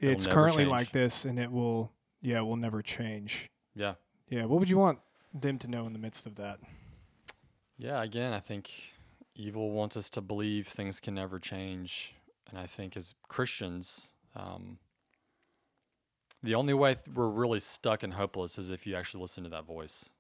It'll 0.01 0.15
it's 0.15 0.27
currently 0.27 0.65
change. 0.65 0.71
like 0.71 0.91
this, 0.93 1.25
and 1.25 1.39
it 1.39 1.51
will, 1.51 1.93
yeah, 2.21 2.41
will 2.41 2.57
never 2.57 2.83
change. 2.83 3.51
Yeah. 3.75 3.95
Yeah. 4.29 4.45
What 4.47 4.61
would 4.61 4.69
you 4.71 4.79
want 4.79 5.01
them 5.33 5.59
to 5.59 5.69
know 5.69 5.87
in 5.87 5.93
the 5.93 5.99
midst 5.99 6.27
of 6.27 6.37
that? 6.37 6.61
Yeah, 7.77 8.03
again, 8.03 8.33
I 8.33 8.41
think 8.41 8.71
evil 9.35 9.71
wants 9.71 9.97
us 9.97 10.09
to 10.11 10.21
believe 10.21 10.67
things 10.69 11.01
can 11.01 11.15
never 11.15 11.39
change. 11.39 12.15
And 12.49 12.59
I 12.59 12.67
think 12.67 12.97
as 12.97 13.15
Christians, 13.29 14.13
um, 14.37 14.79
the 16.43 16.55
only 16.55 16.75
way 16.75 16.97
we're 17.15 17.29
really 17.29 17.61
stuck 17.61 18.03
and 18.03 18.15
hopeless 18.15 18.59
is 18.59 18.71
if 18.71 18.87
you 18.87 18.95
actually 18.95 19.23
listen 19.23 19.45
to 19.45 19.51
that 19.51 19.65
voice, 19.65 20.11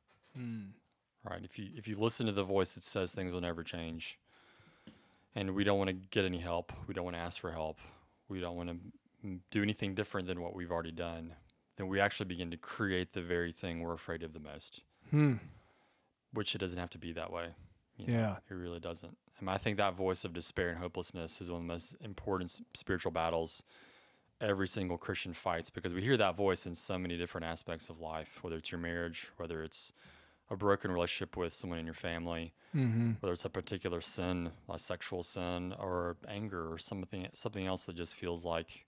right? 1.23 1.45
If 1.45 1.59
you 1.59 1.69
if 1.77 1.87
you 1.87 1.97
listen 1.97 2.27
to 2.27 2.33
the 2.33 2.43
voice 2.45 2.73
that 2.73 2.85
says 2.85 3.13
things 3.13 3.33
will 3.33 3.41
never 3.41 3.63
change, 3.63 4.19
and 5.35 5.55
we 5.55 5.65
don't 5.65 5.79
want 5.79 5.89
to 5.89 5.95
get 6.11 6.25
any 6.25 6.39
help, 6.39 6.73
we 6.87 6.95
don't 6.95 7.05
want 7.05 7.17
to 7.17 7.21
ask 7.21 7.41
for 7.41 7.53
help, 7.53 7.79
we 8.29 8.41
don't 8.41 8.57
want 8.57 8.71
to 8.71 9.39
do 9.51 9.63
anything 9.63 9.95
different 9.95 10.27
than 10.27 10.41
what 10.41 10.55
we've 10.55 10.73
already 10.73 10.93
done, 10.93 11.35
then 11.77 11.89
we 11.89 12.01
actually 12.01 12.27
begin 12.27 12.51
to 12.51 12.57
create 12.57 13.13
the 13.13 13.23
very 13.23 13.53
thing 13.53 13.81
we're 13.81 13.95
afraid 13.95 14.23
of 14.23 14.33
the 14.33 14.41
most 14.41 14.81
Hmm. 15.11 15.35
which 16.33 16.55
it 16.55 16.59
doesn't 16.59 16.79
have 16.79 16.91
to 16.91 16.99
be 16.99 17.13
that 17.13 17.31
way. 17.31 17.55
You 17.97 18.07
know, 18.07 18.13
Yeah. 18.13 18.37
it 18.51 18.55
really 18.55 18.81
doesn't. 18.81 19.17
And 19.41 19.51
I 19.51 19.59
think 19.59 19.77
that 19.79 19.95
voice 19.95 20.25
of 20.25 20.33
despair 20.33 20.69
and 20.71 20.79
hopelessness 20.79 21.41
is 21.41 21.51
one 21.51 21.63
of 21.63 21.67
the 21.67 21.73
most 21.73 21.97
important 22.01 22.61
spiritual 22.75 23.13
battles 23.13 23.63
every 24.41 24.69
single 24.69 24.99
Christian 24.99 25.33
fights 25.33 25.71
because 25.71 25.95
we 25.95 26.03
hear 26.03 26.17
that 26.17 26.37
voice 26.37 26.67
in 26.67 26.75
so 26.75 26.99
many 26.99 27.17
different 27.17 27.47
aspects 27.47 27.89
of 27.89 28.01
life, 28.01 28.39
whether 28.43 28.57
it's 28.57 28.71
your 28.73 28.81
marriage, 28.81 29.31
whether 29.37 29.63
it's 29.63 29.93
a 30.51 30.57
broken 30.57 30.91
relationship 30.91 31.37
with 31.37 31.53
someone 31.55 31.79
in 31.79 31.85
your 31.85 31.95
family, 31.95 32.53
Mm-hmm. 32.75 33.13
whether 33.21 33.33
it's 33.33 33.45
a 33.45 33.51
particular 33.51 34.01
sin, 34.01 34.51
a 34.69 34.79
sexual 34.81 35.23
sin, 35.23 35.73
or 35.79 36.17
anger, 36.29 36.73
or 36.73 36.77
something 36.77 37.29
something 37.33 37.65
else 37.67 37.85
that 37.85 37.95
just 37.95 38.17
feels 38.17 38.45
like 38.45 38.85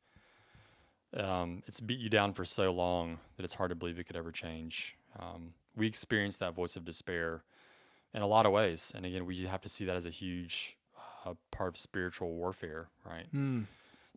um, 1.17 1.63
it's 1.67 1.81
beat 1.81 2.01
you 2.01 2.09
down 2.11 2.33
for 2.33 2.45
so 2.45 2.73
long 2.73 3.19
that 3.37 3.45
it's 3.45 3.55
hard 3.55 3.71
to 3.71 3.75
believe 3.77 3.99
it 3.99 4.05
could 4.05 4.17
ever 4.17 4.33
change. 4.33 4.97
Um, 5.19 5.55
we 5.77 5.87
experience 5.87 6.37
that 6.39 6.55
voice 6.55 6.77
of 6.77 6.85
despair 6.85 7.45
in 8.15 8.23
a 8.23 8.27
lot 8.27 8.47
of 8.47 8.53
ways, 8.53 8.93
and 8.95 9.05
again, 9.07 9.27
we 9.27 9.45
have 9.47 9.61
to 9.63 9.69
see 9.69 9.85
that 9.85 9.97
as 9.97 10.07
a 10.07 10.11
huge 10.11 10.77
uh, 11.25 11.35
part 11.51 11.69
of 11.69 11.77
spiritual 11.77 12.33
warfare, 12.35 12.89
right? 13.05 13.27
Mm. 13.35 13.67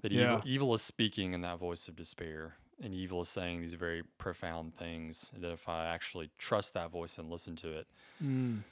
That 0.01 0.11
Yeah. 0.11 0.35
evil, 0.37 0.41
evil 0.45 0.73
is 0.75 0.81
speaking 0.81 1.33
in 1.33 1.41
that 1.41 1.57
voice 1.57 1.87
of 1.87 1.95
despair, 1.95 2.55
and 2.81 2.93
evil 2.93 3.21
is 3.21 3.29
saying 3.29 3.61
these 3.61 3.73
very 3.73 4.03
profound 4.17 4.75
things. 4.77 5.31
That 5.35 5.51
if 5.51 5.67
I 5.67 5.85
actually 5.87 6.29
trust 6.37 6.73
that 6.75 6.91
voice 6.91 7.17
and 7.17 7.29
listen 7.29 7.55
to 7.57 7.71
it, 7.77 7.87
Mm. 8.23 8.63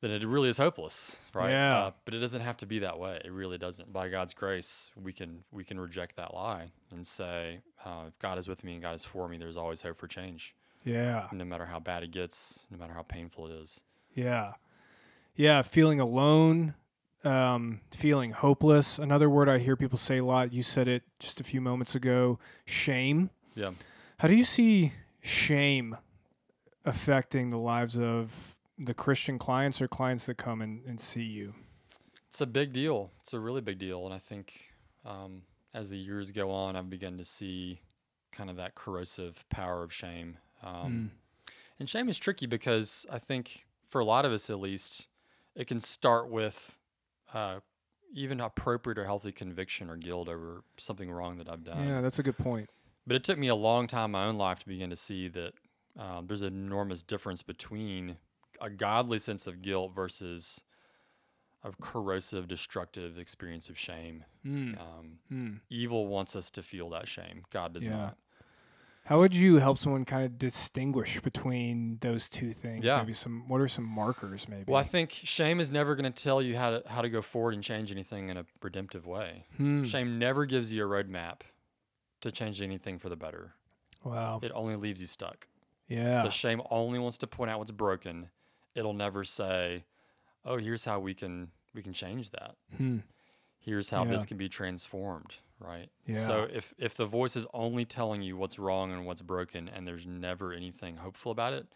then 0.00 0.10
it 0.12 0.24
really 0.24 0.48
is 0.48 0.58
hopeless, 0.58 1.20
right? 1.34 1.50
Yeah. 1.50 1.76
Uh, 1.78 1.90
but 2.04 2.14
it 2.14 2.18
doesn't 2.20 2.40
have 2.40 2.56
to 2.58 2.66
be 2.66 2.78
that 2.78 2.98
way. 2.98 3.20
It 3.24 3.32
really 3.32 3.58
doesn't. 3.58 3.92
By 3.92 4.08
God's 4.08 4.32
grace, 4.32 4.90
we 4.96 5.12
can 5.12 5.44
we 5.50 5.64
can 5.64 5.78
reject 5.80 6.16
that 6.16 6.32
lie 6.34 6.70
and 6.92 7.06
say, 7.06 7.60
uh, 7.84 8.04
if 8.08 8.18
God 8.20 8.38
is 8.38 8.48
with 8.48 8.62
me 8.64 8.74
and 8.74 8.82
God 8.82 8.94
is 8.94 9.04
for 9.04 9.28
me, 9.28 9.36
there's 9.38 9.56
always 9.56 9.82
hope 9.82 9.98
for 9.98 10.06
change, 10.06 10.54
Yeah. 10.84 11.28
no 11.32 11.44
matter 11.44 11.66
how 11.66 11.80
bad 11.80 12.02
it 12.04 12.12
gets, 12.12 12.64
no 12.70 12.78
matter 12.78 12.94
how 12.94 13.02
painful 13.02 13.48
it 13.48 13.52
is. 13.60 13.82
Yeah. 14.14 14.52
Yeah. 15.36 15.62
Feeling 15.62 16.00
alone, 16.00 16.74
um, 17.24 17.80
feeling 17.90 18.32
hopeless. 18.32 18.98
Another 18.98 19.30
word 19.30 19.48
I 19.48 19.58
hear 19.58 19.76
people 19.76 19.98
say 19.98 20.18
a 20.18 20.24
lot, 20.24 20.52
you 20.52 20.62
said 20.62 20.88
it 20.88 21.02
just 21.18 21.40
a 21.40 21.44
few 21.44 21.60
moments 21.60 21.94
ago 21.94 22.38
shame. 22.64 23.30
Yeah. 23.54 23.72
How 24.18 24.28
do 24.28 24.34
you 24.34 24.44
see 24.44 24.92
shame 25.20 25.96
affecting 26.84 27.50
the 27.50 27.58
lives 27.58 27.98
of 27.98 28.56
the 28.78 28.94
Christian 28.94 29.38
clients 29.38 29.80
or 29.80 29.88
clients 29.88 30.26
that 30.26 30.36
come 30.36 30.60
and, 30.62 30.82
and 30.86 31.00
see 31.00 31.22
you? 31.22 31.54
It's 32.28 32.40
a 32.40 32.46
big 32.46 32.72
deal. 32.72 33.10
It's 33.20 33.34
a 33.34 33.40
really 33.40 33.60
big 33.60 33.78
deal, 33.78 34.04
and 34.06 34.14
I 34.14 34.18
think 34.18 34.72
um, 35.04 35.42
as 35.74 35.90
the 35.90 35.98
years 35.98 36.30
go 36.30 36.50
on, 36.50 36.76
I've 36.76 36.88
begun 36.88 37.18
to 37.18 37.24
see 37.24 37.80
kind 38.32 38.48
of 38.48 38.56
that 38.56 38.74
corrosive 38.74 39.44
power 39.50 39.82
of 39.82 39.92
shame. 39.92 40.38
Um, 40.62 41.10
And 41.78 41.90
shame 41.90 42.08
is 42.08 42.18
tricky 42.18 42.46
because 42.46 43.06
I 43.10 43.18
think 43.18 43.66
for 43.92 44.00
a 44.00 44.04
lot 44.06 44.24
of 44.24 44.32
us, 44.32 44.48
at 44.48 44.58
least, 44.58 45.06
it 45.54 45.66
can 45.66 45.78
start 45.78 46.30
with 46.30 46.78
uh, 47.34 47.60
even 48.14 48.40
appropriate 48.40 48.98
or 48.98 49.04
healthy 49.04 49.32
conviction 49.32 49.90
or 49.90 49.96
guilt 49.96 50.28
over 50.28 50.64
something 50.78 51.10
wrong 51.10 51.36
that 51.36 51.48
I've 51.48 51.62
done. 51.62 51.86
yeah, 51.86 52.00
that's 52.00 52.18
a 52.18 52.22
good 52.22 52.38
point. 52.38 52.70
But 53.06 53.16
it 53.16 53.22
took 53.24 53.38
me 53.38 53.48
a 53.48 53.54
long 53.54 53.86
time 53.86 54.06
in 54.06 54.10
my 54.12 54.24
own 54.24 54.38
life 54.38 54.60
to 54.60 54.66
begin 54.66 54.88
to 54.90 54.96
see 54.96 55.28
that 55.28 55.52
um, 55.98 56.26
there's 56.26 56.40
an 56.40 56.54
enormous 56.54 57.02
difference 57.02 57.42
between 57.42 58.16
a 58.62 58.70
godly 58.70 59.18
sense 59.18 59.46
of 59.46 59.60
guilt 59.60 59.92
versus 59.94 60.62
a 61.64 61.72
corrosive, 61.82 62.48
destructive 62.48 63.18
experience 63.18 63.68
of 63.68 63.78
shame. 63.78 64.24
Mm. 64.44 64.80
Um, 64.80 65.18
Mm. 65.30 65.60
evil 65.68 66.06
wants 66.06 66.34
us 66.34 66.50
to 66.52 66.62
feel 66.62 66.88
that 66.90 67.08
shame. 67.08 67.44
God 67.50 67.74
does 67.74 67.86
Yeah. 67.86 67.96
not. 67.96 68.18
How 69.04 69.18
would 69.18 69.34
you 69.34 69.56
help 69.56 69.78
someone 69.78 70.04
kind 70.04 70.24
of 70.24 70.38
distinguish 70.38 71.20
between 71.20 71.98
those 72.00 72.28
two 72.28 72.52
things? 72.52 72.84
Yeah. 72.84 72.98
Maybe 72.98 73.14
some. 73.14 73.48
What 73.48 73.60
are 73.60 73.68
some 73.68 73.84
markers? 73.84 74.48
Maybe. 74.48 74.64
Well, 74.68 74.80
I 74.80 74.84
think 74.84 75.10
shame 75.10 75.58
is 75.58 75.70
never 75.72 75.96
going 75.96 76.10
to 76.10 76.22
tell 76.22 76.40
you 76.40 76.56
how 76.56 76.70
to 76.70 76.82
how 76.88 77.02
to 77.02 77.08
go 77.08 77.20
forward 77.20 77.54
and 77.54 77.62
change 77.64 77.90
anything 77.90 78.28
in 78.28 78.36
a 78.36 78.46
redemptive 78.62 79.06
way. 79.06 79.46
Hmm. 79.56 79.82
Shame 79.84 80.18
never 80.18 80.44
gives 80.44 80.72
you 80.72 80.84
a 80.84 80.88
roadmap 80.88 81.40
to 82.20 82.30
change 82.30 82.62
anything 82.62 82.98
for 82.98 83.08
the 83.08 83.16
better. 83.16 83.54
Wow. 84.04 84.38
It 84.42 84.52
only 84.54 84.76
leaves 84.76 85.00
you 85.00 85.06
stuck. 85.08 85.48
Yeah. 85.88 86.22
So 86.22 86.30
shame 86.30 86.62
only 86.70 86.98
wants 86.98 87.18
to 87.18 87.26
point 87.26 87.50
out 87.50 87.58
what's 87.58 87.70
broken. 87.72 88.30
It'll 88.74 88.94
never 88.94 89.24
say, 89.24 89.84
"Oh, 90.44 90.58
here's 90.58 90.84
how 90.84 91.00
we 91.00 91.12
can 91.12 91.50
we 91.74 91.82
can 91.82 91.92
change 91.92 92.30
that. 92.30 92.54
Hmm. 92.76 92.98
Here's 93.58 93.90
how 93.90 94.04
this 94.04 94.24
can 94.24 94.36
be 94.36 94.48
transformed." 94.48 95.34
Right. 95.62 95.88
Yeah. 96.06 96.18
So 96.18 96.48
if 96.52 96.74
if 96.78 96.96
the 96.96 97.06
voice 97.06 97.36
is 97.36 97.46
only 97.54 97.84
telling 97.84 98.22
you 98.22 98.36
what's 98.36 98.58
wrong 98.58 98.92
and 98.92 99.06
what's 99.06 99.22
broken, 99.22 99.68
and 99.68 99.86
there's 99.86 100.06
never 100.06 100.52
anything 100.52 100.96
hopeful 100.96 101.30
about 101.32 101.52
it, 101.52 101.66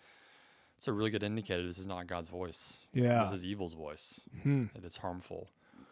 it's 0.76 0.88
a 0.88 0.92
really 0.92 1.10
good 1.10 1.22
indicator 1.22 1.64
this 1.64 1.78
is 1.78 1.86
not 1.86 2.06
God's 2.06 2.28
voice. 2.28 2.86
Yeah. 2.92 3.22
This 3.22 3.32
is 3.32 3.44
evil's 3.44 3.74
voice. 3.74 4.20
Hmm. 4.42 4.64
That's 4.80 4.96
harmful. 4.96 5.48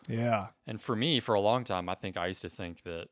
Yeah. 0.08 0.48
And 0.66 0.82
for 0.82 0.96
me, 0.96 1.20
for 1.20 1.34
a 1.34 1.40
long 1.40 1.64
time, 1.64 1.88
I 1.88 1.94
think 1.94 2.16
I 2.16 2.26
used 2.26 2.42
to 2.42 2.48
think 2.50 2.82
that, 2.82 3.06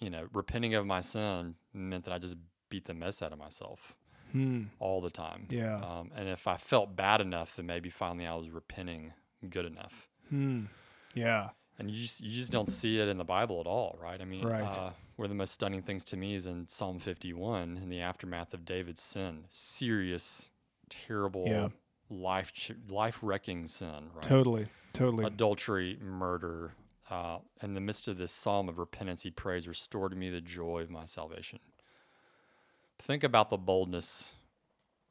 you 0.00 0.08
know, 0.08 0.28
repenting 0.32 0.74
of 0.74 0.86
my 0.86 1.00
sin 1.02 1.56
meant 1.74 2.04
that 2.04 2.14
I 2.14 2.18
just 2.18 2.36
beat 2.70 2.84
the 2.86 2.94
mess 2.94 3.20
out 3.22 3.32
of 3.32 3.38
myself 3.38 3.94
Hmm. 4.32 4.64
all 4.78 5.00
the 5.00 5.10
time. 5.10 5.46
Yeah. 5.50 5.76
Um, 5.76 6.10
and 6.14 6.28
if 6.28 6.46
I 6.46 6.56
felt 6.58 6.94
bad 6.94 7.20
enough, 7.20 7.56
then 7.56 7.66
maybe 7.66 7.90
finally 7.90 8.26
I 8.26 8.34
was 8.34 8.50
repenting 8.50 9.12
good 9.50 9.64
enough. 9.66 10.08
Hmm. 10.28 10.66
Yeah. 11.14 11.50
And 11.78 11.90
you 11.90 12.00
just 12.02 12.20
you 12.22 12.30
just 12.30 12.50
don't 12.50 12.68
see 12.68 12.98
it 12.98 13.08
in 13.08 13.18
the 13.18 13.24
Bible 13.24 13.60
at 13.60 13.66
all, 13.66 13.96
right? 14.00 14.20
I 14.20 14.24
mean, 14.24 14.44
Right. 14.44 14.64
uh, 14.64 14.90
one 15.16 15.24
of 15.26 15.28
the 15.30 15.36
most 15.36 15.52
stunning 15.52 15.82
things 15.82 16.04
to 16.06 16.16
me 16.16 16.34
is 16.34 16.46
in 16.46 16.66
Psalm 16.68 16.98
51, 16.98 17.76
in 17.80 17.88
the 17.88 18.00
aftermath 18.00 18.52
of 18.52 18.64
David's 18.64 19.00
sin, 19.00 19.44
serious, 19.50 20.50
terrible, 20.88 21.46
Yeah. 21.46 21.68
life 22.10 22.52
life 22.88 23.20
wrecking 23.22 23.66
sin, 23.66 24.10
right? 24.12 24.22
Totally. 24.24 24.68
Totally. 24.92 25.24
adultery, 25.24 25.96
murder. 26.00 26.74
Uh, 27.10 27.38
in 27.62 27.72
the 27.74 27.80
midst 27.80 28.06
of 28.08 28.18
this 28.18 28.32
psalm 28.32 28.68
of 28.68 28.78
repentance, 28.78 29.22
he 29.22 29.30
prays, 29.30 29.66
Restore 29.68 30.08
to 30.08 30.16
me 30.16 30.28
the 30.30 30.40
joy 30.42 30.80
of 30.82 30.90
my 30.90 31.04
salvation. 31.06 31.58
Think 32.98 33.22
about 33.24 33.48
the 33.48 33.56
boldness 33.56 34.34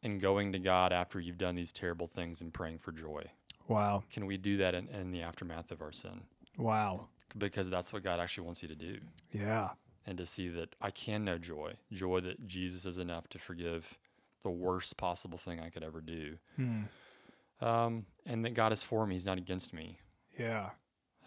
in 0.04 0.20
going 0.20 0.52
to 0.52 0.60
God 0.60 0.92
after 0.94 1.20
you've 1.20 1.38
done 1.38 1.56
these 1.56 1.72
terrible 1.72 2.06
things 2.06 2.42
and 2.42 2.54
praying 2.54 2.80
for 2.80 2.92
joy. 2.92 3.24
wow. 3.68 4.04
Can 4.12 4.26
we 4.26 4.38
do 4.38 4.58
that 4.58 4.76
in, 4.76 4.88
in 4.90 5.12
the 5.12 5.22
aftermath 5.22 5.72
of 5.72 5.82
our 5.82 5.92
sin? 5.92 6.22
Wow. 6.58 7.08
Because 7.38 7.70
that's 7.70 7.94
what 7.94 8.04
God 8.04 8.20
actually 8.20 8.46
wants 8.46 8.62
you 8.64 8.70
to 8.70 8.76
do. 8.76 8.98
Yeah. 9.32 9.70
And 10.06 10.18
to 10.18 10.26
see 10.26 10.48
that 10.50 10.76
I 10.82 10.90
can 10.92 11.26
know 11.26 11.38
joy, 11.38 11.74
joy 11.92 12.22
that 12.22 12.48
Jesus 12.48 12.86
is 12.86 12.98
enough 12.98 13.28
to 13.30 13.40
forgive 13.40 13.98
the 14.44 14.50
worst 14.50 14.98
possible 14.98 15.38
thing 15.38 15.60
I 15.60 15.70
could 15.70 15.84
ever 15.84 16.02
do. 16.02 16.38
Hmm. 16.56 16.82
Um, 17.60 18.06
and 18.26 18.46
that 18.46 18.54
God 18.54 18.72
is 18.72 18.84
for 18.84 19.06
me, 19.06 19.16
He's 19.16 19.26
not 19.26 19.38
against 19.38 19.74
me. 19.74 19.98
Yeah. 20.40 20.70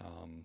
Um, 0.00 0.44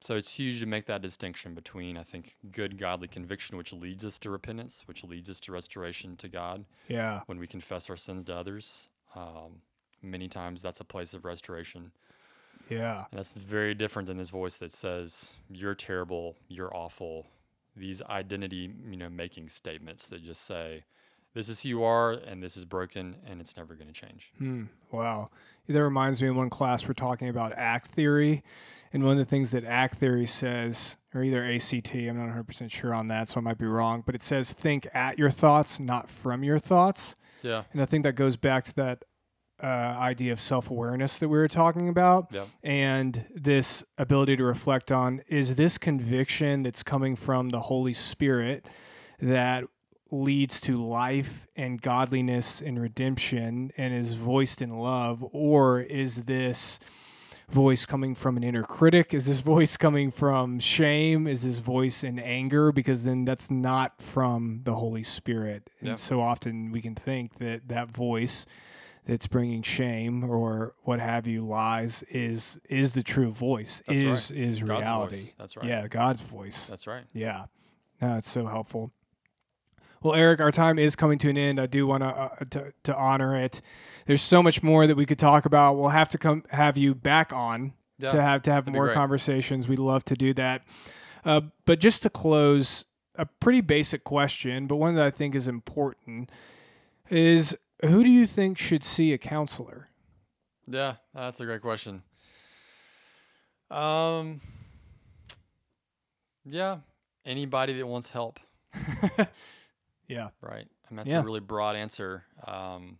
so 0.00 0.16
it's 0.16 0.34
huge 0.36 0.60
to 0.60 0.66
make 0.66 0.86
that 0.86 1.02
distinction 1.02 1.54
between, 1.54 1.96
I 1.96 2.02
think, 2.02 2.36
good 2.50 2.78
godly 2.78 3.08
conviction, 3.08 3.56
which 3.56 3.72
leads 3.72 4.04
us 4.04 4.18
to 4.20 4.30
repentance, 4.30 4.82
which 4.86 5.04
leads 5.04 5.30
us 5.30 5.40
to 5.40 5.52
restoration 5.52 6.16
to 6.16 6.28
God 6.28 6.64
Yeah. 6.88 7.20
when 7.26 7.38
we 7.38 7.46
confess 7.46 7.88
our 7.90 7.96
sins 7.96 8.24
to 8.24 8.34
others. 8.36 8.88
Um, 9.14 9.62
many 10.02 10.28
times 10.28 10.62
that's 10.62 10.80
a 10.80 10.84
place 10.84 11.14
of 11.14 11.24
restoration. 11.24 11.92
Yeah. 12.70 13.04
And 13.10 13.18
that's 13.18 13.36
very 13.36 13.74
different 13.74 14.06
than 14.06 14.16
this 14.16 14.30
voice 14.30 14.56
that 14.58 14.72
says, 14.72 15.36
You're 15.50 15.74
terrible, 15.74 16.36
you're 16.48 16.74
awful. 16.74 17.26
These 17.76 18.02
identity, 18.02 18.72
you 18.88 18.96
know, 18.96 19.10
making 19.10 19.48
statements 19.48 20.06
that 20.06 20.22
just 20.22 20.42
say, 20.42 20.84
This 21.34 21.48
is 21.48 21.62
who 21.62 21.68
you 21.68 21.84
are, 21.84 22.12
and 22.12 22.42
this 22.42 22.56
is 22.56 22.64
broken, 22.64 23.16
and 23.26 23.40
it's 23.40 23.56
never 23.56 23.74
going 23.74 23.88
to 23.88 23.92
change. 23.92 24.32
Hmm. 24.38 24.64
Wow. 24.90 25.30
That 25.68 25.82
reminds 25.82 26.22
me 26.22 26.28
in 26.28 26.36
one 26.36 26.50
class 26.50 26.86
we're 26.86 26.94
talking 26.94 27.28
about 27.28 27.52
act 27.52 27.88
theory. 27.88 28.42
And 28.92 29.04
one 29.04 29.12
of 29.12 29.18
the 29.18 29.24
things 29.24 29.52
that 29.52 29.64
act 29.64 29.98
theory 29.98 30.26
says, 30.26 30.96
or 31.14 31.22
either 31.22 31.44
ACT, 31.44 31.94
I'm 31.94 32.16
not 32.16 32.34
100% 32.34 32.70
sure 32.72 32.92
on 32.92 33.06
that, 33.08 33.28
so 33.28 33.38
I 33.38 33.42
might 33.42 33.58
be 33.58 33.66
wrong, 33.66 34.02
but 34.04 34.16
it 34.16 34.22
says 34.22 34.52
think 34.52 34.88
at 34.92 35.16
your 35.16 35.30
thoughts, 35.30 35.78
not 35.78 36.08
from 36.10 36.42
your 36.42 36.58
thoughts. 36.58 37.14
Yeah. 37.42 37.62
And 37.72 37.80
I 37.80 37.84
think 37.84 38.02
that 38.02 38.14
goes 38.14 38.36
back 38.36 38.64
to 38.64 38.74
that 38.76 39.04
uh, 39.62 39.66
idea 39.66 40.32
of 40.32 40.40
self 40.40 40.70
awareness 40.70 41.18
that 41.18 41.28
we 41.28 41.38
were 41.38 41.48
talking 41.48 41.88
about, 41.88 42.28
Yep. 42.32 42.48
and 42.62 43.24
this 43.34 43.84
ability 43.98 44.36
to 44.36 44.44
reflect 44.44 44.90
on 44.92 45.22
is 45.28 45.56
this 45.56 45.78
conviction 45.78 46.62
that's 46.62 46.82
coming 46.82 47.16
from 47.16 47.48
the 47.50 47.60
Holy 47.60 47.92
Spirit 47.92 48.66
that 49.20 49.64
leads 50.10 50.60
to 50.62 50.76
life 50.82 51.46
and 51.54 51.80
godliness 51.80 52.60
and 52.60 52.80
redemption 52.80 53.70
and 53.76 53.94
is 53.94 54.14
voiced 54.14 54.60
in 54.62 54.78
love, 54.78 55.24
or 55.32 55.80
is 55.80 56.24
this 56.24 56.80
voice 57.48 57.84
coming 57.84 58.14
from 58.14 58.36
an 58.36 58.42
inner 58.44 58.62
critic? 58.62 59.12
Is 59.14 59.26
this 59.26 59.40
voice 59.54 59.76
coming 59.76 60.10
from 60.10 60.58
shame? 60.60 61.26
Is 61.26 61.42
this 61.42 61.58
voice 61.58 62.02
in 62.04 62.18
anger? 62.18 62.72
Because 62.72 63.04
then 63.04 63.24
that's 63.24 63.50
not 63.50 64.00
from 64.00 64.60
the 64.64 64.74
Holy 64.74 65.02
Spirit. 65.02 65.68
And 65.80 65.88
Yeah. 65.90 65.94
so 65.96 66.20
often 66.20 66.70
we 66.72 66.80
can 66.80 66.94
think 66.94 67.38
that 67.38 67.68
that 67.68 67.88
voice 67.90 68.46
that's 69.06 69.26
bringing 69.26 69.62
shame 69.62 70.22
or 70.24 70.74
what 70.82 71.00
have 71.00 71.26
you 71.26 71.44
lies 71.46 72.04
is 72.10 72.58
is 72.68 72.92
the 72.92 73.02
true 73.02 73.30
voice 73.30 73.82
That's 73.86 74.04
right. 74.04 74.12
is 74.12 74.30
is 74.30 74.62
God's 74.62 74.86
reality 74.88 75.16
voice. 75.16 75.34
That's 75.38 75.56
right. 75.56 75.66
yeah 75.66 75.88
god's 75.88 76.20
voice 76.20 76.66
That's 76.68 76.86
right. 76.86 77.04
yeah 77.12 77.46
no, 78.00 78.16
it's 78.16 78.28
so 78.30 78.46
helpful 78.46 78.92
well 80.02 80.14
eric 80.14 80.40
our 80.40 80.52
time 80.52 80.78
is 80.78 80.96
coming 80.96 81.18
to 81.18 81.28
an 81.30 81.36
end 81.38 81.60
i 81.60 81.66
do 81.66 81.86
want 81.86 82.02
uh, 82.02 82.28
to 82.50 82.72
to 82.84 82.94
honor 82.96 83.36
it 83.36 83.60
there's 84.06 84.22
so 84.22 84.42
much 84.42 84.62
more 84.62 84.86
that 84.86 84.96
we 84.96 85.06
could 85.06 85.18
talk 85.18 85.44
about 85.46 85.76
we'll 85.76 85.88
have 85.90 86.08
to 86.10 86.18
come 86.18 86.44
have 86.50 86.76
you 86.76 86.94
back 86.94 87.32
on 87.32 87.72
Yeah. 87.98 88.10
to 88.10 88.22
have 88.22 88.42
to 88.42 88.52
have 88.52 88.66
more 88.68 88.92
conversations 88.92 89.66
we'd 89.68 89.78
love 89.78 90.04
to 90.06 90.14
do 90.14 90.32
that 90.34 90.62
uh, 91.24 91.42
but 91.66 91.80
just 91.80 92.02
to 92.04 92.10
close 92.10 92.84
a 93.16 93.26
pretty 93.26 93.60
basic 93.60 94.04
question 94.04 94.66
but 94.66 94.76
one 94.76 94.94
that 94.94 95.04
i 95.06 95.10
think 95.10 95.34
is 95.34 95.48
important 95.48 96.30
is 97.10 97.56
who 97.82 98.02
do 98.04 98.10
you 98.10 98.26
think 98.26 98.58
should 98.58 98.84
see 98.84 99.12
a 99.12 99.18
counselor 99.18 99.88
Yeah, 100.66 100.94
that's 101.14 101.40
a 101.40 101.44
great 101.44 101.62
question. 101.62 102.02
Um, 103.70 104.40
yeah, 106.44 106.78
anybody 107.24 107.74
that 107.78 107.86
wants 107.86 108.10
help, 108.10 108.40
yeah 110.08 110.28
right? 110.40 110.66
And 110.88 110.98
that's 110.98 111.10
Yeah. 111.10 111.20
a 111.20 111.24
really 111.24 111.40
broad 111.40 111.76
answer. 111.76 112.24
Um, 112.46 112.98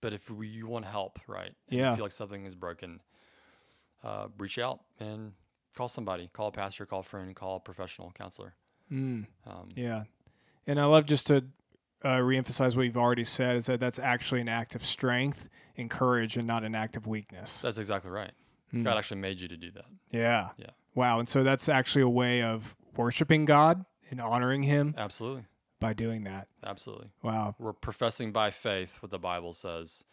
but 0.00 0.12
if 0.14 0.30
we, 0.30 0.46
you 0.48 0.66
want 0.66 0.84
help, 0.86 1.18
right? 1.26 1.52
Yeah. 1.68 1.90
You 1.90 1.96
feel 1.96 2.04
like 2.06 2.12
something 2.12 2.46
is 2.46 2.54
broken, 2.54 3.00
uh, 4.02 4.28
reach 4.38 4.58
out 4.58 4.80
and 4.98 5.32
call 5.74 5.88
somebody. 5.88 6.30
Call 6.32 6.48
a 6.48 6.52
pastor, 6.52 6.86
call 6.86 7.00
a 7.00 7.02
friend, 7.02 7.34
call 7.36 7.56
a 7.56 7.60
professional 7.60 8.10
counselor. 8.12 8.54
mm. 8.90 9.26
Um, 9.46 9.68
Yeah. 9.74 10.04
And 10.66 10.80
I 10.80 10.84
love 10.86 11.04
just 11.06 11.26
to 11.28 11.44
uh, 12.04 12.16
reemphasize 12.18 12.76
what 12.76 12.82
you've 12.84 12.96
already 12.96 13.24
said 13.24 13.56
is 13.56 13.66
that 13.66 13.80
that's 13.80 13.98
actually 13.98 14.40
an 14.40 14.48
act 14.48 14.74
of 14.74 14.84
strength 14.84 15.48
and 15.76 15.90
courage 15.90 16.36
and 16.36 16.46
not 16.46 16.64
an 16.64 16.74
act 16.74 16.96
of 16.96 17.06
weakness. 17.06 17.60
That's 17.60 17.78
exactly 17.78 18.10
right. 18.10 18.32
Mm. 18.72 18.84
God 18.84 18.98
actually 18.98 19.20
made 19.20 19.40
you 19.40 19.48
to 19.48 19.56
do 19.56 19.70
that. 19.72 19.86
Yeah. 20.10 20.50
Yeah. 20.58 20.70
Wow. 20.94 21.18
And 21.20 21.28
so 21.28 21.42
that's 21.42 21.68
actually 21.68 22.02
a 22.02 22.08
way 22.08 22.42
of 22.42 22.74
worshiping 22.96 23.44
God 23.44 23.84
and 24.10 24.20
honoring 24.20 24.62
Him 24.62 24.94
Absolutely. 24.98 25.44
by 25.80 25.92
doing 25.92 26.24
that. 26.24 26.48
Absolutely. 26.64 27.08
Wow. 27.22 27.54
We're 27.58 27.72
professing 27.72 28.32
by 28.32 28.50
faith 28.50 28.98
what 29.00 29.10
the 29.10 29.18
Bible 29.18 29.52
says 29.52 30.04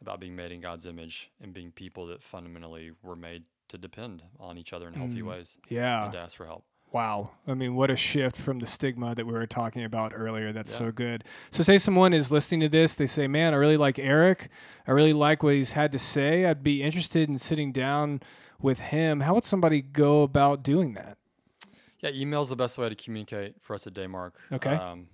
about 0.00 0.20
being 0.20 0.34
made 0.36 0.50
in 0.52 0.60
God's 0.60 0.84
image 0.86 1.30
and 1.40 1.52
being 1.54 1.70
people 1.70 2.06
that 2.08 2.22
fundamentally 2.22 2.90
were 3.02 3.16
made 3.16 3.44
to 3.68 3.78
depend 3.78 4.24
on 4.40 4.58
each 4.58 4.72
other 4.72 4.88
in 4.88 4.94
healthy 4.94 5.22
Mm. 5.22 5.26
ways 5.28 5.56
Yeah. 5.68 6.04
and 6.04 6.12
to 6.12 6.18
ask 6.18 6.36
for 6.36 6.44
help. 6.46 6.64
Wow. 6.92 7.30
I 7.46 7.54
mean, 7.54 7.74
what 7.74 7.90
a 7.90 7.96
shift 7.96 8.36
from 8.36 8.58
the 8.58 8.66
stigma 8.66 9.14
that 9.14 9.26
we 9.26 9.32
were 9.32 9.46
talking 9.46 9.84
about 9.84 10.12
earlier. 10.14 10.52
That's 10.52 10.72
Yeah. 10.72 10.78
so 10.78 10.92
good. 10.92 11.24
So, 11.50 11.62
say 11.62 11.78
someone 11.78 12.12
is 12.12 12.30
listening 12.30 12.60
to 12.60 12.68
this, 12.68 12.94
they 12.96 13.06
say, 13.06 13.26
Man, 13.26 13.54
I 13.54 13.56
really 13.56 13.78
like 13.78 13.98
Eric. 13.98 14.48
I 14.86 14.90
really 14.92 15.14
like 15.14 15.42
what 15.42 15.54
he's 15.54 15.72
had 15.72 15.90
to 15.92 15.98
say. 15.98 16.44
I'd 16.44 16.62
be 16.62 16.82
interested 16.82 17.28
in 17.28 17.38
sitting 17.38 17.72
down 17.72 18.20
with 18.60 18.78
him. 18.80 19.20
How 19.20 19.34
would 19.34 19.44
somebody 19.44 19.80
go 19.80 20.22
about 20.22 20.62
doing 20.62 20.92
that? 20.94 21.16
Yeah, 22.00 22.10
email's 22.10 22.48
the 22.48 22.56
best 22.56 22.76
way 22.78 22.88
to 22.88 22.94
communicate 22.94 23.54
for 23.62 23.74
us 23.74 23.86
at 23.86 23.94
Daymark. 23.94 24.32
Okay. 24.52 24.74
Um, 24.74 25.06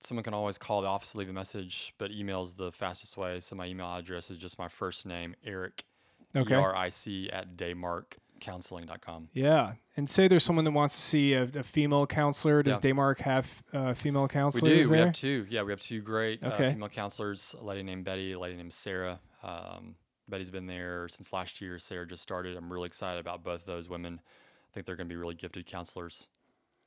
someone 0.00 0.22
can 0.24 0.32
always 0.34 0.56
call 0.56 0.80
the 0.80 0.88
office, 0.88 1.14
leave 1.14 1.28
a 1.28 1.32
message, 1.32 1.92
but 1.98 2.10
email's 2.10 2.54
the 2.54 2.72
fastest 2.72 3.16
way. 3.16 3.40
So 3.40 3.54
my 3.56 3.66
email 3.66 3.92
address 3.94 4.30
is 4.30 4.38
just 4.38 4.58
my 4.58 4.68
first 4.68 5.04
name, 5.04 5.34
Eric, 5.44 5.84
Okay. 6.36 6.54
E-R-I-C 6.54 7.28
at 7.30 7.56
daymarkcounseling.com. 8.40 9.28
Yeah. 9.32 9.72
And 9.96 10.08
say 10.08 10.28
there's 10.28 10.44
someone 10.44 10.64
that 10.64 10.70
wants 10.72 10.94
to 10.96 11.00
see 11.02 11.32
a, 11.34 11.42
a 11.42 11.62
female 11.62 12.06
counselor. 12.06 12.62
Does 12.62 12.78
Yeah. 12.82 12.90
Daymark 12.92 13.18
have 13.20 13.62
uh, 13.72 13.94
female 13.94 14.28
counselors? 14.28 14.62
We 14.62 14.82
do. 14.84 14.90
We 14.90 14.98
have 14.98 15.12
two. 15.12 15.46
Yeah, 15.50 15.62
we 15.62 15.72
have 15.72 15.80
two 15.80 16.00
great 16.00 16.42
uh, 16.42 16.50
female 16.56 16.88
counselors. 16.88 17.54
A 17.60 17.64
lady 17.64 17.82
named 17.82 18.04
Betty, 18.04 18.32
a 18.32 18.38
lady 18.38 18.56
named 18.56 18.72
Sarah. 18.72 19.20
Um, 19.42 19.96
Betty's 20.28 20.50
been 20.50 20.66
there 20.66 21.08
since 21.08 21.32
last 21.32 21.60
year. 21.60 21.78
Sarah 21.78 22.06
just 22.06 22.22
started. 22.22 22.56
I'm 22.56 22.72
really 22.72 22.86
excited 22.86 23.18
about 23.20 23.42
both 23.42 23.64
those 23.66 23.88
women. 23.88 24.20
I 24.22 24.74
think 24.74 24.86
they're 24.86 24.96
going 24.96 25.08
to 25.08 25.12
be 25.12 25.16
really 25.16 25.34
gifted 25.34 25.66
counselors. 25.66 26.28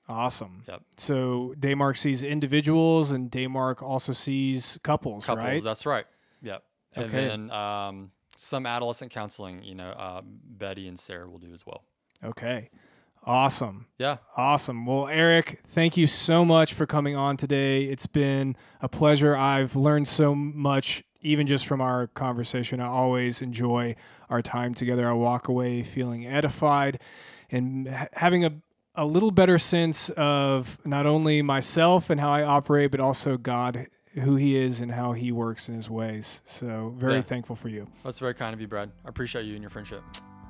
awesome. 0.08 0.64
Yep. 0.68 0.82
So 0.98 1.54
Daymark 1.60 1.98
sees 1.98 2.22
individuals 2.24 3.12
and 3.12 3.32
Daymark 3.32 3.82
also 3.82 4.14
sees 4.14 4.78
couples, 4.84 5.26
Couples. 5.26 5.46
right? 5.46 5.64
That's 5.64 5.86
right. 5.86 6.06
Yep. 6.42 6.64
And 6.96 7.06
Okay. 7.06 7.28
then 7.28 7.52
um, 7.52 8.12
some 8.42 8.66
adolescent 8.66 9.12
counseling. 9.12 9.64
You 9.64 9.76
know, 9.76 9.90
uh, 9.90 10.22
Betty 10.24 10.88
and 10.88 11.00
Sarah 11.00 11.30
will 11.30 11.40
do 11.40 11.54
as 11.54 11.66
well. 11.66 11.84
Okay. 12.24 12.70
Awesome. 13.24 13.86
Yeah. 14.00 14.18
Awesome. 14.36 14.86
Well, 14.86 15.08
Eric, 15.08 15.62
thank 15.68 15.96
you 15.96 16.08
so 16.08 16.44
much 16.44 16.74
for 16.74 16.88
coming 16.88 17.16
on 17.16 17.38
today. 17.38 17.84
It's 17.84 18.08
been 18.08 18.56
a 18.82 18.90
pleasure. 18.90 19.38
I've 19.38 19.76
learned 19.76 20.08
so 20.08 20.34
much, 20.34 21.04
even 21.22 21.46
just 21.46 21.68
from 21.68 21.82
our 21.82 22.08
conversation. 22.08 22.80
I 22.80 22.88
always 22.88 23.44
enjoy 23.44 23.96
our 24.30 24.42
time 24.42 24.74
together. 24.74 25.08
I 25.08 25.14
walk 25.14 25.50
away 25.50 25.84
feeling 25.84 26.26
edified 26.26 27.00
and 27.52 27.88
ha- 27.88 28.08
having 28.14 28.44
a, 28.44 28.54
a 28.96 29.06
little 29.06 29.30
better 29.30 29.60
sense 29.60 30.10
of 30.18 30.80
not 30.84 31.06
only 31.06 31.44
myself 31.44 32.10
and 32.10 32.20
how 32.20 32.32
I 32.32 32.42
operate, 32.42 32.90
but 32.90 33.00
also 33.00 33.38
God, 33.38 33.86
who 34.14 34.36
He 34.36 34.58
is 34.58 34.82
and 34.82 34.92
how 34.92 35.14
He 35.14 35.32
works 35.32 35.70
in 35.70 35.76
His 35.76 35.90
ways. 35.90 36.42
So, 36.44 36.94
very 36.98 37.16
Yeah. 37.16 37.22
thankful 37.22 37.56
for 37.56 37.70
you. 37.70 37.88
That's 38.04 38.20
very 38.20 38.34
kind 38.34 38.54
of 38.54 38.60
you, 38.62 38.68
Brad. 38.68 38.92
I 39.06 39.10
appreciate 39.10 39.46
you 39.46 39.54
and 39.54 39.62
your 39.64 39.70
friendship. 39.70 40.04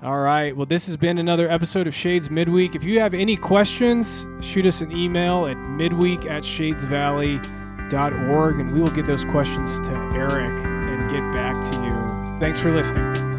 All 0.04 0.18
right. 0.20 0.56
Well, 0.58 0.66
this 0.66 0.88
has 0.88 0.98
been 0.98 1.20
another 1.20 1.48
episode 1.50 1.86
of 1.86 1.94
Shades 1.94 2.32
Midweek. 2.32 2.74
If 2.74 2.84
you 2.84 3.00
have 3.00 3.14
any 3.14 3.38
questions, 3.38 4.26
shoot 4.42 4.66
us 4.66 4.82
an 4.82 4.92
email 4.92 5.46
at 5.46 5.58
midweek 5.58 6.26
at 6.26 6.42
shadesvalley.org 6.44 8.60
and 8.60 8.72
we 8.72 8.80
will 8.80 8.88
get 8.88 9.06
those 9.06 9.24
questions 9.26 9.80
to 9.82 9.92
Eric 10.16 10.50
and 10.50 11.08
get 11.12 11.20
back 11.34 11.54
to 11.72 11.84
you. 11.84 11.92
Thanks 12.40 12.60
for 12.60 12.72
listening. 12.72 13.31